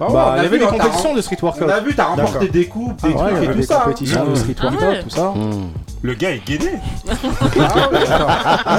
Ah 0.00 0.06
ouais, 0.06 0.12
Bah, 0.12 0.24
on 0.28 0.30
a 0.32 0.36
il 0.36 0.36
y 0.36 0.46
avait 0.46 0.48
vu, 0.48 0.58
des 0.58 0.64
t'as 0.64 0.70
compétitions 0.70 1.14
de 1.14 1.20
street 1.22 1.36
workout. 1.42 1.62
On 1.66 1.68
a 1.68 1.80
vu, 1.80 1.94
t'as 1.94 2.04
remporté 2.04 2.48
des 2.48 2.66
coupes, 2.66 3.02
des 3.02 3.14
Ah 3.16 3.24
ouais, 3.24 3.30
il 3.30 3.32
y 3.32 3.34
trucs 3.34 3.36
avait 3.36 3.44
et 3.44 3.48
tout 3.50 3.56
des 3.56 3.62
ça. 3.66 3.80
compétitions 3.80 4.24
de 4.26 4.34
street 4.36 4.54
Ah 4.60 4.64
workout, 4.64 4.82
ouais. 4.82 5.02
tout 5.02 5.10
ça. 5.10 5.32
Mmh. 5.34 5.68
Le 6.02 6.14
gars 6.14 6.30
est 6.30 6.46
guédé. 6.46 6.70
Ah 7.08 7.88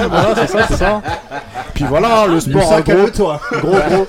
ouais, 0.00 0.06
voilà, 0.08 0.34
c'est 0.36 0.46
ça, 0.46 0.66
c'est 0.68 0.76
ça. 0.76 1.02
Puis 1.74 1.84
voilà, 1.84 2.26
le 2.26 2.40
sport, 2.40 2.62
gros, 2.62 2.82
calme-toi. 2.82 3.40
gros, 3.62 3.70
gros. 3.70 4.06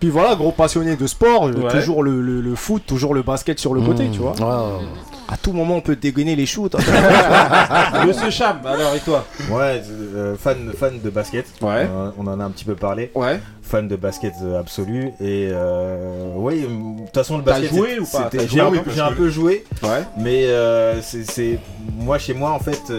Puis 0.00 0.10
voilà, 0.10 0.34
gros 0.34 0.52
passionné 0.52 0.96
de 0.96 1.06
sport, 1.06 1.44
Ouais. 1.44 1.70
toujours 1.70 2.02
le, 2.02 2.20
le- 2.20 2.40
le 2.40 2.54
foot, 2.54 2.82
toujours 2.86 3.14
le 3.14 3.22
basket 3.22 3.58
sur 3.58 3.74
le 3.74 3.80
côté, 3.80 4.08
tu 4.12 4.20
vois. 4.20 4.34
À 5.28 5.36
tout 5.36 5.52
moment, 5.52 5.76
on 5.76 5.80
peut 5.80 5.96
dégainer 5.96 6.36
les 6.36 6.46
shoots. 6.46 6.74
Monsieur 8.06 8.30
Cham, 8.30 8.58
alors 8.64 8.94
et 8.94 9.00
toi 9.00 9.24
Ouais, 9.50 9.82
euh, 9.90 10.36
fan, 10.36 10.72
fan 10.78 11.00
de 11.02 11.10
basket. 11.10 11.46
Ouais. 11.60 11.88
Euh, 11.90 12.10
on 12.16 12.26
en 12.28 12.38
a 12.38 12.44
un 12.44 12.50
petit 12.50 12.64
peu 12.64 12.74
parlé. 12.76 13.10
Ouais. 13.14 13.40
Fan 13.62 13.88
de 13.88 13.96
basket 13.96 14.34
euh, 14.42 14.60
absolu. 14.60 15.08
Et 15.20 15.48
euh, 15.52 16.32
ouais, 16.36 16.60
de 16.60 17.04
toute 17.06 17.14
façon, 17.14 17.38
le 17.38 17.44
T'as 17.44 17.52
basket. 17.58 17.70
joué 17.70 17.88
c'est- 17.94 17.98
ou 17.98 18.04
pas 18.06 18.24
c'était- 18.30 18.36
T'as 18.38 18.42
J'ai 18.44 18.48
joué 18.48 18.60
un, 18.60 18.70
peu- 19.12 19.26
un 19.26 19.28
joué, 19.30 19.64
Ouais. 19.82 20.04
mais 20.18 20.44
euh, 20.46 21.02
c'est- 21.02 21.28
c'est. 21.28 21.58
Moi, 21.98 22.18
chez 22.18 22.34
moi, 22.34 22.52
en 22.52 22.60
fait. 22.60 22.92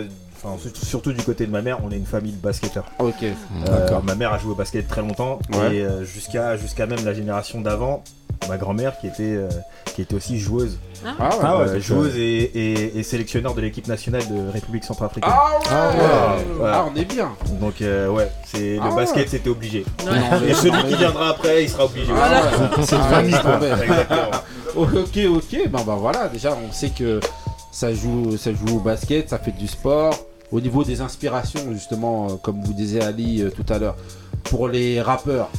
Enfin, 0.44 0.56
surtout- 0.84 1.14
du 1.14 1.24
côté 1.24 1.46
de 1.48 1.52
ma 1.52 1.62
mère, 1.64 1.80
on 1.84 1.92
est 1.92 1.96
une 1.98 2.06
famille 2.06 2.32
de 2.34 2.42
basketteurs. 2.42 2.86
Ok. 3.00 3.24
Euh, 3.24 4.00
ma 4.04 4.14
mère 4.16 4.34
a 4.34 4.38
joué 4.38 4.52
au 4.52 4.56
basket 4.56 4.88
très 4.88 5.02
longtemps 5.02 5.40
Ouais. 5.54 5.78
et 5.78 5.88
jusqu'à 6.06 6.58
jusqu'à 6.58 6.86
même 6.86 7.04
la 7.04 7.14
génération 7.14 7.60
d'avant, 7.60 8.04
ma 8.48 8.58
grand-mère 8.58 8.98
qui 9.00 9.08
était 9.08 9.24
euh, 9.36 9.50
qui 9.96 10.02
était 10.02 10.16
aussi 10.16 10.40
joueuse, 10.40 10.78
Ah 11.20 11.58
ouais. 11.58 11.70
Euh, 11.70 11.80
joueuse 11.80 12.16
et, 12.18 12.44
et, 12.44 13.00
et 13.00 13.04
sélectionneur 13.04 13.54
de 13.56 13.62
l'équipe 13.62 13.88
nationale 13.88 14.22
de 14.30 14.52
République 14.52 14.84
centrafricaine. 14.84 15.32
Ah 15.34 15.50
ouais. 15.60 15.66
Ah 15.72 16.36
ouais. 16.36 16.70
Ah, 16.72 16.86
on 16.92 16.96
est 16.96 17.06
bien. 17.06 17.30
Donc 17.60 17.82
euh, 17.82 18.08
ouais, 18.10 18.32
c'est 18.46 18.78
Ah 18.82 18.90
le 18.90 18.96
basket 18.96 19.30
c'était 19.30 19.50
obligé. 19.50 19.86
Ouais. 20.06 20.50
Et 20.50 20.54
celui 20.54 20.84
qui 20.90 20.96
viendra 20.96 21.30
après, 21.30 21.64
il 21.64 21.70
sera 21.70 21.86
obligé. 21.86 22.12
Voilà. 22.12 22.44
C'est 22.84 22.96
une 22.96 23.02
famille. 23.04 23.36
Ok, 24.76 25.18
ok. 25.30 25.70
Ben, 25.72 25.84
ben 25.86 25.96
voilà, 25.96 26.28
déjà, 26.28 26.56
on 26.56 26.72
sait 26.72 26.90
que 26.90 27.20
ça 27.72 27.94
joue, 27.94 28.38
ça 28.38 28.52
joue 28.54 28.78
au 28.78 28.80
basket, 28.80 29.30
ça 29.30 29.40
fait 29.40 29.52
du 29.58 29.68
sport. 29.68 30.14
Au 30.52 30.62
niveau 30.62 30.84
des 30.84 31.02
inspirations, 31.02 31.62
justement, 31.74 32.38
comme 32.38 32.62
vous 32.64 32.74
disiez 32.74 33.02
Ali 33.02 33.42
euh, 33.42 33.50
tout 33.50 33.66
à 33.74 33.80
l'heure, 33.80 33.96
pour 34.44 34.68
les 34.68 35.02
rappeurs, 35.02 35.50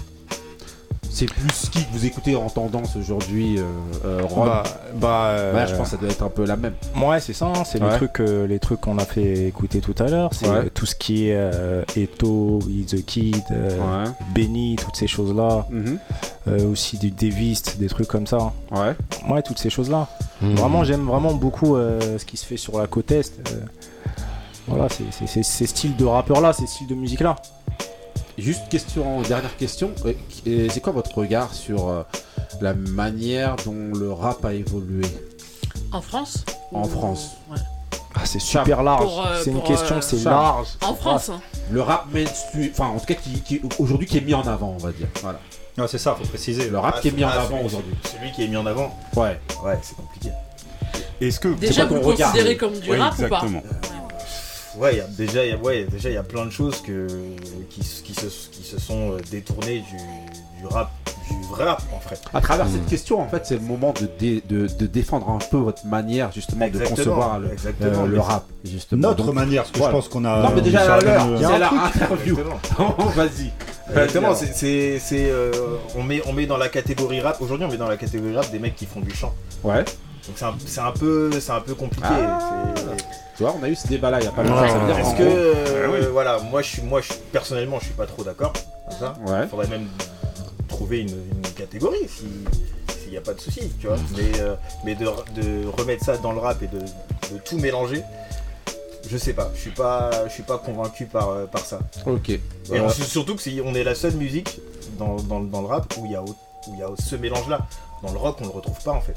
c'est 1.18 1.26
plus 1.26 1.68
qui 1.70 1.84
que 1.84 1.90
vous 1.92 2.06
écoutez 2.06 2.36
en 2.36 2.48
tendance 2.48 2.94
aujourd'hui, 2.96 3.58
euh, 3.58 3.62
euh, 4.04 4.22
bah, 4.36 4.62
bah, 4.94 5.24
euh, 5.30 5.54
Ouais, 5.54 5.66
je 5.66 5.74
pense 5.74 5.86
que 5.86 5.90
ça 5.90 5.96
doit 5.96 6.10
être 6.10 6.22
un 6.22 6.28
peu 6.28 6.44
la 6.46 6.56
même. 6.56 6.74
Ouais, 6.96 7.18
c'est 7.20 7.32
ça, 7.32 7.46
hein, 7.46 7.64
c'est 7.64 7.82
Ouais. 7.82 7.90
les 7.90 7.96
trucs, 7.96 8.20
euh, 8.20 8.46
les 8.46 8.58
trucs 8.58 8.80
qu'on 8.80 8.98
a 8.98 9.04
fait 9.04 9.46
écouter 9.48 9.80
tout 9.80 9.94
à 9.98 10.04
l'heure. 10.08 10.30
C'est 10.32 10.48
Ouais. 10.48 10.56
euh, 10.56 10.70
tout 10.72 10.86
ce 10.86 10.94
qui 10.94 11.28
est 11.28 11.34
euh, 11.36 11.82
Eto, 11.96 12.60
Eat 12.70 12.88
the 12.96 13.04
Kid, 13.04 13.36
euh, 13.50 14.04
Ouais. 14.04 14.10
Benny, 14.34 14.76
toutes 14.76 14.96
ces 14.96 15.06
choses-là. 15.08 15.66
Mhm. 15.70 15.98
Euh, 16.46 16.70
aussi 16.72 16.96
du 16.98 17.10
Davis, 17.10 17.62
des 17.78 17.88
trucs 17.88 18.06
comme 18.08 18.26
ça. 18.26 18.38
hein. 18.38 18.52
Ouais. 18.70 19.30
Ouais, 19.34 19.42
toutes 19.42 19.58
ces 19.58 19.70
choses-là. 19.70 20.06
Mmh. 20.40 20.54
Vraiment, 20.54 20.84
j'aime 20.84 21.04
vraiment 21.06 21.34
beaucoup 21.34 21.76
euh, 21.76 22.16
ce 22.18 22.24
qui 22.24 22.36
se 22.36 22.46
fait 22.46 22.56
sur 22.56 22.78
la 22.78 22.86
côte 22.86 23.10
Est. 23.10 23.32
euh. 23.52 23.60
voilà, 24.68 24.86
c'est- 24.88 25.42
ces 25.42 25.66
styles 25.66 25.96
de 25.96 26.04
rappeurs-là, 26.04 26.52
ces 26.52 26.66
styles 26.66 26.86
de 26.86 26.94
musique-là. 26.94 27.36
Juste 28.38 28.68
question, 28.68 29.20
dernière 29.22 29.56
question. 29.56 29.90
Euh, 30.06 30.12
et 30.46 30.68
C'est 30.70 30.80
quoi 30.80 30.92
votre 30.92 31.16
regard 31.18 31.52
sur 31.52 31.88
euh, 31.88 32.02
la 32.60 32.72
manière 32.74 33.56
dont 33.64 33.92
le 33.98 34.12
rap 34.12 34.44
a 34.44 34.52
évolué? 34.54 35.04
En 35.92 36.00
France? 36.00 36.44
En 36.72 36.82
Ou- 36.84 36.88
France 36.88 37.30
Ouais. 37.50 37.58
Ah, 38.14 38.20
c'est 38.24 38.38
super 38.40 38.82
large. 38.82 39.10
Euh, 39.26 39.40
c'est 39.44 39.50
une 39.50 39.62
question, 39.62 39.96
euh, 39.96 40.00
c'est 40.00 40.22
large. 40.24 40.68
En 40.82 40.94
France 40.94 41.28
hein. 41.30 41.40
Le 41.70 41.82
rap 41.82 42.06
mainstream, 42.12 42.70
enfin 42.72 42.86
en 42.88 42.98
tout 42.98 43.06
cas 43.06 43.14
qui, 43.14 43.40
qui- 43.42 43.60
aujourd'hui 43.78 44.06
qui 44.06 44.18
est 44.18 44.22
mis 44.22 44.34
en 44.34 44.46
avant, 44.46 44.74
on 44.78 44.82
va 44.82 44.92
dire. 44.92 45.06
Voilà. 45.22 45.40
Non, 45.76 45.86
c'est 45.86 45.98
ça, 45.98 46.14
faut 46.18 46.26
préciser. 46.26 46.68
Le 46.70 46.78
rap 46.78 46.94
Ah, 46.96 47.00
qui 47.00 47.08
est 47.08 47.12
mis 47.12 47.24
en 47.24 47.28
ah, 47.30 47.42
avant 47.42 47.60
aujourd'hui. 47.62 47.94
Celui 48.04 48.32
qui 48.32 48.44
est 48.44 48.48
mis 48.48 48.56
en 48.56 48.66
avant, 48.66 48.96
Ouais. 49.14 49.38
ouais, 49.64 49.78
c'est 49.82 49.96
compliqué. 49.96 50.30
Est-ce 51.20 51.38
que 51.40 51.48
Déjà, 51.48 51.84
vous 51.86 51.96
le 51.96 52.00
considérez 52.00 52.56
comme 52.56 52.78
du 52.78 52.90
Ouais, 52.90 52.98
rap 52.98 53.18
ou 53.18 53.28
pas. 53.28 53.42
Ouais, 54.78 54.94
il 54.94 54.98
y 54.98 55.00
a- 55.00 55.06
déjà, 55.06 55.44
il 55.44 55.50
y 55.50 55.52
a, 55.52 55.56
ouais, 55.56 55.84
déjà, 55.90 56.08
il 56.10 56.14
y 56.14 56.18
a 56.18 56.22
plein 56.22 56.46
de 56.46 56.50
choses 56.50 56.80
que, 56.82 57.06
qui, 57.70 57.82
se, 57.84 58.02
qui 58.02 58.14
se 58.14 58.78
sont 58.80 59.12
euh, 59.12 59.18
détournées 59.30 59.80
du, 59.80 59.96
du 60.60 60.66
rap, 60.66 60.90
du 61.30 61.46
vrai 61.48 61.64
rap 61.64 61.82
en 61.94 62.00
fait. 62.00 62.20
À 62.32 62.40
travers 62.40 62.66
cette 62.68 62.86
question, 62.86 63.20
en 63.20 63.28
fait, 63.28 63.44
c'est 63.44 63.56
le 63.56 63.60
moment 63.62 63.92
de, 64.00 64.08
dé- 64.18 64.42
de, 64.48 64.66
de 64.66 64.86
défendre 64.86 65.28
un 65.30 65.38
peu 65.38 65.56
votre 65.56 65.84
manière 65.86 66.30
justement 66.32 66.68
de 66.68 66.78
concevoir 66.78 67.40
le, 67.40 67.48
euh, 67.82 68.06
le 68.06 68.20
rap. 68.20 68.44
Justement. 68.64 69.08
Notre 69.08 69.24
Donc, 69.26 69.34
manière, 69.34 69.62
parce 69.62 69.72
que 69.72 69.78
voilà. 69.78 69.92
je 69.92 69.96
pense 69.98 70.08
qu'on 70.08 70.24
a. 70.24 70.42
Non 70.42 70.50
mais 70.54 70.60
déjà 70.62 70.94
à 70.94 71.00
l'heure, 71.00 71.26
la 71.58 71.70
interview. 71.72 72.36
Exactement. 72.38 72.94
Vas-y. 73.16 73.52
Exactement, 73.90 74.34
c'est, 74.34 74.54
c'est, 74.54 74.98
c'est, 74.98 75.30
euh, 75.30 75.50
on, 75.96 76.02
met, 76.02 76.20
on 76.26 76.32
met 76.34 76.46
dans 76.46 76.58
la 76.58 76.68
catégorie 76.68 77.20
rap, 77.20 77.40
aujourd'hui 77.40 77.66
on 77.66 77.70
met 77.70 77.78
dans 77.78 77.88
la 77.88 77.96
catégorie 77.96 78.36
rap 78.36 78.50
des 78.50 78.58
mecs 78.58 78.76
qui 78.76 78.84
font 78.86 79.00
du 79.00 79.14
chant. 79.14 79.34
Ouais. 79.64 79.78
Donc 79.78 80.36
c'est 80.36 80.44
un, 80.44 80.54
c'est 80.66 80.80
un, 80.80 80.92
peu, 80.92 81.30
c'est 81.40 81.52
un 81.52 81.60
peu 81.60 81.74
compliqué. 81.74 82.06
Ah. 82.10 82.74
Tu 83.38 83.44
vois, 83.44 83.54
on 83.58 83.62
a 83.62 83.68
eu 83.68 83.74
ce 83.76 83.86
débat-là 83.86 84.18
il 84.20 84.24
y 84.24 84.28
a 84.28 84.32
pas 84.32 84.42
longtemps. 84.42 84.60
Ouais, 84.62 84.68
ça 84.68 84.78
veut 84.78 84.86
dire 84.92 84.98
Est-ce 84.98 85.14
que, 85.16 85.22
euh, 85.22 85.86
Ah 85.86 85.90
oui. 85.92 86.06
voilà, 86.12 86.38
moi, 86.40 86.60
je 86.60 86.68
suis, 86.68 86.82
moi 86.82 87.00
je, 87.00 87.12
personnellement 87.32 87.78
je 87.78 87.84
suis 87.86 87.94
pas 87.94 88.06
trop 88.06 88.24
d'accord. 88.24 88.52
ça. 88.98 89.14
Ouais. 89.26 89.44
Il 89.44 89.48
faudrait 89.48 89.68
même 89.68 89.86
trouver 90.66 91.00
une, 91.02 91.10
une 91.10 91.52
catégorie 91.56 92.08
si 92.08 92.24
s'il 93.00 93.12
n'y 93.12 93.16
a 93.16 93.20
pas 93.20 93.32
de 93.34 93.40
souci, 93.40 93.70
tu 93.80 93.86
vois. 93.86 93.96
Mais, 94.16 94.40
euh, 94.40 94.54
mais 94.84 94.94
de, 94.96 95.04
de 95.40 95.66
remettre 95.68 96.04
ça 96.04 96.16
dans 96.18 96.32
le 96.32 96.40
rap 96.40 96.60
et 96.62 96.66
de, 96.66 96.80
de 96.80 97.38
tout 97.44 97.56
mélanger, 97.58 98.02
je 99.08 99.16
sais 99.16 99.32
pas. 99.34 99.50
Je 99.54 99.60
suis 99.60 99.70
pas, 99.70 100.10
je 100.26 100.32
suis 100.32 100.42
pas 100.42 100.58
convaincu 100.58 101.06
par, 101.06 101.30
euh, 101.30 101.46
par 101.46 101.64
ça. 101.64 101.78
Ok. 102.06 102.30
Et 102.30 102.40
on- 102.80 102.88
surtout 102.90 103.36
que 103.36 103.40
c'est- 103.42 103.60
on 103.64 103.72
est 103.74 103.84
la 103.84 103.94
seule 103.94 104.14
musique 104.14 104.60
dans, 104.98 105.14
dans- 105.16 105.40
dans 105.40 105.60
le 105.62 105.68
rap 105.68 105.94
où 105.96 106.06
il 106.06 106.12
y 106.12 106.16
a, 106.16 106.22
au- 106.22 106.26
où 106.26 106.74
il 106.74 106.80
y 106.80 106.82
a 106.82 106.88
ce 106.98 107.14
mélange-là. 107.16 107.60
Dans 108.02 108.12
le 108.12 108.18
rock, 108.18 108.36
on 108.40 108.44
le 108.44 108.50
retrouve 108.50 108.82
pas 108.82 108.92
en 108.92 109.00
fait. 109.00 109.14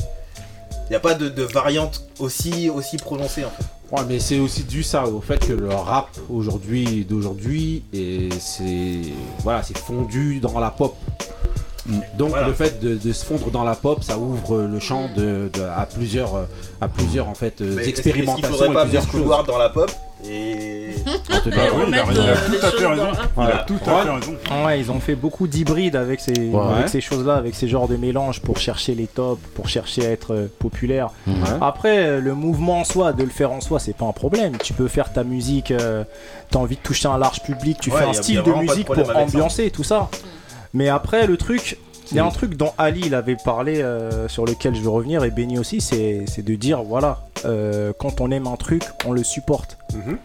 Il 0.91 0.95
n'y 0.95 0.97
a 0.97 0.99
pas 0.99 1.13
de, 1.13 1.43
variante 1.43 2.03
aussi, 2.19 2.69
aussi 2.69 2.97
prononcée 2.97 3.45
en 3.45 3.49
fait. 3.49 3.63
Ouais, 3.95 4.01
mais 4.09 4.19
c'est 4.19 4.39
aussi 4.39 4.63
dû 4.63 4.83
ça 4.83 5.07
au 5.07 5.21
fait 5.21 5.37
que 5.37 5.53
le 5.53 5.69
rap 5.69 6.09
aujourd'hui 6.29 7.05
d'aujourd'hui 7.05 7.85
et 7.93 8.27
c'est 8.41 8.99
voilà, 9.39 9.63
c'est 9.63 9.77
fondu 9.77 10.41
dans 10.41 10.59
la 10.59 10.69
pop. 10.69 10.97
Donc 12.17 12.29
Voilà. 12.29 12.47
le 12.47 12.53
fait 12.53 12.79
de, 12.82 12.95
de 12.95 13.11
se 13.13 13.25
fondre 13.25 13.49
dans 13.51 13.63
la 13.63 13.75
pop, 13.75 14.03
ça 14.03 14.17
ouvre 14.17 14.61
le 14.61 14.79
champ 14.79 15.09
de, 15.15 15.49
de- 15.53 15.61
à 15.63 15.86
plusieurs 15.86 16.45
à 16.79 16.88
plusieurs 16.88 17.27
en 17.27 17.34
fait 17.36 17.61
Mais 17.61 17.88
expérimentations 17.89 18.47
qu'il 18.47 18.57
faudrait 18.57 18.69
et 18.69 18.73
pas 18.73 18.84
plusieurs 18.84 19.09
choses. 19.11 19.45
dans 19.47 19.57
la 19.57 19.69
pop 19.69 19.91
et 20.29 20.91
En 21.34 21.39
tout 21.41 21.49
cas, 21.49 21.65
Et 21.65 21.69
oui, 21.71 21.77
oui, 21.77 21.86
il 21.88 21.95
a, 21.97 22.03
remettre, 22.03 22.11
il 22.11 22.19
a 22.19 22.23
euh, 22.23 22.36
tout 22.59 22.65
à 22.65 22.69
fait 22.71 22.86
raison. 22.86 23.07
Il 23.38 23.41
a 23.43 23.57
tout 23.65 23.73
à 23.88 24.03
fait 24.03 24.09
raison. 24.11 24.65
Ouais, 24.65 24.79
ils 24.79 24.91
ont 24.91 24.99
fait 24.99 25.15
beaucoup 25.15 25.47
d'hybrides 25.47 25.95
avec 25.95 26.19
ces, 26.19 26.34
Ouais. 26.51 26.61
avec 26.75 26.89
ces 26.89 27.01
choses-là, 27.01 27.34
avec 27.38 27.55
ces 27.55 27.67
genres 27.67 27.88
de 27.88 27.95
mélanges 27.97 28.39
pour 28.39 28.57
chercher 28.59 28.93
les 28.93 29.07
tops, 29.07 29.41
pour 29.55 29.67
chercher 29.67 30.05
à 30.05 30.11
être 30.11 30.36
euh, 30.36 30.47
populaire. 30.59 31.09
Ouais. 31.25 31.34
Après, 31.59 31.97
euh, 32.05 32.19
le 32.21 32.36
mouvement 32.36 32.82
en 32.82 32.84
soi, 32.84 33.13
de 33.13 33.23
le 33.23 33.32
faire 33.32 33.51
en 33.51 33.61
soi, 33.61 33.79
c'est 33.79 33.95
pas 33.97 34.05
un 34.05 34.11
problème. 34.11 34.57
Tu 34.63 34.73
peux 34.73 34.88
faire 34.88 35.11
ta 35.11 35.23
musique, 35.23 35.71
euh, 35.71 36.03
t'as 36.51 36.59
envie 36.59 36.75
de 36.75 36.82
toucher 36.82 37.07
un 37.07 37.17
large 37.17 37.41
public, 37.41 37.79
tu 37.82 37.89
Ouais, 37.89 37.97
fais 38.01 38.05
un 38.05 38.13
style 38.13 38.43
de 38.43 38.51
musique 38.53 38.86
pour 38.86 38.95
avec 38.99 39.07
ça. 39.11 39.17
ambiancer 39.23 39.71
tout 39.71 39.84
ça. 39.84 40.07
Mais 40.74 40.89
après, 40.89 41.28
le 41.28 41.38
truc, 41.38 41.78
il 42.11 42.17
y 42.17 42.19
a 42.19 42.26
un 42.26 42.30
truc 42.30 42.55
dont 42.55 42.72
Ali 42.78 43.01
il 43.05 43.15
avait 43.15 43.38
parlé, 43.38 43.82
euh, 43.82 44.28
sur 44.28 44.45
lequel 44.45 44.76
je 44.76 44.82
veux 44.82 44.89
revenir, 44.89 45.24
et 45.24 45.32
Benny 45.32 45.57
aussi, 45.57 45.82
c'est 45.82 46.26
c'est 46.28 46.43
de 46.43 46.55
dire 46.55 46.84
voilà, 46.84 47.28
euh, 47.45 47.93
quand 47.97 48.22
on 48.22 48.32
aime 48.32 48.47
un 48.47 48.57
truc, 48.57 48.84
on 49.05 49.11
le 49.11 49.24
supporte. 49.24 49.78
Mhm. 49.93 50.17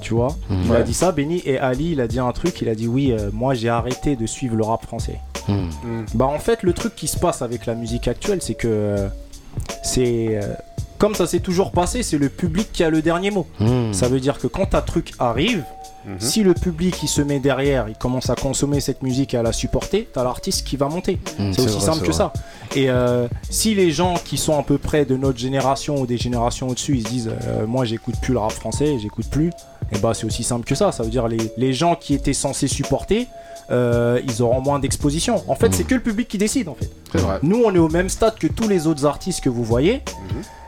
Tu 0.00 0.14
vois? 0.14 0.36
Mhm. 0.48 0.62
Il 0.66 0.76
a 0.76 0.82
dit 0.82 0.94
ça, 0.94 1.12
Benny, 1.12 1.42
et 1.44 1.58
Ali, 1.58 1.92
il 1.92 2.00
a 2.00 2.08
dit 2.08 2.18
un 2.18 2.32
truc, 2.32 2.60
il 2.62 2.68
a 2.68 2.74
dit 2.74 2.86
oui, 2.86 3.12
euh, 3.12 3.30
moi 3.32 3.54
j'ai 3.54 3.68
arrêté 3.68 4.16
de 4.16 4.26
suivre 4.26 4.56
le 4.56 4.64
rap 4.64 4.84
français. 4.84 5.18
Mmh. 5.48 6.04
Bah 6.14 6.26
en 6.26 6.38
fait 6.38 6.62
le 6.62 6.72
truc 6.72 6.94
qui 6.94 7.08
se 7.08 7.18
passe 7.18 7.42
avec 7.42 7.66
la 7.66 7.74
musique 7.74 8.06
actuelle 8.06 8.40
c'est 8.40 8.54
que 8.54 9.08
c'est 9.82 10.38
comme 10.98 11.16
ça 11.16 11.26
s'est 11.26 11.40
toujours 11.40 11.72
passé 11.72 12.04
c'est 12.04 12.16
le 12.16 12.28
public 12.28 12.68
qui 12.72 12.84
a 12.84 12.90
le 12.90 13.02
dernier 13.02 13.32
mot. 13.32 13.48
Mmh. 13.58 13.92
Ça 13.92 14.06
veut 14.06 14.20
dire 14.20 14.38
que 14.38 14.46
quand 14.46 14.76
un 14.76 14.82
truc 14.82 15.14
arrive 15.18 15.64
Mhm. 16.04 16.16
Si 16.20 16.42
le 16.42 16.54
public 16.54 16.96
il 17.02 17.08
se 17.08 17.22
met 17.22 17.38
derrière, 17.38 17.88
il 17.88 17.94
commence 17.96 18.28
à 18.30 18.34
consommer 18.34 18.80
cette 18.80 19.02
musique 19.02 19.34
et 19.34 19.36
à 19.36 19.42
la 19.42 19.52
supporter, 19.52 20.08
t'as 20.12 20.24
l'artiste 20.24 20.66
qui 20.66 20.76
va 20.76 20.88
monter. 20.88 21.18
Mhm, 21.38 21.52
c'est 21.52 21.60
c'est 21.60 21.66
aussi 21.68 21.76
vrai, 21.76 21.86
simple 21.86 22.00
que 22.00 22.12
vrai. 22.12 22.12
ça. 22.12 22.32
Et 22.74 22.90
euh, 22.90 23.28
si 23.50 23.74
les 23.74 23.90
gens 23.90 24.14
qui 24.24 24.36
sont 24.36 24.58
à 24.58 24.62
peu 24.62 24.78
près 24.78 25.04
de 25.04 25.16
notre 25.16 25.38
génération 25.38 25.96
ou 26.00 26.06
des 26.06 26.18
générations 26.18 26.68
au-dessus, 26.68 26.96
ils 26.96 27.04
se 27.06 27.08
disent 27.08 27.30
euh, 27.46 27.66
moi 27.66 27.84
j'écoute 27.84 28.16
plus 28.20 28.32
le 28.32 28.38
rap 28.40 28.52
français, 28.52 28.98
j'écoute 29.00 29.26
plus, 29.30 29.50
et 29.92 29.98
bah 29.98 30.12
c'est 30.14 30.24
aussi 30.24 30.42
simple 30.42 30.64
que 30.66 30.74
ça. 30.74 30.90
Ça 30.92 31.02
veut 31.02 31.10
dire 31.10 31.28
les, 31.28 31.38
les 31.56 31.72
gens 31.72 31.94
qui 31.94 32.14
étaient 32.14 32.32
censés 32.32 32.68
supporter, 32.68 33.28
euh, 33.70 34.20
ils 34.24 34.42
auront 34.42 34.60
moins 34.60 34.78
d'exposition. 34.80 35.42
En 35.48 35.54
fait, 35.54 35.68
Mhm. 35.68 35.72
c'est 35.74 35.84
que 35.84 35.94
le 35.94 36.00
public 36.02 36.26
qui 36.28 36.38
décide 36.38 36.68
en 36.68 36.74
fait. 36.74 36.90
C'est 37.12 37.20
vrai. 37.20 37.38
Nous, 37.42 37.62
on 37.64 37.72
est 37.74 37.78
au 37.78 37.88
même 37.88 38.08
stade 38.08 38.36
que 38.38 38.46
tous 38.48 38.68
les 38.68 38.86
autres 38.86 39.06
artistes 39.06 39.40
que 39.42 39.48
vous 39.50 39.64
voyez, 39.64 40.02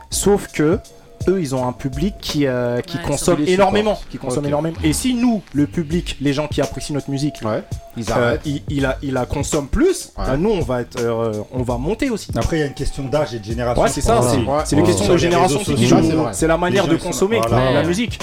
sauf 0.09 0.47
que 0.51 0.79
eux, 1.27 1.39
ils 1.41 1.55
ont 1.55 1.67
un 1.67 1.71
public 1.73 2.15
qui, 2.19 2.45
euh, 2.45 2.81
qui 2.81 2.97
Ouais, 2.97 3.03
consomme 3.03 3.39
énormément, 3.47 3.99
qui 4.09 4.17
consomme 4.17 4.45
énormément. 4.45 4.75
Et 4.83 4.93
si 4.93 5.13
nous, 5.15 5.41
le 5.53 5.65
public, 5.67 6.17
les 6.21 6.33
gens 6.33 6.47
qui 6.47 6.61
apprécient 6.61 6.93
notre 6.93 7.09
musique, 7.09 7.35
Ouais. 7.43 7.63
Ils 7.97 8.09
euh, 8.11 8.13
arrêtent. 8.13 8.41
il, 8.45 8.61
il 8.69 8.81
la, 8.83 8.97
il 9.01 9.13
la 9.13 9.25
consomme 9.25 9.67
plus, 9.67 10.11
Ouais. 10.17 10.25
bah, 10.27 10.37
nous, 10.37 10.49
on 10.51 10.61
va 10.61 10.81
être, 10.81 10.99
euh, 10.99 11.31
on 11.51 11.63
va 11.63 11.77
monter 11.77 12.09
aussi. 12.09 12.31
Après, 12.35 12.57
il 12.57 12.59
y 12.59 12.63
a 12.63 12.67
une 12.67 12.73
question 12.73 13.03
d'âge 13.05 13.33
et 13.33 13.39
de 13.39 13.45
génération. 13.45 13.81
Ouais, 13.83 13.89
c'est 13.89 14.01
ça, 14.01 14.21
c'est 14.21 14.75
questions 14.83 15.05
Sur 15.05 15.13
de 15.13 15.19
génération 15.19 15.59
qui 15.59 15.87
c'est 16.33 16.47
la 16.47 16.57
manière 16.57 16.87
de 16.87 16.95
ils 16.95 16.99
consommer 16.99 17.39
voilà. 17.47 17.71
la 17.71 17.83
musique. 17.83 18.19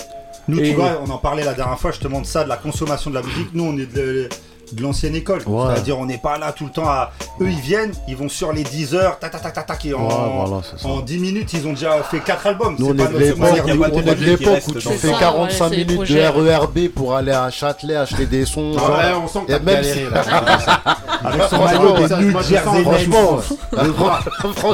Nous, 0.48 0.58
Et- 0.58 0.70
tu 0.70 0.74
vois, 0.74 1.00
on 1.06 1.10
en 1.10 1.18
parlait 1.18 1.44
la 1.44 1.54
dernière 1.54 1.78
fois 1.78 1.92
justement 1.92 2.20
de 2.20 2.26
ça, 2.26 2.42
de 2.44 2.48
la 2.48 2.56
consommation 2.56 3.10
de 3.10 3.14
la 3.14 3.22
musique. 3.22 3.48
Nous, 3.54 3.64
on 3.64 3.76
est 3.78 3.92
de, 3.94 4.28
de 4.74 4.82
l'ancienne 4.82 5.14
école. 5.14 5.42
Ouais. 5.46 5.72
C'est-à-dire, 5.72 5.98
on 5.98 6.06
n'est 6.06 6.18
pas 6.18 6.38
là 6.38 6.52
tout 6.52 6.64
le 6.64 6.70
temps 6.70 6.88
à. 6.88 7.12
Eux, 7.40 7.48
ils 7.48 7.60
viennent, 7.60 7.92
ils 8.08 8.16
vont 8.16 8.28
sur 8.28 8.52
les 8.52 8.62
10 8.62 8.94
heures, 8.94 9.18
tac, 9.18 9.32
tac, 9.32 9.42
tac, 9.42 9.52
tac, 9.54 9.66
tac, 9.66 9.86
et 9.86 9.94
en, 9.94 10.06
Ouais, 10.06 10.14
voilà, 10.46 10.62
c'est 10.68 10.80
ça. 10.80 10.88
en 10.88 11.00
10 11.00 11.18
minutes, 11.18 11.52
ils 11.52 11.66
ont 11.66 11.72
déjà 11.72 12.02
fait 12.02 12.20
4 12.20 12.46
albums. 12.46 12.76
Nous, 12.78 12.86
C'est 12.86 12.92
on 12.92 12.96
pas 12.96 13.04
est 13.04 14.14
de 14.14 14.24
l'époque 14.24 14.62
où 14.68 14.72
tu 14.72 14.84
dans 14.84 14.90
fais 14.92 15.12
ça, 15.12 15.18
45 15.18 15.64
ouais, 15.64 15.70
c'est 15.70 15.76
les 15.76 15.84
minutes 15.84 16.12
de. 16.12 16.50
RERB 16.50 16.88
pour 16.88 17.14
aller 17.14 17.32
à 17.32 17.50
Châtelet 17.50 17.96
acheter 17.96 18.26
des 18.26 18.44
sons. 18.44 18.72
genre. 18.74 18.90
Ouais, 18.90 19.12
on 19.22 19.28
sent 19.28 19.40
que 19.46 19.52
Et 19.52 19.58
t'as 19.58 19.72
galéré 19.72 20.06
là. 20.10 20.22
Avec 21.24 21.42
son 21.42 21.64
maillot 21.64 21.94
des 21.94 22.16
New 22.16 22.42
je 22.42 22.48
Jersey. 22.48 22.82
Franchement, 22.82 23.40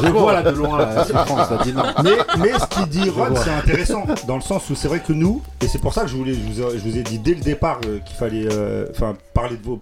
Je 0.03 0.09
vois, 0.09 0.33
là 0.33 0.43
de 0.43 0.51
loin. 0.57 0.89
Mais, 2.39 2.51
ce 2.59 2.67
qu'il 2.67 2.87
dit 2.87 3.11
Ron, 3.11 3.35
c'est 3.43 3.51
intéressant 3.51 4.05
dans 4.27 4.37
le 4.37 4.43
sens 4.43 4.69
où 4.71 4.75
c'est 4.75 4.89
vrai 4.89 5.01
que 5.01 5.13
nous, 5.13 5.43
et 5.63 5.69
c'est 5.69 5.79
pour 5.79 5.93
ça 5.93 6.03
que 6.03 6.09
je, 6.09 6.17
voulais, 6.17 6.35
je, 6.35 6.79
vous 6.79 6.97
ai, 6.99 7.03
dit 7.03 7.19
dès 7.19 7.35
le 7.35 7.41
départ 7.41 7.81
euh, 7.87 7.99
qu'il 8.05 8.17
fallait 8.17 8.47
euh, 8.51 8.87
enfin, 8.91 9.15
parler 9.35 9.57
de 9.57 9.65
vos 9.65 9.77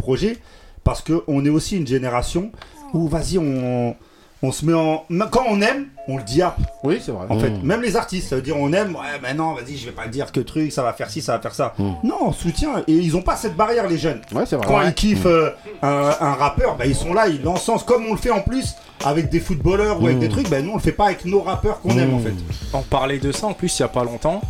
parce 0.85 1.03
qu'on 1.03 1.45
est 1.45 1.51
aussi 1.51 1.77
une 1.77 1.87
génération 1.87 2.51
où, 2.95 3.09
vas-y, 3.09 3.39
on, 3.39 3.97
on 4.43 4.53
se 4.53 4.65
met 4.65 4.75
en. 4.75 5.05
Quand 5.31 5.45
on 5.49 5.61
aime, 5.61 5.87
on 6.09 6.19
le 6.19 6.23
diape. 6.23 6.59
Oui, 6.85 7.01
c'est 7.05 7.11
vrai. 7.11 7.27
En 7.29 7.39
fait, 7.41 7.51
Mm. 7.51 7.63
même 7.63 7.83
les 7.83 7.97
artistes, 7.97 8.29
ça 8.29 8.37
veut 8.37 8.43
dire 8.43 8.57
on 8.57 8.73
aime, 8.73 8.95
ouais, 8.95 9.19
mais 9.23 9.35
non, 9.35 9.55
vas-y, 9.55 9.77
je 9.77 9.87
vais 9.87 9.93
pas 9.93 10.07
dire 10.07 10.31
que 10.31 10.39
truc, 10.41 10.71
ça 10.71 10.83
va 10.83 10.93
faire 10.93 11.11
ci, 11.11 11.21
ça 11.21 11.33
va 11.33 11.41
faire 11.41 11.55
ça. 11.55 11.75
Mm. 11.79 11.93
Non, 12.05 12.17
on 12.27 12.33
soutient. 12.33 12.75
Et 12.87 12.93
ils 12.93 13.17
ont 13.17 13.23
pas 13.23 13.35
cette 13.37 13.57
barrière, 13.57 13.89
les 13.89 13.99
jeunes. 13.99 14.21
Ouais, 14.33 14.45
c'est 14.47 14.55
vrai. 14.57 14.67
Quand 14.67 14.79
Ouais. 14.79 14.89
ils 14.89 14.95
kiffent 14.95 15.27
euh, 15.27 15.51
un, 15.83 16.13
un 16.21 16.35
rappeur, 16.35 16.77
bah, 16.77 16.87
ils 16.87 16.95
sont 16.95 17.13
là, 17.15 17.27
ils 17.29 17.43
l'encensent 17.43 17.83
comme 17.85 18.07
on 18.07 18.13
le 18.13 18.19
fait 18.19 18.31
en 18.31 18.41
plus 18.43 18.75
avec 19.05 19.29
des 19.31 19.41
footballeurs 19.41 20.01
ou 20.01 20.07
avec 20.07 20.21
des 20.21 20.29
trucs. 20.29 20.49
Bah, 20.49 20.63
nous, 20.63 20.71
on 20.71 20.77
le 20.77 20.81
fait 20.83 20.93
pas 20.93 21.07
avec 21.07 21.25
nos 21.25 21.41
rappeurs 21.41 21.81
qu'on 21.81 21.99
aime 21.99 22.15
en 22.15 22.21
fait. 22.21 22.35
On 22.73 22.83
parlait 22.83 23.19
de 23.19 23.33
ça 23.33 23.49
en 23.49 23.55
plus 23.55 23.77
il 23.79 23.83
y 23.83 23.85
a 23.85 23.89
pas 23.89 24.05
longtemps. 24.05 24.41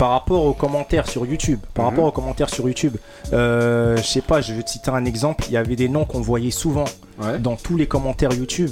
Par 0.00 0.12
rapport 0.12 0.46
aux 0.46 0.54
commentaires 0.54 1.06
sur 1.06 1.26
YouTube, 1.26 1.60
par 1.74 1.84
Mhm. 1.84 1.90
rapport 1.90 2.04
aux 2.06 2.10
commentaires 2.10 2.48
sur 2.48 2.66
YouTube, 2.66 2.96
euh, 3.34 3.98
je 3.98 4.02
sais 4.02 4.22
pas, 4.22 4.40
je 4.40 4.54
vais 4.54 4.62
te 4.62 4.70
citer 4.70 4.90
un 4.90 5.04
exemple. 5.04 5.44
Il 5.48 5.52
y 5.52 5.58
avait 5.58 5.76
des 5.76 5.90
noms 5.90 6.06
qu'on 6.06 6.22
voyait 6.22 6.50
souvent 6.50 6.86
Ouais. 7.20 7.38
dans 7.38 7.54
tous 7.56 7.76
les 7.76 7.86
commentaires 7.86 8.32
YouTube. 8.32 8.70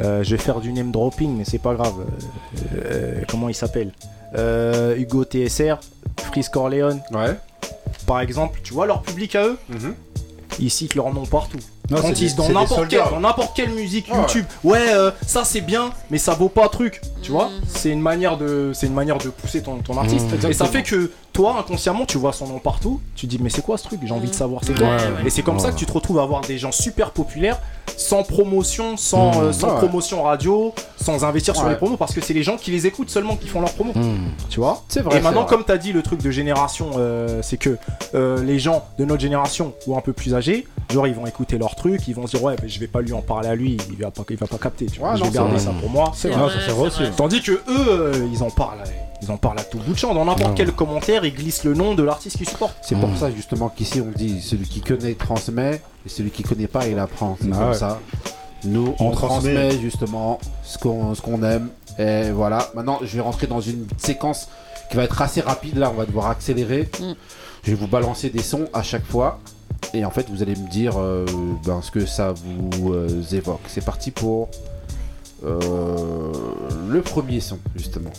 Euh, 0.00 0.24
je 0.24 0.34
vais 0.34 0.42
faire 0.42 0.60
du 0.60 0.72
name 0.72 0.90
dropping, 0.90 1.36
mais 1.36 1.44
c'est 1.44 1.58
pas 1.58 1.74
grave. 1.74 1.92
Euh, 2.76 3.20
comment 3.28 3.50
il 3.50 3.54
s'appelle? 3.54 3.92
Euh, 4.36 4.96
Hugo 4.96 5.24
TSR, 5.24 5.80
Freeze 6.18 6.48
Corleone, 6.48 7.02
Ouais. 7.12 7.36
par 8.06 8.20
exemple. 8.20 8.58
Tu 8.64 8.72
vois 8.72 8.86
leur 8.86 9.02
public 9.02 9.34
à 9.36 9.44
eux? 9.46 9.58
Mhm. 9.68 9.94
Ils 10.60 10.70
citent 10.70 10.94
leur 10.94 11.12
nom 11.12 11.26
partout. 11.26 11.58
Non, 11.90 12.00
Quand 12.00 12.18
ils 12.18 12.34
dans 12.34 12.48
n'importe 12.48 12.88
quelle, 12.88 13.02
dans 13.10 13.20
n'importe 13.20 13.54
quelle 13.54 13.70
musique 13.70 14.06
Ah 14.10 14.14
ouais. 14.14 14.20
YouTube, 14.22 14.46
ouais, 14.64 14.94
euh, 14.94 15.10
ça 15.26 15.44
c'est 15.44 15.60
bien, 15.60 15.90
mais 16.10 16.16
ça 16.16 16.32
vaut 16.32 16.48
pas 16.48 16.68
truc, 16.70 17.02
tu 17.20 17.30
vois. 17.30 17.46
Mhm. 17.48 17.60
C'est 17.66 17.90
une 17.90 18.00
manière 18.00 18.38
de, 18.38 18.70
c'est 18.72 18.86
une 18.86 18.94
manière 18.94 19.18
de 19.18 19.28
pousser 19.28 19.62
ton, 19.62 19.76
ton 19.76 19.98
artiste. 19.98 20.26
Mhm. 20.42 20.50
Et 20.50 20.54
ça 20.54 20.64
fait 20.64 20.82
que 20.82 21.10
toi, 21.34 21.56
inconsciemment, 21.58 22.06
tu 22.06 22.16
vois 22.16 22.32
son 22.32 22.46
nom 22.46 22.58
partout. 22.58 23.00
Tu 23.16 23.26
dis 23.26 23.38
mais 23.38 23.50
c'est 23.50 23.60
quoi 23.60 23.76
ce 23.76 23.84
truc? 23.84 24.00
J'ai 24.02 24.14
envie 24.14 24.30
de 24.30 24.34
savoir 24.34 24.62
c'est 24.64 24.72
quoi. 24.72 24.86
Ouais, 24.86 24.94
ouais. 24.96 25.26
Et 25.26 25.30
c'est 25.30 25.42
comme 25.42 25.58
ça 25.58 25.72
que 25.72 25.76
tu 25.76 25.84
te 25.84 25.92
retrouves 25.92 26.18
à 26.20 26.22
avoir 26.22 26.40
des 26.40 26.56
gens 26.56 26.72
super 26.72 27.10
populaires, 27.10 27.58
sans 27.98 28.22
promotion, 28.22 28.96
sans, 28.96 29.42
euh, 29.42 29.52
sans 29.52 29.72
Ouais. 29.74 29.78
promotion 29.78 30.22
radio, 30.22 30.72
sans 30.98 31.22
investir 31.24 31.54
sur 31.54 31.68
les 31.68 31.76
promos, 31.76 31.98
parce 31.98 32.14
que 32.14 32.22
c'est 32.22 32.34
les 32.34 32.42
gens 32.42 32.56
qui 32.56 32.70
les 32.70 32.86
écoutent 32.86 33.10
seulement 33.10 33.36
qui 33.36 33.46
font 33.48 33.60
leur 33.60 33.72
promo. 33.72 33.92
Hmm. 33.94 34.30
Tu 34.48 34.58
vois? 34.58 34.82
C'est 34.88 35.00
vrai. 35.02 35.18
et 35.18 35.20
maintenant, 35.20 35.42
vrai. 35.42 35.50
comme 35.50 35.64
tu 35.66 35.72
as 35.72 35.78
dit, 35.78 35.92
le 35.92 36.00
truc 36.02 36.22
de 36.22 36.30
génération, 36.30 36.92
euh, 36.96 37.40
c'est 37.42 37.58
que 37.58 37.76
euh, 38.14 38.42
les 38.42 38.58
gens 38.58 38.84
de 38.98 39.04
notre 39.04 39.20
génération 39.20 39.74
ou 39.86 39.98
un 39.98 40.00
peu 40.00 40.14
plus 40.14 40.34
âgés, 40.34 40.66
genre 40.90 41.06
ils 41.06 41.14
vont 41.14 41.26
écouter 41.26 41.58
leur 41.58 41.74
truc, 41.74 42.06
ils 42.08 42.14
vont 42.14 42.26
se 42.26 42.36
dire 42.36 42.42
ouais, 42.44 42.56
mais 42.62 42.68
je 42.68 42.78
vais 42.80 42.86
pas 42.86 43.00
lui 43.00 43.12
en 43.12 43.22
parler 43.22 43.48
à 43.48 43.54
lui, 43.54 43.76
il 43.90 43.96
va 43.96 44.10
pas, 44.10 44.22
il 44.30 44.36
va 44.36 44.46
pas 44.46 44.58
capter. 44.58 44.86
Tu 44.86 44.98
vois, 45.00 45.10
Ouais, 45.12 45.16
je 45.16 45.20
non, 45.20 45.26
vais 45.26 45.32
c'est 45.32 45.38
garder 45.38 45.52
vrai. 45.56 45.60
ça 45.64 45.70
pour 45.80 45.90
moi. 45.90 46.12
C'est 46.14 46.28
vrai, 46.30 46.50
ça, 46.66 46.74
aussi. 46.74 47.02
Tandis 47.16 47.42
que 47.42 47.52
eux, 47.52 47.62
euh, 47.68 48.28
ils 48.32 48.42
en 48.42 48.50
parlent, 48.50 48.80
à- 48.80 48.84
ils 49.22 49.30
en 49.30 49.36
parlent 49.36 49.58
à 49.58 49.64
tout 49.64 49.78
bout 49.78 49.92
de 49.92 49.98
champ. 49.98 50.12
Dans 50.14 50.24
n'importe 50.24 50.50
Ouais. 50.50 50.54
quel 50.56 50.72
commentaire, 50.72 51.24
ils 51.24 51.34
glissent 51.34 51.64
le 51.64 51.74
nom 51.74 51.94
de 51.94 52.02
l'artiste 52.02 52.36
qu'ils 52.36 52.48
supportent. 52.48 52.76
C'est 52.82 52.96
pour 52.98 53.08
Mm. 53.08 53.16
ça 53.16 53.30
justement 53.30 53.68
qu'ici 53.68 54.00
on 54.00 54.10
dit 54.16 54.40
celui 54.42 54.66
qui 54.68 54.80
connaît 54.80 55.14
transmet 55.14 55.80
et 56.04 56.08
celui 56.08 56.30
qui 56.30 56.42
connaît 56.42 56.66
pas 56.66 56.86
il 56.86 56.98
apprend. 56.98 57.36
C'est 57.40 57.48
Ah 57.52 57.56
comme 57.56 57.68
ouais. 57.68 57.74
ça. 57.74 58.00
Nous 58.64 58.94
On 58.98 59.08
on, 59.08 59.10
transmet. 59.10 59.54
transmet. 59.54 59.80
justement 59.80 60.38
ce 60.62 60.78
qu'on 60.78 61.14
ce 61.14 61.20
qu'on 61.22 61.42
aime 61.42 61.68
et 61.98 62.30
voilà. 62.30 62.68
Maintenant 62.74 62.98
je 63.02 63.14
vais 63.16 63.20
rentrer 63.22 63.46
dans 63.46 63.60
une 63.60 63.86
séquence 63.98 64.48
qui 64.90 64.96
va 64.96 65.04
être 65.04 65.20
assez 65.22 65.40
rapide 65.40 65.76
là. 65.78 65.90
On 65.90 65.98
va 65.98 66.06
devoir 66.06 66.28
accélérer. 66.30 66.88
Mm. 67.00 67.12
Je 67.62 67.70
vais 67.70 67.76
vous 67.76 67.86
balancer 67.88 68.28
des 68.30 68.42
sons 68.42 68.66
à 68.74 68.82
chaque 68.82 69.04
fois 69.06 69.38
et 69.92 70.04
en 70.04 70.10
fait 70.10 70.28
vous 70.30 70.42
allez 70.42 70.56
me 70.56 70.68
dire 70.68 70.94
euh, 70.98 71.26
ben, 71.64 71.82
ce 71.82 71.90
que 71.90 72.06
ça 72.06 72.32
vous 72.32 72.92
euh, 72.92 73.22
évoque. 73.32 73.60
C'est 73.66 73.84
parti 73.84 74.10
pour 74.10 74.48
euh, 75.44 76.32
le 76.88 77.00
premier 77.02 77.40
son 77.40 77.58
justement. 77.76 78.12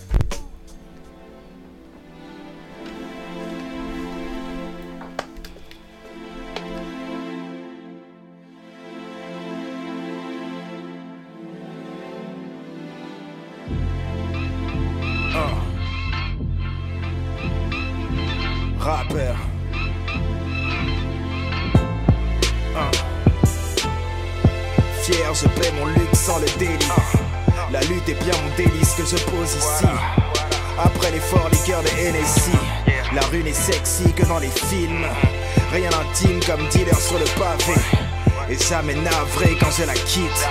Je 39.78 39.84
la 39.84 39.94
quitte. 39.94 40.48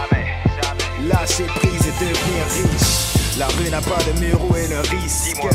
Lâcher 1.08 1.44
prise 1.44 1.86
et 1.86 2.04
devenir 2.04 2.44
riche. 2.52 3.38
La 3.38 3.46
rue 3.48 3.70
n'a 3.70 3.80
pas 3.80 3.98
de 4.04 4.20
mur 4.20 4.38
où 4.48 4.54
elle 4.54 4.70
ne 4.70 4.80
risque? 4.80 5.46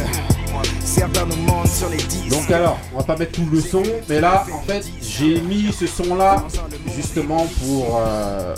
Certains 0.83 1.25
nous 1.25 1.35
mentent 1.43 1.67
sur 1.67 1.89
les 1.89 1.97
disques. 1.97 2.29
Donc 2.29 2.49
alors, 2.51 2.79
on 2.93 2.97
va 2.97 3.03
pas 3.03 3.15
mettre 3.15 3.33
tout 3.33 3.47
le 3.51 3.61
son, 3.61 3.83
mais 4.07 4.19
là, 4.19 4.45
en 4.51 4.61
fait, 4.63 4.85
j'ai 5.01 5.39
mis 5.41 5.71
ce 5.71 5.85
son-là 5.85 6.47
justement 6.95 7.47
pour 7.61 8.01
euh, 8.03 8.55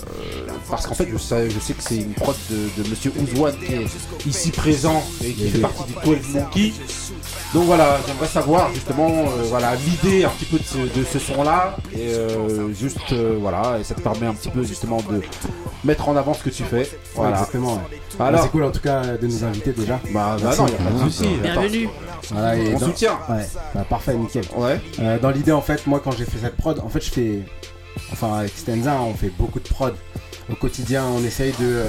parce 0.70 0.88
qu'en 0.88 0.96
fait, 0.96 1.08
je 1.12 1.18
sais, 1.18 1.50
je 1.50 1.60
sais 1.60 1.74
que 1.74 1.84
c'est 1.84 1.98
une 1.98 2.14
prod 2.14 2.36
de, 2.50 2.82
de 2.82 2.90
Monsieur 2.90 3.12
Ouzouane 3.20 3.58
qui 3.58 3.74
est 3.74 4.26
ici 4.26 4.52
présent 4.52 5.04
et 5.24 5.34
qui 5.34 5.50
fait 5.50 5.60
partie 5.60 5.84
du 5.84 5.94
12 5.94 6.34
Monkey. 6.34 6.74
Donc 7.54 7.66
voilà, 7.66 8.00
j'aimerais 8.08 8.28
savoir 8.28 8.74
justement, 8.74 9.10
euh, 9.10 9.44
voilà, 9.50 9.76
l'idée 9.76 10.24
un 10.24 10.30
petit 10.30 10.46
peu 10.46 10.58
de 10.58 10.64
ce, 10.64 10.78
de 10.78 11.04
ce 11.04 11.20
son-là 11.20 11.76
et 11.94 12.14
euh, 12.14 12.74
juste 12.74 13.12
euh, 13.12 13.36
voilà, 13.42 13.78
et 13.78 13.84
ça 13.84 13.94
te 13.94 14.00
permet 14.00 14.26
un 14.26 14.34
petit 14.34 14.50
peu 14.50 14.64
justement 14.64 15.00
de 15.10 15.22
mettre 15.84 16.08
en 16.08 16.16
avant 16.16 16.34
ce 16.34 16.44
que 16.44 16.50
tu 16.50 16.64
fais. 16.64 16.90
Voilà. 17.14 17.32
Exactement. 17.40 17.74
ouais. 17.74 18.00
Bah, 18.18 18.28
Alors, 18.28 18.44
c'est 18.44 18.50
cool 18.52 18.64
en 18.64 18.72
tout 18.72 18.80
cas 18.80 19.02
de 19.18 19.28
nous 19.28 19.44
inviter 19.44 19.74
déjà. 19.74 20.00
bah, 20.14 20.38
bah 20.42 20.44
Merci. 20.44 20.62
non, 20.62 20.68
y 20.68 20.72
a 20.72 20.78
pas 20.78 20.92
de 20.92 21.10
souci. 21.10 21.28
Bienvenue. 21.42 21.90
Voilà, 22.30 22.56
et 22.56 22.74
On 22.74 22.80
dans- 22.80 22.86
soutient. 22.86 23.20
Ouais, 23.30 23.46
bah, 23.76 23.86
parfait, 23.90 24.14
nickel. 24.16 24.46
Ouais. 24.56 24.80
Euh, 25.00 25.20
dans 25.20 25.32
l'idée, 25.32 25.52
en 25.52 25.62
fait, 25.62 25.86
moi, 25.88 26.00
quand 26.02 26.12
j'ai 26.12 26.24
fait 26.26 26.38
cette 26.42 26.56
prod, 26.56 26.80
en 26.80 26.88
fait, 26.88 27.04
je 27.04 27.12
fais. 27.12 27.40
Enfin, 28.14 28.36
avec 28.40 28.54
Stenza, 28.58 28.94
on 29.02 29.14
fait 29.14 29.32
beaucoup 29.38 29.60
de 29.60 29.68
prod. 29.68 29.94
Au 30.50 30.56
quotidien, 30.56 31.04
on 31.06 31.22
essaye 31.26 31.52
de. 31.60 31.82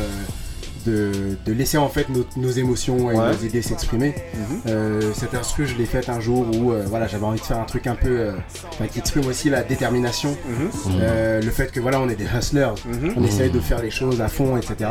De, 0.84 1.10
de 1.44 1.52
laisser 1.52 1.76
en 1.78 1.88
fait 1.88 2.08
nos, 2.08 2.24
nos 2.36 2.50
émotions 2.50 3.10
et 3.10 3.16
Ouais. 3.16 3.32
nos 3.32 3.44
idées 3.46 3.62
s'exprimer. 3.62 4.14
Mhm. 4.34 4.60
Euh, 4.68 5.12
cette 5.14 5.34
instru, 5.34 5.66
je 5.66 5.76
l'ai 5.76 5.86
faite 5.86 6.08
un 6.08 6.20
jour 6.20 6.46
où 6.56 6.72
euh, 6.72 6.84
voilà, 6.86 7.06
j'avais 7.06 7.24
envie 7.24 7.40
de 7.40 7.44
faire 7.44 7.58
un 7.58 7.64
truc 7.64 7.86
un 7.86 7.94
peu 7.94 8.08
euh, 8.10 8.32
enfin, 8.70 8.86
qui 8.86 8.98
exprime 8.98 9.26
aussi 9.26 9.50
la 9.50 9.62
détermination, 9.62 10.36
Mhm. 10.48 11.00
Le 11.42 11.50
fait 11.50 11.70
que 11.72 11.80
voilà, 11.80 12.00
on 12.00 12.08
est 12.08 12.14
des 12.16 12.26
hustlers, 12.36 12.70
Mhm. 12.86 13.14
on 13.16 13.24
essaye 13.24 13.50
de 13.50 13.60
faire 13.60 13.80
les 13.82 13.90
choses 13.90 14.20
à 14.20 14.28
fond, 14.28 14.56
etc. 14.56 14.90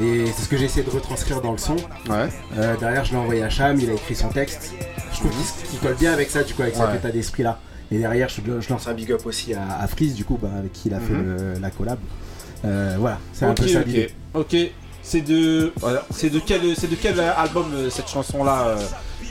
Et 0.00 0.26
c'est 0.26 0.42
ce 0.42 0.48
que 0.48 0.56
j'ai 0.56 0.66
essayé 0.66 0.84
de 0.84 0.90
retranscrire 0.90 1.40
dans 1.40 1.52
le 1.52 1.58
son. 1.58 1.76
Ouais. 2.08 2.28
Euh, 2.56 2.76
derrière, 2.78 3.04
je 3.04 3.12
l'ai 3.12 3.16
envoyé 3.18 3.42
à 3.42 3.50
Cham, 3.50 3.78
il 3.80 3.90
a 3.90 3.94
écrit 3.94 4.14
son 4.14 4.28
texte. 4.28 4.72
Je 5.12 5.18
trouve 5.18 5.30
qu'il 5.32 5.68
qu'il 5.70 5.78
colle 5.80 5.96
bien 5.98 6.12
avec 6.12 6.30
ça, 6.30 6.42
du 6.44 6.54
coup, 6.54 6.62
avec 6.62 6.76
Ouais. 6.76 6.82
cet 6.86 6.96
état 6.96 7.10
d'esprit 7.10 7.42
là. 7.42 7.58
Et 7.90 7.98
derrière, 7.98 8.28
je, 8.28 8.40
je 8.60 8.68
lance 8.68 8.86
un 8.86 8.94
big 8.94 9.10
up 9.12 9.22
aussi 9.24 9.54
à, 9.54 9.80
à 9.80 9.86
Freeze, 9.88 10.14
du 10.14 10.24
coup, 10.24 10.38
bah, 10.40 10.50
avec 10.58 10.72
qui 10.72 10.88
il 10.88 10.94
a 10.94 11.00
fait 11.00 11.12
Mhm. 11.14 11.36
le- 11.54 11.60
la 11.60 11.70
collab. 11.70 11.98
Euh, 12.64 12.96
voilà, 12.98 13.18
c'est 13.32 13.44
un 13.46 13.54
peu 13.54 13.66
ça 13.66 13.80
ok. 14.34 14.56
C'est 15.08 15.22
de, 15.22 15.72
voilà. 15.76 16.04
c'est 16.10 16.28
de 16.28 16.38
quel, 16.38 16.76
c'est 16.76 16.86
de 16.86 16.94
quel 16.94 17.18
album 17.18 17.72
euh, 17.72 17.88
cette 17.88 18.08
chanson 18.08 18.44
là, 18.44 18.76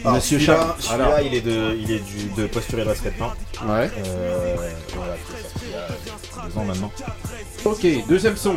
Alors, 0.04 0.16
Monsieur 0.16 0.40
celui-là, 0.40 0.76
Chap 0.80 0.82
celui-là, 0.82 1.22
il 1.22 1.36
est 1.36 1.42
de, 1.42 1.78
il 1.80 1.92
est 1.92 2.00
du, 2.00 2.30
de 2.36 2.48
Posture 2.48 2.80
et 2.80 2.84
de 2.84 2.90
Respect 2.90 3.12
maintenant. 3.12 3.34
Ouais. 3.72 3.92
Euh, 4.04 4.56
voilà, 4.96 5.14
qui 5.18 5.34
est 5.34 5.42
sorti 5.44 5.66
il 5.66 5.72
y 5.72 5.76
a 5.76 6.48
deux 6.48 6.58
ans 6.58 6.66
maintenant. 6.66 6.92
Ok, 7.64 7.86
deuxième 8.10 8.38
son. 8.38 8.56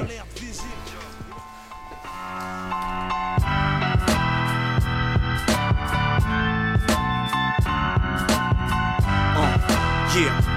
Yeah. 10.16 10.49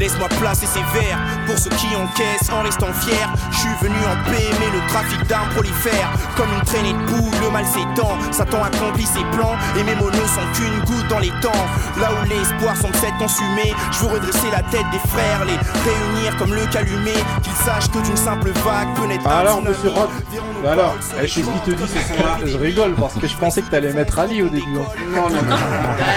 Laisse-moi 0.00 0.28
placer 0.40 0.66
ces 0.66 0.80
vers 0.98 1.18
pour 1.46 1.58
ceux 1.58 1.70
qui 1.70 1.94
encaissent 1.94 2.50
en 2.50 2.62
restant 2.62 2.92
fiers. 3.04 3.28
Je 3.52 3.58
suis 3.58 3.76
venu 3.82 3.94
en 4.08 4.16
paix, 4.30 4.48
mais 4.58 4.70
le 4.72 4.80
trafic 4.88 5.22
d'armes 5.28 5.50
prolifère. 5.50 6.08
Comme 6.36 6.48
une 6.56 6.64
traînée 6.64 6.94
de 6.94 7.06
boue, 7.06 7.30
le 7.44 7.50
mal 7.50 7.66
s'étend. 7.66 8.16
Satan 8.32 8.64
accomplit 8.64 9.04
ses 9.06 9.24
plans 9.36 9.54
et 9.78 9.84
mes 9.84 9.94
ne 9.94 10.26
sont 10.26 10.46
qu'une 10.54 10.78
goutte 10.86 11.06
dans 11.08 11.18
les 11.18 11.32
temps. 11.42 11.64
Là 12.00 12.08
où 12.16 12.28
l'espoir 12.28 12.74
semble 12.76 12.94
s'être 12.94 13.18
consumé, 13.18 13.74
je 13.92 13.98
veux 14.00 14.14
redresser 14.14 14.50
la 14.50 14.62
tête 14.62 14.86
des 14.90 15.02
frères, 15.10 15.44
les 15.44 15.58
réunir 15.84 16.36
comme 16.38 16.54
le 16.54 16.64
calumet. 16.72 17.20
Qu'ils 17.42 17.52
sachent 17.64 17.90
que 17.90 17.98
d'une 17.98 18.16
simple 18.16 18.50
vague 18.64 18.94
peut 18.96 19.06
naître 19.06 19.28
Alors, 19.28 19.62
monsieur 19.62 19.90
Rod, 19.90 20.08
alors, 20.66 20.94
eh, 21.16 21.20
qu'est-ce 21.22 21.34
qu'il 21.34 21.44
te 21.44 21.70
dit 21.70 21.88
ce 21.88 22.14
son-là 22.14 22.38
Je 22.44 22.56
rigole 22.56 22.94
parce 22.94 23.14
que 23.14 23.26
je 23.26 23.36
pensais 23.36 23.62
que 23.62 23.70
t'allais 23.70 23.92
mettre 23.92 24.18
Ali 24.18 24.42
au 24.42 24.48
début. 24.48 24.78
hein. 24.78 24.86
Non, 25.14 25.28
non, 25.28 25.42
non, 25.42 25.56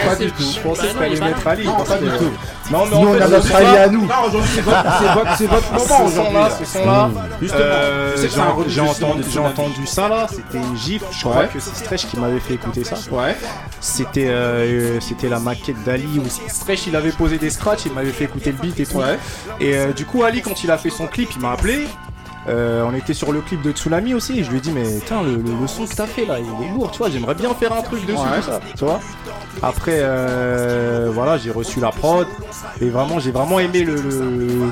pas 0.07 0.15
du 0.15 0.31
tout. 0.31 0.43
Je 0.43 0.59
pensais 0.59 0.87
que 0.87 0.97
t'allais 0.97 1.19
non, 1.19 1.25
mettre 1.25 1.47
Ali. 1.47 1.65
Pas 1.65 1.97
du 1.97 2.09
tout. 2.17 2.31
Non, 2.71 2.85
mais 2.89 2.95
on 2.95 3.21
a 3.21 3.27
notre 3.27 3.55
Ali 3.75 3.83
à 3.83 3.89
nous. 3.89 4.03
Aujourd'hui, 4.27 4.49
c'est 4.53 4.61
votre- 4.61 4.83
c'est 4.99 5.07
c'est 5.37 5.47
votre 5.47 5.71
moment 5.73 6.07
Ce 6.09 6.33
là. 6.33 6.49
ce 6.59 6.65
son-là, 6.65 7.07
Mmh. 7.07 7.11
Justement, 7.41 7.63
euh, 7.63 8.13
c'est 8.15 8.29
j'ai 8.67 8.79
entendu, 8.81 9.23
j'ai 9.29 9.85
ça 9.85 10.07
là, 10.07 10.27
c'était 10.29 10.57
une 10.57 10.75
gifle, 10.77 11.05
je 11.11 11.19
crois 11.21 11.45
que 11.45 11.59
c'est 11.59 11.75
Stretch 11.75 12.05
qui 12.07 12.17
m'avait 12.17 12.39
fait 12.39 12.53
écouter 12.55 12.83
ça. 12.83 12.95
Ouais. 13.11 13.35
C'était 13.79 14.27
euh, 14.29 14.99
c'était 14.99 15.29
la 15.29 15.39
maquette 15.39 15.83
d'Ali 15.83 16.19
où 16.19 16.23
Stretch 16.49 16.87
il 16.87 16.95
avait 16.95 17.11
posé 17.11 17.37
des 17.37 17.49
scratchs, 17.49 17.85
il 17.85 17.91
m'avait 17.93 18.11
fait 18.11 18.25
écouter 18.25 18.51
le 18.51 18.57
beat 18.57 18.79
et 18.79 18.85
tout. 18.85 18.97
Ouais. 18.97 19.17
Et 19.59 19.75
euh, 19.75 19.91
du 19.93 20.05
coup 20.05 20.23
Ali 20.23 20.41
quand 20.41 20.63
il 20.63 20.71
a 20.71 20.77
fait 20.77 20.89
son 20.89 21.07
clip, 21.07 21.29
il 21.35 21.41
m'a 21.41 21.51
appelé. 21.51 21.87
Euh, 22.49 22.83
on 22.85 22.93
était 22.93 23.13
sur 23.13 23.31
le 23.31 23.39
clip 23.39 23.61
de 23.61 23.71
Tsunami 23.71 24.13
aussi 24.13 24.39
et 24.39 24.43
je 24.43 24.51
lui 24.51 24.57
ai 24.57 24.61
dit 24.61 24.71
mais 24.71 24.99
putain 24.99 25.23
le, 25.23 25.35
le- 25.37 25.61
le 25.61 25.65
son 25.67 25.85
que 25.85 25.95
t'as 25.95 26.05
fait 26.05 26.25
là 26.25 26.39
il 26.39 26.65
est 26.65 26.71
lourd 26.73 26.91
tu 26.91 26.97
vois 26.97 27.09
j'aimerais 27.09 27.35
bien 27.35 27.53
faire 27.53 27.71
un 27.71 27.81
truc 27.81 28.05
dessus 28.05 28.17
Ouais. 28.19 28.41
ça 28.41 28.59
tu 28.77 28.83
vois 28.83 28.99
après 29.61 29.99
euh, 30.01 31.09
voilà 31.13 31.37
j'ai 31.37 31.51
reçu 31.51 31.79
la 31.79 31.91
prod 31.91 32.27
et 32.81 32.89
vraiment 32.89 33.17
j'ai 33.19 33.31
vraiment 33.31 33.59
aimé 33.59 33.83
le, 33.85 33.95
le- 33.95 34.69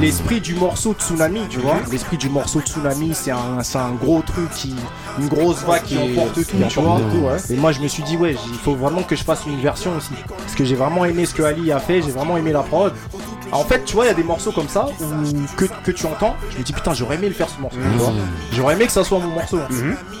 l'esprit 0.00 0.40
du 0.40 0.54
morceau 0.54 0.94
Tsunami 0.94 1.40
tu 1.48 1.58
vois 1.58 1.76
l'esprit 1.90 2.16
du 2.16 2.28
morceau 2.28 2.60
Tsunami 2.60 3.12
c'est 3.14 3.30
un, 3.30 3.62
c'est 3.62 3.78
un 3.78 3.92
gros 3.92 4.22
truc 4.22 4.50
qui 4.50 4.74
une 5.18 5.28
grosse 5.28 5.62
vague 5.64 5.82
qui 5.82 5.98
emporte 5.98 6.34
tout 6.34 6.42
tu 6.44 6.80
vois 6.80 7.00
tout, 7.10 7.18
ouais. 7.18 7.36
et 7.50 7.56
moi 7.56 7.72
je 7.72 7.80
me 7.80 7.88
suis 7.88 8.02
dit 8.02 8.16
ouais 8.16 8.36
il 8.52 8.58
faut 8.58 8.74
vraiment 8.74 9.02
que 9.02 9.16
je 9.16 9.24
fasse 9.24 9.46
une 9.46 9.60
version 9.60 9.96
aussi 9.96 10.12
parce 10.28 10.54
que 10.54 10.64
j'ai 10.64 10.76
vraiment 10.76 11.04
aimé 11.04 11.26
ce 11.26 11.34
que 11.34 11.42
Ali 11.42 11.72
a 11.72 11.78
fait 11.78 12.02
j'ai 12.02 12.10
vraiment 12.10 12.36
aimé 12.36 12.52
la 12.52 12.62
prod 12.62 12.92
en 13.52 13.64
fait 13.64 13.84
tu 13.84 13.94
vois 13.94 14.04
il 14.04 14.08
y 14.08 14.12
a 14.12 14.14
des 14.14 14.22
morceaux 14.22 14.52
comme 14.52 14.68
ça 14.68 14.86
où, 15.00 15.56
que, 15.56 15.64
que 15.84 15.90
tu 15.90 16.06
entends 16.06 16.36
je 16.50 16.58
me 16.58 16.62
dis 16.62 16.72
putain 16.72 16.94
j'aurais 16.94 17.16
aimé 17.16 17.28
le 17.28 17.34
faire 17.34 17.48
ce 17.48 17.60
morceau 17.60 17.78
tu 17.78 17.98
vois. 17.98 18.12
j'aurais 18.52 18.74
aimé 18.74 18.86
que 18.86 18.92
ça 18.92 19.04
soit 19.04 19.18
mon 19.18 19.28
morceau 19.28 19.58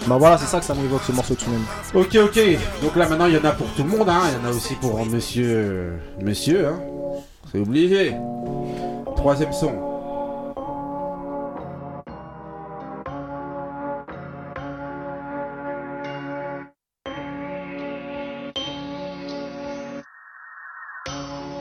bah 0.06 0.16
voilà 0.18 0.38
c'est 0.38 0.46
ça 0.46 0.58
que 0.58 0.64
ça 0.64 0.74
m'évoque 0.74 1.02
ce 1.06 1.12
morceau 1.12 1.34
de 1.34 1.40
Tsunami 1.40 1.64
Ok, 1.94 2.16
ok. 2.16 2.40
Donc 2.82 2.96
là, 2.96 3.08
maintenant, 3.08 3.26
il 3.26 3.34
y 3.34 3.36
en 3.36 3.44
a 3.44 3.52
pour 3.52 3.66
tout 3.74 3.82
le 3.82 3.88
monde. 3.88 4.08
Hein. 4.08 4.22
Il 4.30 4.40
y 4.40 4.46
en 4.46 4.50
a 4.50 4.54
aussi 4.54 4.74
pour 4.74 5.04
monsieur. 5.06 5.92
Monsieur, 6.22 6.68
hein. 6.68 6.80
C'est 7.50 7.58
obligé. 7.58 8.14
Troisième 9.20 9.52
son. 9.52 9.72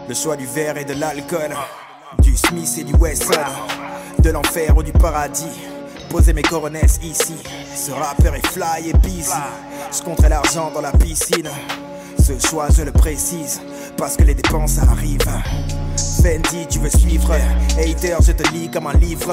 Le 0.07 0.15
choix 0.15 0.37
du 0.37 0.45
verre 0.45 0.77
et 0.77 0.85
de 0.85 0.93
l'alcool, 0.93 1.53
du 2.19 2.37
Smith 2.37 2.77
et 2.77 2.85
du 2.85 2.93
Wesson, 2.95 3.33
de 4.19 4.29
l'enfer 4.29 4.77
ou 4.77 4.81
du 4.81 4.93
paradis. 4.93 5.43
Poser 6.09 6.31
mes 6.31 6.41
coronesses 6.41 7.01
ici, 7.03 7.35
ce 7.75 7.91
rappeur 7.91 8.35
est 8.35 8.47
fly 8.47 8.91
et 8.91 8.93
busy. 8.99 9.31
Je 9.91 10.01
compterai 10.01 10.29
l'argent 10.29 10.71
dans 10.71 10.79
la 10.81 10.93
piscine. 10.93 11.49
Ce 12.29 12.47
choix, 12.47 12.67
je 12.69 12.83
le 12.83 12.91
précise, 12.91 13.59
parce 13.97 14.15
que 14.15 14.21
les 14.21 14.35
dépenses 14.35 14.77
arrivent. 14.77 15.17
Fendi, 16.21 16.67
tu 16.69 16.77
veux 16.77 16.89
suivre. 16.89 17.33
Hater, 17.79 18.17
je 18.21 18.33
te 18.33 18.47
lis 18.53 18.69
comme 18.69 18.85
un 18.85 18.93
livre. 18.93 19.31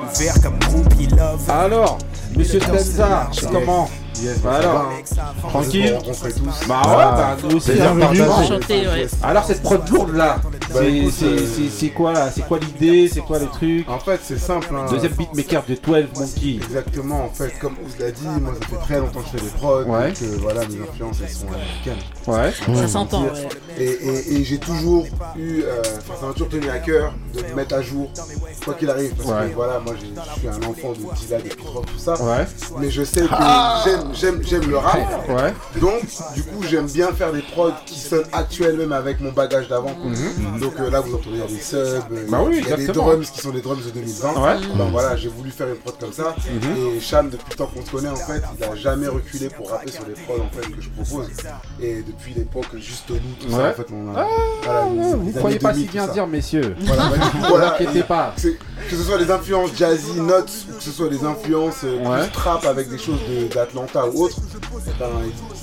Ouvert 0.00 0.40
comme 0.40 0.56
groupie 0.60 1.08
love. 1.08 1.42
Alors, 1.50 1.98
monsieur 2.36 2.60
Stenza, 2.60 3.28
c'est 3.32 3.50
comment 3.50 3.90
Yes, 4.22 4.40
Bah 4.42 4.54
alors, 4.54 4.92
tranquille 5.48 5.98
On 5.98 6.02
tous. 6.02 6.66
Bah 6.68 6.82
ouais, 6.86 6.96
bah 6.96 7.36
nous 7.42 7.56
aussi, 7.56 7.70
ouais. 7.72 9.06
Alors 9.22 9.44
cette 9.44 9.62
prod 9.62 9.88
lourde 9.90 10.14
là, 10.14 10.38
Bah, 10.42 10.80
c'est 11.10 11.24
euh, 11.26 11.38
c'est- 11.70 11.88
quoi 11.90 12.12
là 12.12 12.30
C'est 12.30 12.46
quoi 12.46 12.58
l'idée 12.58 13.08
C'est 13.12 13.20
quoi 13.20 13.38
le 13.38 13.46
truc 13.46 13.88
En 13.88 13.98
fait, 13.98 14.20
c'est 14.22 14.38
simple. 14.38 14.68
hein. 14.74 14.86
Deuxième 14.90 15.12
beatmaker 15.12 15.64
de 15.68 15.74
12 15.74 16.06
Monkey. 16.18 16.56
Exactement, 16.62 17.24
en 17.24 17.28
fait, 17.28 17.52
comme 17.60 17.74
Ouz 17.84 17.98
l'a 17.98 18.10
dit, 18.10 18.26
moi 18.40 18.52
ça 18.60 18.66
fait 18.68 18.76
très 18.84 18.98
longtemps 19.00 19.20
que 19.20 19.26
je 19.32 19.38
fais 19.38 19.44
des 19.44 19.50
prods, 19.52 19.82
Ouais. 19.84 20.08
donc 20.08 20.22
euh, 20.22 20.36
voilà, 20.40 20.60
mes 20.62 20.80
influences 20.88 21.18
elles 21.22 21.30
sont 21.30 21.46
américaines. 21.48 22.04
Ouais. 22.26 22.76
Ça 22.76 22.88
s'entend, 22.88 23.22
ouais. 23.24 23.48
Et, 23.78 23.84
et- 23.84 24.36
et 24.40 24.44
j'ai 24.44 24.58
toujours 24.58 25.06
eu, 25.36 25.60
euh, 25.62 25.82
enfin, 25.98 26.14
ça 26.20 26.26
m'a 26.26 26.32
toujours 26.32 26.48
tenu 26.48 26.68
à 26.70 26.78
cœur 26.78 27.12
de 27.34 27.42
me 27.42 27.54
mettre 27.54 27.74
à 27.74 27.82
jour, 27.82 28.10
quoi 28.66 28.74
qu'il 28.74 28.90
arrive, 28.90 29.14
parce 29.14 29.28
Ouais. 29.28 29.48
que 29.50 29.54
voilà, 29.54 29.78
moi 29.80 29.94
je 29.94 30.40
suis 30.40 30.48
un 30.48 30.68
enfant 30.68 30.92
de 30.92 31.16
Dilla, 31.16 31.38
de 31.40 31.46
hip-hop, 31.46 31.86
tout 31.86 31.98
ça, 31.98 32.20
Ouais. 32.22 32.46
mais 32.78 32.90
je 32.90 33.02
sais 33.04 33.22
que 33.22 33.26
Ah 33.30 33.82
j'aime- 33.84 34.08
j'aime 34.12 34.40
j'aime 34.44 34.68
le 34.68 34.76
rap, 34.76 34.96
Ouais. 35.28 35.54
donc 35.80 36.00
du 36.34 36.42
coup 36.42 36.62
j'aime 36.68 36.86
bien 36.86 37.12
faire 37.12 37.32
des 37.32 37.42
prods 37.42 37.70
qui 37.86 37.98
sonnent 37.98 38.26
actuels 38.32 38.76
même 38.76 38.92
avec 38.92 39.20
mon 39.20 39.30
bagage 39.32 39.68
d'avant. 39.68 39.94
Mhm. 40.04 40.58
Donc 40.60 40.74
euh, 40.80 40.90
là 40.90 41.00
vous 41.00 41.14
entendez 41.14 41.36
il 41.36 41.40
y 41.40 41.42
a 41.42 41.46
des 41.46 41.60
subs, 41.60 41.76
euh, 41.76 42.26
Bah 42.28 42.40
oui, 42.44 42.60
il 42.62 42.68
y 42.68 42.72
a 42.72 42.76
des 42.76 42.88
drums 42.88 43.30
qui 43.30 43.40
sont 43.40 43.50
des 43.50 43.62
drums 43.62 43.84
de 43.84 43.90
2020. 43.90 44.28
Ouais. 44.42 44.56
Donc 44.76 44.90
voilà, 44.90 45.16
j'ai 45.16 45.28
voulu 45.28 45.50
faire 45.50 45.68
une 45.68 45.76
prod 45.76 45.94
comme 45.98 46.12
ça. 46.12 46.34
Mhm. 46.50 46.96
Et 46.96 47.00
Cham, 47.00 47.30
depuis 47.30 47.44
le 47.50 47.56
temps 47.56 47.70
qu'on 47.72 47.84
se 47.86 47.90
connaît, 47.90 48.08
en 48.08 48.16
fait, 48.16 48.42
il 48.58 48.64
a 48.64 48.74
jamais 48.74 49.06
reculé 49.06 49.48
pour 49.48 49.70
rapper 49.70 49.92
sur 49.92 50.04
les 50.06 50.14
prods 50.14 50.42
en 50.42 50.50
fait, 50.60 50.68
que 50.70 50.80
je 50.82 50.88
propose. 50.90 51.28
Et 51.80 52.02
depuis 52.02 52.34
l'époque, 52.34 52.66
juste 52.78 53.10
nous, 53.10 53.16
tout 53.40 53.50
ça, 53.50 53.68
en 53.70 53.72
fait, 53.72 53.86
on 53.92 54.14
a. 54.16 54.20
Ah, 54.22 54.26
voilà, 54.64 54.80
vous 54.86 55.12
années 55.14 55.32
croyez 55.36 55.58
pas 55.58 55.72
2000, 55.72 55.86
si 55.86 55.92
bien 55.92 56.06
dire, 56.08 56.26
messieurs. 56.26 56.74
Voilà, 56.80 57.02
bah, 57.10 57.16
coup, 57.30 57.38
Ne 57.38 57.46
voilà, 57.48 57.66
vous 57.68 57.74
inquiétez 57.74 58.02
pas. 58.02 58.32
c'est- 58.36 58.55
Que 58.88 58.96
ce 58.96 59.02
soit 59.02 59.18
les 59.18 59.30
influences 59.30 59.70
jazzy, 59.76 60.20
notes, 60.20 60.50
ou 60.70 60.76
que 60.76 60.82
ce 60.82 60.90
soit 60.90 61.08
les 61.08 61.24
influences 61.24 61.82
euh, 61.84 61.98
Ouais. 61.98 62.22
plus 62.22 62.30
trap 62.32 62.64
avec 62.66 62.88
des 62.88 62.98
choses 62.98 63.18
de- 63.28 63.52
d'Atlanta 63.52 64.06
ou 64.08 64.24
autre, 64.24 64.36
eh 64.86 64.90
ben, 64.98 65.08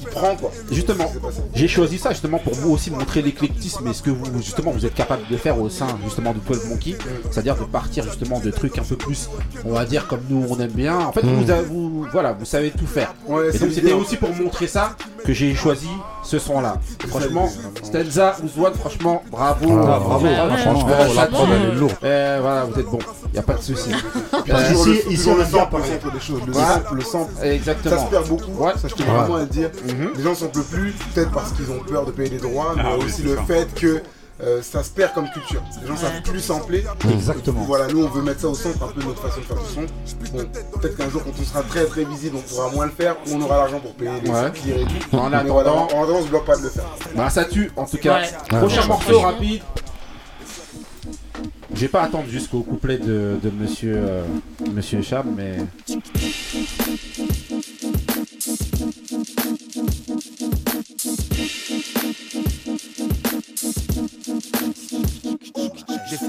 il 0.04 0.10
prend 0.10 0.36
quoi. 0.36 0.52
Justement, 0.72 1.12
j'ai 1.56 1.68
choisi 1.68 1.98
ça 1.98 2.10
justement 2.12 2.38
pour 2.40 2.54
vous 2.54 2.72
aussi 2.74 2.92
montrer 2.92 3.22
l'éclectisme 3.22 3.88
et 3.88 3.94
ce 3.94 4.02
que 4.02 4.10
vous 4.10 4.26
justement 4.42 4.72
vous 4.72 4.86
êtes 4.86 4.94
capable 4.94 5.22
de 5.30 5.38
faire 5.38 5.60
au 5.60 5.70
sein 5.70 5.88
justement 6.04 6.34
de 6.34 6.40
12 6.40 6.66
Monkey, 6.70 6.96
c'est-à-dire 7.32 7.56
de 7.56 7.64
partir 7.64 8.04
justement 8.04 8.40
de 8.40 8.52
trucs 8.52 8.78
un 8.78 8.84
peu 8.84 8.96
plus, 8.96 9.30
on 9.66 9.74
va 9.74 9.86
dire 9.86 10.08
comme 10.08 10.22
nous 10.30 10.46
on 10.50 10.60
aime 10.60 10.72
bien. 10.72 11.00
En 11.00 11.12
fait, 11.12 11.22
vous, 11.26 11.50
avez- 11.50 11.64
vous- 11.66 12.06
voilà, 12.12 12.34
vous 12.34 12.46
savez 12.46 12.72
tout 12.72 12.88
faire. 12.88 13.14
Ouais, 13.28 13.56
Et 13.56 13.60
donc 13.60 13.72
c'était 13.72 13.94
aussi 13.94 14.18
pour 14.18 14.30
montrer 14.36 14.68
ça 14.68 14.96
que 15.26 15.32
j'ai 15.34 15.56
choisi 15.56 15.88
ce 16.24 16.38
son-là. 16.40 16.78
ça 17.02 17.08
Franchement, 17.08 17.50
Stenza, 17.82 18.36
Ouzouane, 18.44 18.74
franchement, 18.74 19.24
bravo. 19.32 19.66
Ah, 19.72 20.00
bravo, 20.00 20.26
Ouais, 20.26 20.36
franchement, 20.36 20.88
Euh, 20.90 21.14
la 21.16 21.26
prod 21.28 21.48
elle 21.52 21.70
est 21.72 21.76
lourde. 21.76 21.96
Euh, 22.04 22.40
voilà, 22.42 22.66
vous 22.66 22.80
êtes 22.80 22.86
bon, 22.88 23.00
y 23.34 23.38
a 23.38 23.42
pas 23.42 23.54
de 23.54 23.62
souci. 23.62 23.92
Euh, 24.50 24.72
ici- 24.74 25.02
le, 25.08 25.12
ici, 25.14 25.30
on 25.30 25.36
le 25.38 25.46
sample, 25.46 25.78
le 25.78 25.84
sample 25.84 26.14
des 26.14 26.20
choses. 26.20 26.42
Le 26.46 26.54
Ouais. 26.54 26.62
sample, 26.62 26.96
le 26.96 27.02
sample. 27.02 27.32
Exactement. 27.44 27.98
Ça 27.98 28.06
se 28.06 28.10
perd 28.10 28.28
beaucoup, 28.28 28.52
Ouais. 28.64 28.72
ça 28.82 28.88
je 28.90 28.96
tenais 28.96 29.10
vraiment 29.10 29.36
à 29.36 29.40
le 29.42 29.46
dire. 29.46 29.70
Les 30.16 30.24
gens 30.24 30.36
s'en 30.36 30.48
peuvent 30.48 30.64
plus, 30.66 30.92
peut-être 31.14 31.32
parce 31.32 31.52
qu'ils 31.54 31.70
ont 31.72 31.80
peur 31.80 32.06
de 32.06 32.12
payer 32.12 32.30
des 32.30 32.38
droits, 32.40 32.74
mais 32.76 32.84
Ah 32.86 32.96
aussi 32.98 33.22
le 33.24 33.36
ça. 33.36 33.44
fait 33.44 33.74
que 33.76 34.02
euh, 34.42 34.62
ça 34.64 34.84
se 34.84 34.90
perd 34.90 35.14
comme 35.14 35.30
culture. 35.30 35.62
Les 35.82 35.88
gens 35.88 35.96
savent 35.96 36.22
plus 36.24 36.40
sampler. 36.40 36.84
Exactement. 37.12 37.62
Coup, 37.62 37.68
Voilà, 37.68 37.88
nous 37.88 38.04
on 38.04 38.10
veut 38.10 38.22
mettre 38.24 38.42
ça 38.42 38.48
au 38.50 38.56
centre 38.56 38.84
un 38.84 38.88
peu 38.88 39.02
de 39.02 39.06
notre 39.08 39.22
façon 39.22 39.40
de 39.42 39.46
faire 39.46 39.58
du 39.58 39.70
son. 39.74 39.82
Bon, 40.34 40.44
peut-être 40.80 40.98
qu'un 40.98 41.10
jour 41.10 41.24
quand 41.24 41.32
on 41.40 41.44
sera 41.44 41.62
très 41.64 41.86
très 41.86 42.04
visible, 42.04 42.38
on 42.38 42.42
pourra 42.42 42.70
moins 42.72 42.86
le 42.86 42.92
faire, 42.92 43.16
ou 43.28 43.36
on 43.36 43.42
aura 43.42 43.58
l'argent 43.58 43.80
pour 43.80 43.94
payer 43.94 44.12
les 44.24 44.30
Ouais. 44.30 44.48
et 44.68 44.86
tout. 45.10 45.16
En 45.18 45.30
Mais 45.30 45.36
attendant- 45.38 45.54
voilà, 45.54 45.72
en 45.74 45.86
attendant, 45.86 46.18
on 46.20 46.24
se 46.24 46.30
bloque 46.30 46.46
pas 46.46 46.58
de 46.58 46.64
le 46.64 46.70
faire. 46.70 46.84
Bah 47.16 47.30
ça 47.30 47.46
tue 47.46 47.72
en 47.76 47.86
tout 47.86 47.98
cas. 47.98 48.22
Ouais. 48.22 48.58
Prochain 48.60 48.82
Ouais. 48.82 48.88
morceau 48.88 49.20
rapide. 49.20 49.62
Je 51.76 51.80
vais 51.82 51.88
pas 51.88 52.04
attendre 52.04 52.26
jusqu'au 52.30 52.62
couplet 52.62 52.98
de, 53.00 53.38
de 53.42 53.50
monsieur, 53.50 53.96
euh, 53.98 54.24
monsieur 54.74 55.02
mais. 55.36 55.58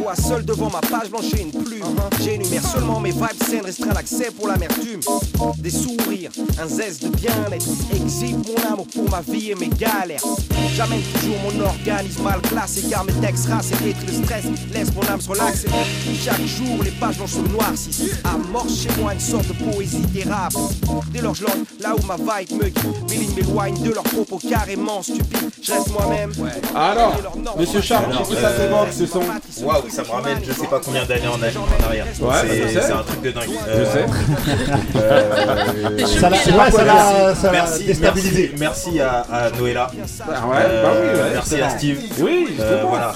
M'assois 0.05 0.29
seul 0.29 0.45
devant 0.45 0.71
ma 0.71 0.81
page 0.81 1.09
blanche 1.09 1.33
et 1.37 1.43
une 1.43 1.51
plume. 1.51 1.85
J'énumère 2.23 2.67
seulement 2.67 3.01
mes 3.01 3.11
vibes 3.11 3.43
saines, 3.47 3.65
restreint 3.65 3.95
l'accès 3.95 4.31
pour 4.31 4.49
l'amertume. 4.49 5.01
Des 5.59 5.71
sourires, 5.71 6.31
un 6.63 6.69
zeste 6.69 7.05
de 7.05 7.09
bien-être. 7.09 7.67
Exhibe 7.95 8.45
mon 8.47 8.73
amour 8.73 8.87
pour 8.95 9.09
ma 9.11 9.23
vie 9.23 9.53
et 9.53 9.55
mes 9.55 9.69
galères. 9.69 10.21
J'amène 10.75 11.01
toujours 11.15 11.37
mon 11.45 11.65
organisme 11.65 12.23
mal 12.23 12.41
classé 12.43 12.83
car 12.91 13.05
mes 13.05 13.13
textes 13.15 13.47
rassent 13.49 13.71
et 13.73 13.95
le 14.07 14.25
stress. 14.25 14.45
Laisse 14.73 14.95
mon 14.95 15.03
âme 15.09 15.21
se 15.21 15.29
relaxer. 15.31 15.69
Chaque 16.23 16.45
jour, 16.45 16.83
les 16.85 16.91
pages 16.91 17.17
blanches 17.17 17.31
se 17.31 17.53
noircissent. 17.53 18.19
Amorce 18.25 18.83
chez 18.83 19.01
moi 19.01 19.15
une 19.15 19.21
sorte 19.21 19.49
de 19.49 19.73
poésie 19.73 20.03
thérapie. 20.13 20.57
Dès 21.13 21.23
lors, 21.23 21.35
je 21.35 21.45
là 21.81 21.95
où 21.95 22.07
ma 22.07 22.17
vibe 22.17 22.59
me 22.59 22.69
guide. 22.69 22.79
Mes 23.09 23.17
lignes 23.17 23.35
m'éloignent 23.35 23.83
de 23.83 23.93
leurs 23.93 24.05
propos 24.05 24.39
carrément 24.39 25.03
stupides. 25.03 25.51
Je 25.63 25.73
reste 25.73 25.91
moi-même. 25.93 26.33
Alors, 26.75 27.15
monsieur 27.59 27.81
Charles, 27.81 28.13
que 28.29 28.35
ça 28.35 28.51
t'évoque 28.53 28.93
ce 28.93 29.07
son 29.07 29.23
Waouh, 29.65 29.83
ça 29.95 30.03
me 30.03 30.09
ramène 30.11 30.39
je 30.47 30.53
sais 30.53 30.67
pas 30.67 30.81
combien 30.85 31.05
d'années 31.05 31.27
en, 31.29 31.35
en 31.35 31.87
arrière. 31.87 32.07
Ouais, 32.21 32.35
C'est- 32.43 32.69
sais. 32.69 32.81
c'est 32.87 32.93
un 32.93 33.03
truc 33.03 33.23
de 33.23 33.31
dingue. 33.31 33.49
Je 33.67 33.85
sais. 33.85 34.07
Euh, 34.97 35.99
je 35.99 36.05
sais 36.07 36.19
ça 36.19 36.31
l'a- 36.31 36.85
l'a 36.85 37.53
Merci, 37.53 37.85
déstabilisé. 37.85 38.55
Merci, 38.59 38.91
merci 38.95 39.01
à, 39.01 39.21
à 39.31 39.51
Noëlla. 39.51 39.91
Ah 40.21 40.47
ouais, 40.47 40.57
Euh, 40.61 40.83
bah 40.83 40.91
oui, 41.01 41.07
ouais, 41.21 41.31
merci 41.35 41.61
à 41.61 41.71
Steve. 41.71 41.99
Oui, 42.21 42.57
Euh, 42.61 42.83
voilà, 42.89 43.13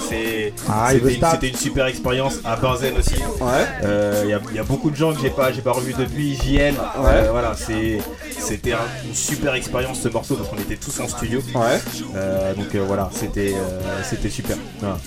Ah, 0.69 0.89
c'était 1.31 1.47
une, 1.49 1.55
super 1.55 1.85
expérience 1.87 2.35
à 2.45 2.55
Benzen 2.55 2.97
aussi. 2.97 3.15
Ouais. 3.41 3.65
Euh, 3.83 4.21
Il 4.23 4.29
y, 4.29 4.33
a- 4.33 4.39
il 4.51 4.55
y 4.55 4.59
a 4.59 4.63
beaucoup 4.63 4.89
de 4.91 4.95
gens 4.95 5.13
que 5.13 5.19
j'ai 5.21 5.29
pas, 5.29 5.51
j'ai 5.51 5.61
pas 5.61 5.71
revu 5.71 5.93
depuis 5.93 6.35
JL. 6.35 6.73
Euh, 7.05 7.27
voilà, 7.31 7.53
c'est, 7.55 7.99
c'était 8.39 8.73
un- 8.73 8.77
une 9.07 9.15
super 9.15 9.55
expérience 9.55 9.99
ce 10.01 10.09
morceau 10.09 10.35
parce 10.35 10.49
qu'on 10.49 10.57
était 10.57 10.75
tous 10.77 10.99
en 10.99 11.07
studio. 11.07 11.41
Ouais. 11.55 11.79
Euh, 12.15 12.53
donc 12.53 12.73
euh, 12.75 12.83
voilà, 12.85 13.09
c'était, 13.13 13.53
euh, 13.55 13.79
c'était 14.03 14.29
super. 14.29 14.57
Ah, 14.83 14.97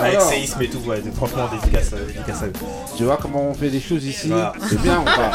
Avec 0.00 0.20
séisme 0.20 0.62
et 0.62 0.68
tout, 0.68 0.80
ouais, 0.92 1.02
franchement 1.14 1.48
dédicace, 1.52 1.90
euh, 1.94 2.06
dédicace 2.06 2.42
à 2.42 2.46
eux. 2.46 2.52
Tu 2.96 3.04
vois 3.04 3.18
comment 3.20 3.42
on 3.48 3.54
fait 3.54 3.68
les 3.68 3.80
choses 3.80 4.04
ici 4.04 4.28
Voilà. 4.28 4.52
C'est 4.68 4.80
bien 4.80 5.00
ou 5.00 5.04
pas 5.04 5.30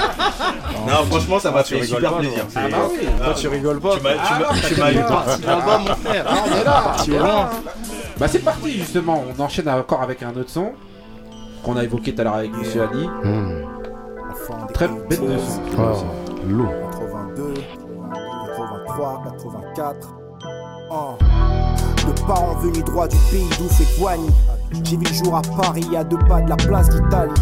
Non, 0.88 1.05
franchement, 1.10 1.39
ça 1.39 1.51
m'a 1.51 1.64
tu 1.64 1.76
fait 1.76 1.82
rigoles 1.82 1.97
super 1.97 2.12
pas, 2.14 2.20
plaisir. 2.20 2.45
Ah 2.55 2.60
bah 2.72 2.78
oui, 2.91 3.08
Ah, 3.22 3.26
toi, 3.26 3.34
tu 3.34 3.47
rigoles 3.47 3.80
pas. 3.80 3.97
Tu 3.97 4.03
m'as, 4.03 4.14
tu 4.14 4.20
Ah, 4.82 4.91
eu. 4.91 4.95
parti 5.03 5.41
là-bas, 5.43 5.78
mon 5.80 5.95
frère. 6.10 6.26
Ah, 6.28 6.36
on 6.47 7.12
est 7.12 7.20
là. 7.20 7.49
Bah 8.20 8.28
c'est 8.28 8.39
parti 8.39 8.72
justement, 8.72 9.24
on 9.38 9.41
enchaîne 9.41 9.70
encore 9.70 10.01
avec 10.01 10.24
un 10.24 10.32
autre 10.36 10.49
son 10.49 10.72
qu'on 11.64 11.78
a 11.78 11.84
évoqué 11.84 12.16
tout 12.16 12.22
à 12.22 12.24
l'heure 12.24 12.34
avec 12.36 12.51
Monsieur 12.51 12.84
Ali. 12.84 13.08
Très 14.74 14.88
bête 14.88 15.22
de 15.22 15.38
son. 15.38 15.62
Ah, 15.78 15.93
lourd. 16.47 16.72
82, 16.99 17.53
83, 18.58 19.24
84. 19.76 19.95
Oh. 20.89 21.18
Le 22.08 22.26
parent 22.26 22.55
venu 22.55 22.82
droit 22.84 23.08
du 23.08 23.18
pays 23.30 23.45
d'où 23.60 23.68
Guani. 24.01 24.30
J'ai 24.84 24.97
vu 24.97 25.03
le 25.03 25.13
jour 25.13 25.36
à 25.36 25.41
Paris, 25.41 25.86
à 25.97 26.03
deux 26.03 26.17
pas 26.28 26.41
de 26.41 26.49
la 26.49 26.55
place 26.55 26.89
d'Italie. 26.89 27.34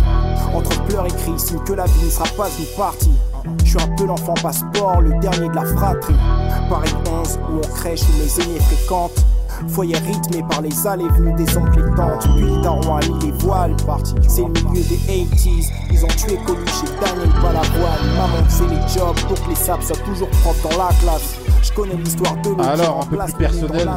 Entre 0.53 0.83
pleurs 0.86 1.05
et 1.05 1.09
cris, 1.09 1.38
signe 1.38 1.59
que 1.59 1.73
la 1.73 1.86
vie 1.86 2.05
ne 2.05 2.09
sera 2.09 2.25
pas 2.38 2.47
une 2.59 2.65
partie. 2.77 3.11
Je 3.63 3.69
suis 3.69 3.81
un 3.81 3.95
peu 3.95 4.05
l'enfant 4.05 4.33
passeport, 4.41 5.01
le 5.01 5.11
dernier 5.19 5.49
de 5.49 5.55
la 5.55 5.65
fratrie. 5.65 6.15
Paris 6.69 6.93
11, 7.07 7.39
où 7.51 7.57
on 7.57 7.67
crèche, 7.75 8.01
où 8.01 8.17
mes 8.17 8.43
aînés 8.43 8.59
fréquentent. 8.59 9.25
Foyer 9.69 9.97
rythmé 9.97 10.43
par 10.49 10.61
les 10.61 10.88
allées 10.88 11.07
venues 11.09 11.33
des 11.36 11.57
oncles 11.57 11.79
et 11.79 11.95
tantes. 11.95 12.27
Puis 12.36 12.61
daron 12.61 12.97
a 12.97 12.99
mis 13.07 13.25
les 13.25 13.31
voiles. 13.31 13.75
C'est 14.27 14.41
le 14.41 14.49
milieu 14.49 14.83
des 14.83 14.97
80s. 14.97 15.71
Ils 15.91 16.03
ont 16.03 16.07
tué 16.07 16.38
Coluche 16.45 16.83
et 16.83 17.05
Daniel 17.05 17.29
Balavoine. 17.41 18.15
Maman 18.17 18.43
faisait 18.49 18.67
les 18.67 18.88
jobs 18.93 19.15
pour 19.27 19.41
que 19.41 19.49
les 19.49 19.55
sables 19.55 19.83
soient 19.83 19.95
toujours 19.97 20.29
propres 20.29 20.69
dans 20.69 20.77
la 20.77 20.89
classe. 21.01 21.39
Je 21.66 21.72
connais 21.74 21.95
l'histoire 21.95 22.36
de 22.41 22.61
Alors, 22.63 23.01
un 23.01 23.05
peu 23.07 23.18
plus 23.18 23.34
personnel. 23.34 23.89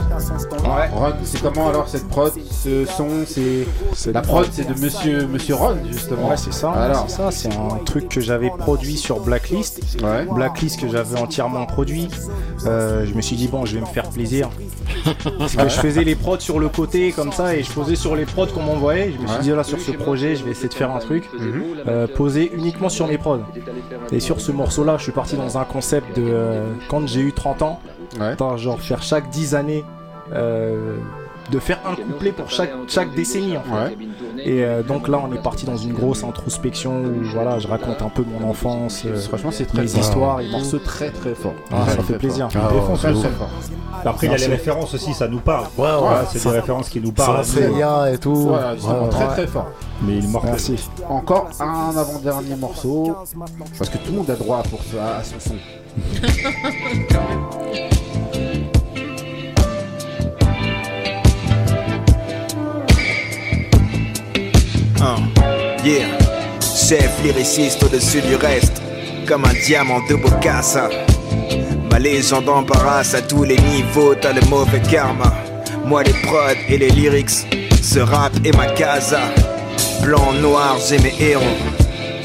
Ron, 0.95 1.12
c'est 1.23 1.43
comment 1.43 1.69
alors 1.69 1.87
cette 1.89 2.09
prod 2.09 2.33
Ce 2.51 2.85
son, 2.87 3.09
c'est. 3.27 3.66
La 4.12 4.23
prod, 4.23 4.47
c'est 4.51 4.66
de 4.66 4.81
monsieur, 4.81 5.27
monsieur 5.27 5.55
Ron, 5.55 5.77
justement. 5.91 6.31
Ouais, 6.31 6.37
c'est 6.37 6.53
ça. 6.53 6.71
Alors, 6.73 7.05
c'est 7.09 7.16
ça. 7.16 7.31
C'est 7.31 7.53
un 7.55 7.77
truc 7.85 8.09
que 8.09 8.21
j'avais 8.21 8.51
produit 8.51 8.97
sur 8.97 9.21
Blacklist. 9.21 9.81
Blacklist 10.33 10.81
que 10.81 10.89
j'avais 10.89 11.19
entièrement 11.21 11.66
produit. 11.66 12.09
Euh, 12.66 13.05
je 13.07 13.14
me 13.14 13.21
suis 13.21 13.37
dit 13.37 13.49
bon, 13.49 13.64
je 13.66 13.75
vais 13.75 13.81
me 13.81 13.87
faire 13.87 14.09
plaisir. 14.09 14.49
Parce 15.39 15.55
que 15.55 15.69
je 15.69 15.79
faisais 15.79 16.03
les 16.05 16.14
prods 16.16 16.41
sur 16.41 16.59
le 16.59 16.69
côté 16.69 17.12
comme 17.12 17.33
ça 17.33 17.55
et 17.55 17.62
je 17.62 17.71
posais 17.73 17.95
sur 17.95 18.16
les 18.16 18.25
prods 18.25 18.47
qu'on 18.47 18.62
m'envoyait. 18.62 19.12
Je 19.12 19.19
me 19.23 19.27
suis 19.27 19.37
Ouais. 19.37 19.43
dit 19.43 19.51
là 19.51 19.62
sur 19.62 19.79
ce 19.81 19.93
projet, 19.93 20.35
je 20.35 20.45
vais 20.45 20.51
essayer 20.51 20.69
de 20.69 20.75
faire 20.75 20.91
un 20.95 20.99
truc 20.99 21.25
Mhm. 21.39 21.62
euh, 21.87 22.07
posé 22.09 22.51
uniquement 22.55 22.89
sur 22.89 23.07
mes 23.07 23.19
prods. 23.19 23.41
Et 24.11 24.21
sur 24.21 24.41
ce 24.41 24.51
morceau-là, 24.53 24.97
je 24.97 25.03
suis 25.05 25.12
parti 25.12 25.37
dans 25.37 25.57
un 25.59 25.64
concept 25.64 26.16
de 26.16 26.25
euh, 26.27 26.64
quand 26.89 27.07
j'ai 27.07 27.21
eu 27.21 27.33
30 27.33 27.58
ans, 27.63 27.81
Attends, 28.21 28.57
genre 28.57 28.81
faire 28.81 29.03
chaque 29.03 29.29
10 29.31 29.55
années. 29.55 29.85
euh, 30.35 30.97
de 31.51 31.59
faire 31.59 31.79
un 31.91 31.95
couplet 31.95 32.31
pour 32.33 32.51
chaque, 32.51 32.73
chaque 32.89 33.15
décennie 33.15 33.57
en 33.57 33.63
fait. 33.63 33.97
Et 34.45 34.63
euh, 34.67 34.83
donc 34.83 35.09
là 35.09 35.19
on 35.27 35.33
est 35.35 35.43
parti 35.43 35.65
dans 35.65 35.79
une 35.79 35.95
grosse 35.95 36.23
introspection 36.23 37.01
où 37.01 37.25
voilà 37.33 37.59
je 37.59 37.67
raconte 37.67 38.03
un 38.03 38.11
peu 38.11 38.23
mon 38.23 38.47
enfance, 38.51 39.05
euh, 39.07 39.17
Franchement, 39.17 39.51
c'est 39.51 39.65
très 39.65 39.81
mes 39.81 39.89
fort. 39.89 40.01
histoires 40.03 40.41
et 40.41 40.45
Un 40.45 40.49
tout. 40.51 40.57
morceau 40.59 40.79
très 40.79 41.09
très 41.11 41.35
fort. 41.35 41.55
Ah, 41.73 41.87
ça 41.89 42.03
fait 42.03 42.19
plaisir. 42.19 42.49
défonce 42.49 42.99
très, 42.99 43.15
très 43.15 43.31
fort. 43.31 43.49
Après, 44.05 44.27
il 44.27 44.33
y 44.33 44.35
a 44.35 44.39
les 44.39 44.47
références 44.47 44.93
aussi, 44.93 45.15
ça 45.15 45.27
nous 45.27 45.41
parle. 45.41 45.65
Ouais, 45.79 45.87
ouais. 45.87 46.27
C'est 46.31 46.43
des 46.45 46.51
références 46.51 46.91
qui 46.91 47.01
nous 47.01 47.13
parlent. 47.13 47.43
ça 47.43 47.61
fait 47.63 47.69
bien 47.71 48.05
et 48.07 48.19
tout. 48.19 48.35
Voilà, 48.35 48.75
très 49.11 49.27
très 49.29 49.47
fort. 49.47 49.69
Mais 50.03 50.19
il. 50.19 50.29
Merci. 50.45 50.87
Encore 51.09 51.49
un 51.61 51.97
avant-dernier 51.97 52.57
morceau. 52.57 53.17
Parce 53.79 53.89
que 53.89 53.97
tout 53.97 54.11
le 54.13 54.19
monde 54.19 54.31
a 54.31 54.35
droit 54.37 54.63
pour 54.65 54.83
ça, 54.83 55.17
à 55.17 55.25
ce 55.25 55.33
son. 55.41 55.55
Hein. 65.01 65.30
Yeah, 65.84 66.09
chef 66.61 67.22
lyriciste 67.22 67.82
au-dessus 67.84 68.20
du 68.20 68.34
reste, 68.34 68.82
comme 69.26 69.45
un 69.45 69.55
diamant 69.64 70.01
de 70.09 70.16
Bocassa. 70.16 70.89
Ma 71.91 71.99
légende 71.99 72.49
embarrasse 72.49 73.14
à 73.14 73.22
tous 73.22 73.45
les 73.45 73.57
niveaux, 73.57 74.14
t'as 74.14 74.32
le 74.32 74.41
mauvais 74.49 74.82
karma. 74.91 75.32
Moi 75.84 76.03
les 76.03 76.12
prods 76.24 76.59
et 76.68 76.78
les 76.78 76.91
lyrics, 76.91 77.47
ce 77.82 78.01
rap 78.01 78.32
est 78.45 78.57
ma 78.57 78.66
casa. 78.66 79.20
Blanc, 80.03 80.32
noir, 80.34 80.76
j'ai 80.89 80.99
mes 80.99 81.14
héros. 81.20 81.45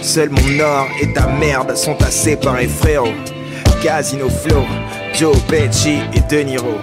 Seul 0.02 0.30
mon 0.30 0.60
or 0.60 0.88
et 1.02 1.14
ta 1.14 1.28
merde 1.28 1.76
sont 1.78 2.02
à 2.04 2.12
séparer 2.12 2.68
frérot. 2.68 3.14
Casino 3.84 4.30
Flow, 4.30 4.66
Joe 5.14 5.38
Pesci 5.50 6.00
et 6.14 6.22
De 6.34 6.42
Niro. 6.42 6.78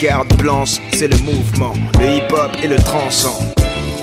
Garde 0.00 0.34
blanche, 0.38 0.78
c'est 0.94 1.08
le 1.08 1.18
mouvement, 1.18 1.74
le 2.00 2.06
hip-hop 2.06 2.50
et 2.62 2.68
le 2.68 2.76
tranchant. 2.76 3.38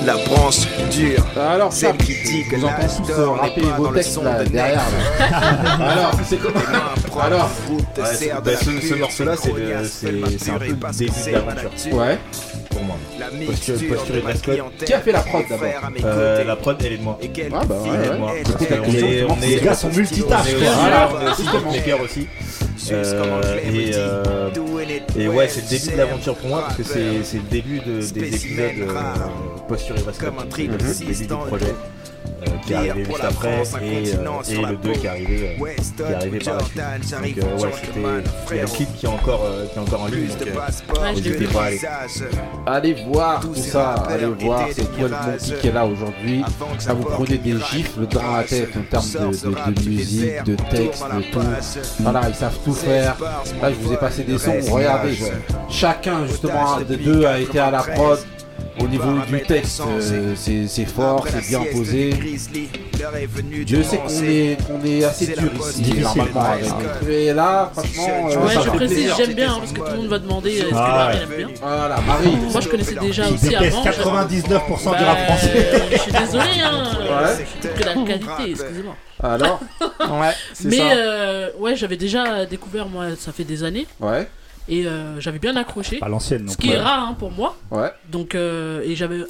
La 0.09 0.17
branche 0.17 0.61
dure, 0.89 1.23
Alors, 1.39 1.71
celle 1.71 1.95
qui 1.97 2.15
dit 2.23 2.43
que 2.43 2.55
vous 2.55 2.65
entendez 2.65 2.81
l'âge 2.81 2.97
tous 2.97 3.11
euh, 3.11 3.25
n'est 3.27 3.39
rapper 3.41 3.61
pas 3.61 3.77
vos 3.77 3.87
textes 3.89 4.23
là, 4.23 4.43
derrière. 4.43 4.81
là. 5.19 5.85
Alors, 5.91 6.11
c'est 6.25 6.37
comment 6.37 6.59
Alors, 7.21 7.49
Ouais, 7.69 8.31
bah, 8.43 8.51
ce, 8.59 8.95
morceau-là, 8.95 9.35
c'est 9.37 9.49
un 9.51 9.53
peu 9.53 9.59
le 9.59 10.91
début 10.97 11.11
de 11.11 11.31
l'aventure. 11.31 11.93
Ouais. 11.93 12.17
Pour 12.71 12.83
moi. 12.85 12.95
La 13.19 13.27
Posture, 13.45 13.75
posture 13.87 14.15
et 14.15 14.21
dress 14.21 14.41
code. 14.41 14.63
Qui 14.83 14.93
a 14.93 14.99
fait 14.99 15.11
la 15.11 15.19
prod 15.19 15.43
d'abord 15.47 15.67
Euh, 16.03 16.43
la 16.43 16.55
prod, 16.55 16.77
elle 16.83 16.93
est 16.93 16.97
de 16.97 17.03
moi. 17.03 17.19
Ah 17.21 17.65
bah 17.65 17.75
ouais, 17.75 18.39
est 18.39 18.43
de 18.45 19.25
on 19.29 19.41
est, 19.43 19.47
Les 19.47 19.61
gars 19.61 19.75
sont 19.75 19.89
multitâches, 19.89 20.55
Voilà. 20.55 21.09
on 21.67 21.71
est 21.71 21.93
aussi. 22.01 22.27
Euh, 22.91 23.57
et, 23.73 23.91
euh, 23.95 24.49
et 25.17 25.27
ouais, 25.27 25.47
c'est 25.49 25.61
le 25.61 25.67
début 25.69 25.91
de 25.91 25.97
l'aventure 25.97 26.35
pour 26.35 26.47
moi 26.49 26.63
parce 26.65 26.77
que 26.77 26.83
c'est 27.23 27.37
le 27.37 27.43
début 27.49 27.79
de- 27.79 27.99
des 28.13 28.35
épisodes 28.35 28.71
euh, 28.79 28.93
posture 29.67 29.95
et. 29.95 30.25
Comme 30.25 30.39
un 30.39 30.45
début 30.77 30.77
du 30.77 31.13
projet. 31.47 31.75
Euh, 32.41 32.51
qui 32.65 32.73
est 32.73 32.75
arrivé 32.75 33.05
juste 33.05 33.19
la 33.21 33.29
après 33.29 33.49
et, 33.49 34.13
euh, 34.15 34.41
et 34.49 34.55
le 34.65 34.75
2 34.77 34.91
peau. 34.91 34.99
qui 34.99 35.05
est 35.05 35.09
arrivé, 35.09 35.57
euh, 35.61 35.73
qui 35.75 36.01
est 36.01 36.15
arrivé 36.15 36.39
par 36.39 36.53
la 36.55 36.63
suite. 36.63 36.77
Donc 36.77 37.43
euh, 37.43 37.57
ouais, 37.63 37.71
c'était 37.73 37.99
il 38.51 38.55
y 38.55 38.59
a 38.59 38.61
le 38.63 38.67
clip 38.67 38.95
qui 38.97 39.05
est 39.05 39.09
encore 39.09 39.41
euh, 39.45 39.65
qui 39.67 39.77
est 39.77 39.81
encore 39.81 40.01
en 40.03 40.07
ligne. 40.07 40.27
Donc, 40.27 40.47
euh, 40.47 40.53
pas 41.53 41.63
aller. 41.63 41.79
allez 42.65 42.93
voir 43.11 43.39
tout 43.41 43.55
ça, 43.55 43.93
allez 44.09 44.25
voir, 44.25 44.65
c'est 44.71 44.83
toi 44.97 45.07
le 45.09 45.55
qui 45.59 45.67
est 45.67 45.71
là 45.71 45.85
aujourd'hui. 45.85 46.43
Ça 46.79 46.93
vous 46.93 47.03
prenez 47.03 47.37
des 47.37 47.57
gifles 47.71 48.05
dans 48.07 48.31
la 48.37 48.43
tête 48.43 48.69
en 48.77 48.81
termes 48.89 49.31
de, 49.31 49.89
musique, 49.89 50.43
de 50.43 50.55
texte, 50.55 51.03
de 51.03 51.21
tout. 51.31 51.39
Voilà, 51.99 52.21
ils 52.29 52.35
savent 52.35 52.57
tout 52.63 52.73
faire. 52.73 53.15
Là, 53.61 53.69
je 53.71 53.75
vous 53.75 53.93
ai 53.93 53.97
passé 53.97 54.23
des 54.23 54.37
sons. 54.37 54.53
Regardez, 54.71 55.13
je- 55.13 55.25
chacun 55.69 56.25
justement 56.27 56.77
de 56.87 56.95
deux 56.95 57.25
a 57.25 57.39
été 57.39 57.59
à 57.59 57.71
la 57.71 57.79
prod. 57.83 58.19
Au 58.79 58.87
niveau 58.87 59.11
du 59.27 59.41
texte, 59.43 59.81
euh, 59.85 60.33
c'est 60.35 60.85
fort, 60.85 61.25
c'est 61.29 61.47
bien 61.47 61.61
posé. 61.71 62.13
Dieu 63.65 63.83
sait 63.83 64.57
qu'on 64.67 64.83
est, 64.85 65.03
assez 65.03 65.27
dur 65.27 65.51
ici, 65.69 65.93
normalement. 66.01 66.41
avec- 66.41 67.09
Et 67.09 67.33
là, 67.33 67.71
franchement, 67.73 68.29
euh, 68.29 68.37
Ouais, 68.45 68.53
je 68.63 68.69
précise, 68.69 69.13
j'aime 69.17 69.33
bien 69.33 69.53
hein, 69.53 69.57
parce 69.59 69.71
que 69.73 69.79
tout 69.79 69.85
le 69.91 69.97
monde 69.97 70.07
va 70.07 70.19
demander 70.19 70.49
euh, 70.49 70.63
est-ce 70.63 70.69
que 70.69 70.75
Ah 70.75 70.95
Marie 71.11 71.17
aime 71.23 71.37
bien. 71.37 71.47
Voilà, 71.61 72.01
Marie. 72.01 72.35
Moi 72.51 72.61
je 72.61 72.67
connaissais 72.69 72.95
déjà 72.95 73.23
Il 73.27 73.33
aussi 73.35 73.55
avant. 73.55 73.83
99% 73.83 74.77
du 74.77 74.85
Bah, 74.85 74.97
rap 75.05 75.17
français. 75.25 75.69
Je 75.91 75.97
suis 75.97 76.11
désolé, 76.11 76.43
hein. 76.63 76.83
Ouais. 76.99 77.71
Que 77.77 77.83
la 77.83 77.93
qualité, 77.93 78.51
excusez-moi. 78.51 78.95
Alors 79.21 79.59
Ouais, 79.99 80.31
c'est 80.53 80.67
Mais 80.69 80.79
euh, 80.93 81.49
ouais, 81.59 81.75
j'avais 81.75 81.97
déjà 81.97 82.45
découvert, 82.45 82.87
moi, 82.87 83.07
ça 83.17 83.31
fait 83.31 83.43
des 83.43 83.63
années. 83.63 83.85
Ouais. 83.99 84.27
Et 84.69 84.85
euh, 84.85 85.19
j'avais 85.19 85.39
bien 85.39 85.55
accroché. 85.55 85.97
Pas 85.97 86.07
l'ancienne, 86.07 86.45
non 86.45 86.51
Ce 86.51 86.57
qui 86.57 86.69
est 86.69 86.79
rare 86.79 87.09
hein, 87.09 87.15
pour 87.17 87.31
moi. 87.31 87.55
Ouais. 87.71 87.91
Donc, 88.11 88.35
euh, 88.35 88.81
et 88.83 88.95
j'avais 88.95 89.21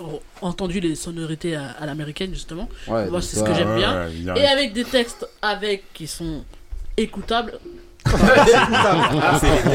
entendu 0.42 0.80
les 0.82 0.96
sonorités 0.96 1.56
à, 1.56 1.72
à 1.80 1.86
l'américaine, 1.86 2.34
justement. 2.34 2.68
Ouais, 2.88 3.10
Moi, 3.10 3.22
c'est 3.22 3.38
ce 3.38 3.44
que 3.44 3.54
j'aime 3.54 3.70
ouais, 3.70 3.78
bien. 3.78 4.36
et 4.36 4.46
avec 4.46 4.74
des 4.74 4.84
textes 4.84 5.26
avec 5.42 5.84
qui 5.94 6.08
sont 6.08 6.44
écoutables. 6.98 7.58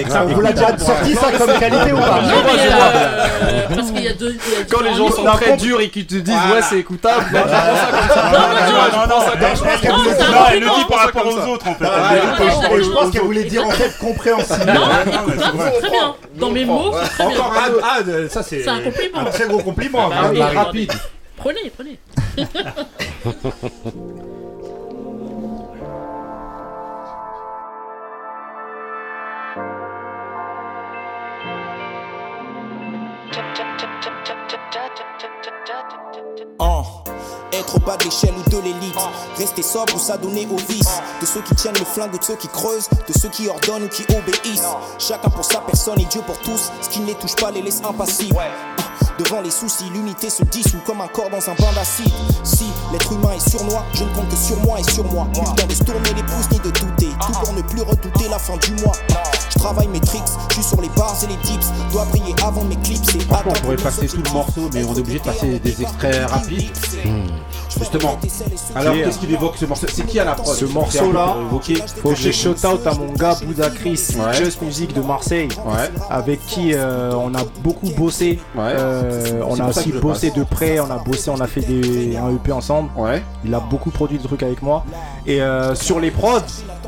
Ça, 0.09 0.25
on 0.25 0.29
vous 0.35 0.41
l'a 0.41 0.53
déjà 0.53 0.77
sorti 0.79 1.15
ça 1.15 1.31
comme 1.33 1.59
qualité 1.59 1.93
ou 1.93 1.97
pas 1.99 2.21
Non, 2.21 2.29
Je 2.29 2.35
vois, 2.35 2.43
mais, 2.45 2.59
je 2.65 2.69
vois. 2.75 2.85
euh, 2.85 3.67
parce 3.77 3.91
qu'il 3.91 4.03
y 4.03 4.09
a 4.09 4.13
deux. 4.15 4.31
il 4.31 4.53
y 4.53 4.57
a 4.63 4.65
Quand 4.71 4.81
les 4.81 4.95
gens 4.95 5.07
différents 5.07 5.11
sont 5.17 5.23
niveaux. 5.23 5.37
très 5.39 5.57
durs 5.57 5.81
et 5.81 5.89
qu'ils 5.91 6.07
te 6.07 6.15
disent 6.17 6.35
Voilà. 6.35 6.55
ouais 6.57 6.63
c'est 6.69 6.79
écoutable, 6.79 7.25
moi, 7.31 7.43
je 7.45 7.49
prends 7.53 7.77
ça 7.77 7.87
comme 7.91 8.09
ça. 8.15 8.23
Non, 8.33 8.39
non, 8.39 8.47
non, 8.99 9.07
non, 9.09 9.21
je 9.55 9.63
pense 9.63 9.81
qu'elle 9.81 9.93
voulait 9.93 10.15
dire- 10.15 10.31
Non, 10.31 10.45
elle 10.53 10.61
le 10.61 10.67
dit 10.67 10.85
par 10.89 10.99
rapport 11.01 11.27
aux 11.27 11.49
autres 11.53 11.69
en 11.69 11.75
fait. 11.75 11.85
Ah, 11.87 12.11
Elle 12.11 12.17
le 12.17 12.23
dit 12.23 12.37
par 12.39 12.47
rapport 12.63 12.79
je 12.83 12.91
pense 12.91 13.11
qu'elle 13.11 13.23
voulait 13.23 13.45
dire 13.45 13.67
en 13.67 13.71
fait 13.71 13.99
compréhensible. 13.99 14.67
Non, 14.67 14.83
écoutable, 15.07 15.33
c'est 15.73 15.81
très 15.81 15.91
bien. 15.91 16.15
Dans 16.37 16.51
mes 16.51 16.65
mots, 16.65 16.93
c'est 17.03 17.09
très 17.11 17.27
bien. 17.29 17.37
Encore 17.39 17.53
un. 17.53 17.71
Ah, 17.83 17.99
ça 18.31 18.43
c'est 18.43 18.63
C'est 18.63 18.69
un 18.69 18.81
compliment. 18.81 19.19
un 19.21 19.25
très 19.27 19.47
gros 19.47 19.59
compliment. 19.59 20.09
Bah 20.09 20.15
Ah, 20.19 20.23
bah, 20.23 20.29
attendez. 20.47 20.59
rapide. 20.59 20.93
Prenez, 21.37 21.71
prenez. 21.77 21.99
Oh. 36.59 36.83
Être 37.53 37.77
au 37.77 37.81
bas 37.81 37.97
de 37.97 38.05
l'échelle 38.05 38.35
ou 38.35 38.51
de 38.51 38.59
l'élite, 38.59 38.95
rester 39.37 39.63
sobre 39.63 39.95
ou 39.95 39.99
s'adonner 39.99 40.47
au 40.51 40.57
vice. 40.57 41.01
De 41.21 41.27
ceux 41.27 41.41
qui 41.43 41.55
tiennent 41.55 41.79
le 41.79 41.85
flingue 41.85 42.15
ou 42.15 42.19
de 42.19 42.25
ceux 42.25 42.37
qui 42.37 42.49
creusent, 42.49 42.89
de 42.89 43.13
ceux 43.19 43.29
qui 43.29 43.49
ordonnent 43.49 43.85
ou 43.85 43.89
qui 43.89 44.03
obéissent. 44.03 44.63
Chacun 44.99 45.31
pour 45.31 45.45
sa 45.45 45.61
personne 45.61 46.01
et 46.01 46.05
Dieu 46.05 46.21
pour 46.27 46.39
tous. 46.39 46.71
Ce 46.83 46.89
qui 46.89 47.01
ne 47.01 47.07
les 47.07 47.15
touche 47.15 47.37
pas 47.37 47.51
les 47.51 47.63
laisse 47.63 47.81
impassibles. 47.85 48.37
Devant 49.19 49.41
les 49.41 49.51
soucis, 49.51 49.89
l'unité 49.91 50.29
se 50.31 50.43
dissout 50.45 50.81
comme 50.85 51.01
un 51.01 51.07
corps 51.07 51.31
dans 51.31 51.49
un 51.49 51.55
bain 51.55 51.73
d'acide. 51.75 52.13
Si 52.43 52.67
l'être 52.93 53.13
humain 53.13 53.33
est 53.33 53.51
sournois, 53.51 53.85
je 53.93 54.05
ne 54.05 54.13
compte 54.13 54.29
que 54.29 54.37
sur 54.37 54.59
moi 54.59 54.81
et 54.81 54.93
sur 54.93 55.05
moi. 55.05 55.27
Plus 55.33 55.41
le 55.43 55.57
temps 55.57 55.67
de 55.67 55.75
se 55.75 55.85
tourner 55.85 56.15
les 56.15 56.23
pouces 56.25 56.51
ni 56.51 56.59
de 56.59 56.71
douter. 56.71 57.11
Tout 57.21 57.33
pour 57.33 57.53
ne 57.53 57.63
plus 57.63 57.83
redouter 57.83 58.29
la 58.29 58.39
fin 58.39 58.57
du 58.57 58.73
mois. 58.83 58.95
Je 59.65 59.69
travaille 59.71 59.89
mes 59.89 60.01
tricks, 60.01 60.23
je 60.51 60.55
suis 60.57 60.63
sur 60.63 60.81
les 60.83 60.91
bars 60.91 61.17
et 61.23 61.27
les 61.27 61.37
dips. 61.37 61.73
Dois 61.91 62.05
briller 62.05 62.35
avant 62.45 62.65
mes 62.65 62.77
clips. 62.77 63.23
Franchement, 63.23 63.53
on 63.57 63.61
pourrait 63.61 63.77
passer 63.77 64.07
tout 64.07 64.21
le 64.23 64.31
morceau, 64.31 64.69
mais 64.75 64.85
on 64.85 64.95
est 64.95 64.99
obligé 64.99 65.19
de 65.21 65.25
passer 65.25 65.59
des 65.59 65.81
extraits 65.81 66.29
rapides. 66.29 66.71
Justement. 67.79 68.19
Alors, 68.75 68.95
qu'est-ce 68.95 69.19
qu'il 69.19 69.33
évoque 69.33 69.57
ce 69.57 69.65
morceau? 69.67 69.87
C'est 69.93 70.07
qui 70.07 70.19
à 70.21 70.25
la 70.25 70.33
prod 70.35 70.47
Ce 70.55 70.65
C'est 70.67 70.71
un 70.71 70.75
morceau 70.75 71.07
peu 71.09 71.13
là, 71.13 71.27
pour 71.27 71.43
évoquer. 71.43 71.75
faut 72.03 72.09
que 72.11 72.15
je 72.17 72.31
shout 72.31 72.51
out 72.67 72.87
à 72.87 72.95
mon 72.95 73.13
gars 73.13 73.37
Bouddha 73.45 73.71
Chris, 73.71 74.01
Ouais. 74.17 74.35
Just 74.35 74.63
Music 74.63 74.93
de 74.95 75.01
Marseille, 75.01 75.49
Ouais. 75.67 75.91
avec 76.11 76.45
qui 76.47 76.73
euh, 76.75 77.13
on 77.15 77.35
a 77.35 77.43
beaucoup 77.63 77.91
bossé. 77.97 78.39
Euh, 78.57 79.41
on 79.49 79.59
a 79.61 79.69
aussi 79.69 79.93
bossé 79.93 80.31
de 80.31 80.45
près, 80.45 80.79
on 80.81 80.91
a 80.91 80.99
bossé, 80.99 81.31
on 81.31 81.41
a 81.41 81.47
fait 81.47 81.61
des, 81.61 82.17
un 82.17 82.31
EP 82.35 82.53
ensemble. 82.53 82.91
Il 83.45 83.55
a 83.55 83.61
beaucoup 83.61 83.91
produit 83.91 84.19
de 84.19 84.23
trucs 84.23 84.43
avec 84.43 84.63
moi. 84.63 84.85
Et 85.27 85.41
euh, 85.41 85.75
sur 85.75 86.01
les 86.01 86.11
prods, 86.11 86.41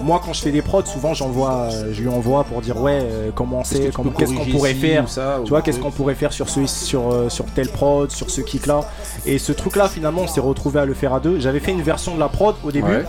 moi 0.03 0.21
quand 0.25 0.33
je 0.33 0.41
fais 0.43 0.51
des 0.53 0.63
prods, 0.63 0.85
souvent 0.85 1.15
j'envoie, 1.15 1.69
je 1.91 2.01
lui 2.03 2.09
envoie 2.09 2.45
pour 2.45 2.61
dire 2.61 2.81
ouais 2.81 3.07
comment 3.35 3.65
c'est, 3.65 3.91
qu'est-ce 3.91 4.35
qu'on 4.35 4.45
pourrait 4.45 4.75
faire, 4.75 5.09
ça, 5.09 5.41
tu 5.45 5.51
vois 5.51 5.63
qu'est-ce 5.63 5.79
qu'on 5.81 5.91
pourrait 5.91 6.15
faire 6.15 6.33
sur 6.33 6.49
ce, 6.49 6.67
sur 6.67 7.03
sur 7.31 7.47
tel 7.47 7.69
prod, 7.69 8.11
sur 8.11 8.31
ce 8.31 8.41
kick 8.43 8.67
là. 8.67 8.81
Et 9.25 9.39
ce 9.39 9.53
truc 9.53 9.77
là 9.77 9.89
finalement 9.89 10.23
on 10.23 10.27
s'est 10.29 10.41
retrouvé 10.41 10.76
à 10.79 10.85
le 10.85 10.95
faire 10.95 11.13
à 11.15 11.21
deux. 11.21 11.41
J'avais 11.41 11.61
fait 11.61 11.73
une 11.73 11.83
version 11.83 12.15
de 12.15 12.21
la 12.21 12.29
prod 12.29 12.55
au 12.65 12.73
début. 12.73 12.89
Ouais. 12.89 13.05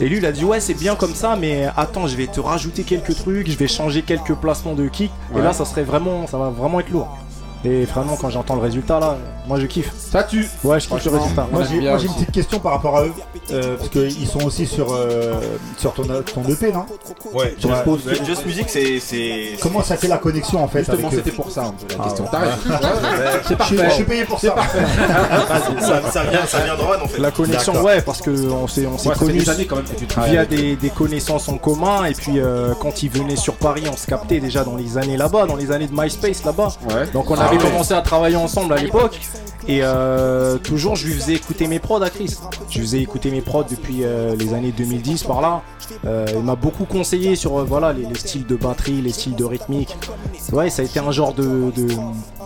Et 0.00 0.08
lui 0.08 0.18
il 0.18 0.26
a 0.26 0.32
dit 0.32 0.44
ouais 0.44 0.60
c'est 0.60 0.74
bien 0.74 0.94
comme 0.94 1.14
ça 1.14 1.36
mais 1.40 1.68
attends 1.74 2.06
je 2.06 2.16
vais 2.16 2.26
te 2.26 2.38
rajouter 2.38 2.82
quelques 2.82 3.14
trucs, 3.14 3.50
je 3.50 3.56
vais 3.56 3.66
changer 3.66 4.02
quelques 4.02 4.34
placements 4.34 4.74
de 4.74 4.88
kick 4.88 5.10
et 5.34 5.40
là 5.40 5.54
ça 5.54 5.64
serait 5.64 5.84
vraiment 5.84 6.26
ça 6.26 6.36
va 6.36 6.50
vraiment 6.50 6.80
être 6.80 6.90
lourd. 6.90 7.08
Et 7.66 7.84
vraiment 7.84 8.16
quand 8.16 8.30
j'entends 8.30 8.54
le 8.54 8.60
résultat 8.62 9.00
là, 9.00 9.16
moi 9.48 9.58
je 9.58 9.66
kiffe. 9.66 9.90
Ça 9.96 10.22
tue. 10.22 10.46
Ouais 10.62 10.78
je 10.78 10.86
kiffe 10.88 11.04
le 11.06 11.10
résultat. 11.18 11.48
Moi 11.50 11.62
j'ai 11.64 11.76
une 12.06 12.12
petite 12.14 12.30
question 12.30 12.60
par 12.60 12.72
rapport 12.72 12.96
à 12.98 13.04
eux, 13.06 13.12
euh, 13.50 13.76
parce 13.76 13.88
qu'ils 13.88 14.26
sont 14.28 14.44
aussi 14.44 14.66
sur, 14.66 14.92
euh, 14.92 15.34
sur 15.78 15.92
ton, 15.94 16.04
ton 16.04 16.44
EP, 16.48 16.70
non? 16.72 16.86
Ouais, 17.34 17.54
Sur 17.58 17.68
Just- 17.70 17.78
la 17.78 17.82
pause. 17.82 18.00
Just 18.24 18.46
Music, 18.46 18.66
c'est- 18.68 19.00
c'est. 19.00 19.56
Comment 19.60 19.82
ça 19.82 19.96
fait 19.96 20.06
la 20.08 20.18
connexion 20.18 20.62
en 20.62 20.68
fait 20.68 20.84
Justement, 20.84 21.10
c'était 21.10 21.32
pour 21.32 21.50
ça 21.50 21.62
un 21.64 21.70
peu 21.72 21.86
la 21.90 21.96
Ah, 21.98 22.04
question. 22.04 22.24
C'est 22.30 23.40
Je 23.40 23.46
suis- 23.46 23.56
parfait. 23.56 23.76
je 23.88 23.94
suis 23.94 24.04
payé 24.04 24.24
pour 24.24 24.38
ça. 24.40 24.50
parfait. 24.52 24.78
Ça- 25.80 26.02
ça 26.10 26.22
vient- 26.24 26.46
ça 26.46 26.60
vient 26.60 26.76
de 26.76 26.80
Ron, 26.82 27.04
en 27.04 27.08
fait. 27.08 27.18
La 27.20 27.30
connexion, 27.30 27.82
ouais, 27.82 28.00
parce 28.02 28.20
que 28.20 28.30
on 28.50 28.66
s'est 28.68 28.86
connus 29.18 29.38
des 29.40 29.50
années 29.50 29.66
quand 29.66 29.76
même 29.76 29.84
que 29.84 29.94
tu 29.98 30.06
travailles 30.06 30.30
via 30.32 30.44
des, 30.46 30.76
des 30.76 30.90
connaissances 30.90 31.48
en 31.48 31.58
commun 31.58 32.04
et 32.04 32.12
puis 32.12 32.38
euh, 32.38 32.74
quand 32.80 33.02
ils 33.02 33.10
venaient 33.10 33.36
sur 33.36 33.54
Paris, 33.54 33.82
on 33.92 33.96
se 33.96 34.06
captait 34.06 34.40
déjà 34.40 34.62
dans 34.64 34.76
les 34.76 34.98
années 34.98 35.16
là-bas, 35.16 35.46
dans 35.46 35.56
les 35.56 35.70
années 35.72 35.86
de 35.88 35.94
MySpace 35.98 36.44
là-bas. 36.44 36.68
Ouais. 36.88 37.06
Donc 37.12 37.30
on 37.30 37.34
Ah 37.34 37.48
avait 37.56 37.68
commencé 37.70 37.94
à 37.94 38.02
travailler 38.02 38.36
ensemble 38.36 38.72
à 38.74 38.76
l'époque 38.76 39.20
et 39.68 39.80
euh, 39.82 40.58
toujours 40.58 40.94
je 40.96 41.06
lui 41.06 41.14
faisais 41.14 41.34
écouter 41.34 41.66
mes 41.66 41.78
prods 41.78 42.02
à 42.02 42.10
Chris. 42.10 42.34
Je 42.70 42.78
lui 42.78 42.86
faisais 42.86 43.00
écouter 43.00 43.30
mes 43.30 43.40
prods 43.40 43.64
depuis 43.64 44.04
euh, 44.04 44.36
les 44.36 44.54
années 44.54 44.72
2010 44.76 45.24
par 45.24 45.40
là. 45.40 45.62
Euh, 46.04 46.26
il 46.34 46.42
m'a 46.42 46.54
beaucoup 46.56 46.84
conseillé 46.84 47.36
sur 47.36 47.64
voilà 47.64 47.92
les, 47.92 48.04
les 48.04 48.14
styles 48.14 48.46
de 48.46 48.56
batterie, 48.56 49.00
les 49.02 49.12
styles 49.12 49.34
de 49.36 49.44
rythmique. 49.44 49.96
Ouais, 50.52 50.70
ça 50.70 50.82
a 50.82 50.84
été 50.84 51.00
un 51.00 51.10
genre 51.10 51.34
de 51.34 51.72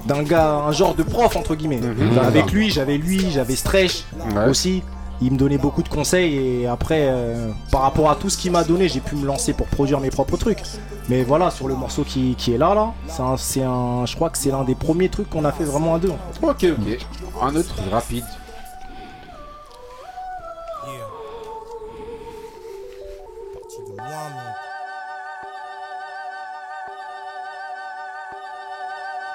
d'un 0.06 0.22
gars, 0.22 0.54
un 0.66 0.72
genre 0.72 0.94
de 0.94 1.02
prof 1.02 1.36
entre 1.36 1.54
guillemets. 1.54 1.80
Mhm. 1.80 2.18
Avec 2.18 2.52
lui, 2.52 2.70
j'avais 2.70 2.96
lui, 2.96 3.30
j'avais 3.30 3.56
Stretch 3.56 4.04
Ouais. 4.34 4.48
aussi. 4.48 4.82
Il 5.22 5.32
me 5.32 5.36
donnait 5.36 5.58
beaucoup 5.58 5.82
de 5.82 5.88
conseils 5.88 6.34
et 6.62 6.66
après, 6.66 7.06
euh, 7.10 7.50
par 7.70 7.82
rapport 7.82 8.10
à 8.10 8.16
tout 8.16 8.30
ce 8.30 8.38
qu'il 8.38 8.50
m'a 8.52 8.64
donné, 8.64 8.88
j'ai 8.88 9.00
pu 9.00 9.16
me 9.16 9.26
lancer 9.26 9.52
pour 9.52 9.66
produire 9.66 10.00
mes 10.00 10.08
propres 10.10 10.38
trucs. 10.38 10.62
Mais 11.10 11.24
voilà, 11.24 11.50
sur 11.50 11.68
le 11.68 11.74
morceau 11.74 12.04
qui, 12.04 12.34
qui 12.36 12.54
est 12.54 12.58
là, 12.58 12.74
là, 12.74 12.92
c'est 13.06 13.20
un, 13.22 13.36
c'est 13.36 13.62
un- 13.62 14.06
je 14.06 14.14
crois 14.14 14.30
que 14.30 14.38
c'est 14.38 14.50
l'un 14.50 14.64
des 14.64 14.74
premiers 14.74 15.08
trucs 15.10 15.28
qu'on 15.28 15.44
a 15.44 15.52
fait 15.52 15.64
vraiment 15.64 15.94
à 15.94 15.98
deux. 15.98 16.10
en 16.10 16.18
fait. 16.32 16.46
Ok, 16.46 16.78
ok. 16.78 16.98
Un 17.42 17.54
autre 17.56 17.74
rapide. 17.90 18.24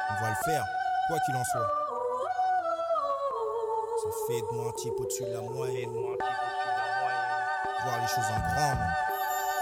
On 0.09 0.23
va 0.23 0.29
le 0.29 0.35
faire, 0.45 0.65
quoi 1.07 1.19
qu'il 1.25 1.35
en 1.35 1.43
soit. 1.43 1.84
Ça 4.05 4.11
fait 4.27 4.41
de 4.41 4.55
moi 4.55 4.67
un 4.69 4.71
type 4.73 4.93
au-dessus 4.99 5.23
de 5.23 5.33
la 5.33 5.41
moyenne. 5.41 5.89
Voir 5.89 6.19
les 7.99 8.07
choses 8.07 8.29
en 8.29 8.39
grand. 8.53 8.75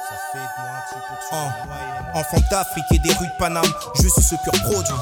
Ça 0.10 0.18
fait 0.34 0.38
de 0.38 0.44
moi 0.60 0.72
un 0.76 0.84
type 0.90 1.08
au-dessus 1.14 1.32
de 1.32 1.38
la 1.38 1.66
moyenne. 1.66 2.06
Enfant 2.14 2.42
d'Afrique 2.52 2.92
et 2.92 3.00
des 3.00 3.14
rues 3.14 3.28
de 3.28 3.38
Paname, 3.40 3.64
je 3.96 4.08
suis 4.10 4.22
ce 4.22 4.36
pur 4.44 4.52
produit. 4.64 4.96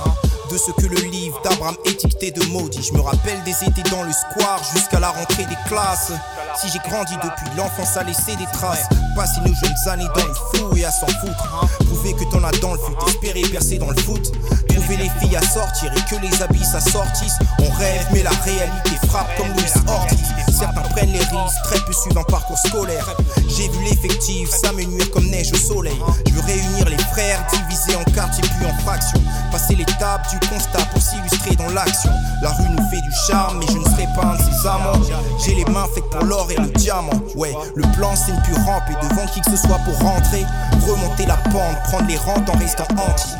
De 0.52 0.58
ce 0.58 0.72
que 0.74 0.86
le 0.86 1.10
livre 1.10 1.42
d'Abraham 1.42 1.76
étiqueté 1.86 2.30
de 2.30 2.46
maudit. 2.52 2.84
Je 2.84 2.94
me 2.94 3.02
rappelle 3.02 3.42
des 3.44 3.64
étés 3.64 3.82
dans 3.90 4.04
le 4.04 4.12
square 4.12 4.64
jusqu'à 4.76 5.00
la 5.00 5.10
rentrée 5.10 5.46
des 5.46 5.58
classes. 5.68 6.12
Si 6.58 6.70
j'ai 6.70 6.80
grandi 6.80 7.16
depuis 7.16 7.50
l'enfance 7.58 7.98
à 7.98 8.04
laisser 8.04 8.36
des 8.36 8.46
traces. 8.54 8.90
Passer 9.16 9.42
nos 9.42 9.54
jeunes 9.54 9.90
années 9.90 10.08
dans 10.16 10.26
le 10.26 10.34
flou 10.54 10.78
et 10.78 10.86
à 10.86 10.92
s'en 10.92 11.08
foutre. 11.08 11.68
Prouver 11.86 12.14
que 12.14 12.24
t'en 12.32 12.44
as 12.44 12.52
dans 12.60 12.74
le 12.74 12.80
foot, 12.80 12.96
espérer 13.08 13.42
percer 13.42 13.78
dans 13.78 13.90
le 13.90 13.98
foot. 14.02 14.32
Trouver 14.70 14.98
les 14.98 15.10
filles 15.20 15.36
à 15.36 15.42
sortir 15.42 15.92
et 15.94 16.10
que 16.10 16.22
les 16.22 16.42
habits 16.42 16.64
s'assortissent. 16.64 17.40
On 17.60 17.70
rêve, 17.78 18.08
mais 18.14 18.24
la 18.24 18.32
réalité 18.32 18.92
frappe 19.08 19.36
comme 19.38 19.50
Louis 19.50 19.72
Ortiz. 19.88 20.18
Certains 20.58 20.82
prennent 20.82 21.12
les 21.12 21.20
risques, 21.20 21.62
très 21.64 21.80
peu 21.80 21.94
suivent 21.94 22.18
un 22.18 22.24
parcours 22.24 22.58
scolaire. 22.58 23.16
J'ai 23.48 23.68
vu 23.70 23.84
l'effectif, 23.84 24.50
ça 24.50 24.72
me 24.74 24.84
nuire 24.84 25.10
comme 25.12 25.26
neige 25.26 25.52
au 25.52 25.58
soleil. 25.58 26.00
Je 26.28 26.34
veux 26.34 26.42
réunir 26.42 26.88
les 26.88 27.04
frères, 27.12 27.46
diviser 27.52 27.96
en 27.96 28.04
quartiers 28.12 28.44
puis 28.44 28.68
en 28.68 28.74
fractions. 28.84 29.22
Passer 29.52 29.76
l'étape 29.76 30.30
du 30.30 30.40
constat 30.48 30.86
pour 30.92 31.02
s'illustrer 31.02 31.56
dans 31.56 31.70
l'action. 31.70 32.12
La 32.42 32.52
rue 32.52 32.70
nous 32.70 32.90
fait 32.90 33.02
du 33.02 33.12
charme, 33.28 33.60
mais 33.60 33.66
je 33.68 33.78
ne 33.78 33.84
serai 33.84 34.08
pas 34.16 34.28
un 34.28 34.36
de 34.36 34.44
ses 34.44 34.68
amants. 34.68 35.02
J'ai 35.44 35.56
les 35.56 35.66
mains 35.66 35.88
faites 35.94 36.10
pour 36.10 36.24
l'or 36.24 36.48
et 36.52 36.58
le 36.62 36.68
diamant. 36.68 37.12
Ouais, 37.36 37.54
le 37.76 37.84
plan 37.94 38.14
c'est 38.16 38.32
une 38.32 38.42
pure 38.44 38.64
rampe 38.66 38.84
et 38.90 39.06
devant 39.12 39.26
qui 39.28 39.42
que 39.42 39.52
ce 39.52 39.58
soit 39.58 39.78
pour 39.86 39.98
rentrer. 40.00 40.46
Remonter 40.88 41.26
la 41.26 41.36
pente, 41.38 41.82
prendre 41.84 42.08
les 42.08 42.18
rentes 42.18 42.50
en 42.50 42.58
restant 42.58 42.84
entier. 42.94 43.38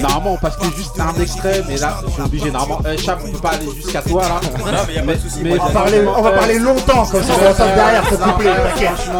Normalement, 0.00 0.32
on 0.32 0.36
passe 0.36 0.56
que 0.56 0.64
juste 0.76 0.98
un 0.98 1.14
extrait, 1.20 1.62
mais 1.68 1.76
là, 1.76 2.00
je 2.06 2.10
suis 2.12 2.20
obligé. 2.22 2.50
Normalement, 2.50 2.80
euh, 2.84 2.96
Chap, 2.98 3.20
on 3.24 3.30
peut 3.30 3.38
pas 3.38 3.50
aller 3.50 3.68
jusqu'à 3.76 4.02
toi 4.02 4.22
là. 4.22 4.40
Non, 4.58 4.64
mais 4.88 4.94
y 4.94 4.98
a 4.98 5.02
pas 5.02 5.14
de 5.14 5.18
souci. 5.20 5.38
mais 5.42 5.58
On 5.58 5.64
va 5.64 5.70
parler, 5.70 6.00
on 6.06 6.22
va 6.22 6.30
parler 6.32 6.58
longtemps 6.58 7.06
comme 7.06 7.22
ça, 7.22 7.32
on 7.34 7.38
va 7.44 7.54
passer 7.54 7.74
derrière 7.74 8.04
ce 8.10 8.14
couplet. 8.16 8.50
t'inquiète. 8.56 9.10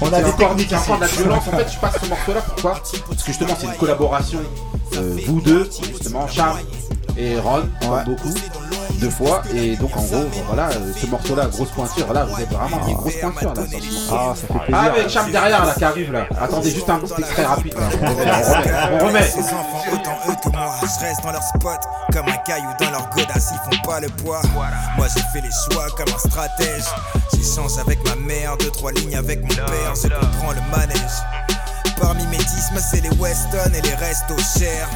On 0.00 0.12
a 0.12 0.22
des 0.22 0.32
techniques 0.32 0.72
ici. 0.72 0.74
encore 0.76 0.96
de 0.96 1.00
la 1.02 1.06
violence. 1.08 1.42
En 1.46 1.56
fait, 1.56 1.72
je 1.74 1.78
passe 1.78 1.94
ce 2.02 2.08
morceau 2.08 2.32
là. 2.34 2.40
Pourquoi? 2.40 2.72
Parce 2.72 3.22
que 3.22 3.26
justement, 3.26 3.54
c'est 3.58 3.66
une 3.66 3.74
collaboration. 3.74 4.38
euh, 4.96 5.16
vous 5.26 5.40
deux, 5.42 5.68
justement, 5.92 6.26
Chap 6.26 6.56
et 7.18 7.38
Ron, 7.38 7.62
comme 7.82 8.04
beaucoup, 8.06 8.34
deux 8.94 9.10
fois. 9.10 9.42
Et 9.54 9.76
donc, 9.76 9.96
en 9.96 10.02
gros, 10.02 10.24
voilà, 10.46 10.68
ce 11.00 11.06
morceau 11.06 11.34
là, 11.34 11.46
grosse 11.46 11.70
pointure. 11.70 12.12
Là, 12.12 12.24
vous 12.24 12.40
êtes 12.40 12.50
vraiment 12.50 12.84
des 12.86 12.92
grosses 12.94 13.16
pointures 13.16 13.54
là. 13.54 13.62
sur 13.66 13.80
ce 13.80 13.92
morceau. 13.92 14.14
Ah, 14.14 14.34
ça 14.34 14.46
fait 14.46 14.58
plaisir. 14.58 14.72
Ah, 14.72 14.84
avec 14.84 15.08
Chap 15.08 15.30
derrière 15.30 15.64
là 15.64 15.74
qui 15.74 15.84
arrive 15.84 16.12
là. 16.12 16.26
Attendez 16.40 16.70
juste 16.70 16.88
un 16.90 16.98
petit 16.98 17.14
extrait 17.20 17.44
rapide. 17.44 17.74
là. 17.74 17.88
On 18.02 18.06
remet, 18.08 18.24
on 18.24 18.54
remet. 18.54 19.02
On 19.02 19.06
remet. 19.06 19.22
Ces 19.22 19.40
enfants, 19.40 19.84
autant 19.92 20.18
eux 20.28 20.34
que 20.42 20.48
moi, 20.56 20.74
je 20.82 21.04
reste 21.04 21.22
dans 21.22 21.32
leur 21.32 21.42
spot. 21.42 21.80
Comme 22.12 22.28
un 22.28 22.36
caillou 22.46 22.68
dans 22.80 22.90
leur 22.90 23.10
godasse, 23.10 23.52
ils 23.52 23.76
font 23.76 23.82
pas 23.88 24.00
le 24.00 24.08
poids. 24.08 24.40
Moi 24.96 25.06
j'ai 25.14 25.22
fait 25.32 25.40
les 25.46 25.52
choix 25.72 25.86
comme 25.96 26.14
un 26.14 26.18
stratège. 26.18 26.84
J'échange 27.32 27.78
avec 27.80 27.98
ma 28.08 28.14
mère, 28.16 28.56
deux, 28.58 28.70
trois 28.70 28.92
lignes 28.92 29.16
avec 29.16 29.40
mon 29.42 29.48
père, 29.48 29.94
je 29.96 30.08
comprends 30.08 30.52
le 30.52 30.60
manège. 30.76 30.98
par 32.00 32.14
mimétisme, 32.14 32.78
c'est 32.78 33.00
les 33.00 33.10
Weston 33.18 33.72
et 33.74 33.80
les 33.80 33.94
restos 33.94 34.36
chers. 34.58 34.88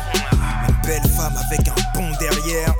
Une 0.68 0.74
belle 0.86 1.10
femme 1.16 1.34
avec 1.50 1.66
un 1.68 1.98
bon 1.98 2.08
derrière. 2.20 2.74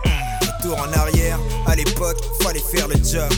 Retour 0.59 0.79
en 0.79 0.93
arrière, 0.99 1.39
à 1.67 1.75
l'époque, 1.77 2.17
fallait 2.43 2.59
faire 2.61 2.89
le 2.89 2.95
job. 2.97 3.29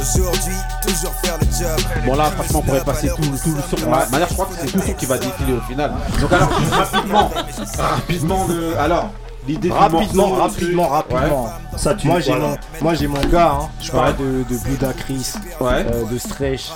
Aujourd'hui, 0.00 0.54
toujours 0.86 1.12
faire 1.22 1.36
le 1.40 1.46
job. 1.46 1.80
Bon 2.06 2.14
là 2.14 2.30
franchement 2.30 2.60
on 2.60 2.62
pourrait 2.62 2.84
passer 2.84 3.08
tout, 3.08 3.22
tout 3.22 3.54
le 3.54 3.78
son. 3.78 3.90
Ma- 3.90 4.06
Manière 4.06 4.28
je 4.28 4.34
crois 4.34 4.46
que 4.46 4.52
c'est 4.60 4.66
tout 4.70 4.76
le 4.78 4.82
son 4.84 4.92
qui 4.94 5.06
va 5.06 5.18
défiler 5.18 5.52
au 5.54 5.60
final. 5.62 5.92
Donc 6.20 6.32
alors 6.32 6.48
rapidement, 6.70 7.30
rapidement 7.78 8.46
de. 8.46 8.74
Alors 8.78 9.10
l'idée 9.48 9.70
Rapidement, 9.70 10.30
rapidement, 10.32 10.88
rapidement. 10.88 11.44
Ouais. 11.44 11.78
Ça 11.78 11.94
tue, 11.94 12.06
moi 12.06 12.20
j'ai 12.20 12.30
voilà. 12.32 12.48
mon, 12.48 12.56
moi 12.82 12.94
j'ai 12.94 13.06
mon 13.08 13.20
gars. 13.26 13.58
hein. 13.62 13.68
Je 13.80 13.90
Ouais. 13.90 13.98
parlais 13.98 14.12
de, 14.14 14.44
de 14.48 14.58
Buddha 14.64 14.92
Chris, 14.92 15.32
Ouais. 15.60 15.86
euh, 15.92 16.04
de 16.04 16.18
Stretch. 16.18 16.70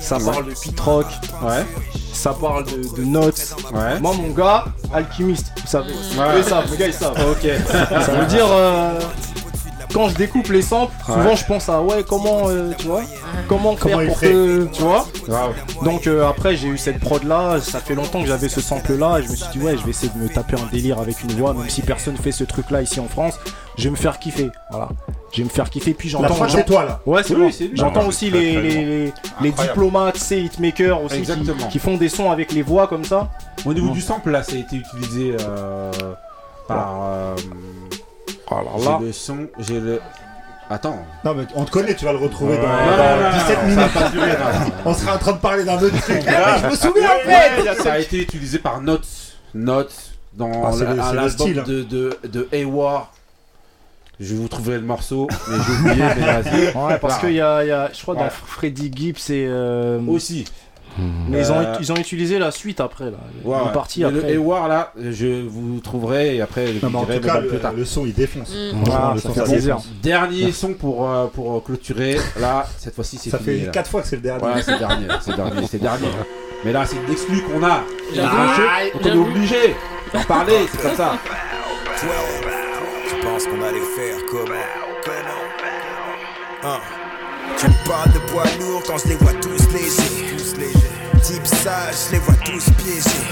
Ça 0.00 0.18
parle 0.18 0.46
de 0.46 0.54
Pit 0.54 0.80
Rock. 0.80 1.06
Ouais. 1.42 1.64
Ça 2.12 2.32
parle 2.32 2.64
de, 2.64 2.96
de 2.96 3.04
Notes. 3.04 3.54
Ouais. 3.72 4.00
Moi 4.00 4.14
mon 4.14 4.30
gars, 4.30 4.64
alchimiste, 4.92 5.52
vous 5.60 5.66
savez. 5.66 5.92
Ouais. 5.92 6.38
Ils 6.38 6.44
savent, 6.44 6.70
les 6.70 6.76
gars 6.76 6.86
ils 6.86 6.92
savent. 6.94 7.30
Ok. 7.30 7.48
Ça 8.04 8.12
veut 8.12 8.26
dire 8.26 8.46
euh, 8.48 8.98
quand 9.92 10.08
je 10.08 10.14
découpe 10.16 10.48
les 10.48 10.62
samples, 10.62 10.92
souvent 11.04 11.34
je 11.36 11.44
pense 11.44 11.68
à 11.68 11.80
ouais 11.82 12.04
comment 12.06 12.48
euh, 12.48 12.72
tu 12.76 12.86
vois 12.86 13.02
comment 13.48 13.76
faire 13.76 13.92
Comment 13.92 14.06
pour 14.06 14.18
fait 14.18 14.30
que 14.30 14.68
tu 14.72 14.82
vois. 14.82 15.06
Donc 15.82 16.06
euh, 16.06 16.28
après 16.28 16.56
j'ai 16.56 16.68
eu 16.68 16.78
cette 16.78 17.00
prod 17.00 17.22
là, 17.24 17.60
ça 17.60 17.80
fait 17.80 17.94
longtemps 17.94 18.20
que 18.20 18.28
j'avais 18.28 18.48
ce 18.48 18.60
sample 18.60 18.94
là 18.94 19.18
et 19.18 19.22
je 19.22 19.30
me 19.30 19.36
suis 19.36 19.46
dit 19.52 19.58
ouais 19.58 19.76
je 19.76 19.84
vais 19.84 19.90
essayer 19.90 20.12
de 20.14 20.18
me 20.18 20.28
taper 20.28 20.56
un 20.56 20.66
délire 20.72 20.98
avec 20.98 21.22
une 21.22 21.32
voix 21.32 21.54
même 21.54 21.68
si 21.68 21.82
personne 21.82 22.16
fait 22.16 22.32
ce 22.32 22.44
truc 22.44 22.70
là 22.70 22.82
ici 22.82 23.00
en 23.00 23.08
France, 23.08 23.34
je 23.78 23.84
vais 23.84 23.90
me 23.90 23.96
faire 23.96 24.18
kiffer. 24.18 24.50
Voilà. 24.70 24.88
Je 25.32 25.38
vais 25.38 25.44
me 25.44 25.48
faire 25.50 25.68
kiffer 25.70 25.94
puis 25.94 26.08
j'entends 26.08 26.48
c'est 26.48 26.64
toi 26.64 26.84
là. 26.84 27.00
Ouais, 27.06 27.22
c'est 27.22 27.34
Oui, 27.34 27.46
bon. 27.46 27.50
c'est 27.52 27.64
lui. 27.64 27.76
J'entends 27.76 28.06
aussi 28.06 28.30
les, 28.30 28.60
les, 28.60 29.12
les, 29.40 29.52
diplomates, 29.52 30.16
sais, 30.16 30.40
hitmakers 30.40 31.02
aussi 31.02 31.22
qui, 31.22 31.68
qui 31.70 31.78
font 31.78 31.96
des 31.96 32.08
sons 32.08 32.30
avec 32.30 32.52
les 32.52 32.62
voix 32.62 32.86
comme 32.86 33.04
ça. 33.04 33.28
Au 33.64 33.74
niveau 33.74 33.90
du 33.90 34.00
sample 34.00 34.30
là, 34.30 34.42
ça 34.42 34.52
a 34.52 34.56
été 34.56 34.76
utilisé 34.76 35.36
euh, 35.40 35.90
par. 36.68 37.36
Alors 38.50 38.98
j'ai 39.00 39.06
le 39.06 39.12
son, 39.12 39.48
j'ai 39.58 39.80
le. 39.80 40.00
Attends. 40.68 40.98
Non, 41.24 41.34
mais 41.34 41.44
on 41.54 41.64
te 41.64 41.70
connaît, 41.70 41.94
tu 41.94 42.04
vas 42.04 42.12
le 42.12 42.18
retrouver 42.18 42.56
Ouais. 42.56 42.62
dans, 42.62 42.68
Non, 42.68 42.96
dans 42.96 43.16
non, 43.16 43.22
non, 43.22 43.38
17 43.38 43.56
non, 43.58 43.62
minutes. 43.68 43.78
ça 43.78 43.86
va 43.86 44.00
pas 44.00 44.08
durer, 44.10 44.26
non. 44.32 44.72
On 44.84 44.94
sera 44.94 45.14
en 45.14 45.18
train 45.18 45.32
de 45.32 45.38
parler 45.38 45.64
d'un 45.64 45.76
autre 45.80 46.00
truc. 46.00 46.22
Ah, 46.28 46.56
je 46.62 46.66
me 46.66 46.74
souviens 46.74 47.08
en 47.08 47.28
Ouais, 47.28 47.62
fait 47.74 47.82
ça 47.82 47.92
a 47.92 47.98
été 48.00 48.22
utilisé 48.22 48.58
par 48.58 48.80
Notes. 48.80 49.06
Notes 49.54 49.94
dans 50.34 50.50
Ah, 50.64 50.72
c'est 50.72 50.84
la- 50.84 50.94
le- 50.94 51.00
à 51.00 51.04
c'est 51.04 51.10
le 51.12 51.16
l'album 51.16 51.30
style. 51.30 51.62
de, 51.66 51.82
de, 51.84 52.18
de 52.24 52.48
Hayward. 52.52 53.06
Je 54.18 54.34
vous 54.34 54.48
trouverai 54.48 54.76
le 54.76 54.82
morceau, 54.86 55.28
mais 55.48 55.56
j'ai 55.66 55.72
oublié, 55.90 56.04
mais 56.16 56.40
vas-y. 56.40 56.64
ouais, 56.66 56.72
parce 56.72 57.00
Voilà. 57.00 57.14
qu'il 57.20 57.32
y 57.32 57.40
a, 57.40 57.62
il 57.64 57.68
y 57.68 57.70
a- 57.72 57.90
je 57.92 58.02
crois, 58.02 58.14
Ouais. 58.14 58.20
dans 58.22 58.30
Freddy 58.30 58.90
Gibbs 58.94 59.30
et. 59.30 59.46
euh, 59.46 60.00
Aussi. 60.08 60.46
Mais 61.28 61.40
ils, 61.40 61.52
ont, 61.52 61.58
Euh, 61.58 61.74
ils 61.80 61.92
ont 61.92 61.96
utilisé 61.96 62.38
la 62.38 62.50
suite 62.50 62.80
après 62.80 63.06
là. 63.06 63.18
Ouais, 63.44 63.56
partis 63.72 64.00
Mais 64.00 64.06
après. 64.06 64.20
Le 64.22 64.28
Hayward 64.34 64.68
là, 64.68 64.92
je 65.10 65.46
vous 65.46 65.80
trouverai 65.80 66.36
et 66.36 66.40
après 66.40 66.66
je 66.68 66.72
Non, 66.74 66.78
vous 66.82 66.88
mais 66.90 66.96
en 66.98 67.04
dirai 67.04 67.16
tout 67.20 67.26
mais 67.26 67.32
cas, 67.32 67.40
bon, 67.40 67.48
plus 67.48 67.58
tard. 67.58 67.72
le, 67.72 67.78
le 67.78 67.84
son 67.84 68.06
il 68.06 68.14
défonce. 68.14 68.50
Mm. 68.50 68.84
Ah, 68.92 69.12
le 69.14 69.20
ça 69.20 69.28
son, 69.28 69.34
fait 69.34 69.40
ça 69.40 69.46
plaisir. 69.46 69.76
défonce. 69.76 69.88
Dernier 70.02 70.52
son 70.52 70.72
pour, 70.74 71.10
euh, 71.10 71.26
pour 71.26 71.62
clôturer. 71.64 72.16
Là, 72.40 72.66
cette 72.78 72.94
fois-ci 72.94 73.18
c'est 73.18 73.30
Ça 73.30 73.38
fini, 73.38 73.60
fait 73.60 73.66
là. 73.66 73.72
4 73.72 73.90
fois 73.90 74.02
que 74.02 74.08
c'est 74.08 74.16
le 74.16 74.22
dernier. 74.22 74.44
Ouais, 74.44 74.62
c'est 74.62 74.72
le 74.72 74.78
dernier, 74.78 75.06
c'est 75.22 75.30
le 75.32 75.36
dernier, 75.36 75.66
c'est 75.70 75.76
le 75.78 75.82
dernier. 75.82 76.08
Mais 76.64 76.72
là, 76.72 76.84
c'est 76.86 76.96
l'exclu 77.08 77.42
qu'on 77.42 77.62
a. 77.62 77.80
Ah, 78.18 78.78
donc 78.94 79.02
on 79.04 79.08
est 79.08 79.12
obligé 79.18 79.76
d'en 80.12 80.22
parler, 80.24 80.54
c'est 80.72 80.82
comme 80.82 80.96
ça. 80.96 81.12
Je 82.00 83.22
pense 83.22 83.44
qu'on 83.44 83.62
allait 83.62 83.80
faire 83.96 84.16
comment? 84.30 84.54
Hein? 86.64 86.78
Tu 87.58 87.66
me 87.66 87.88
parles 87.88 88.12
de 88.12 88.18
poids 88.30 88.44
lourds 88.60 88.82
quand 88.86 88.98
je 88.98 89.08
les 89.08 89.14
vois 89.16 89.32
tous 89.34 89.72
légers. 89.72 90.35
Je 91.28 92.12
les 92.12 92.18
vois 92.20 92.36
tous 92.44 92.70
piégés. 92.78 93.26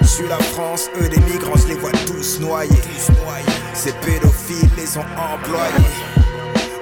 Je 0.00 0.06
suis 0.06 0.26
la 0.26 0.38
France, 0.38 0.90
eux 1.00 1.08
des 1.08 1.20
migrants, 1.20 1.56
je 1.56 1.68
les 1.68 1.76
vois 1.76 1.92
tous 2.04 2.40
noyés. 2.40 2.82
Ces 3.74 3.92
pédophiles 3.92 4.68
les 4.76 4.98
ont 4.98 5.04
employés. 5.16 5.94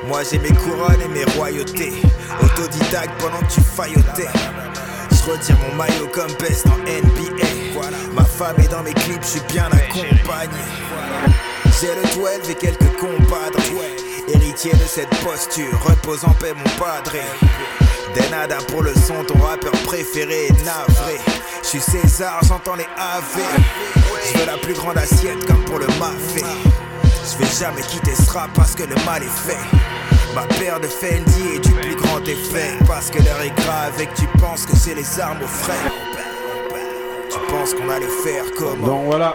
Moi 0.08 0.22
j'ai 0.22 0.38
mes 0.38 0.52
couronnes 0.52 1.02
et 1.04 1.08
mes 1.08 1.24
royautés. 1.36 1.92
Autodidacte 2.42 3.20
pendant 3.20 3.40
que 3.40 3.52
tu 3.52 3.60
faillotais. 3.60 4.30
Je 5.10 5.30
retire 5.30 5.58
mon 5.68 5.74
maillot 5.76 6.08
comme 6.10 6.32
best 6.40 6.66
en 6.68 6.78
NBA. 6.78 7.84
Ma 8.14 8.24
femme 8.24 8.56
est 8.60 8.70
dans 8.70 8.82
mes 8.82 8.94
clips, 8.94 9.22
je 9.22 9.28
suis 9.28 9.40
bien 9.52 9.66
accompagné. 9.66 10.64
J'ai 11.82 11.88
le 11.88 12.14
12 12.14 12.48
et 12.48 12.54
quelques 12.54 12.96
compadres. 12.96 13.58
Héritier 14.26 14.72
de 14.72 14.86
cette 14.86 15.10
posture, 15.22 15.78
repose 15.84 16.24
en 16.24 16.32
paix 16.32 16.54
mon 16.54 16.82
padre. 16.82 17.12
Denada 18.14 18.56
pour 18.68 18.82
le 18.82 18.92
son, 18.94 19.24
ton 19.24 19.38
rappeur 19.38 19.72
préféré 19.84 20.46
est 20.46 20.64
navré. 20.64 21.18
Je 21.62 21.68
suis 21.68 21.80
César, 21.80 22.40
j'entends 22.46 22.76
les 22.76 22.86
AV. 22.96 23.42
Je 24.26 24.38
veux 24.38 24.46
la 24.46 24.58
plus 24.58 24.74
grande 24.74 24.98
assiette 24.98 25.44
comme 25.46 25.64
pour 25.64 25.78
le 25.78 25.86
mafé. 25.98 26.44
Je 27.02 27.38
vais 27.38 27.50
jamais 27.58 27.82
quitter 27.82 28.14
ce 28.14 28.30
rap 28.30 28.50
parce 28.54 28.74
que 28.74 28.82
le 28.82 28.94
mal 29.06 29.22
est 29.22 29.26
fait. 29.26 29.56
Ma 30.34 30.42
paire 30.42 30.80
de 30.80 30.86
Fendi 30.86 31.54
est 31.56 31.60
du 31.60 31.72
plus 31.72 31.96
grand 31.96 32.20
effet. 32.20 32.76
Parce 32.86 33.10
que 33.10 33.18
l'heure 33.18 33.40
est 33.42 33.56
grave 33.62 34.00
et 34.00 34.06
que 34.06 34.16
tu 34.16 34.26
penses 34.38 34.66
que 34.66 34.76
c'est 34.76 34.94
les 34.94 35.20
armes 35.20 35.42
aux 35.42 35.46
frais. 35.46 35.72
Tu 37.30 37.38
penses 37.50 37.74
qu'on 37.74 37.88
allait 37.88 38.06
faire 38.22 38.44
comment? 38.56 38.86
Donc 38.86 39.04
voilà, 39.06 39.34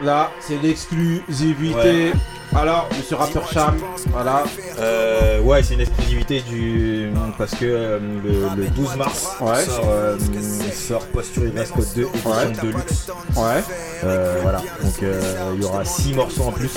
là, 0.00 0.30
c'est 0.40 0.62
l'exclusivité. 0.62 2.12
Alors, 2.56 2.88
monsieur 2.96 3.16
rappeur 3.16 3.50
Cham, 3.52 3.76
voilà. 4.12 4.44
Euh, 4.78 5.40
ouais, 5.40 5.62
c'est 5.62 5.74
une 5.74 5.80
exclusivité 5.80 6.40
du. 6.42 7.10
Parce 7.36 7.52
que 7.52 7.64
euh, 7.64 7.98
le, 8.22 8.62
le 8.62 8.68
12 8.70 8.96
mars 8.96 9.28
Ouais. 9.40 9.64
sort, 9.64 9.84
euh, 9.88 10.16
sort 10.72 11.06
Posture 11.06 11.42
Code 11.74 11.86
2 11.96 12.02
édition 12.02 12.30
Ouais. 12.30 12.52
de 12.62 12.68
luxe. 12.68 13.08
Ouais. 13.36 13.62
Euh, 14.04 14.38
voilà, 14.42 14.58
donc 14.82 15.02
euh, 15.02 15.52
il 15.56 15.62
y 15.62 15.64
aura 15.64 15.84
6 15.84 16.14
morceaux 16.14 16.44
en 16.44 16.52
plus 16.52 16.70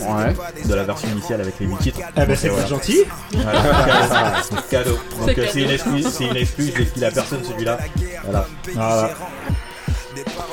Ouais. 0.00 0.34
de 0.64 0.74
la 0.74 0.84
version 0.84 1.08
initiale 1.10 1.40
avec 1.42 1.54
les 1.60 1.66
8 1.66 1.76
titres. 1.78 2.00
Eh 2.16 2.24
ben 2.24 2.34
c'est 2.36 2.48
pas 2.48 2.54
voilà. 2.54 2.68
gentil. 2.68 2.98
Voilà, 3.32 4.42
cadeau. 4.70 4.98
Donc 5.26 5.36
C'est 5.52 5.60
une 5.62 5.70
excuse, 5.70 6.08
c'est 6.10 6.24
une 6.24 6.36
excuse, 6.36 6.72
file 6.94 7.04
à 7.04 7.10
personne 7.10 7.44
celui-là. 7.44 7.78
Voilà. 8.24 8.46
Voilà. 8.74 9.10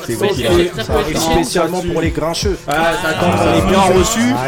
C'est 0.06 0.14
vous 0.14 0.26
être 0.26 1.20
spécialement 1.20 1.82
pour 1.82 2.02
les 2.02 2.12
grincheux. 2.12 2.58
Ah, 2.68 2.74
ça 3.02 3.14
Quand 3.20 3.26
tombe, 3.32 3.36
on 3.40 3.58
est 3.58 3.70
bien 3.70 3.82
reçu, 4.00 4.34
Ah, 4.36 4.48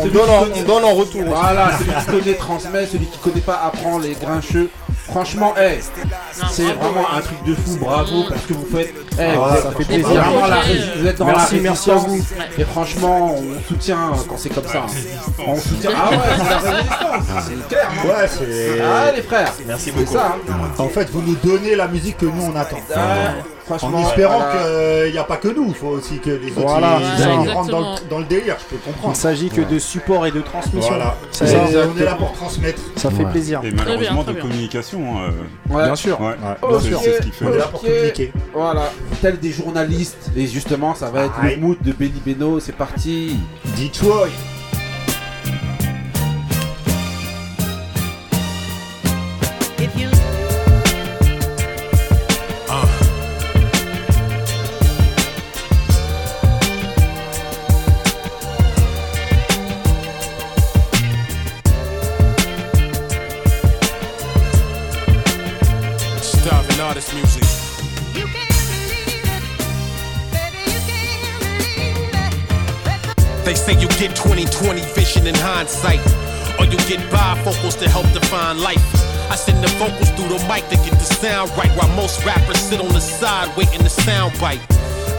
on 0.00 0.06
donne, 0.06 0.28
on 0.58 0.62
donne, 0.62 0.84
en, 0.84 0.94
retour. 0.94 1.22
Voilà, 1.26 1.70
celui 1.78 1.92
qui 1.92 2.06
connaît 2.24 2.36
transmet, 2.36 2.86
celui 2.86 3.06
qui 3.06 3.18
connaît 3.18 3.40
pas 3.40 3.60
apprend 3.64 3.98
les 3.98 4.14
grincheux. 4.14 4.68
Franchement, 5.08 5.52
hey, 5.58 5.80
c'est 6.50 6.62
vraiment 6.62 7.06
un 7.14 7.20
truc 7.20 7.36
de 7.46 7.54
fou, 7.54 7.76
bravo 7.80 8.22
pour 8.24 8.36
ce 8.36 8.46
que 8.48 8.54
vous 8.54 8.66
faites. 8.72 8.94
Hey, 9.18 9.36
vous 9.36 9.56
êtes- 9.56 9.62
ça 9.62 9.70
fait 9.72 9.78
vous 9.78 9.84
plaisir. 9.84 10.08
vraiment 10.22 10.46
la 10.46 10.56
ré- 10.60 10.80
vous 10.96 11.06
êtes 11.06 11.18
dans 11.18 11.24
Merci, 11.26 11.56
la 11.56 11.62
merci 11.62 11.90
à 11.90 11.94
vous. 11.96 12.24
Et 12.58 12.64
franchement, 12.64 13.36
on 13.36 13.68
soutient 13.68 13.98
quand 14.28 14.38
c'est 14.38 14.48
comme 14.48 14.66
ça. 14.66 14.86
On 15.46 15.56
soutient. 15.56 15.90
Ah 15.94 16.10
ouais, 16.10 16.16
c'est 16.38 17.40
c'est 17.50 17.68
clair. 17.68 17.90
hein. 17.90 18.08
Ouais, 18.08 18.28
c'est. 18.28 18.80
Ah 18.80 19.12
les 19.14 19.22
frères, 19.22 19.52
Merci 19.66 19.90
beaucoup. 19.90 20.12
ça. 20.14 20.36
hein. 20.48 20.54
En 20.78 20.88
fait, 20.88 21.10
vous 21.10 21.20
nous 21.20 21.36
donnez 21.44 21.74
la 21.74 21.88
musique 21.88 22.16
que 22.18 22.26
nous 22.26 22.50
on 22.50 22.56
attend. 22.58 22.78
Ah, 22.94 22.98
En 23.82 24.02
espérant 24.02 24.38
voilà. 24.40 25.02
qu'il 25.04 25.12
n'y 25.12 25.18
a 25.18 25.24
pas 25.24 25.36
que 25.36 25.48
nous, 25.48 25.66
il 25.68 25.74
faut 25.74 25.88
aussi 25.88 26.18
que 26.18 26.30
les 26.30 26.50
autres 26.52 26.66
Voilà, 26.66 26.98
ils- 27.18 27.50
rentrent 27.50 27.70
dans 27.70 27.94
dans 28.10 28.18
le 28.18 28.24
délire, 28.24 28.56
je 28.58 28.64
peux 28.76 28.80
Il 28.84 28.92
comprendre. 28.92 29.16
s'agit 29.16 29.48
que 29.48 29.60
de 29.62 29.78
support 29.78 30.26
et 30.26 30.30
de 30.30 30.40
transmission. 30.40 30.92
Voilà, 30.94 31.16
on 31.40 31.98
est 32.00 32.04
là 32.04 32.14
pour 32.14 32.32
transmettre. 32.32 32.80
Ça 32.96 33.10
fait 33.10 33.24
Ouais. 33.24 33.30
plaisir. 33.30 33.60
Et 33.64 33.70
malheureusement 33.70 34.22
très 34.24 34.32
de 34.34 34.40
bien. 34.40 34.48
communication. 34.48 35.00
euh, 35.22 35.74
Ouais. 35.74 35.84
Bien 35.84 35.96
sûr. 35.96 36.18
C'est- 37.02 37.16
ce 37.18 37.22
qui 37.22 37.30
fait. 37.30 37.44
On 37.46 37.52
est 37.52 37.58
là 37.58 37.64
pour 37.66 37.80
communiquer. 37.82 38.32
Voilà, 38.54 38.90
tel 39.20 39.38
des 39.38 39.50
journalistes. 39.52 40.30
Et 40.36 40.46
justement, 40.46 40.94
ça 40.94 41.10
va 41.10 41.24
être 41.24 41.34
le 41.42 41.56
mood 41.56 41.78
de 41.82 41.92
Benny 41.92 42.20
Beno. 42.24 42.60
C'est 42.60 42.72
parti. 42.76 43.38
Detroit. 43.78 44.28
Say 73.72 73.80
you 73.80 73.88
get 73.88 74.14
20/20 74.16 74.80
vision 74.94 75.26
in 75.26 75.34
hindsight, 75.34 76.00
or 76.58 76.64
you 76.66 76.76
get 76.88 77.00
bifocals 77.10 77.78
to 77.78 77.88
help 77.88 78.06
define 78.12 78.60
life. 78.60 78.82
I 79.30 79.36
send 79.36 79.62
the 79.62 79.68
vocals 79.78 80.10
through 80.10 80.28
the 80.28 80.44
mic 80.48 80.68
to 80.68 80.76
get 80.76 80.92
the 80.92 81.04
sound 81.04 81.50
right, 81.56 81.70
while 81.76 81.88
most 81.96 82.24
rappers 82.24 82.58
sit 82.58 82.80
on 82.80 82.92
the 82.92 83.00
side 83.00 83.48
waiting 83.56 83.82
to 83.82 83.88
sound 83.88 84.38
bite. 84.40 84.60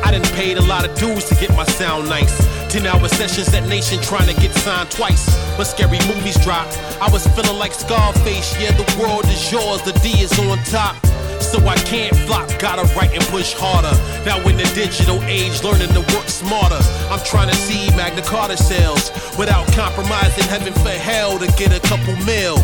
I 0.06 0.12
done 0.12 0.22
paid 0.36 0.58
a 0.58 0.62
lot 0.62 0.86
of 0.86 0.94
dues 0.96 1.26
to 1.26 1.36
get 1.36 1.52
my 1.56 1.66
sound 1.66 2.10
nice. 2.10 2.36
10 2.70 2.86
hour 2.86 3.08
sessions 3.08 3.54
at 3.54 3.66
Nation 3.68 4.02
trying 4.02 4.28
to 4.28 4.40
get 4.42 4.54
signed 4.56 4.90
twice. 4.92 5.26
But 5.58 5.66
scary 5.66 6.00
movies 6.08 6.38
drop, 6.44 6.68
I 7.02 7.10
was 7.10 7.26
feeling 7.36 7.58
like 7.58 7.74
Scarface. 7.74 8.56
Yeah, 8.60 8.72
the 8.72 8.88
world 9.00 9.26
is 9.26 9.52
yours, 9.52 9.82
the 9.82 9.94
D 10.04 10.10
is 10.22 10.38
on 10.40 10.58
top. 10.66 10.96
So 11.44 11.60
I 11.68 11.76
can't 11.76 12.16
flop. 12.26 12.48
Gotta 12.60 12.84
write 12.96 13.14
and 13.14 13.24
push 13.26 13.54
harder. 13.54 13.96
Now 14.26 14.40
in 14.48 14.58
the 14.58 14.70
digital 14.74 15.22
age, 15.24 15.64
learning 15.64 15.90
to 15.90 16.02
work 16.16 16.28
smarter. 16.30 16.80
I'm 17.12 17.24
trying 17.26 17.50
to 17.50 17.56
see 17.56 17.90
Magna 17.96 18.22
Carta 18.22 18.58
sales 18.58 19.12
without 19.38 19.68
compromising 19.74 20.46
heaven 20.46 20.74
for 20.74 20.90
hell 20.90 21.38
to 21.40 21.48
get 21.58 21.72
a 21.76 21.80
couple 21.88 22.16
mil. 22.26 22.58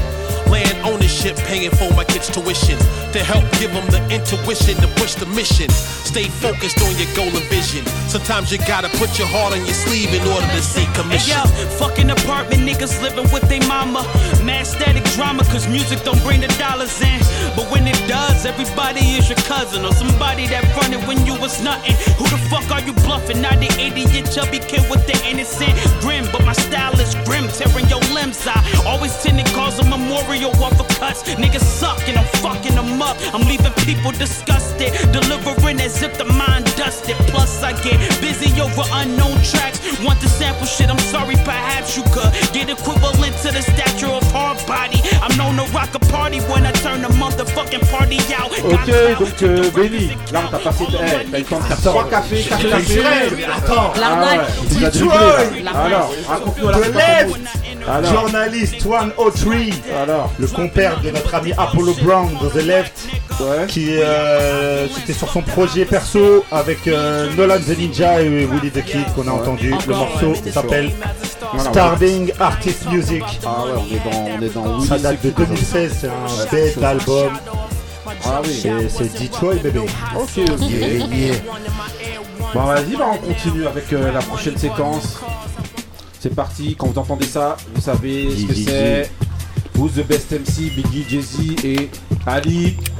Land 0.48 0.78
ownership, 0.86 1.36
paying 1.50 1.72
for 1.72 1.92
my 1.94 2.04
kids' 2.04 2.30
tuition 2.30 2.78
to 3.12 3.20
help 3.24 3.44
give 3.60 3.74
them 3.74 3.86
the 3.90 4.02
intuition 4.14 4.76
to 4.82 4.88
push 5.00 5.16
the 5.16 5.26
mission. 5.28 5.70
Stay 5.70 6.30
focused 6.30 6.82
on 6.82 6.92
your 6.98 7.10
goal 7.16 7.30
and 7.36 7.46
vision. 7.50 7.86
Sometimes 8.08 8.52
you 8.52 8.58
gotta 8.60 8.90
put 8.98 9.18
your 9.18 9.28
heart 9.28 9.54
on 9.54 9.66
your 9.66 9.76
sleeve 9.76 10.14
in 10.14 10.22
order 10.28 10.48
to 10.48 10.62
see 10.62 10.86
Hey 10.86 10.94
commission. 10.96 11.38
yo, 11.38 11.46
fucking 11.78 12.10
apartment 12.10 12.62
niggas 12.68 13.02
living 13.02 13.30
with 13.34 13.48
their 13.50 13.62
mama. 13.68 14.06
Mad 14.44 14.66
static 14.66 15.04
drama, 15.16 15.44
cause 15.46 15.68
music 15.68 16.04
don't 16.04 16.22
bring 16.24 16.42
the 16.42 16.48
dollars 16.62 17.02
in. 17.02 17.20
But 17.56 17.70
when 17.72 17.88
it 17.88 18.00
does, 18.08 18.46
everybody 18.46 19.02
is 19.18 19.30
your 19.30 19.42
cousin 19.50 19.86
or 19.86 19.94
somebody 19.94 20.48
that 20.48 20.64
fronted 20.74 21.02
when 21.08 21.26
you 21.26 21.36
was 21.40 21.62
nothing. 21.64 21.96
Who 22.18 22.26
the 22.30 22.38
fuck 22.50 22.70
are 22.72 22.82
you 22.82 22.94
bluffing? 23.06 23.42
Not 23.42 23.60
the 23.60 23.70
idiot 23.82 24.30
chubby 24.32 24.60
kid 24.60 24.86
with 24.90 25.06
the 25.06 25.18
innocent 25.28 25.74
grin, 26.02 26.26
but 26.32 26.46
my 26.46 26.54
style 26.54 26.94
is 27.00 27.16
grim, 27.26 27.48
tearing 27.50 27.88
your 27.90 28.02
limbs 28.14 28.46
out. 28.48 28.62
Always 28.86 29.14
tend 29.24 29.38
to 29.42 29.46
cause 29.54 29.80
a 29.80 29.84
memorial 29.84 30.29
off 30.38 30.80
of 30.80 30.88
cuts. 31.00 31.24
Niggas 31.24 31.62
suck 31.62 32.00
and 32.08 32.18
I'm 32.18 32.26
fucking 32.42 32.76
them 32.76 33.02
up. 33.02 33.18
I'm 33.34 33.42
leaving 33.48 33.74
people 33.86 34.12
disgusted, 34.12 34.94
delivering 35.12 35.82
as 35.82 36.02
if 36.04 36.18
the 36.18 36.26
mind 36.26 36.66
dusted. 36.78 37.16
Plus, 37.34 37.64
I 37.64 37.74
get 37.82 37.98
busy 38.22 38.50
over 38.62 38.84
unknown 38.94 39.38
tracks. 39.44 39.80
Want 40.04 40.22
to 40.22 40.30
sample 40.30 40.66
shit? 40.68 40.90
I'm 40.90 41.00
sorry, 41.00 41.36
perhaps 41.44 41.98
you 41.98 42.04
could 42.14 42.32
get 42.54 42.70
equivalent 42.70 43.36
to 43.44 43.52
the 43.52 43.62
stature 43.62 44.08
of 44.08 44.24
hard 44.32 44.58
body. 44.68 45.02
I'm 45.22 45.36
known 45.38 45.56
to 45.58 45.72
rock 45.74 45.94
a 45.96 46.00
party 46.00 46.40
when 46.42 46.66
I 46.66 46.72
turn 46.74 47.02
the 47.02 47.10
motherfucking 47.10 47.90
party 47.90 48.20
out. 48.36 48.52
Ok, 48.64 49.20
donc 49.20 49.42
euh, 49.44 49.70
Benny, 49.72 50.12
là 50.32 50.42
on 50.46 50.52
t'a 50.52 50.60
passé. 50.60 50.84
Eh, 50.90 50.96
t'as 51.32 51.38
eu 51.38 51.42
le 51.42 51.44
temps 51.46 51.60
de 51.60 51.64
faire 51.64 51.82
3 51.82 52.10
cafés, 52.10 52.44
4 52.44 52.70
cafés. 52.70 53.04
attends. 53.46 53.94
Ah 54.02 54.22
ouais, 54.22 54.40
tu 54.72 54.80
l'as 54.80 54.90
Detroit. 54.92 55.62
là. 55.64 55.72
Alors, 55.72 56.12
raconte-nous 56.28 56.70
la 56.70 56.78
The 56.78 56.84
fin 56.84 57.00
Left. 57.00 58.12
Journaliste 58.12 58.82
103. 58.82 59.56
Alors. 60.02 60.19
Le 60.40 60.48
compère 60.48 61.00
de 61.02 61.12
notre 61.12 61.34
ami 61.36 61.52
Apollo 61.58 61.94
Brown 62.02 62.30
de 62.42 62.50
The 62.50 62.64
Left. 62.66 63.08
Qui 63.70 63.96
euh, 64.00 64.88
c'était 64.90 65.14
sur 65.14 65.30
son 65.32 65.42
projet 65.42 65.86
perso 65.86 66.44
avec 66.52 66.88
euh, 66.88 67.30
Nolan 67.38 67.60
the 67.60 67.78
Ninja 67.78 68.22
et 68.22 68.28
Willy 68.46 68.70
the 68.70 68.84
Kid 68.84 69.06
qu'on 69.16 69.28
a 69.30 69.32
entendu. 69.32 69.74
Le 69.88 69.96
morceau 69.96 70.34
s'appelle 70.52 70.92
Starving 71.58 72.34
Artist 72.40 72.86
Music. 72.92 73.24
Ah 73.46 73.64
ouais, 73.66 73.72
on 73.78 73.96
est 73.96 74.14
dans, 74.14 74.26
on 74.38 74.42
est 74.42 74.54
dans 74.54 74.80
Ça 74.82 75.00
date 75.00 75.24
de 75.24 75.30
the 75.30 75.36
Kid, 75.36 75.46
2016, 75.48 75.98
c'est 76.02 76.08
un 76.08 76.12
Ouais, 76.12 76.50
bête 76.52 76.80
d'album. 76.80 77.32
Ah 78.26 78.42
oui. 78.44 78.60
C'est- 78.62 78.90
C'est 78.90 79.22
Detroit 79.24 79.56
bébé. 79.56 79.80
Ok, 79.80 80.38
ok. 80.38 81.42
Bon, 82.54 82.64
vas-y, 82.64 82.96
bah, 82.98 83.06
on 83.14 83.18
continue 83.28 83.68
avec 83.68 83.94
euh, 83.94 84.12
la 84.12 84.20
prochaine 84.20 84.58
séquence. 84.58 85.20
C'est 86.20 86.36
parti, 86.36 86.76
quand 86.78 86.88
vous 86.88 87.00
entendez 87.00 87.26
ça, 87.26 87.56
vous 87.74 87.82
savez 87.82 88.30
ce 88.36 88.46
que 88.46 88.54
c'est. 88.54 89.12
Who's 89.80 89.94
the 89.94 90.04
best 90.06 90.30
MC, 90.34 90.70
Biggie, 90.76 91.06
Jay-Z 91.08 91.64
et 91.64 91.90
Ali. 92.28 92.76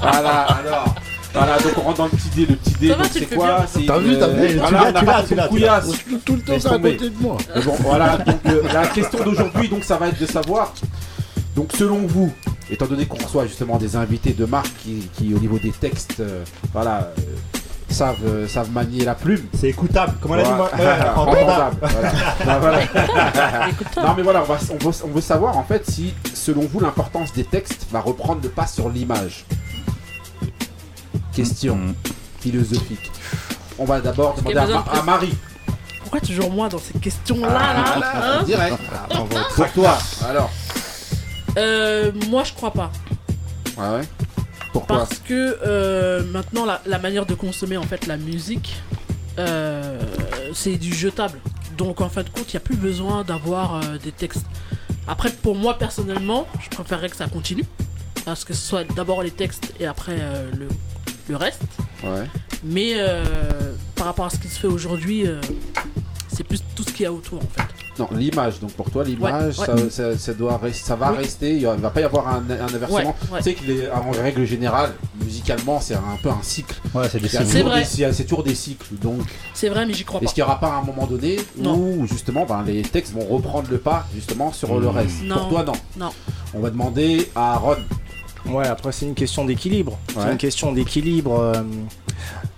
voilà, 0.00 0.40
alors. 0.44 0.94
Voilà, 1.34 1.58
donc 1.58 1.72
on 1.76 1.82
rentre 1.82 1.98
dans 1.98 2.04
le 2.04 2.10
petit 2.10 2.30
dé. 2.34 2.46
Le 2.46 2.56
petit 2.56 2.74
dé, 2.80 2.88
Ça 2.88 2.94
donc 2.94 3.06
c'est 3.12 3.26
quoi? 3.34 3.66
T'as 3.86 3.98
vu, 3.98 4.18
t'as 4.18 4.26
euh, 4.26 4.46
vu, 4.46 4.58
voilà, 4.58 4.84
on 4.84 4.96
a 4.96 5.02
pas 5.02 5.22
couillasse. 5.48 5.86
l'as. 6.10 6.18
Tout 6.24 6.34
le 6.34 6.40
temps, 6.40 6.58
c'est 6.58 6.66
à 6.68 6.78
côté 6.78 7.10
de 7.10 7.20
moi. 7.20 7.36
Mais 7.54 7.62
Bon, 7.62 7.76
voilà, 7.80 8.16
donc 8.16 8.40
euh, 8.46 8.62
la 8.72 8.86
question 8.86 9.22
d'aujourd'hui, 9.22 9.68
donc 9.68 9.84
ça 9.84 9.98
va 9.98 10.08
être 10.08 10.18
de 10.18 10.26
savoir. 10.26 10.72
Donc 11.54 11.70
selon 11.76 12.06
vous, 12.06 12.32
étant 12.70 12.86
donné 12.86 13.04
qu'on 13.04 13.22
reçoit 13.22 13.46
justement 13.46 13.76
des 13.76 13.96
invités 13.96 14.32
de 14.32 14.46
marque 14.46 14.72
qui, 14.82 15.08
qui, 15.12 15.34
au 15.34 15.38
niveau 15.38 15.58
des 15.58 15.72
textes, 15.72 16.20
euh, 16.20 16.42
voilà, 16.72 17.12
euh, 17.18 17.22
savent, 17.94 18.24
euh, 18.24 18.48
savent 18.48 18.70
manier 18.70 19.04
la 19.04 19.14
plume. 19.14 19.46
C'est 19.58 19.68
écoutable, 19.68 20.14
comme 20.20 20.32
on 20.32 20.34
l'a 20.34 20.42
dit, 20.44 20.50
moi, 20.50 20.70
ouais, 20.78 21.08
entendable. 21.16 21.76
Voilà. 21.80 22.58
Voilà. 22.60 22.78
non 24.08 24.14
mais 24.16 24.22
voilà, 24.22 24.42
on, 24.42 24.44
va, 24.44 24.58
on, 24.70 24.84
veut, 24.88 24.94
on 25.04 25.08
veut 25.08 25.20
savoir 25.20 25.56
en 25.58 25.64
fait 25.64 25.88
si, 25.90 26.14
selon 26.34 26.62
vous, 26.62 26.80
l'importance 26.80 27.32
des 27.32 27.44
textes 27.44 27.86
va 27.90 28.00
reprendre 28.00 28.40
le 28.42 28.48
pas 28.48 28.66
sur 28.66 28.88
l'image. 28.88 29.44
Question 31.34 31.78
philosophique. 32.40 33.10
On 33.78 33.84
va 33.84 34.00
d'abord 34.00 34.34
demander 34.34 34.56
à, 34.56 34.66
besoin 34.66 34.80
de 34.82 34.86
Ma- 34.86 34.92
à 34.98 35.02
Marie. 35.02 35.34
Pourquoi 36.00 36.20
toujours 36.20 36.50
moi 36.50 36.68
dans 36.68 36.78
ces 36.78 36.98
questions-là 36.98 37.48
Ah, 37.58 37.74
là, 37.74 37.98
là, 38.00 38.38
hein 38.40 38.42
direct. 38.44 38.76
Pour 39.54 39.72
toi, 39.72 39.98
alors. 40.28 40.50
Euh, 41.58 42.10
Moi 42.28 42.42
je 42.44 42.52
crois 42.52 42.72
pas. 42.72 42.90
Ouais, 43.78 43.88
ouais? 43.98 44.02
Pourquoi 44.72 44.98
Parce 44.98 45.18
que 45.18 45.58
euh, 45.66 46.22
maintenant 46.24 46.64
la, 46.64 46.80
la 46.86 46.98
manière 46.98 47.26
de 47.26 47.34
consommer 47.34 47.76
en 47.76 47.82
fait 47.82 48.06
la 48.06 48.16
musique, 48.16 48.76
euh, 49.38 50.00
c'est 50.52 50.76
du 50.76 50.94
jetable. 50.94 51.38
Donc 51.76 52.00
en 52.00 52.08
fin 52.08 52.22
de 52.22 52.28
compte, 52.28 52.52
il 52.52 52.56
n'y 52.56 52.58
a 52.58 52.64
plus 52.64 52.76
besoin 52.76 53.24
d'avoir 53.24 53.76
euh, 53.76 53.98
des 54.02 54.12
textes. 54.12 54.46
Après, 55.08 55.30
pour 55.30 55.56
moi 55.56 55.78
personnellement, 55.78 56.46
je 56.60 56.68
préférerais 56.68 57.08
que 57.08 57.16
ça 57.16 57.26
continue. 57.26 57.64
Parce 58.24 58.44
que 58.44 58.52
ce 58.52 58.60
soit 58.60 58.84
d'abord 58.94 59.22
les 59.22 59.30
textes 59.30 59.72
et 59.80 59.86
après 59.86 60.18
le, 60.58 60.68
le 61.28 61.36
reste. 61.36 61.62
Ouais. 62.04 62.26
Mais 62.62 62.94
par 63.96 64.06
rapport 64.06 64.26
à 64.26 64.30
ce 64.30 64.36
qui 64.36 64.48
se 64.48 64.60
fait 64.60 64.66
aujourd'hui, 64.66 65.24
c'est 66.28 66.44
plus 66.44 66.62
tout 66.76 66.82
ce 66.82 66.92
qu'il 66.92 67.04
y 67.04 67.06
a 67.06 67.12
autour 67.12 67.38
en 67.38 67.48
fait. 67.48 67.62
Non, 68.00 68.08
l'image. 68.12 68.58
Donc 68.60 68.72
pour 68.72 68.90
toi, 68.90 69.04
l'image, 69.04 69.58
Ouais, 69.58 69.66
ça, 69.66 69.74
ouais. 69.74 69.90
ça- 69.90 70.16
ça 70.18 70.32
doit 70.34 70.56
rester, 70.58 70.84
ça 70.86 70.96
va 70.96 71.12
Oui. 71.12 71.18
rester. 71.18 71.56
Il 71.56 71.62
ne 71.68 71.74
va 71.76 71.90
pas 71.90 72.00
y 72.00 72.04
avoir 72.04 72.26
un, 72.28 72.42
un 72.50 72.74
inversement. 72.74 72.96
Ouais, 72.96 73.04
ouais. 73.32 73.38
Tu 73.38 73.42
sais 73.44 73.54
qu'il 73.54 73.70
est 73.70 73.90
en 73.90 74.10
règle 74.10 74.44
générale, 74.44 74.92
musicalement, 75.22 75.80
c'est 75.80 75.94
un 75.94 76.16
peu 76.22 76.30
un 76.30 76.42
cycle. 76.42 76.74
Ouais, 76.94 77.08
c'est 77.10 77.20
des 77.20 77.28
cycles. 77.28 77.44
C'est 77.46 77.62
vrai. 77.62 77.84
C'est 77.84 78.24
toujours 78.24 78.42
des 78.42 78.54
cycles. 78.54 78.86
Donc, 79.00 79.20
C'est 79.54 79.68
vrai, 79.68 79.84
mais 79.86 79.92
j'y 79.92 80.04
crois 80.04 80.20
pas. 80.20 80.24
est-ce 80.24 80.34
qu'il 80.34 80.42
n'y 80.42 80.48
aura 80.48 80.58
pas 80.60 80.72
un 80.72 80.82
moment 80.82 81.06
donné 81.06 81.36
Non. 81.58 81.74
où 81.76 82.06
justement, 82.06 82.46
ben, 82.46 82.62
les 82.66 82.82
textes 82.82 83.12
vont 83.12 83.24
reprendre 83.26 83.68
le 83.70 83.78
pas 83.78 84.06
justement 84.14 84.52
sur 84.52 84.78
le 84.80 84.86
Mmh. 84.86 84.90
reste? 84.96 85.22
Non. 85.24 85.34
Pour 85.36 85.48
toi, 85.50 85.64
non. 85.64 85.72
Non. 85.98 86.10
On 86.54 86.60
va 86.60 86.70
demander 86.70 87.28
à 87.34 87.56
Ron. 87.56 87.76
Ouais, 88.48 88.66
après 88.66 88.92
c'est 88.92 89.06
une 89.06 89.14
question 89.14 89.44
d'équilibre. 89.44 89.98
Ouais. 90.16 90.22
C'est 90.24 90.32
une 90.32 90.38
question 90.38 90.72
d'équilibre. 90.72 91.38
euh, 91.40 91.62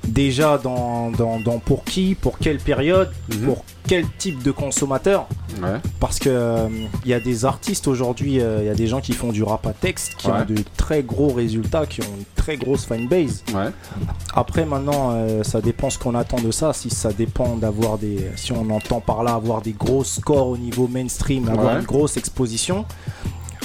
déjà 0.04 0.59
dans, 0.59 1.10
dans, 1.12 1.38
dans 1.38 1.59
pour 1.60 1.84
qui, 1.84 2.16
pour 2.16 2.36
quelle 2.38 2.59
période, 2.59 3.10
Mhm. 3.32 3.46
pour 3.46 3.64
quel 3.86 4.04
type 4.18 4.42
de 4.42 4.50
consommateur. 4.50 5.26
Ouais. 5.62 5.78
Parce 6.00 6.18
que 6.18 6.28
euh, 6.28 6.68
il 7.04 7.10
y 7.10 7.14
a 7.14 7.20
des 7.20 7.44
artistes 7.44 7.86
aujourd'hui, 7.86 8.40
euh, 8.40 8.59
il 8.62 8.66
y 8.66 8.68
a 8.68 8.74
des 8.74 8.88
gens 8.88 9.00
qui 9.00 9.12
font 9.12 9.30
du 9.30 9.42
rap 9.44 9.64
à 9.66 9.72
texte, 9.72 10.16
qui 10.16 10.26
Ouais. 10.26 10.32
ont 10.40 10.44
de 10.44 10.56
très 10.76 11.02
gros 11.04 11.28
résultats, 11.32 11.86
qui 11.86 12.00
ont 12.02 12.14
une 12.18 12.24
très 12.34 12.56
grosse 12.56 12.84
fanbase. 12.84 13.44
Après 14.34 14.64
maintenant, 14.66 15.10
euh, 15.12 15.42
ça 15.44 15.60
dépend 15.60 15.88
ce 15.88 15.98
qu'on 15.98 16.14
attend 16.16 16.40
de 16.40 16.50
ça. 16.50 16.72
Si 16.72 16.90
ça 16.90 17.12
dépend 17.12 17.56
d'avoir 17.56 17.96
des, 17.96 18.28
si 18.36 18.52
on 18.52 18.68
entend 18.70 19.00
par 19.00 19.22
là 19.22 19.34
avoir 19.34 19.62
des 19.62 19.72
gros 19.72 20.02
scores 20.04 20.48
au 20.48 20.56
niveau 20.56 20.88
mainstream, 20.88 21.48
avoir 21.48 21.78
une 21.78 21.84
grosse 21.84 22.16
exposition, 22.16 22.84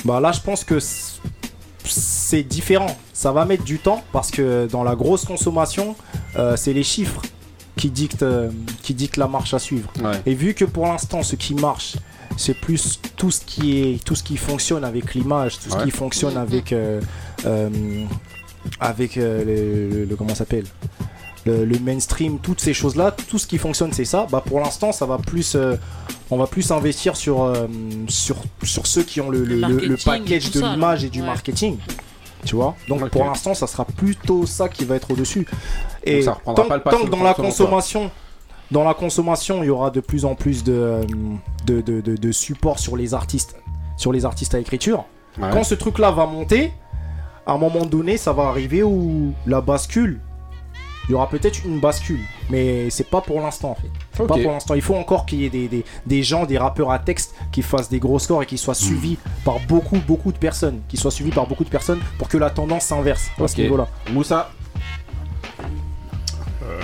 bah 0.06 0.20
là 0.20 0.32
je 0.32 0.40
pense 0.42 0.64
que 0.64 0.78
c'est 1.90 2.44
différent. 2.44 2.96
Ça 3.14 3.32
va 3.32 3.46
mettre 3.46 3.64
du 3.64 3.80
temps 3.80 4.04
parce 4.12 4.32
que 4.32 4.68
dans 4.72 4.84
la 4.84 4.96
grosse 4.96 5.26
consommation, 5.26 5.96
euh, 6.38 6.56
c'est 6.56 6.74
les 6.74 6.84
chiffres 6.84 7.22
qui 7.76 7.90
dictent, 7.90 8.24
euh, 8.24 8.50
qui 8.84 8.94
dictent 8.94 9.18
la 9.18 9.28
marche 9.28 9.54
à 9.54 9.60
suivre. 9.60 9.90
Ouais. 10.04 10.20
Et 10.26 10.34
vu 10.34 10.54
que 10.54 10.66
pour 10.66 10.86
l'instant, 10.88 11.22
ce 11.24 11.36
qui 11.36 11.54
marche, 11.56 11.96
c'est 12.36 12.54
plus 12.56 13.00
tout 13.16 13.32
ce 13.32 13.42
qui 13.46 13.80
est, 13.82 14.04
tout 14.04 14.16
ce 14.16 14.24
qui 14.24 14.38
fonctionne 14.38 14.84
avec 14.84 15.14
l'image, 15.16 15.60
tout 15.60 15.70
ce 15.70 15.76
Ouais. 15.78 15.84
qui 15.86 15.92
fonctionne 15.92 16.38
avec, 16.38 16.72
euh, 16.74 17.00
avec 18.80 19.16
le, 19.16 19.44
le- 19.44 20.06
le- 20.06 20.16
comment 20.16 20.30
ça 20.32 20.36
s'appelle, 20.38 20.66
le, 21.48 21.66
le 21.66 21.80
mainstream, 21.80 22.38
toutes 22.40 22.62
ces 22.62 22.74
choses-là, 22.74 23.12
tout 23.30 23.38
ce 23.40 23.48
qui 23.48 23.58
fonctionne, 23.58 23.92
c'est 23.94 24.06
ça. 24.06 24.28
Bah 24.32 24.44
pour 24.46 24.60
l'instant, 24.60 24.92
ça 24.92 25.06
va 25.06 25.18
plus, 25.18 25.56
euh, 25.56 25.76
on 26.30 26.38
va 26.38 26.46
plus 26.48 26.72
investir 26.72 27.16
sur, 27.16 27.42
euh, 27.44 27.68
sur, 28.08 28.36
sur 28.64 28.86
ceux 28.86 29.04
qui 29.04 29.20
ont 29.22 29.30
le, 29.30 29.44
le- 29.44 29.98
package 30.04 30.52
de 30.52 30.62
l'image 30.62 31.04
et 31.04 31.10
du 31.10 31.22
Ouais. 31.22 31.26
marketing. 31.28 31.78
Tu 32.46 32.56
vois 32.56 32.76
Donc 32.88 33.10
pour 33.10 33.26
l'instant, 33.26 33.54
ça 33.56 33.66
sera 33.68 33.84
plutôt 33.86 34.46
ça 34.46 34.70
qui 34.70 34.86
va 34.86 34.96
être 34.96 35.10
au-dessus. 35.12 35.48
Et 36.04 36.16
Donc 36.18 36.24
ça 36.24 36.34
reprendra 36.34 36.64
tant, 36.64 36.70
pas 36.70 36.78
le 36.78 36.84
pas 36.84 36.92
tant 36.92 36.98
sur 36.98 37.06
que 37.08 37.12
dans 37.12 37.24
la 37.24 37.34
consommation, 37.34 38.12
dans 38.72 38.84
la 38.84 38.94
consommation, 38.94 39.64
il 39.64 39.68
y 39.68 39.70
aura 39.70 39.90
de 39.90 40.00
plus 40.02 40.24
en 40.26 40.36
plus 40.36 40.64
de, 40.64 41.02
de, 41.66 41.82
de, 41.82 42.02
de- 42.02 42.16
de 42.16 42.32
support 42.32 42.80
sur 42.80 42.96
les 42.96 43.14
artistes, 43.14 43.56
sur 43.98 44.12
les 44.14 44.24
artistes 44.26 44.54
à 44.54 44.60
écriture. 44.60 45.06
Ouais. 45.40 45.50
Quand 45.52 45.64
ce 45.64 45.74
truc-là 45.76 46.12
va 46.12 46.26
monter, 46.26 46.72
à 47.46 47.54
un 47.54 47.58
moment 47.58 47.86
donné, 47.86 48.18
ça 48.18 48.34
va 48.34 48.44
arriver 48.44 48.84
où 48.84 49.34
la 49.46 49.62
bascule. 49.62 50.20
Il 51.08 51.14
y 51.14 51.16
aura 51.16 51.30
peut-être 51.30 51.64
une 51.64 51.80
bascule, 51.80 52.20
mais 52.50 52.90
c'est 52.90 53.10
pas 53.10 53.22
pour 53.22 53.40
l'instant 53.40 53.72
en 53.72 53.76
fait. 53.76 53.90
C'est. 54.12 54.28
Pas 54.28 54.38
pour 54.38 54.52
l'instant. 54.52 54.74
Il 54.74 54.82
faut 54.82 54.96
encore 54.96 55.26
qu'il 55.26 55.40
y 55.42 55.46
ait 55.46 55.50
des, 55.50 55.68
des, 55.70 55.86
des 56.06 56.22
gens, 56.24 56.46
des 56.46 56.58
rappeurs 56.58 56.92
à 56.92 57.00
texte 57.00 57.34
qui 57.52 57.62
fassent 57.62 57.90
des 57.90 58.00
gros 58.00 58.20
scores 58.20 58.44
et 58.44 58.46
qui 58.46 58.58
soient 58.58 58.74
Hmm. 58.74 58.88
suivis 58.88 59.18
par 59.46 59.60
beaucoup, 59.68 59.98
beaucoup 60.06 60.32
de 60.34 60.38
personnes. 60.38 60.82
Qui 60.90 60.98
soient 60.98 61.12
suivis 61.12 61.32
par 61.32 61.48
beaucoup 61.48 61.64
de 61.64 61.70
personnes 61.70 62.00
pour 62.18 62.28
que 62.28 62.38
la 62.38 62.50
tendance 62.50 62.84
s'inverse 62.84 63.30
à 63.42 63.48
ce 63.48 63.62
niveau-là. 63.62 63.88
Moussa. 64.12 64.52
Euh, 66.64 66.82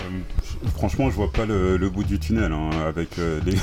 franchement, 0.78 1.10
je 1.10 1.16
vois 1.16 1.32
pas 1.32 1.46
le, 1.46 1.78
le 1.78 1.90
bout 1.90 2.04
du 2.04 2.20
tunnel 2.20 2.52
hein, 2.52 2.70
avec 2.88 3.18
euh, 3.20 3.40
les. 3.46 3.56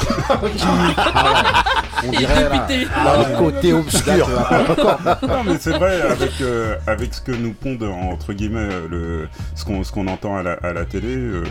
on 2.06 2.10
dirait 2.10 2.48
là. 2.48 2.66
Ah, 2.94 3.16
Le 3.30 3.38
côté 3.38 3.72
obscur. 3.72 4.28
non 5.28 5.44
mais 5.44 5.56
c'est 5.58 5.76
vrai 5.76 6.00
avec 6.02 6.40
euh, 6.40 6.76
avec 6.86 7.14
ce 7.14 7.20
que 7.20 7.32
nous 7.32 7.52
pondent 7.52 7.82
entre 7.84 8.32
guillemets 8.32 8.68
le 8.90 9.28
ce 9.54 9.64
qu'on 9.64 9.84
ce 9.84 9.92
qu'on 9.92 10.06
entend 10.08 10.36
à 10.36 10.42
la, 10.42 10.52
à 10.62 10.72
la 10.72 10.84
télé 10.84 11.14
euh, 11.16 11.44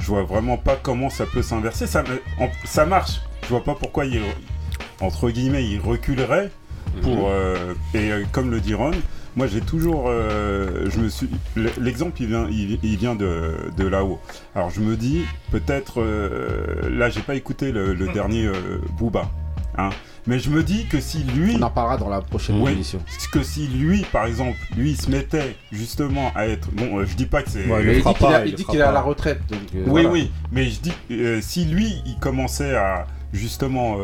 je 0.00 0.06
vois 0.06 0.22
vraiment 0.24 0.56
pas 0.56 0.76
comment 0.82 1.10
ça 1.10 1.24
peut 1.26 1.42
s'inverser 1.42 1.86
ça 1.86 2.02
me- 2.02 2.22
en- 2.44 2.50
ça 2.64 2.84
marche 2.86 3.20
je 3.44 3.48
vois 3.48 3.64
pas 3.64 3.74
pourquoi 3.78 4.04
il 4.06 4.20
entre 5.00 5.30
guillemets 5.30 5.64
il 5.64 5.80
reculerait 5.80 6.50
pour 7.02 7.28
euh, 7.30 7.74
et 7.94 8.10
comme 8.32 8.50
le 8.50 8.60
dit 8.60 8.74
Ron 8.74 8.92
moi 9.36 9.46
j'ai 9.46 9.60
toujours 9.60 10.06
euh, 10.08 10.88
je 10.90 10.98
me 10.98 11.08
suis 11.08 11.28
l'exemple 11.78 12.20
il 12.22 12.26
vient 12.28 12.48
il, 12.50 12.78
il 12.82 12.96
vient 12.96 13.14
de, 13.14 13.54
de 13.76 13.86
là-haut 13.86 14.18
alors 14.54 14.70
je 14.70 14.80
me 14.80 14.96
dis 14.96 15.22
peut-être 15.52 16.00
euh, 16.00 16.88
là 16.90 17.10
j'ai 17.10 17.20
pas 17.20 17.34
écouté 17.34 17.70
le, 17.70 17.94
le 17.94 18.08
dernier 18.08 18.46
euh, 18.46 18.54
Booba 18.98 19.30
hein 19.78 19.90
mais 20.26 20.40
je 20.40 20.50
me 20.50 20.62
dis 20.64 20.86
que 20.86 20.98
si 21.00 21.22
lui 21.22 21.54
On 21.56 21.62
en 21.62 21.70
parlera 21.70 21.96
dans 21.98 22.08
la 22.08 22.20
prochaine 22.20 22.60
oui, 22.60 22.72
émission. 22.72 22.98
que 23.30 23.44
si 23.44 23.68
lui, 23.68 24.04
par 24.10 24.26
exemple, 24.26 24.58
lui 24.76 24.90
il 24.90 25.00
se 25.00 25.08
mettait 25.08 25.54
justement 25.70 26.32
à 26.34 26.48
être. 26.48 26.68
Bon, 26.72 26.98
euh, 26.98 27.04
je 27.06 27.14
dis 27.14 27.26
pas 27.26 27.42
que 27.44 27.50
c'est. 27.50 27.64
Ouais, 27.66 27.84
il 27.98 28.02
dit 28.02 28.12
qu'il 28.14 28.26
a- 28.26 28.44
il 28.44 28.54
dit 28.56 28.64
qu'il 28.64 28.80
est 28.80 28.82
à 28.82 28.90
la 28.90 29.02
retraite. 29.02 29.38
Donc, 29.48 29.60
euh, 29.76 29.84
oui, 29.86 30.02
voilà. 30.02 30.08
oui, 30.10 30.32
mais 30.50 30.64
je 30.68 30.80
dis 30.80 30.92
si 31.42 31.64
lui 31.66 32.02
il 32.06 32.16
commençait 32.18 32.74
à 32.74 33.06
justement 33.32 33.98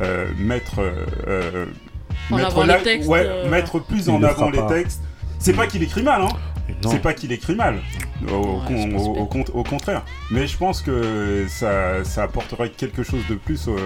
euh, 0.00 0.24
mettre. 0.38 0.80
Euh, 2.30 2.34
En 2.34 2.36
mettre 2.36 2.48
avant 2.50 2.64
la- 2.64 2.76
les 2.78 2.82
textes, 2.84 3.08
ouais, 3.08 3.22
euh, 3.26 3.48
mettre 3.50 3.78
plus 3.80 4.06
Il 4.06 4.10
en 4.10 4.22
avant 4.22 4.50
les 4.50 4.58
pas. 4.58 4.66
textes. 4.68 5.00
C'est 5.38 5.52
pas 5.54 5.66
qu'il 5.66 5.82
écrit 5.82 6.02
mal, 6.02 6.22
hein. 6.22 6.28
Non. 6.84 6.90
C'est 6.90 6.98
pas 7.00 7.14
qu'il 7.14 7.32
écrit 7.32 7.54
mal. 7.54 7.76
Au, 8.30 8.60
con- 8.66 8.96
au- 8.96 9.20
au 9.20 9.26
con- 9.26 9.44
au 9.54 9.62
contraire. 9.62 10.02
Mais 10.30 10.46
je 10.46 10.56
pense 10.56 10.82
que 10.82 11.46
ça, 11.48 12.04
ça 12.04 12.24
apporterait 12.24 12.70
quelque 12.70 13.02
chose 13.02 13.20
de 13.30 13.36
plus 13.36 13.68
euh, 13.68 13.76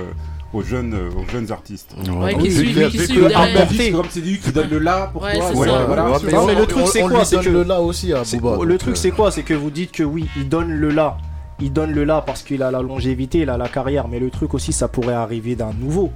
aux 0.52 0.62
jeunes, 0.62 0.94
euh, 0.94 1.10
aux 1.16 1.30
jeunes 1.30 1.52
artistes. 1.52 1.94
Ouais, 2.10 2.34
qui 2.34 2.50
suivent- 2.50 2.78
Vu 2.78 2.88
qui 2.88 2.98
suivent 2.98 3.28
derrière. 3.28 3.68
C'est 3.70 3.90
comme 3.92 4.06
c'est 4.10 4.20
lui 4.20 4.38
qui 4.38 4.50
donne 4.50 4.68
le 4.70 4.78
là 4.78 5.10
pour 5.12 5.22
Ouais, 5.22 5.34
toi. 5.36 5.44
c'est 5.52 5.56
c'est- 5.58 5.64
ça. 5.64 5.84
voilà. 5.84 6.10
Ouais, 6.10 6.32
Non, 6.32 6.46
mais 6.46 6.54
le 6.54 6.66
truc, 6.66 6.86
c'est 6.88 7.02
quoi? 7.02 7.24
C'est 7.24 7.38
que- 7.40 7.48
le 7.50 7.62
là 7.62 7.80
aussi 7.80 8.12
à 8.12 8.24
C'est- 8.24 8.38
Booba. 8.38 8.64
le 8.64 8.70
donc, 8.70 8.78
truc 8.78 8.92
euh, 8.94 8.98
c'est 8.98 9.10
quoi? 9.10 9.30
C'est 9.30 9.42
que 9.42 9.54
vous 9.54 9.70
dites 9.70 9.92
que 9.92 10.02
oui, 10.02 10.26
il 10.36 10.48
donne 10.48 10.72
le 10.72 10.90
là. 10.90 11.18
Il 11.60 11.72
donne 11.72 11.92
le 11.92 12.02
là 12.04 12.22
parce 12.26 12.42
qu'il 12.42 12.62
a 12.64 12.70
la 12.72 12.82
longévité, 12.82 13.38
il 13.40 13.50
a 13.50 13.56
la 13.56 13.68
carrière. 13.68 14.08
Mais 14.08 14.18
le 14.18 14.30
truc 14.30 14.54
aussi, 14.54 14.72
ça 14.72 14.88
pourrait 14.88 15.14
arriver 15.14 15.54
d'un 15.54 15.72
nouveau. 15.78 16.10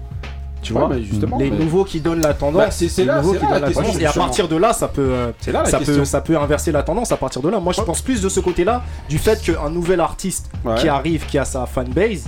Tu 0.66 0.72
Ouais, 0.72 0.80
vois 0.80 0.88
mais 0.88 1.02
justement, 1.04 1.38
Les 1.38 1.48
mais- 1.50 1.58
nouveaux 1.58 1.84
qui 1.84 2.00
donnent 2.00 2.20
la 2.22 2.34
tendance. 2.34 2.60
Bah, 2.60 2.70
c'est- 2.72 3.04
là- 3.04 3.20
nouveaux 3.20 3.34
c'est 3.34 3.38
qui 3.38 3.44
là 3.44 3.50
la 3.50 3.54
donnent 3.54 3.62
la 3.62 3.66
question, 3.68 3.82
tendance. 3.84 4.00
Et 4.02 4.06
à 4.06 4.12
partir 4.12 4.48
de 4.48 4.56
là, 4.56 4.72
ça 4.72 4.88
peut, 4.88 5.00
euh, 5.02 5.32
C'est 5.38 5.52
là 5.52 5.62
la 5.62 5.70
ça 5.70 5.78
question. 5.78 5.96
peut, 5.98 6.04
ça 6.04 6.20
peut 6.20 6.36
inverser 6.36 6.72
la 6.72 6.82
tendance 6.82 7.12
à 7.12 7.16
partir 7.16 7.40
de 7.40 7.48
là. 7.48 7.60
Moi, 7.60 7.72
je 7.72 7.82
pense 7.82 8.02
plus 8.02 8.20
de 8.20 8.28
ce 8.28 8.40
côté-là, 8.40 8.82
du 9.08 9.18
fait 9.18 9.40
qu'un 9.40 9.70
nouvel 9.70 10.00
artiste 10.00 10.50
Ouais. 10.64 10.74
qui 10.74 10.88
arrive, 10.88 11.24
qui 11.26 11.38
a 11.38 11.44
sa 11.44 11.66
fanbase, 11.66 12.24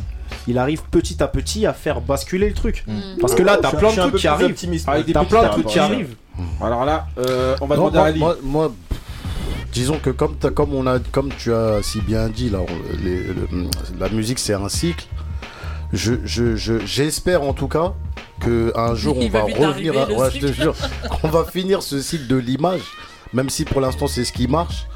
il 0.47 0.57
arrive 0.57 0.83
petit 0.91 1.21
à 1.23 1.27
petit 1.27 1.67
à 1.67 1.73
faire 1.73 2.01
basculer 2.01 2.49
le 2.49 2.55
truc. 2.55 2.85
Mm. 2.87 2.93
Parce 3.21 3.35
que 3.35 3.43
là, 3.43 3.59
t'as 3.61 3.71
plein 3.73 3.91
de 3.93 3.97
trucs 3.97 4.15
qui 4.17 4.29
arrivent. 4.29 4.55
T'as 5.13 5.25
plein 5.25 5.43
de 5.43 5.49
trucs 5.49 5.67
qui 5.67 5.79
arrivent. 5.81 6.15
Alors 6.63 6.85
là, 6.85 7.09
euh, 7.19 7.57
on 7.61 7.67
va 7.67 7.75
Non, 7.77 7.89
demander 7.91 7.99
à 7.99 8.01
moi, 8.01 8.09
Ali. 8.09 8.19
moi, 8.21 8.37
moi, 8.45 8.73
disons 9.73 9.99
que 10.01 10.11
comme, 10.11 10.37
t'as- 10.37 10.51
comme, 10.51 10.73
on 10.75 10.87
a, 10.87 11.01
comme 11.01 11.31
tu 11.37 11.53
as 11.53 11.83
si 11.83 12.01
bien 12.01 12.29
dit, 12.29 12.51
là, 12.51 12.59
on- 12.61 13.03
les- 13.05 13.25
le- 13.25 13.49
la 13.99 14.09
musique 14.11 14.39
c'est 14.39 14.55
un 14.55 14.69
cycle. 14.69 15.07
Je, 15.93 16.15
je, 16.25 16.55
je- 16.55 16.85
j'espère 16.85 17.43
en 17.43 17.55
tout 17.55 17.67
cas 17.69 17.95
que 18.41 18.73
un 18.77 18.95
jour 18.95 19.17
Il 19.21 19.27
on 19.27 19.31
va 19.31 19.43
revenir. 19.43 19.69
arriver, 19.69 19.99
à- 20.01 20.07
le 20.07 20.15
ouais, 20.15 20.31
je 20.31 20.39
te 20.41 20.47
cycle. 20.47 20.61
jure, 20.63 20.75
qu'on 21.21 21.29
va 21.29 21.45
finir 21.45 21.83
ce 21.83 22.01
cycle 22.01 22.27
de 22.27 22.37
l'image, 22.37 22.83
même 23.33 23.51
si 23.51 23.65
pour 23.65 23.81
l'instant 23.81 24.07
c'est 24.07 24.25
ce 24.25 24.33
qui 24.33 24.47
marche. 24.49 24.87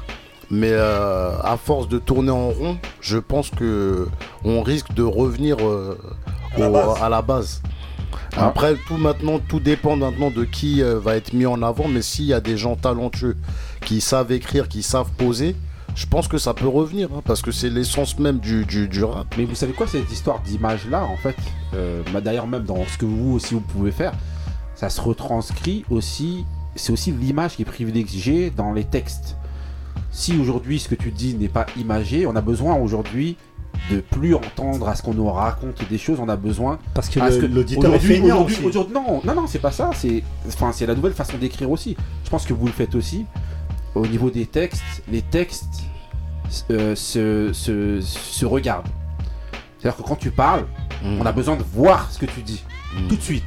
Mais 0.51 0.71
euh, 0.71 1.31
à 1.41 1.57
force 1.57 1.87
de 1.87 1.97
tourner 1.97 2.29
en 2.31 2.49
rond, 2.49 2.77
je 3.01 3.17
pense 3.17 3.49
que 3.49 4.07
on 4.43 4.61
risque 4.61 4.93
de 4.93 5.01
revenir 5.03 5.57
euh, 5.61 5.97
À 6.55 6.59
la 6.59 6.69
au- 6.69 6.71
base. 6.73 7.01
à 7.01 7.09
la 7.09 7.21
base. 7.21 7.61
Ah. 8.35 8.47
Après, 8.47 8.75
tout 8.87 8.97
maintenant, 8.97 9.39
tout 9.39 9.59
dépend 9.59 9.95
maintenant 9.95 10.29
de 10.29 10.43
qui 10.43 10.81
euh, 10.83 10.99
va 10.99 11.15
être 11.15 11.33
mis 11.33 11.45
en 11.47 11.61
avant. 11.63 11.87
Mais 11.87 12.01
s'il 12.01 12.25
y 12.25 12.33
a 12.33 12.41
des 12.41 12.57
gens 12.57 12.75
talentueux 12.75 13.35
qui 13.85 14.01
savent 14.01 14.31
écrire, 14.31 14.67
qui 14.67 14.83
savent 14.83 15.09
poser, 15.17 15.55
je 15.95 16.05
pense 16.07 16.27
que 16.27 16.37
ça 16.37 16.53
peut 16.53 16.67
revenir. 16.67 17.09
hein, 17.15 17.21
parce 17.25 17.41
que 17.41 17.51
c'est 17.51 17.69
l'essence 17.69 18.17
même 18.19 18.39
du, 18.39 18.65
du, 18.65 18.87
du 18.87 19.03
rap. 19.03 19.33
Mais 19.37 19.45
vous 19.45 19.55
savez 19.55 19.73
quoi, 19.73 19.87
cette 19.87 20.11
histoire 20.11 20.41
d'image 20.41 20.87
là, 20.89 21.03
en 21.05 21.17
fait, 21.17 21.35
euh, 21.75 22.01
bah, 22.13 22.21
d'ailleurs 22.21 22.47
même 22.47 22.63
dans 22.63 22.83
ce 22.85 22.97
que 22.97 23.05
vous 23.05 23.33
aussi 23.33 23.53
vous 23.53 23.59
pouvez 23.61 23.91
faire, 23.91 24.13
ça 24.75 24.89
se 24.89 24.99
retranscrit 25.01 25.85
aussi, 25.89 26.45
c'est 26.75 26.91
aussi 26.91 27.11
l'image 27.11 27.55
qui 27.55 27.61
est 27.61 27.65
privilégiée 27.65 28.49
dans 28.49 28.73
les 28.73 28.83
textes. 28.83 29.37
Si 30.11 30.37
aujourd'hui 30.37 30.79
ce 30.79 30.89
que 30.89 30.95
tu 30.95 31.11
dis 31.11 31.35
n'est 31.35 31.47
pas 31.47 31.65
imagé, 31.77 32.25
on 32.27 32.35
a 32.35 32.41
besoin 32.41 32.75
aujourd'hui 32.75 33.37
de 33.91 33.99
plus 33.99 34.35
entendre 34.35 34.87
à 34.87 34.95
ce 34.95 35.01
qu'on 35.01 35.13
nous 35.15 35.27
raconte 35.29 35.87
des 35.89 35.97
choses, 35.97 36.19
on 36.19 36.29
a 36.29 36.35
besoin 36.35 36.77
Parce 36.93 37.09
que 37.09 37.19
à 37.19 37.31
ce 37.31 37.39
le- 37.39 37.47
l'auditeur 37.47 37.91
est 37.95 37.97
aujourd'hui- 37.97 38.55
aujourd'hui- 38.65 38.93
non, 38.93 39.21
non, 39.25 39.35
non, 39.35 39.47
c'est 39.47 39.59
pas 39.59 39.71
ça. 39.71 39.89
C'est, 39.95 40.23
enfin, 40.47 40.71
c'est 40.71 40.85
la 40.85 40.93
nouvelle 40.95 41.13
façon 41.13 41.37
d'écrire 41.37 41.69
aussi. 41.71 41.97
Je 42.23 42.29
pense 42.29 42.45
que 42.45 42.53
vous 42.53 42.67
le 42.67 42.71
faites 42.71 42.93
aussi. 42.95 43.25
Au 43.95 44.05
niveau 44.07 44.29
des 44.29 44.45
textes, 44.45 44.83
les 45.11 45.21
textes 45.21 45.81
euh, 46.71 46.95
se, 46.95 47.51
se, 47.53 47.99
se 48.01 48.45
regardent. 48.45 48.87
C'est-à-dire 49.79 49.97
que 50.03 50.07
quand 50.07 50.15
tu 50.15 50.31
parles, 50.31 50.65
Mm. 51.03 51.19
on 51.21 51.25
a 51.25 51.33
besoin 51.33 51.57
de 51.57 51.63
voir 51.63 52.09
ce 52.13 52.17
que 52.17 52.25
tu 52.25 52.41
dis 52.41 52.63
tout 53.09 53.17
de 53.17 53.21
suite. 53.21 53.43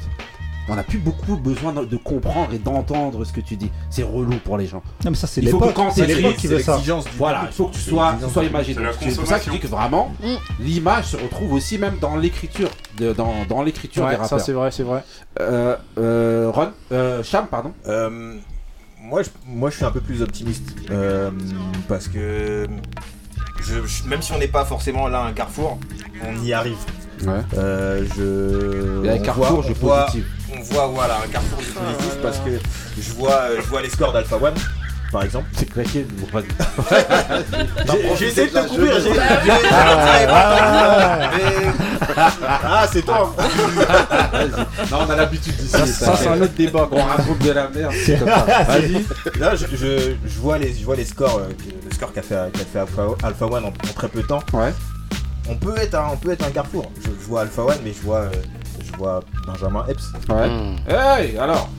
On 0.69 0.75
n'a 0.75 0.83
plus 0.83 0.99
beaucoup 0.99 1.37
besoin 1.37 1.73
de, 1.73 1.85
de 1.85 1.97
comprendre 1.97 2.53
et 2.53 2.59
d'entendre 2.59 3.23
ce 3.25 3.33
que 3.33 3.39
tu 3.41 3.55
dis. 3.55 3.71
C'est 3.89 4.03
relou 4.03 4.35
pour 4.43 4.57
les 4.59 4.67
gens. 4.67 4.83
Non, 5.03 5.09
mais 5.09 5.15
ça, 5.17 5.25
c'est 5.25 5.41
il 5.41 5.49
faut 5.49 5.57
que 5.57 5.63
l'époque. 5.67 5.75
quand 5.85 5.91
C'est 5.91 6.05
l'époque 6.05 6.35
qui 6.35 6.45
veut 6.47 6.59
ça. 6.59 6.73
l'exigence 6.73 7.05
du 7.05 7.11
Voilà, 7.17 7.45
il 7.47 7.53
faut 7.53 7.65
que 7.67 7.73
tu 7.73 7.79
C'est 7.79 7.89
sois, 7.89 8.15
tu 8.23 8.29
sois 8.31 8.43
imagé. 8.43 8.75
C'est 9.01 9.15
pour 9.15 9.25
ça 9.25 9.39
que 9.39 9.45
je 9.45 9.49
dis 9.51 9.59
que 9.59 9.65
vraiment, 9.67 10.13
l'image 10.59 11.05
se 11.05 11.17
retrouve 11.17 11.53
aussi 11.53 11.79
même 11.79 11.97
dans 11.99 12.15
l'écriture, 12.15 12.69
de- 12.97 13.13
dans, 13.13 13.33
dans 13.49 13.63
l'écriture 13.63 14.03
Ouais, 14.03 14.09
des 14.11 14.15
ça 14.17 14.21
rappeurs. 14.23 14.41
c'est 14.41 14.51
vrai, 14.53 14.69
c'est 14.71 14.83
vrai. 14.83 15.03
Euh, 15.39 15.75
euh, 15.97 16.51
Ron, 16.53 16.69
euh, 16.91 17.23
Cham, 17.23 17.47
pardon. 17.47 17.73
Moi, 19.09 19.23
je, 19.23 19.29
moi, 19.45 19.69
je 19.69 19.77
suis 19.77 19.85
un 19.85 19.91
peu 19.91 20.01
plus 20.01 20.21
optimiste. 20.21 20.63
Euh, 20.91 21.31
parce 21.87 22.07
que 22.09 22.67
je- 23.61 23.85
je- 23.85 24.03
même 24.09 24.21
si 24.21 24.33
on 24.33 24.37
n'est 24.37 24.47
pas 24.49 24.65
forcément 24.65 25.07
là 25.07 25.21
un 25.23 25.31
carrefour, 25.31 25.79
on 26.25 26.43
y 26.43 26.51
arrive. 26.51 26.77
Ouais. 27.23 27.39
Euh, 27.57 28.05
je. 28.17 29.09
On 29.09 29.23
Carrefour, 29.23 29.61
voit- 29.61 29.63
je 29.63 29.71
on 29.71 29.73
voit-. 29.85 30.07
On 30.55 30.61
voit, 30.61 30.87
voilà, 30.87 31.17
un 31.23 31.27
carrefour 31.27 31.59
du 31.59 31.65
positif 31.65 32.17
parce 32.21 32.37
que 32.39 32.59
je 32.99 33.11
vois, 33.13 33.55
je 33.55 33.61
vois 33.67 33.81
les 33.81 33.89
scores 33.89 34.11
d'Alpha 34.13 34.35
One, 34.37 34.53
par 35.11 35.23
exemple. 35.23 35.47
C'est 35.53 35.69
claqué, 35.69 36.05
J'ai- 38.19 38.27
essayé 38.27 38.47
de 38.47 38.51
te 38.53 38.67
couvrir, 38.67 38.93
j'ai. 38.99 39.13
j'ai- 39.13 39.19
Ah, 40.29 41.29
mais- 41.35 41.47
Ah, 42.63 42.85
c'est 42.91 43.01
toi 43.03 43.33
Non, 44.91 44.97
on 45.07 45.09
a 45.09 45.15
l'habitude 45.15 45.55
d'ici. 45.55 45.69
Ça, 45.69 45.85
ça, 45.85 46.15
c'est 46.15 46.27
un 46.27 46.41
autre 46.41 46.53
débat. 46.53 46.87
On 46.91 47.01
raconte 47.03 47.39
de 47.39 47.51
la 47.51 47.69
merde. 47.69 47.93
Vas-y. 48.67 49.05
Là, 49.39 49.55
je, 49.55 49.65
je, 49.75 50.11
je 50.25 50.39
vois 50.39 50.57
les, 50.57 50.73
je 50.73 50.83
vois 50.85 50.95
les 50.95 51.05
scores, 51.05 51.39
euh, 51.39 51.49
le 51.87 51.93
score 51.95 52.11
qu'a 52.13 52.21
fait, 52.21 52.35
qu'a 52.53 52.65
fait 52.65 52.79
Alpha, 52.79 53.03
Alpha 53.23 53.45
One 53.45 53.65
en, 53.65 53.67
en 53.67 53.93
très 53.95 54.07
peu 54.07 54.21
de 54.21 54.27
temps. 54.27 54.43
Ouais. 54.53 54.73
On 55.49 55.55
peut 55.55 55.77
être 55.77 55.95
un, 55.95 56.09
on 56.13 56.17
peut 56.17 56.31
être 56.31 56.45
un 56.45 56.51
carrefour. 56.51 56.91
Je, 57.01 57.07
je 57.21 57.27
vois 57.27 57.41
Alpha 57.41 57.63
One, 57.63 57.77
mais 57.83 57.93
je 57.93 58.01
vois, 58.05 58.17
euh, 58.23 58.31
je 58.85 58.97
vois 58.97 59.21
Benjamin 59.45 59.85
Epps. 59.87 60.11
Ouais. 60.29 60.49
Hey, 60.93 61.37
alors 61.37 61.69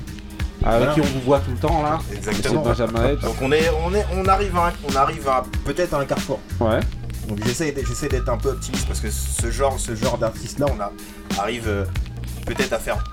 Avec 0.64 0.78
Voilà. 0.89 0.94
qui 0.94 1.01
on 1.01 1.05
vous 1.05 1.20
voit 1.24 1.40
tout 1.40 1.51
le 1.52 1.56
temps 1.59 1.82
là 1.82 1.98
Exactement. 2.12 2.62
Benjamin 2.62 3.09
Epps. 3.10 3.22
Donc 3.22 3.36
on 3.40 3.52
est, 3.52 3.70
on 3.86 3.94
est, 3.94 4.05
on 4.14 4.24
arrive 4.26 4.56
à, 4.56 4.68
un- 4.68 4.72
on 4.93 4.97
arrive 4.97 5.28
à 5.28 5.44
peut-être 5.64 5.94
à 5.94 6.01
un 6.01 6.05
carrefour. 6.05 6.40
Ouais. 6.60 6.80
Donc 7.28 7.39
j'essaie, 7.44 7.70
d'être- 7.72 7.86
j'essaie 7.86 8.09
d'être 8.09 8.28
un 8.28 8.36
peu 8.39 8.48
optimiste 8.51 8.86
parce 8.86 9.01
que 9.01 9.09
ce 9.10 9.51
genre, 9.51 9.78
ce 9.78 9.94
genre 9.94 10.18
d'artiste 10.18 10.59
là, 10.59 10.66
on 10.74 10.80
a, 10.80 10.90
arrive 11.40 11.68
euh, 11.68 11.85
peut-être 12.47 12.72
à 12.72 12.78
faire 12.78 13.05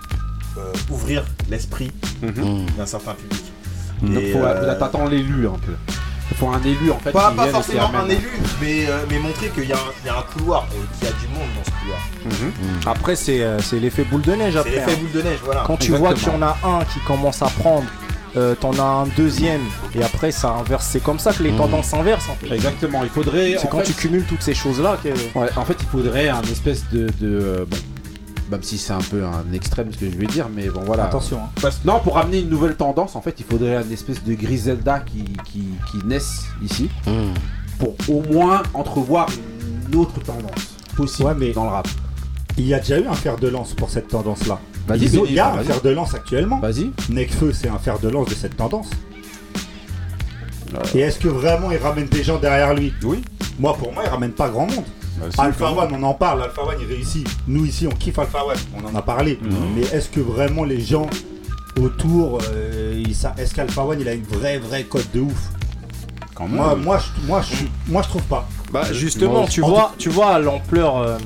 euh, 0.58 0.74
ouvrir 0.90 1.24
l'esprit 1.50 1.92
Mm. 2.22 2.66
d'un 2.78 2.86
certain 2.86 3.14
public. 3.14 3.44
Donc 4.02 4.24
Et, 4.24 4.32
faut, 4.32 4.40
euh, 4.40 4.66
là, 4.66 4.76
t'attends 4.76 5.06
l'élu 5.06 5.48
un 5.48 5.58
peu. 5.60 5.74
Il 6.32 6.38
faut 6.38 6.50
un 6.50 6.62
élu 6.64 6.92
en 6.92 6.98
fait. 7.00 7.12
Pas, 7.12 7.32
pas 7.32 7.48
forcément 7.48 7.92
un 7.96 8.10
élu, 8.10 8.28
mais, 8.62 8.86
euh, 8.90 9.06
mais 9.10 9.20
montrer 9.20 9.50
qu'il 9.50 9.66
y, 9.70 9.74
a 9.74 9.76
un- 9.76 9.80
il 10.04 10.08
y 10.08 10.10
a 10.10 10.18
un 10.18 10.22
couloir 10.24 10.66
et 10.72 10.98
qu'il 10.98 11.08
y 11.08 11.12
a 11.12 11.14
du 11.14 11.28
monde 11.28 11.48
dans 11.56 11.64
ce 11.64 11.72
couloir. 11.80 12.00
Mhm. 12.26 12.52
Après, 12.88 13.16
c'est 13.16 13.42
euh, 13.42 13.60
c'est 13.60 13.80
l'effet 13.80 14.04
boule 14.04 14.22
de 14.24 14.34
neige. 14.34 14.54
C'est 14.54 14.60
Après, 14.60 14.72
l'effet 14.72 14.92
hein. 14.92 14.98
boule 15.02 15.12
de 15.12 15.22
neige, 15.22 15.40
voilà. 15.46 15.64
Quand 15.68 15.78
tu 15.78 15.92
vois 15.92 16.14
qu'il 16.14 16.28
y 16.28 16.32
en 16.32 16.42
a 16.42 16.58
un 16.64 16.84
qui 16.86 17.00
commence 17.06 17.42
à 17.42 17.46
prendre, 17.48 17.86
euh, 18.38 18.56
t'en 18.56 18.74
as 18.74 18.82
un 18.82 19.06
deuxième, 19.16 19.62
et 19.94 20.04
après 20.04 20.32
ça 20.32 20.50
inverse. 20.50 20.88
C'est 20.92 21.02
comme 21.04 21.20
ça 21.20 21.32
que 21.32 21.44
les 21.44 21.52
Mhm. 21.52 21.58
tendances 21.58 21.86
s'inversent. 21.88 22.28
en 22.30 22.36
fait. 22.36 22.54
Exactement, 22.56 23.04
il 23.04 23.10
faudrait. 23.10 23.56
C'est 23.60 23.70
quand 23.70 23.78
fait- 23.80 23.86
tu 23.86 23.94
cumules 23.94 24.26
toutes 24.26 24.42
ces 24.42 24.56
choses-là 24.56 24.98
que. 25.04 25.10
Ouais, 25.40 25.48
en 25.56 25.64
fait, 25.64 25.78
il 25.80 25.88
faudrait 25.88 26.28
un 26.30 26.42
espèce 26.42 26.84
de. 26.92 27.06
de 27.06 27.12
euh, 27.24 27.66
bon, 27.70 27.78
même 28.52 28.62
si 28.64 28.78
c'est 28.78 28.94
un 28.94 29.00
peu 29.00 29.24
un 29.26 29.52
extrême 29.54 29.92
ce 29.92 29.98
que 29.98 30.10
je 30.10 30.16
vais 30.18 30.28
dire, 30.28 30.48
mais 30.54 30.68
bon 30.70 30.82
voilà. 30.86 31.06
Attention, 31.06 31.38
hein. 31.44 31.50
Parce- 31.62 31.84
non, 31.86 32.00
pour 32.00 32.18
amener 32.18 32.40
une 32.40 32.50
nouvelle 32.50 32.76
tendance, 32.76 33.16
en 33.16 33.22
fait, 33.22 33.36
il 33.40 33.46
faudrait 33.46 33.76
un 33.78 33.90
espèce 33.90 34.24
de 34.24 34.34
Griselda 34.36 35.00
qui, 35.00 35.24
qui, 35.46 35.64
qui 35.92 36.06
naisse 36.06 36.44
ici, 36.62 36.90
Mm. 37.08 37.34
pour 37.80 37.96
au 38.08 38.22
moins 38.32 38.62
entrevoir 38.74 39.28
une 39.90 39.96
autre 39.96 40.20
tendance 40.22 40.76
possible 40.96 41.28
Ouais, 41.30 41.36
mais- 41.38 41.52
dans 41.54 41.64
le 41.66 41.72
rap. 41.72 41.88
Il 42.58 42.66
y 42.68 42.74
a 42.74 42.80
déjà 42.80 43.00
eu 43.00 43.06
un 43.08 43.14
fer 43.14 43.36
de 43.38 43.50
lance 43.50 43.74
pour 43.74 43.90
cette 43.90 44.08
tendance-là. 44.08 44.60
Vas-y, 44.88 45.06
Il 45.08 45.34
y 45.34 45.40
a 45.40 45.52
un 45.52 45.56
vas-y. 45.58 45.66
fer 45.66 45.82
de 45.82 45.90
lance 45.90 46.14
actuellement. 46.14 46.60
Vas-y. 46.60 46.92
Necfeu, 47.10 47.52
c'est 47.52 47.68
un 47.68 47.80
fer 47.80 48.00
de 48.00 48.08
lance 48.08 48.30
de 48.30 48.36
cette 48.36 48.56
tendance. 48.56 48.90
Et 50.94 51.00
est-ce 51.00 51.20
que 51.20 51.28
vraiment 51.28 51.72
il 51.72 51.78
ramène 51.78 52.06
des 52.08 52.24
gens 52.24 52.38
derrière 52.38 52.74
lui? 52.74 52.94
Oui. 53.04 53.22
Moi, 53.60 53.76
pour 53.78 53.92
moi, 53.94 54.04
il 54.06 54.10
ramène 54.10 54.32
pas 54.32 54.50
grand 54.50 54.68
monde. 54.68 54.84
Alpha 55.38 55.72
One, 55.72 55.90
on 55.94 56.04
en 56.04 56.14
parle, 56.14 56.44
Alpha 56.44 56.64
One 56.64 56.76
il 56.82 56.88
réussit. 56.88 57.28
Nous 57.48 57.66
ici 57.66 57.88
on 57.88 57.96
kiffe 57.96 58.20
Alpha 58.20 58.44
One, 58.46 58.58
on 58.76 58.88
en 58.88 58.96
a 58.96 59.02
parlé. 59.02 59.40
Mhm. 59.42 59.52
Mais 59.76 59.82
est-ce 59.82 60.10
que 60.10 60.20
vraiment 60.20 60.64
les 60.64 60.82
gens 60.82 61.08
autour, 61.82 62.40
euh, 62.52 63.04
est-ce 63.38 63.54
qu'Alpha 63.54 63.84
One 63.84 64.00
il 64.02 64.08
a 64.08 64.14
une 64.14 64.24
vraie 64.24 64.58
vraie 64.60 64.84
cote 64.84 65.08
de 65.14 65.22
ouf? 65.22 65.50
Quand 66.34 66.48
moi, 66.48 66.76
même. 66.76 66.84
moi, 66.84 67.00
je, 67.00 67.28
moi, 67.28 67.42
je, 67.42 67.66
moi 67.92 68.02
je 68.02 68.10
trouve 68.10 68.24
pas. 68.24 68.48
Bah 68.72 68.84
justement, 68.92 69.46
tu 69.46 69.62
vois, 69.62 69.94
tu 69.98 70.10
vois 70.10 70.32
à 70.36 70.40
l'ampleur, 70.40 70.98
euh, 70.98 71.18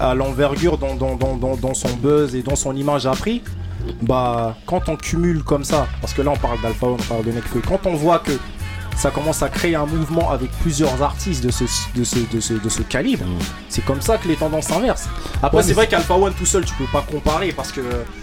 à 0.00 0.14
l'envergure 0.14 0.78
dont, 0.78 0.94
dont, 0.94 1.16
dont, 1.16 1.36
dont- 1.36 1.56
dont 1.56 1.74
son 1.74 1.90
buzz 1.96 2.34
et 2.34 2.42
dont 2.42 2.56
son 2.56 2.74
image 2.74 3.04
a 3.06 3.12
pris, 3.12 3.42
bah 4.00 4.56
quand 4.66 4.88
on 4.88 4.96
cumule 4.96 5.42
comme 5.44 5.62
ça, 5.64 5.86
parce 6.00 6.14
que 6.14 6.22
là 6.22 6.30
on 6.30 6.36
parle 6.38 6.58
d'Alpha 6.62 6.86
One, 6.86 6.96
on 6.98 7.02
parle 7.02 7.24
de 7.24 7.32
Nekfeu, 7.32 7.60
quand 7.68 7.86
on 7.86 7.94
voit 7.94 8.18
que 8.20 8.32
ça 8.96 9.10
commence 9.10 9.42
à 9.42 9.48
créer 9.48 9.74
un 9.74 9.86
mouvement 9.86 10.30
avec 10.30 10.50
plusieurs 10.60 11.02
artistes 11.02 11.44
de 11.44 11.50
ce, 11.50 11.64
de 11.96 12.04
ce, 12.04 12.16
de 12.32 12.40
ce, 12.40 12.54
de 12.54 12.68
ce 12.68 12.82
calibre, 12.82 13.24
c'est 13.68 13.84
comme 13.84 14.00
ça 14.00 14.18
que 14.18 14.28
les 14.28 14.36
tendances 14.36 14.66
s'inversent. 14.66 15.08
Après 15.42 15.58
Ouais, 15.58 15.62
c'est 15.62 15.68
mais 15.70 15.74
vrai 15.74 15.86
qu'Alpha 15.88 16.14
One 16.16 16.32
tout 16.34 16.46
seul 16.46 16.64
tu 16.64 16.74
peux 16.74 16.86
pas 16.92 17.02
comparer 17.02 17.52
parce 17.52 17.72
que 17.72 17.80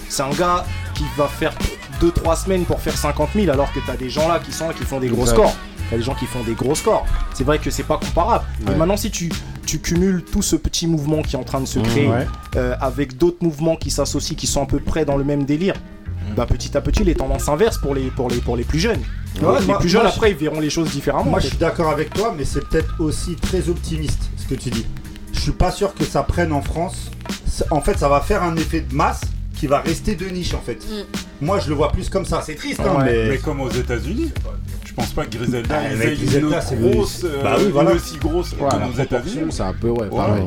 c'est 0.09 0.23
un 0.23 0.29
gars 0.31 0.65
qui 0.95 1.03
va 1.17 1.27
faire 1.27 1.53
2-3 2.01 2.43
semaines 2.45 2.63
pour 2.65 2.79
faire 2.79 2.97
50 2.97 3.29
000 3.35 3.51
alors 3.51 3.71
que 3.73 3.79
t'as 3.85 3.95
des 3.97 4.09
gens 4.09 4.27
là 4.27 4.39
qui 4.39 4.51
sont 4.51 4.67
là 4.69 4.73
qui 4.73 4.83
font 4.83 4.99
des 4.99 5.09
gros 5.09 5.25
scores. 5.25 5.53
T'as 5.89 5.97
des 5.97 6.03
gens 6.03 6.15
qui 6.15 6.25
font 6.25 6.41
des 6.43 6.53
gros 6.53 6.73
scores. 6.73 7.05
C'est 7.33 7.43
vrai 7.43 7.59
que 7.59 7.69
c'est 7.69 7.83
pas 7.83 7.97
comparable. 7.97 8.45
Mais 8.61 8.71
Ouais. 8.71 8.75
maintenant, 8.77 8.95
si 8.97 9.11
tu, 9.11 9.29
tu 9.65 9.79
cumules 9.79 10.23
tout 10.23 10.41
ce 10.41 10.55
petit 10.55 10.87
mouvement 10.87 11.21
qui 11.21 11.35
est 11.35 11.39
en 11.39 11.43
train 11.43 11.59
de 11.59 11.65
se 11.65 11.79
Mmh, 11.79 11.83
créer 11.83 12.07
ouais. 12.07 12.27
euh, 12.55 12.75
avec 12.79 13.17
d'autres 13.17 13.43
mouvements 13.43 13.75
qui 13.75 13.91
s'associent, 13.91 14.35
qui 14.37 14.47
sont 14.47 14.63
à 14.63 14.65
peu 14.65 14.79
près 14.79 15.03
dans 15.05 15.17
le 15.17 15.25
même 15.25 15.43
délire, 15.43 15.73
bah 16.37 16.45
petit 16.45 16.77
à 16.77 16.81
petit, 16.81 17.03
les 17.03 17.13
tendances 17.13 17.49
inverses 17.49 17.77
pour 17.77 17.93
les, 17.93 18.03
pour 18.09 18.29
les, 18.29 18.37
pour 18.37 18.55
les 18.55 18.63
plus 18.63 18.79
jeunes. 18.79 19.01
Ouais, 19.41 19.59
les 19.59 19.65
moi- 19.65 19.79
plus 19.79 19.89
jeunes, 19.89 20.01
moi, 20.03 20.11
après, 20.11 20.31
ils 20.31 20.37
verront 20.37 20.59
les 20.59 20.69
choses 20.69 20.89
différemment. 20.91 21.25
Moi 21.31 21.39
je 21.39 21.47
suis 21.47 21.57
d'accord 21.57 21.89
avec 21.89 22.13
toi, 22.13 22.33
mais 22.37 22.43
c'est 22.45 22.67
peut-être 22.67 22.93
aussi 22.99 23.35
très 23.35 23.69
optimiste 23.69 24.29
ce 24.37 24.45
que 24.47 24.55
tu 24.55 24.69
dis. 24.69 24.85
Je 25.33 25.39
suis 25.39 25.51
pas 25.51 25.71
sûr 25.71 25.93
que 25.93 26.03
ça 26.03 26.23
prenne 26.23 26.51
en 26.51 26.61
France. 26.61 27.09
En 27.69 27.81
fait, 27.81 27.97
ça 27.97 28.09
va 28.09 28.19
faire 28.21 28.43
un 28.43 28.55
effet 28.55 28.81
de 28.81 28.93
masse 28.93 29.21
qui 29.55 29.67
va 29.67 29.79
rester 29.79 30.15
de 30.15 30.25
niche 30.27 30.53
en 30.53 30.61
fait. 30.61 30.79
Moi 31.39 31.59
je 31.59 31.69
le 31.69 31.75
vois 31.75 31.91
plus 31.91 32.09
comme 32.09 32.25
ça. 32.25 32.41
C'est 32.45 32.55
triste, 32.55 32.79
hein, 32.81 32.97
Ouais, 32.99 33.03
mais. 33.05 33.29
mais 33.29 33.37
comme 33.37 33.61
aux 33.61 33.69
États-Unis. 33.69 34.31
Je 34.85 34.93
pense 34.93 35.11
pas 35.13 35.25
que 35.25 35.37
Griselda 35.37 35.75
Ah, 35.79 35.85
avec 35.85 36.01
aient 36.01 36.15
Griselda, 36.15 36.59
une 36.73 36.91
grosse, 36.91 37.21
euh, 37.23 37.41
Bah 37.43 37.55
oui, 37.59 37.69
voilà. 37.71 37.91
une 37.91 37.95
aussi 37.97 38.17
grosse 38.17 38.51
Ouais, 38.53 38.63
aux 38.63 38.67
proportion, 38.67 39.03
États-Unis. 39.03 39.51
c'est 39.51 39.63
un 39.63 39.73
peu 39.73 39.89
ouais, 39.89 40.01
Ouais. 40.01 40.09
pareil. 40.09 40.43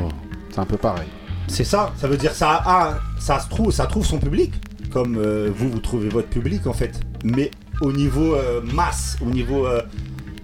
C'est 0.50 0.58
un 0.58 0.66
peu 0.66 0.76
pareil. 0.76 1.08
C'est 1.48 1.64
ça, 1.64 1.92
ça 1.96 2.08
veut 2.08 2.16
dire 2.18 2.34
ça 2.34 2.62
a, 2.64 2.98
ça 3.18 3.40
se 3.40 3.48
trouve, 3.48 3.70
ça 3.72 3.86
trouve 3.86 4.04
son 4.04 4.18
public, 4.18 4.52
comme 4.92 5.16
euh, 5.16 5.50
vous 5.54 5.70
vous 5.70 5.78
trouvez 5.78 6.08
votre 6.10 6.28
public 6.28 6.66
en 6.66 6.72
fait. 6.74 7.00
Mais 7.24 7.50
au 7.84 7.92
niveau 7.92 8.34
euh, 8.34 8.60
masse, 8.72 9.16
au 9.20 9.26
niveau, 9.26 9.66
euh, 9.66 9.82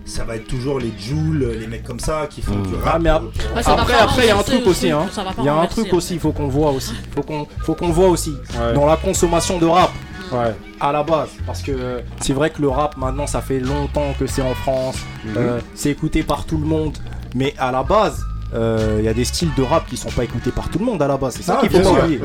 ça 0.04 0.24
va 0.24 0.36
être 0.36 0.46
toujours 0.46 0.78
les 0.78 0.92
Jules, 0.98 1.56
les 1.58 1.66
mecs 1.66 1.84
comme 1.84 2.00
ça 2.00 2.26
qui 2.28 2.42
font 2.42 2.56
du 2.60 2.74
rap. 2.74 2.94
Ah, 2.94 2.98
mais 2.98 3.08
ap- 3.10 3.22
pour- 3.22 3.56
Ouais, 3.56 3.62
ça 3.62 3.74
va 3.74 3.82
après, 3.82 3.94
après, 3.94 4.22
il 4.24 4.28
y 4.28 4.30
a 4.30 4.38
un 4.38 4.42
truc 4.42 4.66
aussi. 4.66 4.90
hein. 4.90 5.06
Il 5.38 5.44
y 5.44 5.48
a 5.48 5.54
un 5.54 5.66
truc 5.66 5.86
après. 5.86 5.96
aussi, 5.96 6.14
il 6.14 6.20
faut 6.20 6.32
qu'on 6.32 6.48
voit 6.48 6.70
aussi. 6.70 6.94
Faut 7.14 7.22
qu'on 7.22 7.46
faut 7.64 7.74
qu'on 7.74 7.88
voit 7.90 8.08
aussi 8.08 8.34
dans 8.74 8.86
la 8.86 8.96
consommation 8.96 9.58
de 9.58 9.66
rap. 9.66 9.90
Ouais. 10.32 10.54
À 10.80 10.92
la 10.92 11.02
base, 11.02 11.30
parce 11.44 11.60
que 11.60 12.02
c'est 12.20 12.32
vrai 12.32 12.50
que 12.50 12.62
le 12.62 12.68
rap 12.68 12.96
maintenant 12.96 13.26
ça 13.26 13.40
fait 13.40 13.58
longtemps 13.58 14.14
que 14.18 14.26
c'est 14.28 14.42
en 14.42 14.54
France, 14.54 14.96
Mhm. 15.24 15.34
euh, 15.36 15.60
c'est 15.74 15.90
écouté 15.90 16.22
par 16.22 16.44
tout 16.44 16.56
le 16.56 16.64
monde, 16.66 16.96
mais 17.34 17.52
à 17.58 17.72
la 17.72 17.82
base, 17.82 18.22
euh, 18.54 18.96
il 18.98 19.04
y 19.04 19.08
a 19.08 19.14
des 19.14 19.24
styles 19.24 19.50
de 19.56 19.62
rap 19.62 19.86
qui 19.86 19.96
sont 19.96 20.10
pas 20.10 20.24
écoutés 20.24 20.50
par 20.50 20.68
tout 20.70 20.78
le 20.78 20.84
monde 20.84 21.00
à 21.02 21.06
la 21.08 21.16
base, 21.16 21.34
c'est 21.36 21.42
ça 21.42 21.58
Ah, 21.58 21.66
qu'il 21.66 21.70
faut 21.70 21.94
pas 21.94 22.04
oublier. 22.04 22.20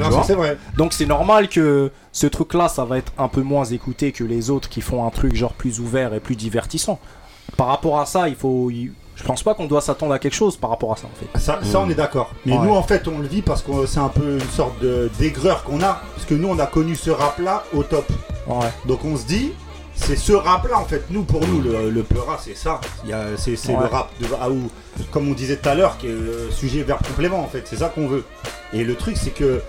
Donc 0.78 0.94
c'est 0.94 1.06
normal 1.06 1.48
que 1.50 1.92
ce 2.12 2.28
truc-là, 2.28 2.68
ça 2.68 2.86
va 2.86 2.98
être 2.98 3.12
un 3.18 3.28
peu 3.28 3.42
moins 3.42 3.66
écouté 3.66 4.12
que 4.12 4.24
les 4.24 4.50
autres 4.50 4.70
qui 4.70 4.82
font 4.82 5.06
un 5.06 5.10
truc 5.10 5.36
genre 5.36 5.54
plus 5.54 5.80
ouvert 5.80 6.14
et 6.14 6.20
plus 6.20 6.36
divertissant. 6.36 7.00
Par 7.58 7.68
rapport 7.68 8.00
à 8.00 8.06
ça, 8.06 8.28
il 8.28 8.36
faut, 8.36 8.72
je 8.72 9.24
pense 9.24 9.44
pas 9.44 9.54
qu'on 9.54 9.66
doit 9.68 9.82
s'attendre 9.82 10.14
à 10.14 10.20
quelque 10.20 10.34
chose 10.36 10.58
par 10.58 10.72
rapport 10.72 10.92
à 10.92 10.96
ça 10.98 11.06
en 11.06 11.16
fait. 11.20 11.40
Ça, 11.40 11.60
ça, 11.64 11.80
on 11.80 11.90
est 11.90 11.96
d'accord. 11.96 12.32
Mais 12.46 12.58
Ouais. 12.58 12.66
nous 12.66 12.74
en 12.76 12.84
fait 12.84 13.08
on 13.08 13.20
le 13.20 13.28
dit 13.28 13.42
parce 13.42 13.62
que 13.62 13.86
c'est 13.86 14.00
un 14.00 14.10
peu 14.10 14.34
une 14.40 14.50
sorte 14.52 14.74
d'aigreur 15.20 15.64
qu'on 15.64 15.82
a, 15.82 16.02
parce 16.16 16.26
que 16.28 16.34
nous 16.34 16.48
on 16.50 16.60
a 16.60 16.66
connu 16.66 16.96
ce 16.96 17.12
rap 17.12 17.38
là 17.40 17.64
au 17.74 17.84
top. 17.84 18.06
Ouais. 18.48 18.68
Donc 18.88 19.06
on 19.06 19.16
se 19.16 19.26
dit, 19.26 19.52
c'est 19.96 20.16
ce 20.16 20.34
rap 20.34 20.68
là 20.70 20.78
en 20.80 20.86
fait, 20.86 21.04
nous 21.10 21.24
pour 21.24 21.46
nous 21.48 21.62
le, 21.62 21.90
le 21.90 22.04
Peura 22.04 22.38
c'est 22.44 22.56
ça. 22.56 22.80
Il 23.04 23.10
y 23.10 23.14
a- 23.14 23.38
C'est 23.38 23.52
Ouais. 23.52 23.80
le 23.80 23.86
rap 23.88 24.12
de 24.20 24.28
ah, 24.40 24.50
ou, 24.50 24.70
comme 25.12 25.28
on 25.30 25.34
disait 25.34 25.58
tout 25.58 25.70
à 25.70 25.76
l'heure, 25.76 25.98
qui 25.98 26.08
est 26.08 26.12
euh, 26.12 26.52
sujet 26.52 26.84
verbe 26.84 27.02
complément 27.06 27.40
en 27.44 27.48
fait, 27.48 27.64
c'est 27.66 27.78
ça 27.78 27.90
qu'on 27.90 28.08
veut. 28.08 28.24
Et 28.74 28.84
le 28.84 28.96
truc 28.96 29.18
c'est 29.18 29.32
que 29.34 29.62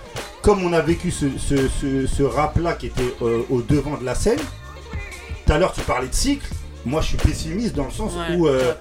comme 0.42 0.62
on 0.64 0.72
a 0.72 0.80
vécu 0.80 1.10
ce, 1.10 1.26
ce- 1.38 1.68
ce- 1.68 2.06
ce 2.06 2.22
rap 2.22 2.58
là 2.58 2.74
qui 2.74 2.86
était 2.86 3.14
euh, 3.22 3.42
au 3.50 3.62
devant 3.62 3.96
de 3.96 4.04
la 4.04 4.14
scène, 4.14 4.38
tout 5.46 5.52
à 5.52 5.58
l'heure 5.58 5.72
tu 5.72 5.80
parlais 5.82 6.08
de 6.08 6.14
cycle. 6.14 6.46
Moi, 6.88 7.00
je 7.00 7.08
suis 7.08 7.16
pessimiste 7.16 7.74
dans 7.74 7.86
le 7.86 7.90
sens 7.90 8.12
Ouais, 8.14 8.36
où 8.36 8.46
euh, 8.46 8.72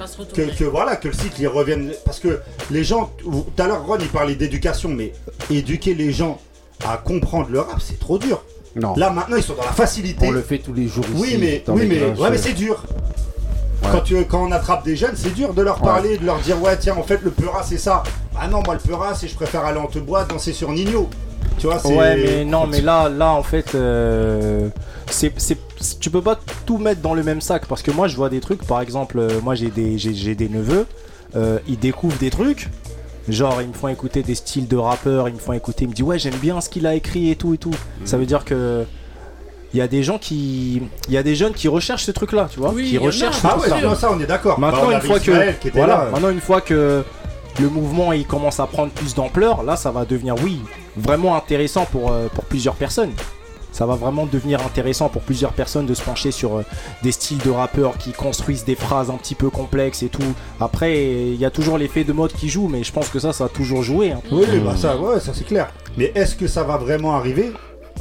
que 0.55 0.63
voilà 0.63 0.95
que 0.95 1.07
le 1.07 1.13
cycle 1.15 1.41
il 1.41 1.47
revienne 1.47 1.91
parce 2.05 2.19
que 2.19 2.39
les 2.69 2.83
gens 2.83 3.11
tout 3.17 3.45
à 3.57 3.65
l'heure 3.65 3.83
Ron 3.83 3.97
il 3.99 4.09
parlait 4.09 4.35
d'éducation 4.35 4.89
mais 4.89 5.11
éduquer 5.49 5.95
les 5.95 6.11
gens 6.11 6.39
à 6.87 6.97
comprendre 6.97 7.49
le 7.49 7.61
rap 7.61 7.81
c'est 7.81 7.99
trop 7.99 8.19
dur. 8.19 8.43
Non. 8.75 8.93
Là 8.95 9.09
maintenant 9.09 9.37
ils 9.37 9.43
sont 9.43 9.55
dans 9.55 9.63
la 9.63 9.71
facilité. 9.71 10.27
On 10.27 10.31
le 10.31 10.41
fait 10.41 10.57
tous 10.57 10.73
les 10.73 10.87
jours 10.87 11.05
ici. 11.05 11.15
Oui 11.21 11.37
mais 11.39 11.63
dans 11.65 11.73
oui 11.73 11.85
mais 11.87 12.03
ouais 12.19 12.29
mais 12.29 12.37
c'est 12.37 12.53
dur. 12.53 12.83
Ouais. 13.83 13.89
Quand, 13.91 14.01
tu, 14.01 14.15
quand 14.25 14.43
on 14.47 14.51
attrape 14.51 14.83
des 14.83 14.95
jeunes, 14.95 15.15
c'est 15.15 15.33
dur 15.33 15.53
de 15.53 15.61
leur 15.61 15.79
Ouais. 15.81 15.87
parler, 15.87 16.17
de 16.17 16.25
leur 16.25 16.39
dire 16.39 16.61
ouais 16.61 16.75
tiens 16.77 16.95
en 16.97 17.03
fait 17.03 17.21
le 17.23 17.31
peura 17.31 17.63
c'est 17.63 17.77
ça. 17.77 18.03
Ah 18.39 18.47
non 18.47 18.61
moi 18.65 18.73
le 18.73 18.79
peura 18.79 19.13
c'est 19.15 19.27
je 19.27 19.35
préfère 19.35 19.63
aller 19.65 19.79
en 19.79 19.87
te 19.87 19.99
boîte 19.99 20.29
danser 20.29 20.53
sur 20.53 20.71
Nino. 20.71 21.09
Tu 21.57 21.67
vois 21.67 21.79
c'est. 21.79 21.95
Ouais, 21.95 22.17
mais 22.17 22.43
non, 22.43 22.67
mais 22.67 22.81
là, 22.81 23.07
là, 23.07 23.31
en 23.31 23.43
fait, 23.43 23.75
euh, 23.75 24.67
c'est, 25.09 25.31
tu 26.01 26.09
peux 26.09 26.21
pas 26.21 26.37
tout 26.65 26.77
mettre 26.79 26.99
dans 27.01 27.13
le 27.13 27.23
même 27.23 27.39
sac 27.39 27.65
parce 27.67 27.81
que 27.81 27.91
moi, 27.91 28.09
je 28.09 28.15
vois 28.17 28.29
des 28.29 28.41
trucs. 28.41 28.65
Par 28.65 28.81
exemple, 28.81 29.19
euh, 29.19 29.39
moi, 29.41 29.55
j'ai 29.55 29.69
des, 29.69 29.97
j'ai, 29.97 30.13
j'ai 30.13 30.35
des 30.35 30.49
neveux, 30.49 30.85
euh, 31.37 31.59
ils 31.67 31.79
découvrent 31.79 32.17
des 32.17 32.29
trucs. 32.29 32.67
Genre, 33.27 33.61
ils 33.61 33.69
me 33.69 33.73
font 33.73 33.87
écouter 33.87 34.21
des 34.21 34.35
styles 34.35 34.67
de 34.67 34.77
rappeurs, 34.77 35.27
ils 35.29 35.33
me 35.35 35.39
font 35.39 35.53
écouter, 35.53 35.85
ils 35.85 35.89
me 35.89 35.93
disent 35.93 36.05
ouais, 36.05 36.19
j'aime 36.19 36.35
bien 36.35 36.61
ce 36.61 36.69
qu'il 36.69 36.85
a 36.85 36.93
écrit 36.93 37.31
et 37.31 37.35
tout 37.35 37.53
et 37.53 37.57
tout. 37.57 37.73
Ça 38.05 38.17
veut 38.17 38.25
dire 38.25 38.45
que 38.45 38.85
il 39.73 39.79
y 39.79 39.81
a 39.81 39.87
des 39.87 40.03
gens 40.03 40.17
qui, 40.17 40.81
il 41.09 41.13
y 41.13 41.17
a 41.17 41.23
des 41.23 41.35
jeunes 41.35 41.53
qui 41.53 41.67
recherchent 41.67 42.05
ce 42.05 42.11
truc-là, 42.11 42.47
tu 42.49 42.59
vois, 42.59 42.71
Oui, 42.71 42.89
qui 42.91 42.97
recherchent. 42.97 43.39
Ah 43.43 43.57
ouais 43.57 43.81
non, 43.81 43.93
ça 43.95 44.09
on 44.11 44.19
est 44.21 44.25
d'accord. 44.25 44.57
Bah, 44.59 44.71
Maintenant, 44.71 44.87
on 44.87 44.91
une 44.91 45.01
fois 45.01 45.19
que, 45.19 45.31
voilà, 45.73 45.97
là. 46.05 46.09
maintenant 46.11 46.29
une 46.29 46.39
fois 46.39 46.61
que 46.61 47.03
le 47.59 47.69
mouvement 47.69 48.13
il 48.13 48.25
commence 48.25 48.59
à 48.59 48.67
prendre 48.67 48.91
plus 48.91 49.15
d'ampleur, 49.15 49.63
là, 49.63 49.75
ça 49.75 49.91
va 49.91 50.05
devenir, 50.05 50.35
oui, 50.43 50.61
vraiment 50.95 51.35
intéressant 51.35 51.85
pour, 51.85 52.11
euh, 52.11 52.27
pour 52.33 52.45
plusieurs 52.45 52.75
personnes. 52.75 53.11
Ça 53.75 53.85
va 53.85 53.95
vraiment 53.95 54.25
devenir 54.25 54.61
intéressant 54.65 55.09
pour 55.09 55.21
plusieurs 55.21 55.51
personnes 55.51 55.85
de 55.85 55.93
se 55.93 56.01
pencher 56.01 56.31
sur 56.31 56.55
euh, 56.55 56.63
des 57.03 57.11
styles 57.11 57.39
de 57.39 57.49
rappeurs 57.49 57.97
qui 57.97 58.13
construisent 58.13 58.63
des 58.63 58.75
phrases 58.75 59.09
un 59.09 59.17
petit 59.17 59.35
peu 59.35 59.49
complexes 59.49 60.01
et 60.01 60.07
tout. 60.07 60.23
Après, 60.61 61.03
il 61.33 61.35
y 61.35 61.43
a 61.43 61.49
toujours 61.51 61.77
l'effet 61.77 62.05
de 62.05 62.13
mode 62.13 62.31
qui 62.31 62.47
joue, 62.47 62.69
mais 62.69 62.85
je 62.85 62.93
pense 62.93 63.09
que 63.09 63.19
ça, 63.19 63.33
ça 63.33 63.45
a 63.45 63.49
toujours 63.49 63.83
joué. 63.83 64.13
hein. 64.13 64.21
Oui, 64.31 64.45
oui, 64.49 64.59
bah 64.59 64.75
ça, 64.77 64.95
ouais, 64.95 65.19
ça 65.19 65.33
c'est 65.33 65.43
clair. 65.43 65.73
Mais 65.97 66.13
est-ce 66.15 66.35
que 66.37 66.47
ça 66.47 66.63
va 66.63 66.77
vraiment 66.77 67.15
arriver? 67.15 67.51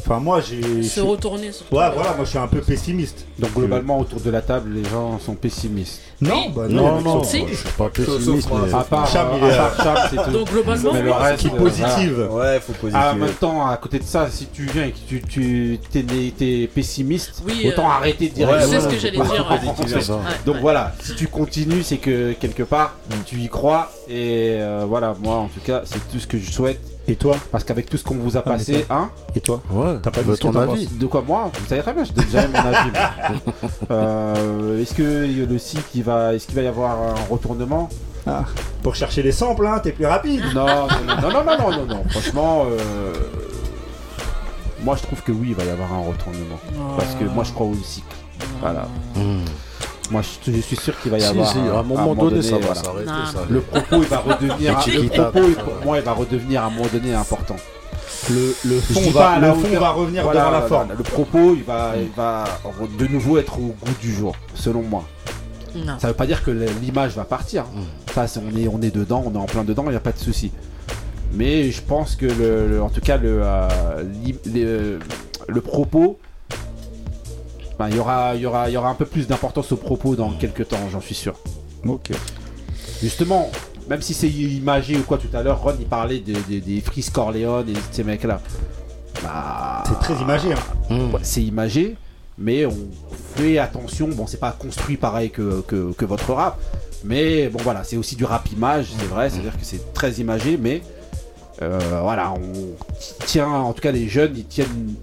Enfin, 0.06 0.20
moi 0.20 0.40
j'ai. 0.42 0.82
Se 0.82 1.00
retourner. 1.00 1.46
Ouais, 1.48 1.90
voilà, 1.94 2.12
moi 2.14 2.24
je 2.24 2.30
suis 2.30 2.38
un 2.38 2.46
peu 2.46 2.60
pessimiste. 2.60 3.24
Donc 3.38 3.54
globalement 3.54 3.98
autour 4.00 4.20
de 4.20 4.30
la 4.30 4.42
table, 4.42 4.70
les 4.74 4.84
gens 4.84 5.18
sont 5.18 5.34
pessimistes. 5.34 6.00
Non, 6.20 6.50
bah 6.50 6.66
non, 6.68 7.00
non, 7.00 7.16
non, 7.16 7.24
si. 7.24 7.44
je 7.50 7.54
suis 7.54 7.68
pas 7.70 7.88
pessimiste. 7.88 8.48
mais- 8.52 8.74
À 8.74 8.84
part 8.84 9.06
Cham, 9.10 9.28
euh, 9.32 9.48
est- 9.48 9.52
à 9.54 9.64
part 9.70 9.82
Cham, 9.82 10.08
c'est 10.10 10.16
tout. 10.24 10.30
Donc, 10.30 10.50
globalement, 10.50 10.92
mais 10.92 11.02
le 11.02 11.10
reste, 11.12 11.38
qui 11.40 11.46
euh, 11.48 11.50
positive. 11.58 12.26
voilà. 12.30 12.52
Ouais, 12.54 12.60
faut. 12.60 12.88
Ah, 12.92 13.12
en 13.12 13.16
même 13.16 13.32
temps, 13.32 13.66
à 13.66 13.76
côté 13.78 13.98
de 13.98 14.04
ça, 14.04 14.28
si 14.30 14.46
tu 14.46 14.64
viens 14.66 14.84
et 14.84 14.92
que 14.92 14.98
tu, 15.08 15.22
tu 15.22 15.78
t'es, 15.90 16.02
né- 16.02 16.32
t'es 16.36 16.68
pessimiste, 16.72 17.42
Oui, 17.46 17.64
autant 17.66 17.88
euh, 17.88 17.92
arrêter 17.92 18.28
de 18.28 18.34
dire 18.34 18.48
ouais, 18.48 18.58
c'est 18.60 18.80
ce 18.80 18.88
que 18.88 18.98
j'allais 18.98 19.16
dire, 19.18 19.46
ouais. 19.50 19.58
positiver. 19.74 20.12
Ouais, 20.12 20.18
Donc 20.44 20.56
voilà, 20.60 20.92
si 21.02 21.14
tu 21.16 21.28
continues, 21.28 21.82
c'est 21.82 21.96
que 21.98 22.32
quelque 22.32 22.62
part, 22.62 22.94
tu 23.24 23.36
y 23.36 23.48
crois. 23.48 23.90
Et 24.08 24.56
euh, 24.60 24.84
voilà, 24.86 25.14
moi 25.22 25.36
en 25.36 25.48
tout 25.48 25.60
cas, 25.64 25.80
c'est 25.86 25.98
tout 26.10 26.18
ce 26.18 26.26
que 26.26 26.38
je 26.38 26.50
souhaite. 26.50 26.80
Et 27.06 27.16
toi 27.16 27.36
Parce 27.52 27.64
qu'avec 27.64 27.88
tout 27.90 27.96
ce 27.98 28.04
qu'on 28.04 28.14
vous 28.16 28.36
a 28.36 28.40
Ah, 28.40 28.50
passé, 28.50 28.86
hein 28.88 29.10
Et 29.36 29.40
toi 29.40 29.62
Ouais, 29.70 29.96
T'as 30.02 30.10
pas 30.10 30.22
dit 30.22 30.28
bah, 30.28 30.36
ce 30.36 30.40
que 30.40 30.46
ton 30.48 30.56
avis. 30.58 30.86
De 30.86 31.06
quoi 31.06 31.22
moi 31.26 31.50
Vous 31.52 31.66
savez 31.66 31.82
très 31.82 31.92
bien, 31.92 32.04
j'ai 32.04 32.12
déjà 32.12 32.48
mon 32.48 32.58
avis. 32.58 32.90
Euh, 33.90 34.80
est-ce 34.80 34.94
que 34.94 35.02
le 35.02 35.58
cycle, 35.58 35.82
il 35.94 36.02
va, 36.02 36.34
est-ce 36.34 36.46
qu'il 36.46 36.54
va 36.56 36.62
y 36.62 36.66
avoir 36.66 36.92
un 37.02 37.14
retournement 37.30 37.88
Ah, 38.26 38.44
Pour 38.82 38.94
chercher 38.94 39.22
les 39.22 39.32
samples, 39.32 39.66
hein, 39.66 39.78
t'es 39.82 39.92
plus 39.92 40.06
rapide. 40.06 40.42
non, 40.54 40.66
non, 40.66 41.20
non, 41.20 41.30
non, 41.30 41.44
non, 41.44 41.58
non, 41.58 41.70
non, 41.70 41.86
non. 41.86 42.04
Franchement, 42.08 42.64
euh, 42.70 43.12
moi 44.82 44.96
je 44.96 45.02
trouve 45.02 45.22
que 45.22 45.32
oui, 45.32 45.48
il 45.50 45.54
va 45.54 45.64
y 45.64 45.70
avoir 45.70 45.92
un 45.92 46.00
retournement. 46.00 46.58
Parce 46.96 47.14
que 47.14 47.24
moi 47.24 47.44
je 47.44 47.52
crois 47.52 47.66
au 47.66 47.74
cycle. 47.74 48.06
Voilà. 48.60 48.86
Moi 50.10 50.20
je, 50.46 50.52
je 50.52 50.60
suis 50.60 50.76
sûr 50.76 50.98
qu'il 51.00 51.10
va 51.10 51.18
y 51.18 51.22
Si, 51.22 51.26
avoir. 51.28 51.50
si, 51.50 51.58
à 51.58 51.78
un 51.78 51.82
moment 51.82 52.14
donné, 52.14 52.42
ça 52.42 52.52
va 52.58 52.66
voilà. 52.66 52.74
s'arrêter, 52.74 53.10
ça. 53.32 53.38
Le 53.48 53.60
propos 53.60 53.96
il 54.02 54.08
va 54.08 54.18
redevenir. 54.18 54.78
Le 54.86 55.08
propos, 55.08 55.48
ça 55.54 55.62
pour 55.62 55.74
moi, 55.84 55.98
il 55.98 56.04
va 56.04 56.12
redevenir 56.12 56.62
à 56.62 56.66
un 56.66 56.70
moment 56.70 56.88
donné 56.92 57.14
important. 57.14 57.56
Le, 58.30 58.80
fond, 58.80 59.10
va, 59.10 59.20
pas 59.20 59.30
à 59.32 59.38
la 59.40 59.48
le 59.48 59.54
fond 59.54 59.60
hauteur- 59.68 59.80
va 59.80 59.90
revenir 59.90 60.22
voilà, 60.24 60.40
devant 60.40 60.50
la 60.52 60.60
voilà, 60.60 60.86
forme. 60.86 60.98
Le 60.98 61.02
propos, 61.04 61.54
il 61.56 61.62
va, 61.62 61.92
il 62.00 62.08
va 62.16 62.44
de 62.98 63.06
nouveau 63.06 63.38
être 63.38 63.58
au 63.58 63.74
goût 63.84 63.92
du 64.00 64.14
jour, 64.14 64.34
selon 64.54 64.82
moi. 64.82 65.04
Non. 65.74 65.98
Ça 65.98 66.08
veut 66.08 66.14
pas 66.14 66.26
dire 66.26 66.42
que 66.44 66.50
l'image 66.50 67.14
va 67.16 67.24
partir. 67.24 67.64
Ça, 68.14 68.26
c'est- 68.26 68.40
on 68.40 68.56
est, 68.56 68.68
on 68.68 68.80
est 68.80 68.94
dedans, 68.94 69.24
on 69.26 69.34
est 69.34 69.38
en 69.38 69.44
plein 69.46 69.64
dedans, 69.64 69.84
il 69.86 69.90
n'y 69.90 69.96
a 69.96 70.00
pas 70.00 70.12
de 70.12 70.18
souci. 70.18 70.52
Mais 71.32 71.70
je 71.70 71.82
pense 71.82 72.14
que, 72.16 72.26
le, 72.26 72.68
le- 72.68 72.82
en 72.82 72.88
tout 72.90 73.00
cas, 73.00 73.16
le, 73.16 73.40
euh, 73.42 74.98
le 75.48 75.60
propos, 75.60 76.18
ben, 77.78 77.88
il 77.88 77.96
y 77.96 77.98
aura, 77.98 78.34
il 78.34 78.40
y 78.42 78.46
aura, 78.46 78.68
il 78.68 78.72
y 78.72 78.76
aura 78.76 78.88
un 78.90 78.94
peu 78.94 79.04
plus 79.06 79.26
d'importance 79.26 79.72
au 79.72 79.76
propos 79.76 80.14
dans 80.16 80.30
quelques 80.32 80.68
temps, 80.68 80.78
j'en 80.92 81.00
suis 81.00 81.14
sûr. 81.14 81.34
Ok. 81.86 82.10
Justement, 83.02 83.50
même 83.88 84.00
si 84.02 84.14
c'est 84.14 84.28
imagé 84.28 84.96
ou 84.96 85.02
quoi 85.02 85.18
tout 85.18 85.28
à 85.34 85.42
l'heure, 85.42 85.60
Ron 85.62 85.74
il 85.78 85.86
parlait 85.86 86.20
de- 86.20 86.32
de- 86.32 86.60
des 86.60 86.80
Freeze 86.80 87.10
Corleone 87.10 87.68
et 87.68 87.72
de 87.72 87.78
ces 87.90 88.04
mecs-là. 88.04 88.40
Bah, 89.22 89.82
C'est 89.86 89.98
très 90.00 90.14
imagé. 90.22 90.52
hein. 90.52 91.10
C'est 91.22 91.42
imagé, 91.42 91.96
mais 92.38 92.66
on 92.66 92.76
fait 93.36 93.58
attention. 93.58 94.08
Bon, 94.08 94.26
c'est 94.26 94.40
pas 94.40 94.52
construit 94.52 94.96
pareil 94.96 95.30
que, 95.30 95.60
que, 95.62 95.92
que 95.92 96.04
votre 96.04 96.32
rap, 96.32 96.58
mais 97.04 97.48
bon, 97.48 97.58
voilà, 97.62 97.84
c'est 97.84 97.96
aussi 97.96 98.16
du 98.16 98.24
rap 98.24 98.50
image, 98.52 98.86
c'est 98.98 99.06
vrai, 99.06 99.30
c'est-à-dire 99.30 99.58
que 99.58 99.64
c'est 99.64 99.92
très 99.92 100.12
imagé, 100.12 100.56
mais 100.56 100.82
euh, 101.62 101.78
voilà, 102.02 102.32
on 102.32 102.74
tient, 103.26 103.48
en 103.48 103.72
tout 103.72 103.80
cas, 103.82 103.92
les 103.92 104.08
jeunes, 104.08 104.32
ils 104.36 104.46
tiennent 104.46 104.94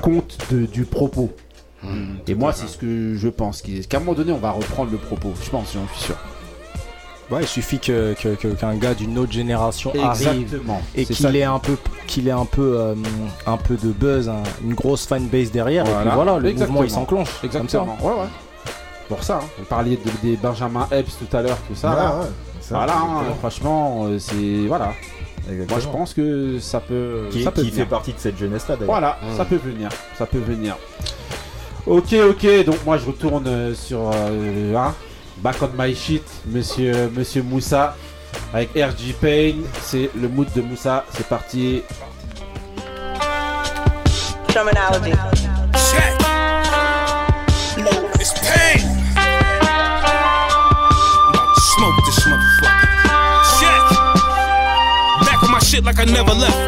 compte 0.00 0.38
de- 0.50 0.66
du 0.66 0.84
propos. 0.84 1.30
Et 2.28 2.34
moi, 2.34 2.52
c'est 2.52 2.66
ce 2.68 2.78
que 2.78 3.14
je 3.16 3.28
pense, 3.28 3.62
qu'à 3.62 3.96
un 3.96 4.00
moment 4.00 4.14
donné, 4.14 4.32
on 4.32 4.38
va 4.38 4.50
reprendre 4.52 4.90
le 4.92 4.98
propos, 4.98 5.32
je 5.42 5.50
pense, 5.50 5.72
j'en 5.74 5.86
suis 5.94 6.04
sûr. 6.06 6.16
Ouais, 7.30 7.42
il 7.42 7.48
suffit 7.48 7.78
que, 7.78 8.14
que- 8.20 8.34
que- 8.34 8.48
qu'un 8.48 8.74
gars 8.74 8.92
d'une 8.94 9.18
autre 9.18 9.32
génération 9.32 9.90
arrive 10.04 10.28
Exactement. 10.28 10.82
et 10.94 11.04
C'est 11.06 11.14
qu'il 11.14 11.34
ait 11.36 11.44
un 11.44 11.58
peu, 11.58 11.76
qu'il 12.06 12.28
ait 12.28 12.32
un 12.32 12.44
peu, 12.44 12.76
euh, 12.78 12.94
un 13.46 13.56
peu 13.56 13.76
de 13.76 13.88
buzz, 13.88 14.28
un- 14.28 14.42
une 14.62 14.74
grosse 14.74 15.06
fanbase 15.06 15.50
derrière. 15.50 15.86
Et 15.86 15.90
puis 16.04 16.10
voilà, 16.14 16.38
le 16.38 16.48
Exactement. 16.50 16.80
mouvement 16.80 16.84
il 16.84 16.90
s'enclenche. 16.90 17.30
Exactement. 17.42 17.86
Comme 17.86 17.98
ça. 18.00 18.06
Ouais, 18.06 18.20
ouais. 18.20 18.28
Pour 19.08 19.22
ça, 19.22 19.40
hein. 19.42 19.46
on 19.60 19.64
parlait 19.64 19.96
de- 19.96 20.28
des 20.28 20.36
Benjamin 20.36 20.86
Epps 20.90 21.16
tout 21.18 21.34
à 21.36 21.40
l'heure, 21.42 21.56
tout 21.68 21.74
ça. 21.74 21.90
Ouais, 21.90 21.96
là. 21.96 22.16
ouais, 22.20 22.26
ça, 22.60 22.76
voilà, 22.76 22.96
hein, 22.98 23.22
franchement, 23.38 24.04
euh, 24.08 24.18
c'est 24.18 24.66
voilà. 24.68 24.92
Exactement. 25.50 25.66
Moi, 25.70 25.80
je 25.80 25.88
pense 25.88 26.14
que 26.14 26.58
ça 26.60 26.80
peut, 26.80 27.28
Qui, 27.30 27.42
ça 27.44 27.50
peut 27.50 27.62
qui 27.62 27.70
venir. 27.70 27.84
fait 27.84 27.90
partie 27.90 28.12
de 28.12 28.18
cette 28.18 28.38
jeunesse-là 28.38 28.76
d'ailleurs. 28.76 28.92
Voilà, 28.92 29.18
Mm. 29.22 29.36
ça 29.38 29.44
peut 29.46 29.56
venir, 29.56 29.88
ça 30.18 30.26
peut 30.26 30.38
venir. 30.38 30.76
Ok, 31.84 32.12
ok, 32.12 32.64
donc 32.64 32.84
moi 32.86 32.96
je 32.96 33.06
retourne 33.06 33.46
euh, 33.48 33.74
sur 33.74 34.08
euh, 34.14 34.76
hein, 34.76 34.94
Back 35.38 35.56
on 35.62 35.70
My 35.76 35.92
Shit, 35.96 36.22
monsieur, 36.46 37.10
monsieur 37.12 37.42
Moussa, 37.42 37.96
avec 38.54 38.70
RG 38.76 39.14
Payne, 39.20 39.64
c'est 39.82 40.08
le 40.14 40.28
mood 40.28 40.46
de 40.54 40.62
Moussa, 40.62 41.04
c'est 41.12 41.26
parti. 41.26 41.82
Terminology. 44.46 45.10
Check. 45.90 46.14
It's 48.20 48.32
pain. 48.34 48.78
I'm 49.16 49.34
about 51.30 51.54
to 51.56 51.60
smoke 51.60 51.96
this 52.06 52.20
motherfucker. 52.28 52.92
Check. 53.58 53.82
Back 55.26 55.42
on 55.42 55.50
my 55.50 55.58
shit 55.58 55.82
like 55.82 55.98
I 55.98 56.04
never 56.04 56.32
left. 56.32 56.61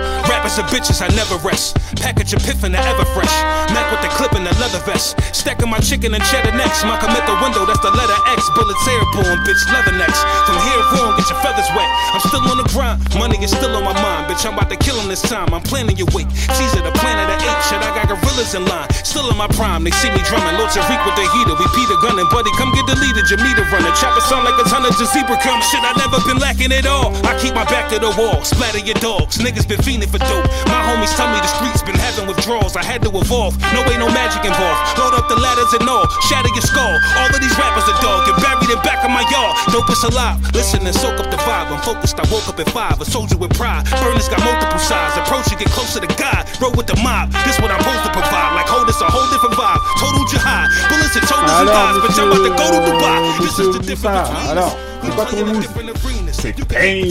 Rappers 0.54 0.72
are 0.72 0.76
bitches, 0.76 1.02
I 1.02 1.08
never 1.16 1.36
rest. 1.46 1.76
Package 1.96 2.34
a 2.34 2.38
piff 2.38 2.60
the 2.60 2.70
ever 2.70 3.04
fresh. 3.10 3.34
Mac 3.74 3.90
with 3.90 4.02
the 4.02 4.10
clip 4.14 4.34
in 4.34 4.44
the 4.44 4.54
leather 4.62 4.78
vest. 4.86 5.18
Stacking 5.34 5.70
my 5.70 5.78
chicken 5.78 6.14
and 6.14 6.22
cheddar 6.30 6.54
necks. 6.54 6.84
My 6.84 6.98
commit 6.98 7.26
the 7.26 7.34
window, 7.42 7.66
that's 7.66 7.80
the 7.80 7.90
letter 7.90 8.14
X. 8.30 8.46
Bullets 8.54 8.86
airborne, 8.86 9.40
bitch, 9.42 9.62
leather 9.74 9.96
necks. 9.98 10.20
From 10.46 10.58
here 10.62 10.84
on, 11.02 11.16
get 11.18 11.26
your 11.26 11.40
feathers 11.42 11.66
wet. 11.74 11.88
I'm 12.14 12.22
still 12.22 12.44
on 12.46 12.58
the 12.58 12.68
grind. 12.70 13.02
Money 13.18 13.38
is 13.42 13.50
still 13.50 13.74
on 13.74 13.82
my 13.82 13.94
mind, 13.98 14.30
bitch. 14.30 14.46
I'm 14.46 14.54
about 14.54 14.70
to 14.70 14.78
kill 14.78 14.94
him 15.00 15.08
this 15.08 15.22
time. 15.22 15.50
I'm 15.50 15.62
planning 15.62 15.96
your 15.96 16.08
wake. 16.14 16.30
Caesar, 16.30 16.82
the 16.82 16.94
planet 17.02 17.26
of 17.26 17.38
eight. 17.42 17.60
Shit, 17.66 17.82
I 17.82 17.90
got 17.90 18.06
gorillas 18.06 18.54
in 18.54 18.62
line. 18.66 18.86
Still 19.02 19.26
in 19.30 19.36
my 19.36 19.48
prime. 19.58 19.82
They 19.82 19.94
see 19.98 20.10
me 20.10 20.22
drumming. 20.28 20.54
Lord 20.54 20.70
Tariq 20.70 21.02
with 21.02 21.16
the 21.18 21.26
heater. 21.34 21.54
We 21.58 21.66
Peter 21.74 21.98
gunning. 21.98 22.28
Buddy, 22.30 22.52
come 22.54 22.70
get 22.78 22.86
deleted. 22.86 23.26
Your 23.26 23.42
meter 23.42 23.66
running. 23.74 23.94
Chopper 23.98 24.22
sound 24.30 24.46
like 24.46 24.58
a 24.60 24.66
ton 24.70 24.86
of 24.86 24.94
zebra 24.94 25.34
coming. 25.42 25.66
Shit, 25.66 25.82
I 25.82 25.98
never 25.98 26.22
been 26.22 26.38
lacking 26.38 26.70
at 26.70 26.86
all. 26.86 27.10
I 27.26 27.34
keep 27.42 27.54
my 27.54 27.66
back 27.66 27.90
to 27.90 27.98
the 27.98 28.14
wall. 28.14 28.44
Splatter 28.46 28.84
your 28.86 28.98
dogs. 29.02 29.38
Niggas 29.38 29.66
been 29.66 29.82
fiending 29.82 30.10
for 30.10 30.22
dope. 30.22 30.43
My 30.68 30.80
homies 30.84 31.12
tell 31.16 31.28
me 31.30 31.38
the 31.40 31.50
streets 31.50 31.82
been 31.82 31.98
having 31.98 32.26
withdrawals. 32.26 32.76
I 32.76 32.84
had 32.84 33.02
to 33.02 33.10
evolve. 33.12 33.56
No 33.72 33.80
way, 33.88 33.96
no 33.96 34.08
magic 34.10 34.44
involved. 34.44 34.78
Load 34.98 35.14
up 35.14 35.28
the 35.28 35.36
ladders 35.36 35.72
and 35.74 35.88
all. 35.88 36.06
Shatter 36.28 36.50
your 36.52 36.64
skull. 36.64 36.94
All 37.20 37.30
of 37.30 37.40
these 37.40 37.54
rappers 37.56 37.86
are 37.88 37.98
dog. 38.00 38.26
Get 38.28 38.36
buried 38.40 38.70
in 38.70 38.80
back 38.82 39.04
of 39.04 39.10
my 39.10 39.24
yard. 39.32 39.52
Dope 39.72 39.90
is 39.90 40.02
alive. 40.04 40.40
Listen 40.52 40.86
and 40.86 40.94
soak 40.94 41.20
up 41.20 41.28
the 41.30 41.40
vibe. 41.44 41.70
I'm 41.72 41.80
focused. 41.82 42.18
I 42.18 42.24
woke 42.32 42.48
up 42.48 42.58
at 42.60 42.68
five. 42.70 43.00
A 43.00 43.04
soldier 43.04 43.36
with 43.36 43.52
pride. 43.54 43.84
Burners 44.02 44.28
got 44.28 44.40
multiple 44.44 44.80
sides. 44.80 45.16
Approach 45.20 45.50
you, 45.50 45.56
get 45.58 45.68
closer 45.70 46.00
to 46.00 46.10
God. 46.16 46.48
Roll 46.60 46.72
with 46.72 46.86
the 46.86 46.96
mob. 47.00 47.32
This 47.44 47.60
what 47.60 47.70
I'm 47.70 47.80
supposed 47.80 48.04
to 48.04 48.12
provide. 48.12 48.54
Like 48.56 48.68
hold 48.68 48.88
this 48.88 49.00
a 49.00 49.08
whole 49.08 49.28
different 49.32 49.54
vibe. 49.54 49.80
Total 50.00 50.24
jihad. 50.30 50.68
Bullets 50.88 51.16
and 51.16 51.24
shoulders 51.28 51.52
and 51.52 51.68
thighs. 51.68 51.96
Bitch, 52.02 52.18
I'm 52.18 52.28
about 52.32 52.44
to 52.44 52.52
go 52.54 52.66
to 52.72 52.80
Dubai. 52.88 53.18
This 53.40 53.58
is 53.58 53.68
the 53.76 53.82
difference 53.82 54.28
between 54.28 56.23
us. 56.23 56.23
C'est 56.40 56.52
Pain. 56.66 57.02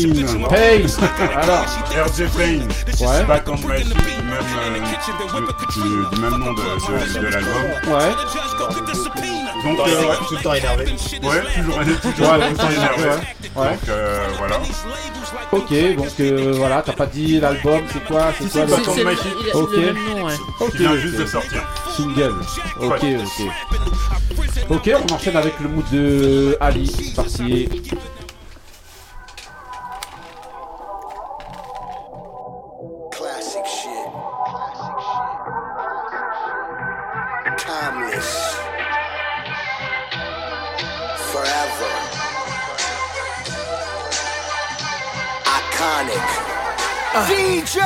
Pain. 0.50 0.86
Alors, 1.38 1.66
RJ 2.06 2.24
Pain. 2.36 3.06
Ouais. 3.06 3.24
Back 3.26 3.48
on 3.50 3.56
my 3.56 3.78
shit, 3.78 3.88
du 3.88 3.94
même, 4.24 4.38
euh, 4.40 5.42
du, 5.74 6.16
du 6.16 6.22
même 6.22 6.38
nom 6.40 6.54
de, 6.54 6.62
de, 6.62 7.20
de 7.20 7.28
l'album. 7.28 7.64
Ouais. 7.88 8.12
Donc, 9.64 9.78
Tout 9.78 9.78
le 9.78 9.78
temps 9.78 9.84
euh, 9.88 9.88
énervé. 9.88 10.16
Tout 10.28 10.36
le 10.36 10.42
temps 10.44 10.54
énervé. 10.54 10.86
Ouais, 10.86 11.42
toujours, 11.56 11.80
toujours 12.14 12.32
Ouais, 12.32 12.48
tout 12.48 12.52
le 12.52 12.58
temps 12.58 12.70
énervé. 12.70 13.04
ouais. 13.04 13.10
Ouais. 13.56 13.70
Donc, 13.72 13.90
euh, 13.90 14.28
voilà. 14.38 14.60
Ok, 15.52 15.96
donc 15.96 16.08
euh, 16.20 16.54
voilà, 16.58 16.82
t'as 16.86 16.94
pas 16.94 17.06
dit 17.06 17.40
l'album, 17.40 17.82
c'est 17.92 18.04
quoi 18.06 18.34
C'est 18.40 18.50
quoi 18.52 18.62
le 18.66 18.72
Back 18.72 18.88
on 18.88 18.96
My 18.96 19.16
Shit. 19.16 19.26
il 19.42 19.50
a- 19.52 19.56
Ok. 19.58 19.72
le 19.74 19.82
même 19.94 20.04
nom, 20.10 20.26
ouais. 20.26 20.34
Ok, 20.60 20.72
Qui 20.72 20.78
vient 20.80 20.92
ok. 20.94 20.98
juste 21.00 21.18
de 21.18 21.26
sortir. 21.26 21.62
Single. 21.96 22.34
Ok, 22.82 23.04
ok. 23.04 23.48
Ok, 24.70 24.90
on 25.10 25.14
enchaîne 25.14 25.36
avec 25.38 25.60
le 25.60 25.68
mood 25.70 25.86
de 25.92 26.58
Ali. 26.60 26.92
C'est 27.28 27.70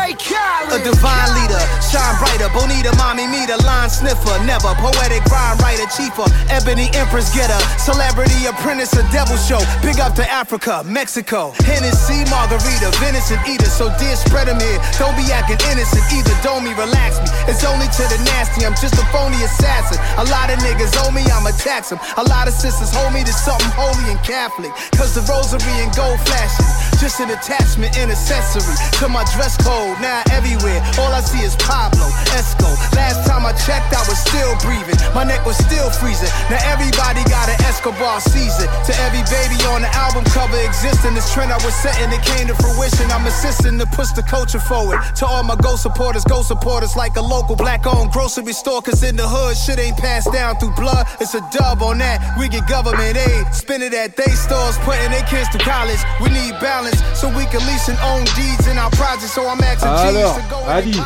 A 0.08 0.80
divine 0.80 1.30
leader, 1.36 1.60
shine 1.84 2.16
brighter. 2.24 2.48
Bonita, 2.56 2.96
mommy, 2.96 3.28
me, 3.28 3.46
the 3.46 3.60
line 3.68 3.90
sniffer. 3.90 4.40
Never 4.48 4.74
poetic 4.80 5.24
rhyme 5.28 5.58
writer, 5.60 5.86
cheaper. 5.92 6.24
Ebony 6.50 6.88
empress 6.96 7.34
getter. 7.36 7.60
Celebrity 7.78 8.48
apprentice, 8.48 8.94
a 8.94 9.04
devil 9.12 9.36
show. 9.36 9.60
Big 9.82 10.00
up 10.00 10.16
to 10.16 10.24
Africa, 10.24 10.84
Mexico. 10.86 11.52
Hennessy, 11.68 12.24
margarita, 12.32 12.90
venison 13.04 13.40
eater. 13.48 13.68
So 13.68 13.92
dear, 14.00 14.16
spread 14.16 14.38
spread 14.38 14.50
'em 14.50 14.60
here. 14.62 14.80
Don't 15.00 15.16
be 15.18 15.26
acting 15.34 15.58
innocent 15.72 16.06
either. 16.14 16.36
Don't 16.44 16.64
me, 16.64 16.72
relax 16.74 17.18
me. 17.18 17.28
It's 17.50 17.64
only 17.64 17.88
to 17.88 18.04
the 18.14 18.20
nasty. 18.30 18.66
I'm 18.66 18.76
just 18.76 18.94
a 18.96 19.06
phony 19.12 19.42
assassin. 19.44 20.00
A 20.18 20.26
lot 20.26 20.50
of 20.50 20.60
niggas 20.60 20.94
owe 21.02 21.12
me, 21.12 21.24
I'ma 21.26 21.52
tax 21.58 21.92
'em. 21.92 22.00
A 22.18 22.24
lot 22.24 22.48
of 22.48 22.54
sisters 22.54 22.94
hold 22.94 23.14
me 23.14 23.24
to 23.24 23.34
something 23.34 23.72
holy 23.72 24.12
and 24.12 24.22
Catholic. 24.24 24.72
Cause 24.98 25.14
the 25.16 25.22
rosary 25.32 25.76
and 25.84 25.94
gold 25.96 26.20
flashing. 26.28 26.70
Just 27.00 27.20
an 27.20 27.30
attachment 27.30 27.98
and 27.98 28.12
accessory 28.12 28.76
to 29.00 29.10
my 29.10 29.24
dress 29.36 29.58
code. 29.58 29.97
Now 30.02 30.22
everywhere, 30.30 30.78
all 31.02 31.10
I 31.10 31.22
see 31.22 31.41
is 31.41 31.56
Pablo, 31.57 32.06
Esco. 32.38 32.69
Last 32.94 33.26
time 33.26 33.45
I 33.45 33.53
checked, 33.65 33.90
I 33.94 34.02
was 34.06 34.19
still 34.22 34.53
breathing. 34.61 34.98
My 35.18 35.24
neck 35.24 35.45
was 35.45 35.57
still 35.57 35.90
freezing. 35.90 36.30
Now 36.53 36.61
everybody 36.69 37.26
got 37.26 37.49
an 37.49 37.57
Escobar 37.65 38.22
season. 38.22 38.69
To 38.69 38.94
every 39.02 39.26
baby 39.26 39.57
on 39.74 39.82
the 39.82 39.91
album 39.98 40.24
cover 40.30 40.57
existing, 40.61 41.18
this 41.18 41.34
trend 41.34 41.52
I 41.52 41.57
was 41.65 41.74
setting, 41.74 42.14
it 42.14 42.22
came 42.22 42.45
to 42.48 42.56
fruition. 42.61 43.10
I'm 43.10 43.26
assisting 43.26 43.80
to 43.80 43.88
push 43.98 44.11
the 44.14 44.22
culture 44.24 44.60
forward. 44.60 45.02
To 45.18 45.26
all 45.26 45.44
my 45.44 45.56
go 45.56 45.76
supporters, 45.76 46.24
go 46.26 46.41
supporters 46.41 46.95
like 46.95 47.15
a 47.15 47.22
local 47.22 47.56
black 47.56 47.88
owned 47.88 48.11
grocery 48.11 48.53
store. 48.53 48.82
Cause 48.82 49.02
in 49.02 49.15
the 49.15 49.28
hood, 49.28 49.57
shit 49.57 49.80
ain't 49.80 49.98
passed 49.98 50.32
down 50.32 50.57
through 50.61 50.76
blood. 50.78 51.07
It's 51.19 51.34
a 51.34 51.41
dub 51.49 51.82
on 51.82 51.98
that. 51.99 52.38
We 52.38 52.49
get 52.49 52.68
government 52.68 53.18
aid, 53.18 53.49
spend 53.53 53.82
it 53.82 53.94
at 53.94 54.15
they 54.15 54.32
stores, 54.38 54.78
putting 54.86 55.10
their 55.10 55.26
kids 55.26 55.49
to 55.49 55.57
college. 55.57 55.99
We 56.22 56.30
need 56.30 56.53
balance 56.61 57.02
so 57.18 57.30
we 57.34 57.45
can 57.49 57.65
lease 57.65 57.90
and 57.90 57.98
own 58.06 58.26
deeds 58.38 58.68
in 58.68 58.78
our 58.78 58.91
projects. 58.91 59.34
So 59.34 59.48
I'm 59.48 59.61
asking 59.61 59.87
Alors, 59.88 60.40
Ali, 60.68 61.00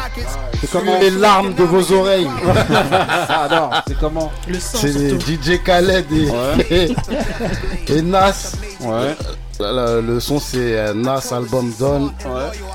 c'est 0.59 0.71
comment 0.71 0.99
Les 0.99 1.11
larmes 1.11 1.53
de 1.53 1.63
vos 1.63 1.91
oreilles. 1.93 2.27
Alors, 3.29 3.83
c'est 3.87 3.97
comment 3.99 4.31
C'est. 4.59 5.19
DJ 5.19 5.61
Khaled 5.63 6.05
et, 6.69 6.93
et 7.93 8.01
Nas. 8.01 8.53
Ouais. 8.81 9.15
Le, 9.59 10.01
le 10.01 10.19
son 10.19 10.39
c'est 10.39 10.75
euh, 10.75 10.93
Nas 10.95 11.31
album 11.31 11.71
Dawn 11.79 12.11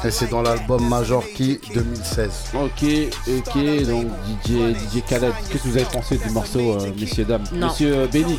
et 0.04 0.10
c'est 0.12 0.30
dans 0.30 0.42
l'album 0.42 0.88
Major 0.88 1.24
Key 1.36 1.58
2016. 1.74 2.30
Ok, 2.54 2.84
ok, 3.26 3.86
donc 3.88 4.06
DJ, 4.44 4.50
DJ 4.76 5.02
Khaled, 5.08 5.32
qu'est-ce 5.50 5.64
que 5.64 5.68
vous 5.68 5.76
avez 5.76 5.86
pensé 5.86 6.16
du 6.16 6.30
morceau, 6.30 6.74
euh, 6.74 6.92
messieurs, 6.96 7.24
dames? 7.24 7.42
Non. 7.52 7.66
Monsieur 7.66 7.92
euh, 7.96 8.06
Benny 8.06 8.38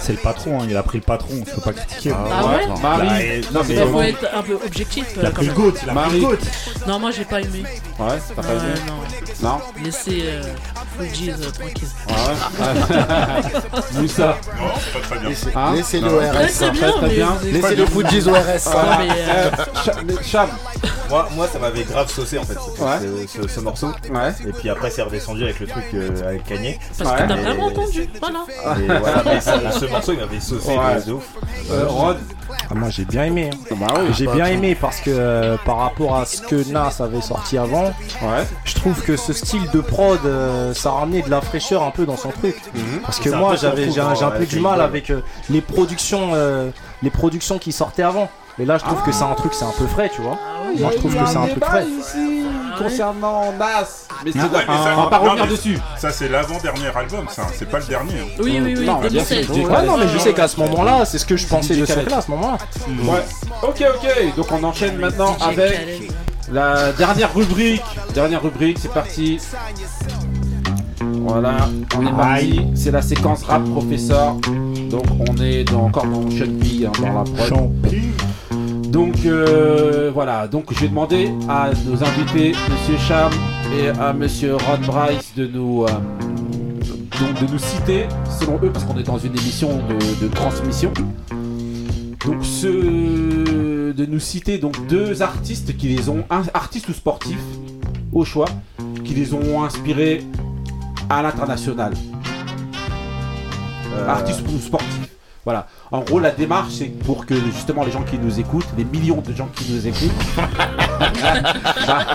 C'est 0.00 0.12
le 0.12 0.18
patron, 0.18 0.60
hein, 0.60 0.66
il 0.68 0.76
a 0.76 0.82
pris 0.82 0.98
le 0.98 1.04
patron, 1.04 1.34
je 1.46 1.54
peux 1.54 1.60
pas 1.60 1.72
critiquer. 1.72 2.12
Ah 2.14 2.46
ouais 2.46 2.66
Marie, 2.82 3.40
Bah, 3.42 3.48
non, 3.52 3.60
mais 3.68 3.74
Il 3.74 3.86
faut 3.88 4.02
être 4.02 4.26
un 4.34 4.42
peu 4.42 4.54
objectif. 4.54 5.06
Il 5.16 5.24
a 5.24 5.28
euh, 5.28 5.30
pris 5.32 5.46
le 5.46 5.52
goat, 5.52 5.72
il 5.82 5.90
a 5.90 5.94
pris 5.94 6.20
le 6.20 6.26
goat. 6.26 6.36
Non, 6.86 6.98
moi 6.98 7.10
j'ai 7.10 7.24
pas 7.24 7.40
aimé. 7.40 7.62
Ouais, 7.98 8.06
t'as 8.34 8.42
pas 8.42 8.48
aimé 8.52 8.74
non. 8.86 9.48
Non 9.48 9.58
Laissez 9.82 10.22
euh, 10.24 10.42
Fugees 10.98 11.30
euh, 11.30 11.50
tranquille. 11.50 11.88
Ouais. 12.08 13.94
Moussa 14.00 14.36
Non, 14.58 14.64
c'est 14.78 14.92
pas 14.92 15.06
très 15.06 15.18
bien. 15.18 15.74
Laissez-le 15.74 16.06
Non. 16.08 16.14
au 16.14 16.18
RS. 16.20 16.32
Très, 16.32 16.48
très 16.48 16.70
bien, 16.72 16.90
très 16.92 17.08
mais 17.08 17.14
bien. 17.14 17.26
vous 17.30 17.46
avez- 17.46 17.52
Laissez 17.52 17.76
le 17.76 17.86
Fujis 17.86 18.28
au 18.28 18.32
RS. 18.34 18.64
Voilà. 18.70 18.98
mais, 18.98 19.08
euh, 19.10 19.50
Euh, 19.50 19.64
Cha- 19.84 19.94
mais 20.04 20.14
Cham, 20.22 20.48
Moi, 21.08 21.28
moi, 21.34 21.48
ça 21.52 21.58
m'avait 21.58 21.82
grave 21.82 22.08
saucé 22.10 22.38
en 22.38 22.44
fait, 22.44 22.54
ce, 22.54 22.80
Ouais. 22.82 23.26
ce- 23.26 23.42
ce- 23.42 23.48
ce 23.48 23.60
morceau. 23.60 23.88
Ouais. 24.10 24.32
Et 24.46 24.52
puis 24.52 24.68
après, 24.70 24.90
c'est 24.90 25.02
redescendu 25.02 25.42
avec 25.44 25.58
le 25.60 25.66
truc 25.66 25.84
euh, 25.94 26.28
avec 26.28 26.44
Kanye. 26.44 26.78
Parce 26.98 27.10
que 27.22 27.26
t'as 27.28 27.34
vraiment 27.36 27.66
entendu. 27.66 28.08
Voilà. 28.20 28.44
Voilà, 28.62 29.22
mais 29.24 29.40
ce, 29.40 29.80
ce 29.80 29.84
morceau, 29.86 30.12
il 30.12 30.18
m'avait 30.18 30.40
saucé 30.40 30.68
Ouais. 30.76 31.00
de- 31.00 31.06
de 31.06 31.12
ouf. 31.12 31.28
Euh, 31.70 31.86
Rod 31.86 32.18
Ah, 32.70 32.74
moi 32.74 32.88
j'ai 32.90 33.04
bien 33.04 33.24
aimé. 33.24 33.50
hein. 33.52 33.74
Bah 33.80 33.86
oui. 34.00 34.08
j'ai 34.12 34.26
Bah, 34.26 34.32
bien 34.34 34.46
aimé 34.46 34.74
parce 34.80 35.00
que 35.00 35.10
euh, 35.10 35.56
par 35.64 35.78
rapport 35.78 36.16
à 36.16 36.24
ce 36.26 36.40
que 36.42 36.68
Nas 36.72 36.90
avait 37.00 37.20
sorti 37.20 37.56
avant, 37.58 37.92
je 38.64 38.74
trouve 38.74 39.00
que 39.02 39.16
ce 39.16 39.32
style 39.32 39.68
de 39.70 39.80
prod, 39.80 40.18
euh, 40.24 40.74
ça 40.74 40.90
ramenait 40.90 41.22
de 41.22 41.30
la 41.30 41.40
fraîcheur 41.40 41.82
un 41.84 41.90
peu 41.90 42.06
dans 42.06 42.16
son 42.16 42.30
truc. 42.30 42.56
Parce 43.04 43.18
que 43.18 43.30
C'est 43.30 43.34
un 43.34 43.38
moi 43.38 43.50
peu 43.52 43.56
j'avais 43.58 43.90
j'ai 43.90 44.00
un, 44.00 44.14
j'ai 44.14 44.24
un 44.24 44.30
ouais, 44.30 44.38
peu 44.38 44.46
du 44.46 44.58
mal 44.60 44.80
avec 44.80 45.10
euh, 45.10 45.20
les 45.48 45.60
productions, 45.60 46.30
euh, 46.34 46.70
les 47.02 47.10
productions 47.10 47.58
qui 47.58 47.70
sortaient 47.72 48.02
avant. 48.02 48.28
Et 48.58 48.64
là 48.64 48.78
je 48.78 48.84
trouve 48.84 49.00
que 49.02 49.12
c'est 49.12 49.24
un 49.24 49.34
truc, 49.34 49.54
c'est 49.54 49.64
un 49.64 49.72
peu 49.78 49.86
frais, 49.86 50.10
tu 50.14 50.20
vois. 50.20 50.36
Moi 50.78 50.90
je 50.92 50.96
trouve 50.98 51.14
que 51.16 51.26
c'est 51.26 51.36
un 51.36 51.46
truc 51.46 51.64
frais. 51.64 51.86
ici 51.86 52.44
concernant 52.84 53.52
Nas. 53.58 54.06
Mais 54.24 54.32
c'est 54.32 54.38
ouais, 54.38 54.46
mais 54.52 54.66
ça- 54.66 54.94
on 54.96 55.02
va 55.02 55.06
pas 55.08 55.18
non, 55.18 55.24
revenir 55.24 55.44
mais 55.44 55.50
dessus. 55.50 55.78
Ça, 55.98 56.10
c'est 56.10 56.28
l'avant-dernier 56.28 56.88
album, 56.94 57.26
ça. 57.28 57.46
C'est 57.54 57.68
pas 57.68 57.78
le 57.78 57.86
dernier. 57.86 58.12
hein. 58.20 58.24
Oui, 58.40 58.60
oui, 58.62 58.74
oui, 58.78 58.84
Non, 58.86 58.98
bien 59.00 59.08
2016. 59.10 59.46
sûr. 59.52 59.70
Ouais, 59.70 59.86
non 59.86 59.96
mais 59.96 60.08
je 60.08 60.18
sais 60.18 60.32
qu'à 60.32 60.48
ce 60.48 60.58
moment-là, 60.60 61.04
c'est 61.04 61.18
ce 61.18 61.26
que 61.26 61.36
je 61.36 61.46
pensais 61.46 61.74
de 61.74 61.84
DJ 61.84 61.88
ce 61.88 61.92
Khaled. 61.94 62.00
truc-là 62.02 62.18
à 62.18 62.22
ce 62.22 62.30
moment-là. 62.30 62.58
Ouais. 63.12 63.24
Ok, 63.62 63.84
ok. 63.94 64.36
Donc 64.36 64.46
on 64.52 64.62
enchaîne 64.64 64.96
maintenant 64.98 65.36
DJ 65.38 65.42
avec 65.42 65.72
Khaled. 65.72 66.12
la 66.52 66.92
dernière 66.92 67.34
rubrique. 67.34 67.82
Dernière 68.14 68.42
rubrique, 68.42 68.78
c'est 68.80 68.92
parti. 68.92 69.38
Voilà, 71.22 71.68
on 71.96 72.06
est 72.06 72.12
parti. 72.12 72.60
C'est 72.74 72.90
la 72.90 73.02
séquence 73.02 73.42
rap 73.44 73.62
professeur. 73.64 74.34
Donc 74.90 75.04
on 75.28 75.42
est 75.42 75.64
dans- 75.64 75.84
encore 75.84 76.06
dans 76.06 76.22
Sean 76.30 76.58
P, 76.60 76.86
hein, 76.86 76.92
dans 77.00 77.12
la 77.12 77.24
prod. 77.24 77.70
Donc 78.90 79.24
euh, 79.24 80.10
voilà, 80.12 80.48
donc 80.48 80.72
j'ai 80.78 80.88
demandé 80.88 81.30
à 81.48 81.70
nos 81.86 82.02
invités, 82.02 82.52
Monsieur 82.70 82.98
Cham 82.98 83.30
et 83.72 83.88
à 83.88 84.12
Monsieur 84.12 84.56
Ron 84.56 84.78
Bryce, 84.84 85.32
de 85.36 85.46
nous, 85.46 85.84
euh, 85.84 85.88
donc 87.20 87.40
de 87.40 87.52
nous 87.52 87.58
citer, 87.58 88.06
selon 88.40 88.58
eux, 88.60 88.70
parce 88.72 88.84
qu'on 88.84 88.98
est 88.98 89.04
dans 89.04 89.18
une 89.18 89.36
émission 89.36 89.78
de, 89.88 90.24
de 90.26 90.28
transmission. 90.32 90.92
Donc 92.26 92.44
ce, 92.44 93.92
de 93.92 94.06
nous 94.06 94.18
citer 94.18 94.58
donc 94.58 94.84
deux 94.88 95.22
artistes 95.22 95.76
qui 95.76 95.86
les 95.88 96.08
ont, 96.08 96.24
un 96.28 96.42
artiste 96.52 96.88
ou 96.88 96.92
sportif, 96.92 97.38
au 98.12 98.24
choix, 98.24 98.48
qui 99.04 99.14
les 99.14 99.34
ont 99.34 99.62
inspirés 99.62 100.24
à 101.08 101.22
l'international. 101.22 101.92
Euh, 103.94 104.08
Artiste 104.08 104.42
ou 104.48 104.58
sportif. 104.58 105.08
Voilà. 105.44 105.66
En 105.90 106.00
gros, 106.00 106.20
la 106.20 106.30
démarche, 106.30 106.72
c'est 106.72 106.84
pour 107.04 107.24
que 107.24 107.34
justement 107.34 107.82
les 107.84 107.90
gens 107.90 108.02
qui 108.02 108.18
nous 108.18 108.38
écoutent, 108.38 108.68
les 108.76 108.84
millions 108.84 109.22
de 109.26 109.32
gens 109.34 109.48
qui 109.54 109.72
nous 109.72 109.86
écoutent, 109.86 110.10
bah, 111.86 112.06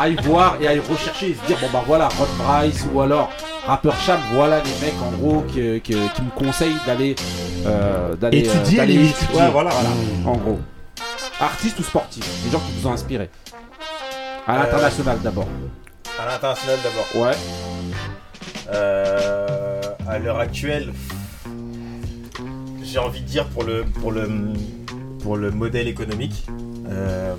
aillent 0.00 0.16
voir 0.24 0.56
et 0.60 0.66
aillent 0.68 0.80
rechercher 0.90 1.30
et 1.30 1.34
se 1.34 1.46
dire 1.46 1.58
bon 1.60 1.68
bah 1.72 1.82
voilà, 1.86 2.08
Rod 2.08 2.28
Bryce 2.38 2.86
ou 2.92 3.00
alors 3.02 3.30
rappeur 3.66 3.94
Cham, 4.00 4.18
voilà 4.32 4.60
les 4.62 4.86
mecs 4.86 4.94
en 5.02 5.10
gros 5.18 5.42
que- 5.42 5.78
que- 5.78 6.14
qui 6.14 6.22
me 6.22 6.30
conseillent 6.34 6.76
d'aller 6.86 7.14
euh, 7.66 8.14
d'aller 8.16 8.48
euh, 8.48 8.54
Étudier. 8.54 8.80
Ouais, 9.34 9.50
voilà. 9.52 9.70
En 10.24 10.32
gros. 10.36 10.58
Artiste 11.40 11.78
ou 11.78 11.82
sportif, 11.82 12.24
des 12.44 12.50
gens 12.50 12.60
qui 12.60 12.72
vous 12.80 12.88
ont 12.88 12.92
inspiré. 12.92 13.28
À 14.46 14.56
l'international 14.56 15.18
d'abord. 15.22 15.46
À 16.18 16.26
l'international 16.32 16.78
d'abord. 16.82 17.26
Ouais. 17.26 17.36
Euh, 18.72 19.80
à 20.08 20.18
l'heure 20.18 20.38
actuelle, 20.40 20.92
j'ai 22.90 22.98
envie 22.98 23.20
de 23.20 23.26
dire 23.26 23.46
pour 23.46 23.64
le 23.64 23.84
pour 24.00 24.12
le 24.12 24.28
pour 25.22 25.36
le 25.36 25.50
modèle 25.50 25.88
économique, 25.88 26.46
euh, 26.88 27.34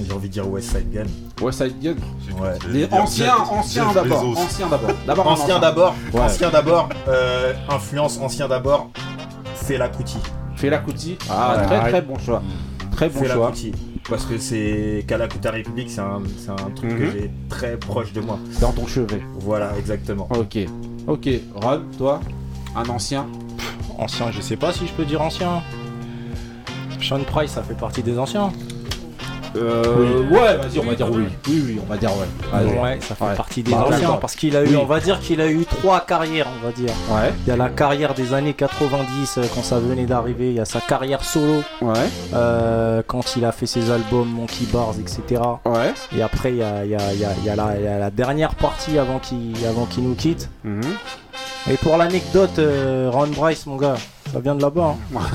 j'ai 0.00 0.12
envie 0.12 0.28
de 0.28 0.32
dire 0.32 0.48
West 0.48 0.70
Side 0.70 0.90
Gun. 0.92 1.04
West 1.44 1.62
Side 1.62 1.74
Gun. 1.80 1.94
Ouais. 2.40 2.54
Les 2.70 2.86
anciens, 2.92 3.36
anciens 3.50 3.92
d'abord. 3.92 4.24
Anciens 4.38 4.68
d'abord. 4.68 4.90
D'abord 5.06 5.26
un 5.28 5.30
ancien 5.32 5.44
ancien. 5.44 5.58
d'abord. 5.60 5.94
Ouais. 6.12 6.20
Ancien 6.20 6.50
d'abord. 6.50 6.88
euh, 7.08 7.52
influence 7.70 8.18
ancien 8.20 8.48
d'abord. 8.48 8.90
Fela 9.56 9.88
Kuti. 9.88 10.18
Fela 10.56 10.78
Kuti. 10.78 11.16
Ah, 11.30 11.56
Ouais. 11.58 11.66
très 11.66 11.90
très 11.90 12.02
bon 12.02 12.18
choix. 12.18 12.42
Très 12.92 13.08
bon 13.08 13.20
Fela 13.20 13.34
choix. 13.34 13.50
Kuti. 13.52 13.72
Parce 14.08 14.26
que 14.26 14.36
c'est 14.36 15.04
Kalakuta 15.08 15.50
République, 15.50 15.88
c'est 15.90 16.00
un, 16.02 16.20
c'est 16.38 16.50
un 16.50 16.70
truc 16.74 16.90
que 16.90 17.04
Mhm. 17.04 17.12
j'ai 17.12 17.30
très 17.48 17.76
proche 17.78 18.12
de 18.12 18.20
moi. 18.20 18.38
Dans 18.60 18.72
ton 18.72 18.86
chevet. 18.86 19.22
Voilà, 19.40 19.70
exactement. 19.78 20.28
Ok. 20.36 20.58
Ok. 21.06 21.28
Ron, 21.54 21.82
toi, 21.96 22.20
un 22.76 22.86
ancien. 22.90 23.26
Ancien, 23.98 24.30
je 24.32 24.40
sais 24.40 24.56
pas 24.56 24.72
si 24.72 24.86
je 24.86 24.92
peux 24.92 25.04
dire 25.04 25.22
ancien. 25.22 25.62
Sean 27.00 27.20
Price, 27.20 27.52
ça 27.52 27.62
fait 27.62 27.74
partie 27.74 28.02
des 28.02 28.18
anciens. 28.18 28.50
Euh, 29.56 30.24
ouais, 30.30 30.56
vas-y, 30.56 30.80
on 30.80 30.84
va 30.84 30.96
dire 30.96 31.08
oui. 31.12 31.24
Oui, 31.46 31.62
oui, 31.64 31.80
on 31.80 31.88
va 31.88 31.96
dire 31.96 32.10
ouais. 32.10 32.80
Ouais, 32.80 32.98
ça 33.00 33.14
fait 33.14 33.24
Ouais. 33.24 33.34
partie 33.36 33.62
des 33.62 33.70
Bah, 33.70 33.86
anciens 33.88 34.14
parce 34.20 34.34
qu'il 34.34 34.56
a 34.56 34.64
eu, 34.64 34.68
Oui. 34.70 34.76
on 34.76 34.84
va 34.84 34.98
dire 34.98 35.20
qu'il 35.20 35.40
a 35.40 35.46
eu 35.46 35.64
trois 35.64 36.00
carrières, 36.00 36.48
on 36.60 36.66
va 36.66 36.72
dire. 36.72 36.90
Ouais. 37.08 37.32
Il 37.46 37.50
y 37.50 37.52
a 37.52 37.56
la 37.56 37.68
carrière 37.68 38.14
des 38.14 38.34
années 38.34 38.54
90 38.54 39.38
euh, 39.38 39.44
quand 39.54 39.62
ça 39.62 39.78
venait 39.78 40.06
d'arriver, 40.06 40.48
il 40.48 40.54
y 40.56 40.60
a 40.60 40.64
sa 40.64 40.80
carrière 40.80 41.22
solo 41.22 41.62
Ouais. 41.82 41.92
euh, 42.34 43.02
quand 43.06 43.36
il 43.36 43.44
a 43.44 43.52
fait 43.52 43.66
ses 43.66 43.92
albums 43.92 44.28
Monkey 44.28 44.64
Bars, 44.72 44.94
etc. 44.98 45.40
Ouais. 45.66 45.94
Et 46.16 46.22
après 46.22 46.50
il 46.50 46.56
y 46.56 46.62
a, 46.64 46.84
il 46.84 46.90
y 46.90 46.96
a- 46.96 47.12
il 47.12 47.20
y 47.20 47.24
a- 47.24 47.34
il 47.38 47.44
y 47.44 47.48
a 47.86 47.98
la, 47.98 48.10
dernière 48.10 48.56
partie 48.56 48.98
avant 48.98 49.20
qu'il 49.20 49.54
avant 49.68 49.84
qu'il 49.86 50.02
nous 50.02 50.16
quitte. 50.16 50.48
Mhm. 50.64 50.80
Et 51.70 51.76
pour 51.78 51.96
l'anecdote, 51.96 52.58
euh, 52.58 53.08
Ron 53.12 53.28
Bryce, 53.28 53.64
mon 53.66 53.76
gars, 53.76 53.94
ça 54.30 54.38
vient 54.38 54.54
de 54.54 54.60
là-bas. 54.60 54.96
hein. 55.14 55.18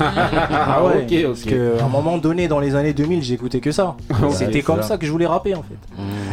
ah 0.52 0.84
ouais. 0.84 1.04
Parce 1.24 1.42
qu'à 1.42 1.84
un 1.84 1.88
moment 1.88 2.18
donné, 2.18 2.46
dans 2.46 2.60
les 2.60 2.76
années 2.76 2.92
2000, 2.92 3.22
j'écoutais 3.22 3.58
que 3.60 3.72
ça. 3.72 3.96
C'était 4.30 4.62
comme 4.62 4.82
ça. 4.82 4.88
ça 4.90 4.98
que 4.98 5.06
je 5.06 5.10
voulais 5.10 5.26
rapper 5.26 5.54
en 5.56 5.62
fait. 5.62 5.76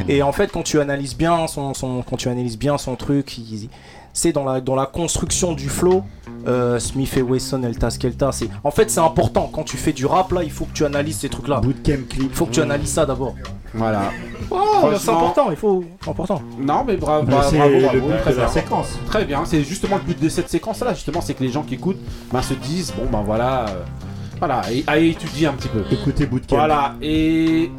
Et 0.08 0.22
en 0.22 0.32
fait, 0.32 0.52
quand 0.52 0.62
tu 0.64 0.80
analyses 0.80 1.16
bien 1.18 1.48
son, 1.48 1.74
son- 1.74 2.04
quand 2.04 2.16
tu 2.18 2.30
analyses 2.30 2.60
bien 2.60 2.78
son 2.78 2.96
truc, 2.96 3.38
il- 3.40 3.70
c'est 4.18 4.32
dans 4.32 4.44
la, 4.44 4.60
dans 4.62 4.76
la 4.76 4.88
construction 4.88 5.54
du 5.54 5.70
flow. 5.70 6.04
euh, 6.48 6.80
Smith 6.80 7.16
et 7.18 7.22
Wesson, 7.22 7.62
El 7.64 7.78
Taskelta, 7.78 8.32
c'est 8.32 8.50
en 8.64 8.72
fait 8.72 8.90
c'est 8.90 9.00
important 9.02 9.50
quand 9.54 9.64
tu 9.64 9.78
fais 9.78 9.94
du 9.94 10.06
rap 10.06 10.32
là, 10.32 10.44
il 10.44 10.50
faut 10.52 10.66
que 10.66 10.74
tu 10.74 10.86
analyses 10.86 11.18
ces 11.20 11.30
trucs 11.30 11.48
là. 11.48 11.60
Bootcamp 11.60 12.08
clip. 12.10 12.24
Il 12.32 12.36
faut 12.36 12.46
que 12.46 12.52
tu 12.52 12.62
analyses 12.62 12.92
ça 12.94 13.06
d'abord. 13.06 13.36
Voilà. 13.74 14.12
Oh, 14.50 14.90
c'est 14.98 15.10
important, 15.10 15.52
il 15.52 15.58
faut, 15.58 15.84
important. 16.08 16.42
Non, 16.58 16.84
mais 16.88 16.96
bravo, 16.98 17.26
Mais 17.28 17.32
bravo, 17.34 17.50
c'est 17.50 17.58
bravo, 17.58 17.74
but 18.08 18.18
très 18.22 18.32
de 18.32 18.38
la 18.38 18.44
bien. 18.46 18.48
séquence. 18.54 18.98
Très 19.08 19.26
bien, 19.26 19.44
c'est 19.46 19.62
justement 19.64 19.98
le 19.98 20.04
but 20.04 20.20
de 20.22 20.30
cette 20.30 20.50
séquence-là, 20.50 20.94
justement, 20.94 21.20
c'est 21.22 21.34
que 21.34 21.44
les 21.44 21.52
gens 21.52 21.64
qui 21.64 21.76
écoutent 21.76 22.00
ben, 22.32 22.42
se 22.42 22.54
disent, 22.56 22.94
bon 22.98 23.08
ben 23.12 23.22
voilà, 23.24 23.66
euh, 23.68 23.84
voilà, 24.40 24.62
et 24.72 24.84
à 24.88 24.98
étudier 24.98 25.48
un 25.48 25.54
petit 25.54 25.68
peu. 25.68 25.84
Écoutez 25.92 26.26
Bootcamp. 26.26 26.56
Voilà, 26.56 26.96
et 27.02 27.70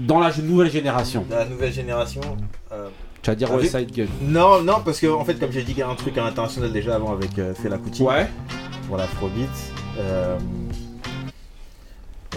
dans 0.00 0.18
la 0.18 0.30
nouvelle 0.42 0.70
génération, 0.70 1.24
La 1.30 1.44
nouvelle 1.46 1.72
génération. 1.72 2.20
euh, 2.72 2.88
tu 3.26 3.30
vas 3.32 3.34
dire 3.34 3.50
Avec- 3.50 3.62
West 3.74 3.76
Side 3.76 3.92
Gun. 3.92 4.06
Non, 4.22 4.62
non, 4.62 4.76
parce 4.84 5.00
que 5.00 5.08
en 5.08 5.24
fait, 5.24 5.34
comme 5.34 5.50
j'ai 5.50 5.62
dit, 5.62 5.72
il 5.72 5.78
y 5.78 5.82
a 5.82 5.88
un 5.88 5.96
truc 5.96 6.16
à 6.16 6.22
l'international 6.22 6.70
déjà 6.72 6.94
avant 6.94 7.12
avec 7.12 7.36
euh, 7.40 7.54
Fela 7.60 7.76
Kuti. 7.76 8.02
Ouais. 8.04 8.28
Pour 8.86 8.96
l'Afrobeat. 8.96 9.48
Euh, 9.98 10.36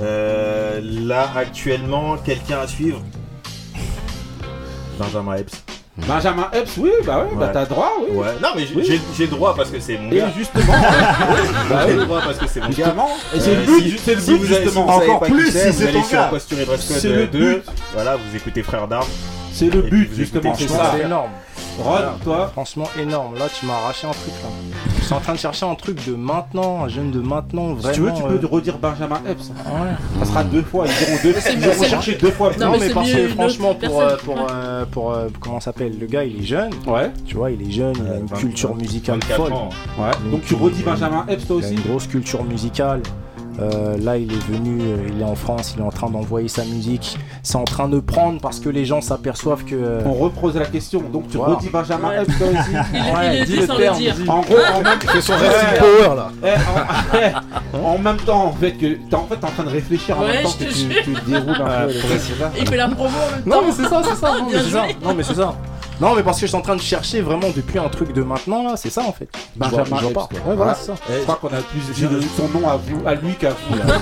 euh, 0.02 0.80
là, 0.84 1.30
actuellement, 1.36 2.18
quelqu'un 2.18 2.60
à 2.62 2.68
suivre? 2.68 3.02
Benjamin 4.98 5.36
Epps. 5.36 5.64
Benjamin 6.08 6.48
Epps, 6.54 6.78
oui, 6.78 6.90
bah 7.06 7.20
ouais, 7.26 7.36
bah 7.38 7.50
t'as 7.54 7.66
droit, 7.66 7.92
oui. 8.02 8.16
Ouais, 8.16 8.28
non, 8.42 8.50
mais 8.56 8.66
j'ai- 8.66 8.76
Oui. 8.76 8.84
j'ai 8.88 9.02
j'ai 9.16 9.26
le 9.26 9.32
droit 9.32 9.54
parce 9.54 9.70
que 9.70 9.80
c'est 9.82 9.98
mon 9.98 10.10
Et 10.12 10.16
gars. 10.18 10.32
justement, 10.36 10.64
bah 11.70 11.86
j'ai 11.86 11.94
oui. 11.94 12.00
le 12.00 12.06
droit 12.06 12.22
parce 12.22 12.38
que 12.38 12.48
c'est 12.48 12.62
mon 12.62 12.68
gars. 12.70 12.74
Justement, 12.76 13.10
et 13.36 13.40
c'est 13.40 13.50
Euh, 13.56 13.60
le 13.60 13.66
but, 13.66 13.82
si- 13.92 13.98
c'est 14.00 14.16
le 14.16 14.22
si 14.22 14.32
but 14.32 14.38
vous 14.38 14.54
avez- 14.54 14.64
justement. 14.64 14.88
si 14.88 15.06
vous 15.06 15.12
Encore 15.12 15.20
pas 15.20 15.26
plus 15.28 15.52
c'est, 15.52 15.60
si 15.60 15.68
vous 15.68 15.74
c'est 15.74 15.84
allez 15.90 16.00
ton 16.00 16.04
sur 16.06 16.18
gars. 16.18 16.28
Posture 16.30 16.60
et 16.60 16.66
Dress 16.66 16.88
Code 16.88 16.98
C'est 16.98 17.10
le 17.10 17.28
2. 17.28 17.56
but. 17.56 17.64
Voilà, 17.94 18.16
vous 18.16 18.36
écoutez 18.36 18.64
Frère 18.64 18.88
d'Armes. 18.88 19.08
C'est 19.60 19.70
le 19.70 19.82
but 19.82 20.10
justement, 20.14 20.54
c'est 20.56 20.70
ça. 20.70 20.92
C'est 20.96 21.06
énorme. 21.06 21.32
Ron, 21.84 21.94
toi 22.24 22.48
Franchement 22.54 22.90
énorme. 22.98 23.36
Là, 23.38 23.48
tu 23.54 23.66
m'as 23.66 23.74
arraché 23.74 24.08
un 24.08 24.12
truc 24.12 24.34
là. 24.42 24.50
Je 25.00 25.04
suis 25.06 25.14
en 25.14 25.20
train 25.20 25.34
de 25.34 25.38
chercher 25.40 25.66
un 25.66 25.76
truc 25.76 26.06
de 26.08 26.14
maintenant, 26.16 26.84
un 26.86 26.88
jeune 26.88 27.12
de 27.12 27.20
maintenant, 27.20 27.74
vraiment. 27.74 27.94
Si 27.94 28.00
tu 28.00 28.02
veux, 28.02 28.14
tu 28.14 28.22
peux 28.24 28.46
euh, 28.46 28.50
redire 28.50 28.78
Benjamin 28.78 29.20
Epps. 29.28 29.50
Ouais. 29.50 29.90
Ça 30.20 30.26
sera 30.26 30.44
deux 30.46 30.62
fois, 30.62 30.86
ils 30.88 31.06
diront 31.06 31.20
deux. 31.24 31.40
c'est 31.42 31.54
Ils 31.54 31.60
mieux, 31.60 31.66
iront 31.68 31.74
c'est- 31.84 31.90
chercher 31.90 32.16
deux 32.16 32.32
fois. 32.32 32.52
Non, 32.58 32.72
Non, 32.72 32.78
mais 32.80 32.90
parce 32.90 33.08
mieux 33.10 33.28
que 33.28 33.28
franchement, 33.30 33.74
pour, 33.76 34.02
euh, 34.02 34.16
pour, 34.24 34.48
euh, 34.50 34.86
pour, 34.92 35.18
comment 35.42 35.60
ça 35.60 35.66
s'appelle 35.66 35.98
Le 36.00 36.06
gars, 36.06 36.24
il 36.24 36.42
est 36.42 36.46
jeune. 36.46 36.72
Ouais. 36.88 37.12
Tu 37.26 37.36
vois, 37.36 37.52
il 37.52 37.62
est 37.68 37.72
jeune, 37.72 37.96
il 37.98 38.12
a 38.12 38.18
une 38.18 38.26
20, 38.28 38.38
culture 38.38 38.76
musicale 38.76 39.20
24 39.24 39.38
folle. 39.44 39.54
ans. 39.54 39.70
Ouais. 39.98 40.32
Donc 40.32 40.44
tu 40.46 40.56
redis 40.56 40.84
Benjamin 40.84 41.26
Epps 41.28 41.48
toi 41.48 41.58
Il 41.60 41.64
a 41.64 41.68
aussi 41.68 41.76
une 41.76 41.82
grosse 41.82 42.08
culture 42.08 42.44
musicale. 42.44 43.02
Euh, 43.62 43.98
là, 44.02 44.18
il 44.18 44.32
est 44.32 44.44
venu, 44.52 44.80
euh, 44.82 45.10
il 45.14 45.22
est 45.22 45.26
en 45.26 45.36
France, 45.36 45.74
il 45.76 45.82
est 45.82 45.86
en 45.86 45.90
train 45.92 46.10
d'envoyer 46.10 46.48
sa 46.48 46.64
musique. 46.64 47.18
C'est 47.44 47.58
en 47.58 47.66
train 47.66 47.90
de 47.90 48.00
prendre 48.00 48.40
parce 48.40 48.60
que 48.60 48.70
les 48.70 48.86
gens 48.86 49.02
s'aperçoivent 49.02 49.66
que. 49.66 49.76
euh, 49.76 50.02
On 50.06 50.14
repose 50.14 50.56
la 50.56 50.66
question. 50.66 51.02
Donc 51.12 51.28
tu 51.30 51.38
Voilà. 51.38 51.56
redis 51.56 51.70
Benjamin. 51.70 52.12
Epps 52.22 52.38
toi 52.38 52.48
aussi. 52.48 52.70
Il, 52.94 53.00
Ouais, 53.00 53.34
il 53.34 53.40
le 53.40 53.46
dis 53.46 53.52
dit 53.54 53.60
le 53.60 53.68
sans 53.68 53.76
terme, 53.76 53.96
le 53.98 54.00
dire. 54.02 54.16
dis. 54.16 54.30
En 54.30 54.40
gros, 54.42 54.56
en 54.76 54.82
même, 54.82 55.00
C'est 55.12 55.22
son 55.22 55.34
Ouais. 55.34 55.40
resting 55.50 55.80
power 55.80 56.16
là. 56.16 56.32
eh, 56.44 56.48
en, 56.56 57.18
eh, 57.18 57.78
en 57.86 57.98
même 57.98 58.18
temps, 58.18 58.46
en 58.46 58.52
fait, 58.54 58.72
que 58.74 58.94
t'es 59.10 59.16
en 59.16 59.26
fait 59.26 59.36
t'es 59.38 59.46
en 59.46 59.50
train 59.50 59.64
de 59.64 59.70
réfléchir 59.70 60.18
en 60.18 60.22
Ouais, 60.22 60.34
même 60.34 60.44
temps 60.44 60.50
je 60.60 60.66
que 60.66 60.70
te 60.70 61.04
tu, 61.04 61.12
déroules 61.32 61.50
un 61.50 61.56
peu. 61.56 61.64
Ouais, 61.64 61.88
le 61.94 62.00
pour 62.00 62.10
truc, 62.10 62.22
c'est 62.22 62.40
ça 62.42 62.52
Il 62.60 62.68
fait 62.68 62.78
la 62.78 62.88
promo 62.88 63.10
en 63.10 63.32
même 63.36 63.44
temps. 63.44 63.50
Non, 63.50 63.62
mais 63.68 63.72
c'est 63.74 63.90
ça, 63.90 64.02
c'est 64.04 64.16
ça. 64.16 64.28
Non, 64.38 64.46
mais 64.46 64.52
Bien 64.52 64.60
c'est 64.64 64.70
ça. 64.70 64.84
joué. 64.86 64.96
Non, 65.04 65.14
mais 65.16 65.24
c'est 65.24 65.36
ça. 65.36 65.56
Non, 66.00 66.16
mais 66.16 66.24
parce 66.24 66.38
que 66.38 66.42
je 66.46 66.48
suis 66.48 66.56
en 66.56 66.62
train 66.62 66.76
de 66.78 66.82
chercher 66.82 67.22
vraiment 67.22 67.50
depuis 67.54 67.78
un 67.78 67.90
truc 67.90 68.14
de 68.14 68.22
maintenant 68.24 68.64
là, 68.64 68.78
c'est 68.78 68.90
ça 68.90 69.02
en 69.04 69.12
fait. 69.12 69.28
Benjamin. 69.56 69.98
Ouais, 70.46 70.56
voilà, 70.56 70.74
c'est 70.76 70.88
ça. 70.88 70.96
Je 71.10 71.22
crois 71.24 71.36
qu'on 71.36 71.48
a 71.50 71.62
plus 71.62 71.82
dit 71.94 72.08
le- 72.10 72.22
son 72.22 72.48
nom 72.58 72.68
à 72.70 72.78
vous, 72.78 73.02
à 73.06 73.16
lui 73.16 73.34
qu'à 73.36 73.50
vous. 73.52 73.76
là. 73.76 73.84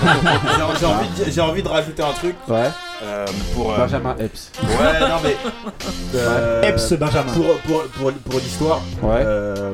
J'ai- 0.73 0.79
J'ai 0.79 0.85
envie, 0.85 1.07
de- 1.25 1.31
j'ai 1.31 1.41
envie 1.41 1.63
de 1.63 1.67
rajouter 1.67 2.03
un 2.03 2.13
truc. 2.13 2.35
Ouais. 2.47 2.69
Euh, 3.03 3.25
pour, 3.55 3.73
euh, 3.73 3.77
Benjamin 3.77 4.15
Epps. 4.19 4.51
Ouais, 4.63 4.99
non 5.01 5.15
mais. 5.23 5.35
euh, 6.15 6.77
Benjamin. 6.99 7.31
Pour, 7.33 7.57
pour, 7.59 7.83
pour, 7.83 8.11
pour 8.13 8.39
l'histoire. 8.39 8.81
Ouais. 9.01 9.21
euh, 9.25 9.73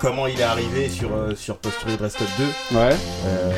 comment 0.00 0.26
il 0.26 0.38
est 0.40 0.44
arrivé 0.44 0.88
sur, 0.88 1.10
euh, 1.12 1.34
sur 1.36 1.56
Posture 1.58 1.96
Dress 1.98 2.14
Code 2.14 2.26
2. 2.70 2.76
Ouais. 2.76 2.96
Euh, 3.26 3.52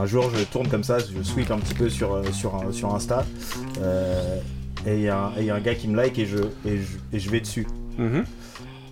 un 0.00 0.06
jour, 0.06 0.30
je 0.36 0.42
tourne 0.44 0.68
comme 0.68 0.84
ça, 0.84 0.98
je 0.98 1.22
sweep 1.22 1.50
un 1.50 1.58
petit 1.58 1.74
peu 1.74 1.88
sur, 1.88 2.14
euh, 2.14 2.22
sur, 2.32 2.54
un- 2.56 2.72
sur 2.72 2.94
Insta. 2.94 3.24
euh, 3.82 4.38
et 4.86 4.94
il 4.96 5.00
y, 5.02 5.08
a 5.08 5.18
un- 5.18 5.30
et 5.36 5.40
il 5.40 5.44
y 5.46 5.50
a 5.50 5.54
un 5.54 5.60
gars 5.60 5.74
qui 5.74 5.88
me 5.88 5.96
like 5.96 6.18
et 6.18 6.26
je, 6.26 6.38
et 6.66 6.78
je, 6.78 6.96
et 7.12 7.18
je 7.18 7.30
vais 7.30 7.40
dessus. 7.40 7.66
Mhm. 7.98 8.24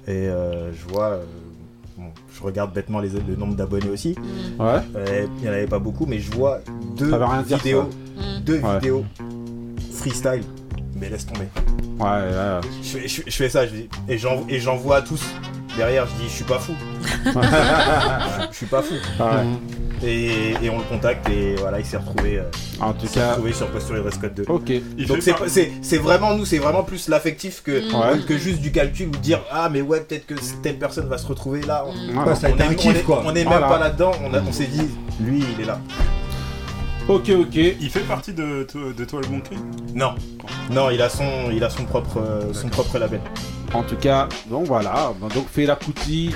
Et 0.09 0.10
euh, 0.28 0.73
je 0.73 0.93
vois. 0.93 1.10
euh, 1.10 1.24
bon, 1.97 2.05
je 2.35 2.43
regarde 2.43 2.73
bêtement 2.74 2.98
les, 3.01 3.10
le 3.10 3.36
nombre 3.36 3.55
d'abonnés 3.55 3.89
aussi. 3.90 4.14
Ouais. 4.59 4.81
Il 5.39 5.43
n'y 5.43 5.48
en 5.48 5.52
avait 5.52 5.66
pas 5.66 5.78
beaucoup, 5.78 6.06
mais 6.06 6.19
je 6.19 6.31
vois 6.32 6.60
deux 6.97 7.10
Ça 7.10 7.19
veut 7.19 7.24
rien 7.24 7.43
dire, 7.43 7.59
vidéos. 7.59 7.89
ça. 8.19 8.40
Deux 8.40 8.60
Ouais. 8.60 8.74
vidéos 8.77 9.05
freestyle. 9.93 10.43
Mais 10.97 11.09
laisse 11.09 11.27
tomber. 11.27 11.47
Ouais, 11.98 12.06
ouais. 12.09 12.60
Je 12.82 12.89
fais, 12.89 13.09
je, 13.09 13.23
je 13.27 13.36
fais 13.36 13.48
ça, 13.48 13.66
je 13.66 13.74
dis, 13.74 13.89
et 14.09 14.19
j'en 14.19 14.47
et 14.48 14.59
j'en 14.60 14.77
vois 14.77 14.97
à 14.98 15.02
tous. 15.02 15.23
Derrière, 15.77 16.07
je 16.07 16.12
dis, 16.23 16.28
je 16.28 16.35
suis 16.35 16.44
pas 16.44 16.59
fou. 16.59 16.74
je 18.51 18.57
suis 18.57 18.66
pas 18.66 18.82
fou. 18.82 18.94
Ouais. 19.20 19.28
Et, 20.05 20.51
et 20.62 20.69
on 20.70 20.78
le 20.78 20.85
contacte 20.85 21.28
et 21.31 21.55
voilà, 21.57 21.78
il 21.78 21.86
s'est 21.86 21.97
retrouvé. 21.97 22.39
euh, 22.39 22.43
En 22.81 22.93
tout 22.93 23.01
il 23.05 23.09
s'est 23.09 23.20
cas- 23.20 23.31
retrouvé 23.31 23.53
sur 23.53 23.69
Posture 23.69 23.97
et 23.97 24.01
Dress 24.01 24.19
Code 24.19 24.35
2. 24.35 24.44
Ok. 24.49 24.69
Il 24.99 25.07
Donc 25.07 25.19
c'est 25.23 25.32
pas- 25.32 26.03
vraiment 26.03 26.35
nous, 26.35 26.44
c'est 26.44 26.59
vraiment 26.59 26.82
plus 26.82 27.09
l'affectif 27.09 27.62
que, 27.62 27.70
Ouais. 27.94 28.19
que 28.27 28.36
juste 28.36 28.61
du 28.61 28.73
calcul 28.73 29.09
ou 29.09 29.11
dire 29.12 29.40
ah 29.51 29.69
mais 29.70 29.81
ouais 29.81 30.01
peut-être 30.01 30.27
que 30.27 30.35
telle 30.62 30.78
personne 30.78 31.09
va 31.09 31.19
se 31.19 31.27
retrouver 31.27 31.62
là. 31.62 31.85
On, 31.86 31.93
Ouais, 32.28 32.35
ça 32.35 32.49
a 32.49 32.51
on 32.51 32.55
été 32.55 32.62
est, 32.65 32.66
un 32.66 32.70
on 32.73 32.74
kiff, 32.74 32.97
est- 32.99 33.03
quoi. 33.03 33.23
on 33.24 33.31
est 33.31 33.35
même 33.44 33.47
Voilà. 33.47 33.69
pas 33.69 33.78
là-dedans. 33.78 34.12
On 34.49 34.53
s'est 34.53 34.66
dit 34.66 34.89
lui 35.20 35.44
il 35.57 35.62
est 35.62 35.66
là. 35.66 35.78
Ok, 37.09 37.31
ok. 37.31 37.55
Il 37.55 37.91
fait 37.91 38.01
partie 38.07 38.33
de, 38.33 38.62
to- 38.70 38.93
de 38.93 39.05
Toile 39.05 39.29
Monkey 39.31 39.57
Non, 39.95 40.15
non, 40.70 40.91
il 40.91 41.03
a 41.03 41.09
son, 41.09 41.51
il 41.53 41.62
a 41.65 41.69
son 41.70 41.85
propre, 41.85 42.19
euh, 42.19 42.53
son 42.53 42.69
propre 42.69 42.99
label. 42.99 43.20
En 43.74 43.83
tout 43.83 43.97
cas, 43.97 44.29
donc 44.49 44.66
voilà. 44.66 45.12
Donc 45.35 45.49
Fela 45.51 45.77
Kuti. 45.77 46.31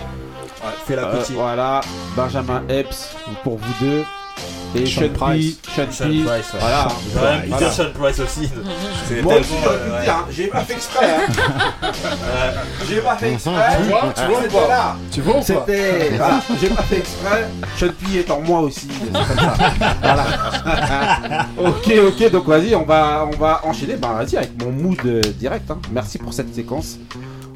Fela 0.86 1.05
Euh, 1.09 1.18
Kuti. 1.20 1.34
voilà. 1.34 1.80
Benjamin 2.16 2.62
Epps 2.68 3.14
pour 3.44 3.59
vous 3.59 3.74
deux. 3.80 4.02
Et 4.74 4.84
Sean 4.86 5.02
Sean 5.02 5.09
Price. 5.14 5.55
P. 5.55 5.70
Sean 5.74 5.90
Sean 5.93 6.05
P. 6.10 6.24
Price, 6.24 6.52
ouais. 6.52 6.59
Voilà. 6.60 6.88
J'aurais 7.14 7.40
pu 7.43 7.48
Voilà. 7.48 7.59
dire 7.66 7.72
Sean 7.72 7.93
Price 7.98 8.20
aussi. 8.20 8.51
C'est 9.09 9.22
Moi 9.22 9.34
aussi, 9.38 9.48
tellement, 9.48 9.62
j'aurais 9.64 9.76
pu 9.78 9.82
euh, 9.82 9.86
le 9.86 9.93
ouais. 9.94 10.05
dire. 10.05 10.24
J'ai 10.30 10.47
pas 10.48 10.60
fait 10.60 10.72
exprès. 10.74 11.06
hein. 11.16 11.93
J'ai 12.88 13.01
pas 13.01 13.16
fait 13.16 13.32
exprès. 13.32 13.52
Tu 13.82 13.88
vois, 13.88 14.12
tu 14.14 14.22
vois 14.26 14.38
ou 14.38 14.43
C'était 14.43 14.48
pas 14.59 14.68
là. 14.68 14.97
Tu 15.12 15.20
vois 15.22 15.34
ou 15.34 15.36
pas 15.38 15.43
C'était. 15.44 16.10
Voilà. 16.16 16.40
J'ai 16.60 16.68
pas 16.68 16.82
fait 16.82 16.98
exprès. 16.98 17.48
Sean 17.78 17.86
P 17.88 18.18
est 18.18 18.30
en 18.30 18.40
moi 18.40 18.60
aussi. 18.60 18.88
Voilà. 20.02 21.47
ok, 21.59 21.93
ok. 22.09 22.30
Donc 22.30 22.47
vas-y, 22.47 22.74
on 22.74 22.84
va, 22.84 23.26
on 23.32 23.36
va 23.36 23.60
enchaîner. 23.64 23.97
Bah 23.97 24.14
vas-y 24.18 24.36
avec 24.36 24.62
mon 24.62 24.70
mood 24.72 24.98
euh, 25.06 25.20
direct. 25.38 25.70
hein. 25.70 25.78
Merci 25.93 26.18
pour 26.18 26.32
cette 26.34 26.55
séquence. 26.55 26.98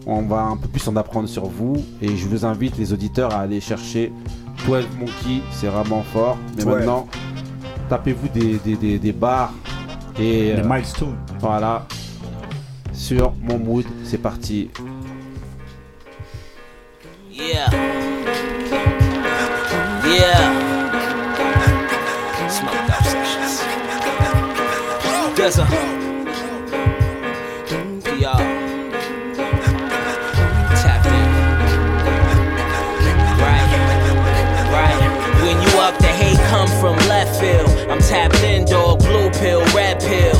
On 0.06 0.22
va 0.22 0.40
un 0.40 0.56
peu 0.56 0.66
plus 0.68 0.86
en 0.88 0.96
apprendre 0.96 1.28
sur 1.28 1.44
vous 1.46 1.76
et 2.00 2.16
je 2.16 2.26
vous 2.26 2.44
invite 2.44 2.76
les 2.78 2.92
auditeurs 2.92 3.34
à 3.34 3.40
aller 3.40 3.60
chercher 3.60 4.12
12 4.66 4.88
Monkey, 4.98 5.42
c'est 5.52 5.66
vraiment 5.68 6.02
fort. 6.12 6.38
Mais 6.56 6.64
Ouais. 6.64 6.76
maintenant, 6.76 7.06
tapez-vous 7.88 8.28
des, 8.28 8.58
des, 8.58 8.76
des, 8.76 8.98
des 8.98 9.12
barres 9.12 9.52
et 10.18 10.52
Des 10.54 10.56
euh, 10.58 10.64
milestones. 10.64 11.16
Voilà. 11.40 11.86
Sur 12.92 13.32
mon 13.40 13.58
mood, 13.58 13.84
c'est 14.04 14.18
parti. 14.18 14.70
Yeah. 17.32 17.70
Yeah. 20.04 20.52
Smoked 22.48 22.80
field. 37.40 37.68
I'm 37.90 37.98
tapped 37.98 38.42
in, 38.44 38.66
dog. 38.66 39.00
Blue 39.00 39.30
pill, 39.30 39.64
red 39.74 39.98
pill. 40.00 40.36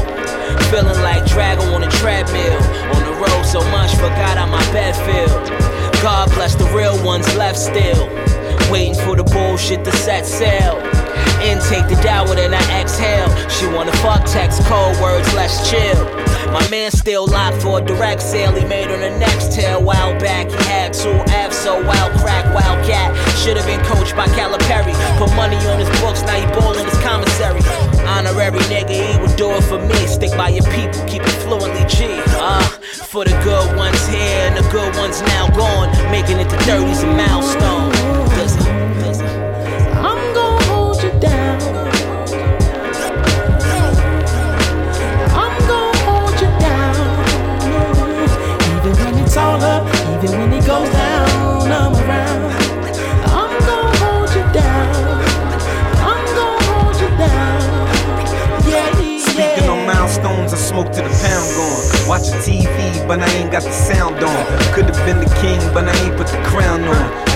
Feeling 0.70 1.00
like 1.02 1.24
Drago 1.24 1.74
on 1.74 1.82
a 1.82 1.90
treadmill. 1.90 2.60
On 2.94 3.02
the 3.02 3.16
road 3.18 3.44
so 3.44 3.60
much, 3.70 3.94
forgot 3.94 4.36
how 4.36 4.46
my 4.46 4.62
bed 4.72 4.94
feel. 5.06 6.02
God 6.02 6.30
bless 6.34 6.54
the 6.54 6.66
real 6.66 7.02
ones 7.04 7.26
left 7.36 7.58
still. 7.58 8.06
Waiting 8.70 8.94
for 8.94 9.16
the 9.16 9.24
bullshit 9.24 9.84
to 9.84 9.92
set 9.92 10.26
sail. 10.26 10.78
Intake 11.42 11.88
the 11.88 12.00
dower, 12.02 12.34
then 12.34 12.52
I 12.54 12.80
exhale. 12.80 13.28
She 13.48 13.66
wanna 13.66 13.92
fuck 13.98 14.24
text, 14.26 14.62
cold 14.64 14.98
words, 15.00 15.32
let's 15.34 15.68
chill. 15.70 16.04
My 16.52 16.66
man 16.68 16.90
still 16.90 17.26
locked 17.26 17.62
for 17.62 17.78
a 17.78 17.80
direct 17.80 18.20
sale. 18.20 18.52
He 18.52 18.64
made 18.64 18.90
on 18.90 19.00
the 19.00 19.10
next 19.18 19.52
tail. 19.52 19.80
While 19.82 20.18
back, 20.18 20.50
he 20.50 20.56
had 20.64 20.92
two 20.92 21.14
F's, 21.30 21.56
so 21.56 21.80
wild 21.86 22.12
crack, 22.18 22.44
wild 22.52 22.84
cat. 22.84 23.14
Should've 23.38 23.66
been 23.66 23.80
coached 23.84 24.16
by 24.16 24.26
Calipari. 24.26 24.92
Put 25.16 25.32
money 25.36 25.56
on 25.68 25.78
his 25.78 25.88
books, 26.00 26.22
now 26.22 26.34
he 26.34 26.46
ballin' 26.58 26.84
his 26.84 26.98
commissary. 27.02 27.62
Honorary 28.04 28.58
nigga, 28.66 28.90
he 28.90 29.20
would 29.20 29.36
do 29.36 29.50
it 29.52 29.62
for 29.62 29.78
me. 29.78 29.94
Stick 30.08 30.32
by 30.36 30.48
your 30.48 30.64
people, 30.74 31.04
keep 31.06 31.22
it 31.22 31.38
fluently 31.46 31.86
G. 31.86 32.20
Uh, 32.34 32.68
for 33.06 33.24
the 33.24 33.36
good 33.44 33.76
ones 33.76 34.04
here 34.08 34.50
and 34.50 34.56
the 34.56 34.68
good 34.72 34.96
ones 34.96 35.22
now 35.22 35.48
gone. 35.50 35.88
Making 36.10 36.40
it 36.40 36.48
to 36.50 36.56
30's 36.66 37.04
a 37.04 37.06
milestone. 37.06 37.99
Watching 62.10 62.34
TV, 62.40 63.06
but 63.06 63.20
I 63.20 63.30
ain't 63.34 63.52
got 63.52 63.62
the 63.62 63.70
sound 63.70 64.16
on. 64.16 64.46
Could've 64.74 64.96
been 65.06 65.20
the 65.20 65.32
king, 65.40 65.60
but 65.72 65.88
I 65.88 65.96
ain't 66.04 66.16
put 66.16 66.26
the 66.26 66.42
crown 66.42 66.82
on. 66.82 67.29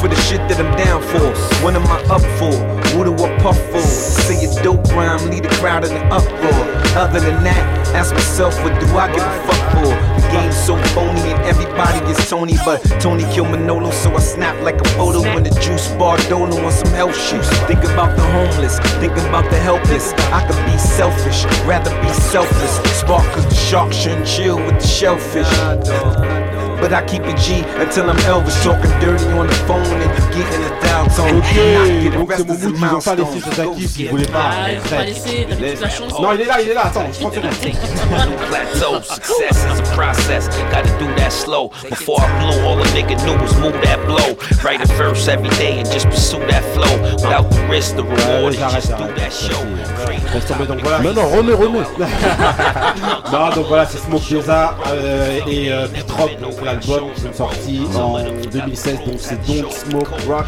For 0.00 0.08
the 0.08 0.16
shit 0.22 0.38
that 0.48 0.58
I'm 0.58 0.76
down 0.76 1.02
for. 1.02 1.32
What 1.62 1.74
am 1.74 1.86
I 1.86 1.98
up 2.06 2.22
for? 2.38 2.54
What 2.96 3.04
do 3.04 3.14
I 3.14 3.38
puff 3.42 3.58
for? 3.70 3.80
Say 3.80 4.46
a 4.46 4.62
dope 4.62 4.86
rhyme, 4.94 5.30
lead 5.30 5.44
the 5.44 5.54
crowd 5.60 5.84
in 5.84 5.92
an 5.92 6.06
uproar. 6.12 6.78
Other 6.94 7.20
than 7.20 7.42
that, 7.44 7.62
ask 7.94 8.12
myself, 8.14 8.54
what 8.62 8.78
do 8.80 8.86
I 8.96 9.06
give 9.12 9.22
a 9.22 9.34
fuck 9.46 9.62
for? 9.74 9.90
The 10.20 10.28
game's 10.30 10.56
so 10.56 10.76
phony 10.94 11.32
and 11.32 11.40
everybody 11.44 11.98
is 12.10 12.18
Tony, 12.28 12.56
but 12.64 12.78
Tony 13.00 13.24
killed 13.34 13.50
Manolo, 13.50 13.90
so 13.90 14.14
I 14.14 14.20
snap 14.20 14.60
like 14.62 14.80
a 14.80 14.88
photo 14.90 15.22
when 15.22 15.42
the 15.42 15.50
juice 15.60 15.88
bar 15.98 16.16
donor 16.28 16.60
on 16.60 16.72
some 16.72 16.92
health 16.92 17.16
shoes. 17.16 17.48
Think 17.66 17.82
about 17.84 18.16
the 18.16 18.22
homeless, 18.22 18.78
think 19.00 19.12
about 19.12 19.50
the 19.50 19.58
helpless. 19.58 20.12
I 20.32 20.46
could 20.46 20.62
be 20.70 20.78
selfish, 20.78 21.44
rather 21.66 21.90
be 22.02 22.12
selfless. 22.12 22.76
Spark 22.98 23.24
cause 23.32 23.46
the 23.46 23.54
shark 23.54 23.92
shouldn't 23.92 24.26
chill 24.26 24.56
with 24.56 24.80
the 24.80 24.86
shellfish. 24.86 26.67
But 26.80 26.92
I 26.92 27.04
keep 27.06 27.22
it 27.24 27.36
G 27.36 27.64
until 27.76 28.08
I'm 28.08 28.16
Elvis 28.18 28.62
talking 28.62 28.90
dirty 29.00 29.26
on 29.34 29.46
the 29.46 29.54
phone 29.66 29.82
and 29.82 30.10
you 30.14 30.42
getting 30.42 30.62
the 30.62 30.70
dial 30.80 31.06
tone. 31.10 31.38
Ok, 31.38 32.12
donc 32.14 32.32
c'est 32.36 32.68
mon 32.68 32.86
ils 32.86 32.94
ont 32.94 33.00
pas 33.00 33.14
laissé 33.14 33.40
ce 33.40 33.54
Zaki 33.54 33.88
s'ils 33.88 34.08
voulaient 34.08 34.26
pas. 34.26 34.50
Ah, 34.50 34.72
ils 34.72 34.78
ont 34.78 34.96
pas 34.96 35.04
laissé, 35.04 35.46
t'as 35.48 35.56
mis 35.56 35.70
toute 35.72 35.80
la 35.80 35.88
chanson. 35.88 36.22
Non, 36.22 36.32
il 36.34 36.40
est 36.40 36.44
là, 36.44 36.60
il 36.62 36.68
est 36.70 36.74
là, 36.74 36.86
attends, 36.86 37.04
30 37.12 37.34
secondes. 37.34 37.50
Plateau, 38.48 39.02
success 39.02 39.66
is 39.66 39.80
a 39.80 39.94
process. 39.94 40.48
Gotta 40.70 40.90
do 40.98 41.06
that 41.16 41.32
slow. 41.32 41.70
Before 41.88 42.20
I 42.20 42.28
blow, 42.40 42.64
all 42.64 42.78
a 42.78 42.84
nigga 42.94 43.16
knew 43.24 43.36
was 43.42 43.54
move 43.58 43.80
that 43.82 43.98
blow. 44.06 44.36
Write 44.62 44.80
a 44.80 44.86
verse 44.94 45.28
every 45.28 45.50
day 45.58 45.80
and 45.80 45.90
just 45.90 46.06
pursue 46.06 46.38
that 46.46 46.62
flow. 46.74 47.02
Without 47.14 47.50
the 47.50 47.66
risk, 47.68 47.96
the 47.96 48.04
reward, 48.04 48.54
and 48.54 48.72
just 48.72 48.96
do 48.96 49.04
that 49.04 49.32
show. 49.32 49.58
Mais 51.02 51.12
non, 51.12 51.26
remets, 51.28 51.54
remets. 51.54 51.86
non, 53.32 53.48
donc 53.50 53.66
voilà, 53.66 53.86
c'est 53.86 53.98
Smoke 53.98 54.22
euh, 54.30 55.40
et 55.46 55.72
euh, 55.72 55.86
Rock, 56.16 56.30
l'album 56.68 57.08
sortis 57.32 57.82
en 57.96 58.18
2016, 58.52 58.98
donc 59.06 59.14
c'est 59.18 59.46
Don't 59.46 59.70
Smoke 59.70 60.08
Rock. 60.28 60.46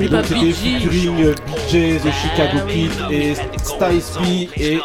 Et 0.00 0.08
donc 0.08 0.24
c'était 0.26 0.52
featuring 0.52 1.34
BJ, 1.34 2.00
The 2.00 2.12
Chicago 2.12 2.58
Kid 2.68 2.90
et 3.10 3.34
Styles 3.62 4.22
P 4.22 4.50
et 4.56 4.80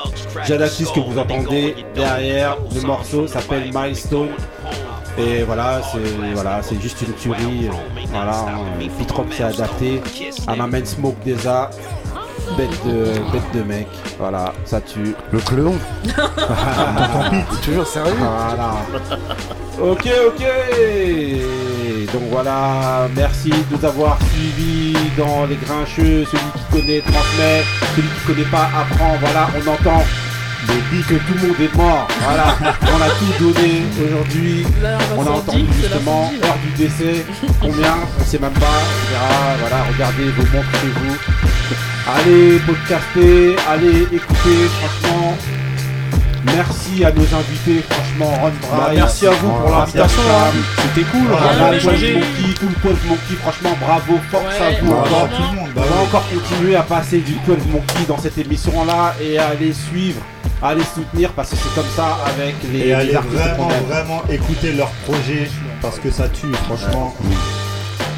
Jadakiss 0.46 0.90
que 0.92 1.00
vous 1.00 1.18
entendez 1.18 1.76
derrière. 1.94 2.58
Le 2.74 2.82
morceau 2.82 3.28
s'appelle 3.28 3.72
Milestone. 3.74 4.30
Et 5.18 5.44
voilà, 5.44 5.82
c'est 5.92 6.34
voilà, 6.34 6.62
c'est 6.62 6.82
juste 6.82 7.02
une 7.02 7.14
tuerie. 7.14 7.70
Voilà. 8.12 8.46
Beat 8.80 9.12
Rock 9.12 9.34
s'est 9.34 9.44
adapté 9.44 10.02
à 10.48 10.56
ma 10.56 10.68
main 10.68 10.84
Smoke 10.84 11.18
Deza. 11.24 11.70
Bête 12.58 12.86
de, 12.86 13.06
bête 13.32 13.52
de 13.54 13.64
mec. 13.64 13.88
Voilà, 14.18 14.54
ça 14.66 14.80
tue. 14.80 15.16
Le 15.32 15.40
cléon. 15.40 15.76
Toujours 17.64 17.86
sérieux 17.88 18.14
Voilà. 18.18 18.76
Ok, 19.82 20.08
ok. 20.28 20.46
Donc 22.14 22.24
voilà, 22.30 23.10
merci 23.16 23.50
de 23.50 23.56
nous 23.78 23.86
avoir 23.86 24.18
suivis 24.32 24.96
dans 25.18 25.46
les 25.48 25.56
grincheux. 25.56 26.24
Celui 26.26 26.52
qui 26.56 26.64
connaît 26.72 27.02
transmet, 27.02 27.64
celui 27.96 28.08
qui 28.08 28.26
connaît 28.28 28.50
pas 28.50 28.70
apprend. 28.80 29.18
Voilà, 29.20 29.50
on 29.56 29.70
entend 29.70 30.04
des 30.68 30.82
billes 30.90 31.04
que 31.04 31.16
tout 31.16 31.34
le 31.42 31.48
monde 31.48 31.60
est 31.60 31.76
mort. 31.76 32.08
Voilà, 32.24 32.56
on 32.84 33.02
a 33.02 33.10
tout 33.10 33.44
donné 33.54 33.84
aujourd'hui. 34.06 34.66
On 35.18 35.28
a 35.28 35.30
entendu 35.32 35.66
justement 35.82 36.32
heure 36.44 36.58
du 36.64 36.84
décès. 36.84 37.26
Combien? 37.60 37.96
On 38.20 38.24
sait 38.24 38.40
même 38.40 38.54
pas. 38.54 38.66
On 38.66 39.12
verra. 39.12 39.58
Voilà, 39.60 39.84
regardez 39.92 40.26
vos 40.30 40.58
montres 40.58 40.80
chez 40.80 40.88
vous. 40.88 41.16
Allez 42.08 42.60
podcaster, 42.60 43.56
allez 43.70 44.04
écouter. 44.04 44.70
Franchement, 44.80 45.36
merci 46.46 47.04
à 47.04 47.12
nos 47.12 47.24
invités. 47.24 47.84
Franchement, 47.90 48.32
Ron. 48.42 48.52
Bah, 48.78 48.92
merci 48.94 49.26
à 49.28 49.32
vous 49.32 49.50
pour 49.50 49.70
l'invitation, 49.72 50.22
hein. 50.30 50.52
C'était 50.84 51.08
cool, 51.10 51.28
Voilà, 51.28 51.48
on 51.60 51.66
a 51.66 51.72
le 51.72 51.78
échangé. 51.78 52.12
Twelve 52.14 52.26
Monkey, 52.28 52.54
tout 52.60 52.68
le 52.88 52.90
12 52.94 53.00
Monkey. 53.08 53.36
Franchement, 53.42 53.78
bravo, 53.82 54.20
force 54.30 54.44
Ouais, 54.60 54.66
à 54.78 54.82
vous. 54.82 54.92
encore. 54.92 55.30
tout 55.30 55.42
le 55.52 55.60
monde, 55.60 55.70
bah 55.76 55.82
On 55.84 55.90
va 55.90 55.96
oui. 56.02 56.08
encore 56.08 56.24
continuer 56.30 56.76
à 56.76 56.84
passer 56.84 57.18
du 57.20 57.34
12 57.48 57.58
Monkey 57.72 58.06
dans 58.08 58.18
cette 58.20 58.38
émission-là 58.38 59.16
et 59.20 59.40
à 59.40 59.56
les 59.60 59.74
suivre, 59.74 60.22
à 60.62 60.76
les 60.76 60.84
soutenir 60.84 61.32
parce 61.32 61.50
que 61.50 61.56
c'est 61.56 61.74
comme 61.74 61.90
ça 61.96 62.18
avec 62.28 62.54
les, 62.72 62.80
Et 62.80 62.84
les 62.86 62.94
allez 62.94 63.16
artistes 63.16 63.34
vraiment, 63.36 63.68
vraiment 63.90 64.22
écouter 64.30 64.74
leur 64.74 64.90
projet 65.08 65.50
parce 65.82 65.98
que 65.98 66.12
ça 66.12 66.30
tue, 66.30 66.54
franchement. 66.68 67.16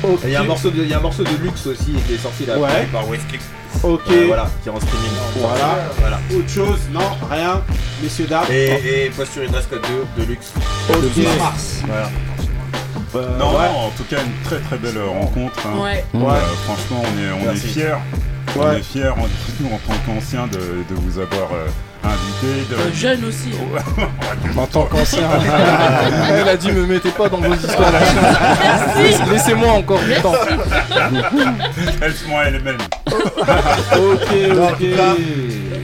Ok. 0.03 0.19
Il 0.25 0.29
y, 0.31 0.35
a 0.35 0.41
un 0.41 0.43
morceau 0.43 0.69
de- 0.69 0.83
il 0.83 0.87
y 0.89 0.93
a 0.93 0.97
un 0.97 1.01
morceau 1.01 1.23
de 1.23 1.35
luxe 1.43 1.65
aussi 1.67 1.93
qui 2.07 2.13
est 2.13 2.17
sorti 2.17 2.45
là 2.45 2.57
Ouais. 2.59 2.87
par 2.91 3.07
Westclick. 3.09 3.41
Ok. 3.83 4.01
Euh, 4.11 4.23
voilà, 4.27 4.49
qui 4.63 4.69
est 4.69 4.71
en 4.71 4.79
streaming. 4.79 5.11
Voilà. 5.37 5.79
voilà. 5.99 6.19
Autre 6.35 6.49
chose, 6.49 6.79
non, 6.91 7.01
rien, 7.29 7.61
messieurs 8.01 8.27
dames. 8.27 8.45
Et, 8.51 9.05
et 9.05 9.09
Posture 9.09 9.43
et 9.43 9.47
Dress 9.47 9.65
Code 9.67 9.81
2 10.15 10.23
de 10.23 10.27
luxe. 10.29 10.53
Ok. 10.89 11.01
De 11.01 11.07
12 11.09 11.37
mars. 11.39 11.81
Voilà. 11.85 12.09
Euh, 13.15 13.37
Non, 13.39 13.51
ouais. 13.57 13.67
non, 13.71 13.77
en 13.87 13.89
tout 13.91 14.03
cas, 14.09 14.17
une 14.23 14.43
très 14.43 14.59
très 14.59 14.77
belle 14.77 14.99
rencontre. 15.01 15.59
hein. 15.65 15.79
Ouais. 15.81 16.03
Euh, 16.15 16.19
Ouais. 16.19 16.39
franchement, 16.65 17.03
on 17.03 17.17
est, 17.19 17.47
on 17.49 17.51
est 17.51 17.55
fiers. 17.55 17.95
On 18.55 18.59
Ouais. 18.61 18.79
est 18.79 18.83
fiers, 18.83 19.11
nous, 19.59 19.67
en 19.67 19.77
tant 19.79 19.93
qu'anciens, 20.05 20.47
de, 20.47 20.57
de 20.57 20.95
vous 21.01 21.19
avoir 21.19 21.49
euh, 21.53 21.67
invité. 22.03 22.65
De... 22.69 22.75
Euh, 22.75 22.93
jeune 22.93 23.25
aussi. 23.25 23.51
En 24.57 24.65
tant 24.65 24.85
qu'ancien. 24.85 25.21
Elle 26.31 26.47
a 26.49 26.57
dit 26.57 26.71
me 26.71 26.85
mettez 26.87 27.09
pas 27.11 27.29
dans 27.29 27.37
vos 27.37 27.53
histoires. 27.53 27.91
Merci. 27.91 29.21
Laissez-moi 29.31 29.71
encore 29.71 29.99
du 29.99 30.13
temps. 30.15 30.33
Elles 32.01 32.13
sont 32.15 32.41
elles-mêmes. 32.43 32.77
Ok, 33.07 34.27
ok. 34.57 34.85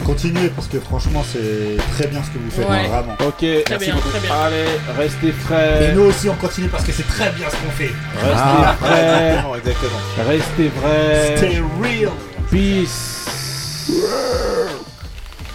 Continuez 0.06 0.50
parce 0.50 0.68
que 0.68 0.80
franchement, 0.80 1.24
c'est 1.32 1.78
très 1.96 2.08
bien 2.08 2.22
ce 2.24 2.30
que 2.32 2.38
vous 2.40 2.50
faites, 2.52 2.68
Ouais. 2.68 2.88
vraiment. 2.88 3.14
Ok, 3.26 3.38
Très 3.38 3.64
merci 3.70 3.86
bien, 3.86 3.96
beaucoup. 3.96 4.10
très 4.10 4.20
bien. 4.20 4.36
Allez, 4.44 4.66
restez 4.98 5.32
frais. 5.32 5.90
Et 5.90 5.94
nous 5.94 6.02
aussi, 6.06 6.30
on 6.30 6.36
continue 6.36 6.68
parce 6.68 6.84
que 6.84 6.92
c'est 6.92 7.08
très 7.08 7.30
bien 7.32 7.48
ce 7.50 7.56
qu'on 7.56 7.72
fait. 7.72 7.92
Restez 8.16 8.34
Ah, 8.36 8.76
frais. 8.82 9.00
Exactement, 9.00 9.56
exactement. 9.56 10.00
Restez 10.28 10.72
vrais. 10.82 11.38
Stay 11.38 11.62
real. 11.82 12.12
Peace. 12.52 13.20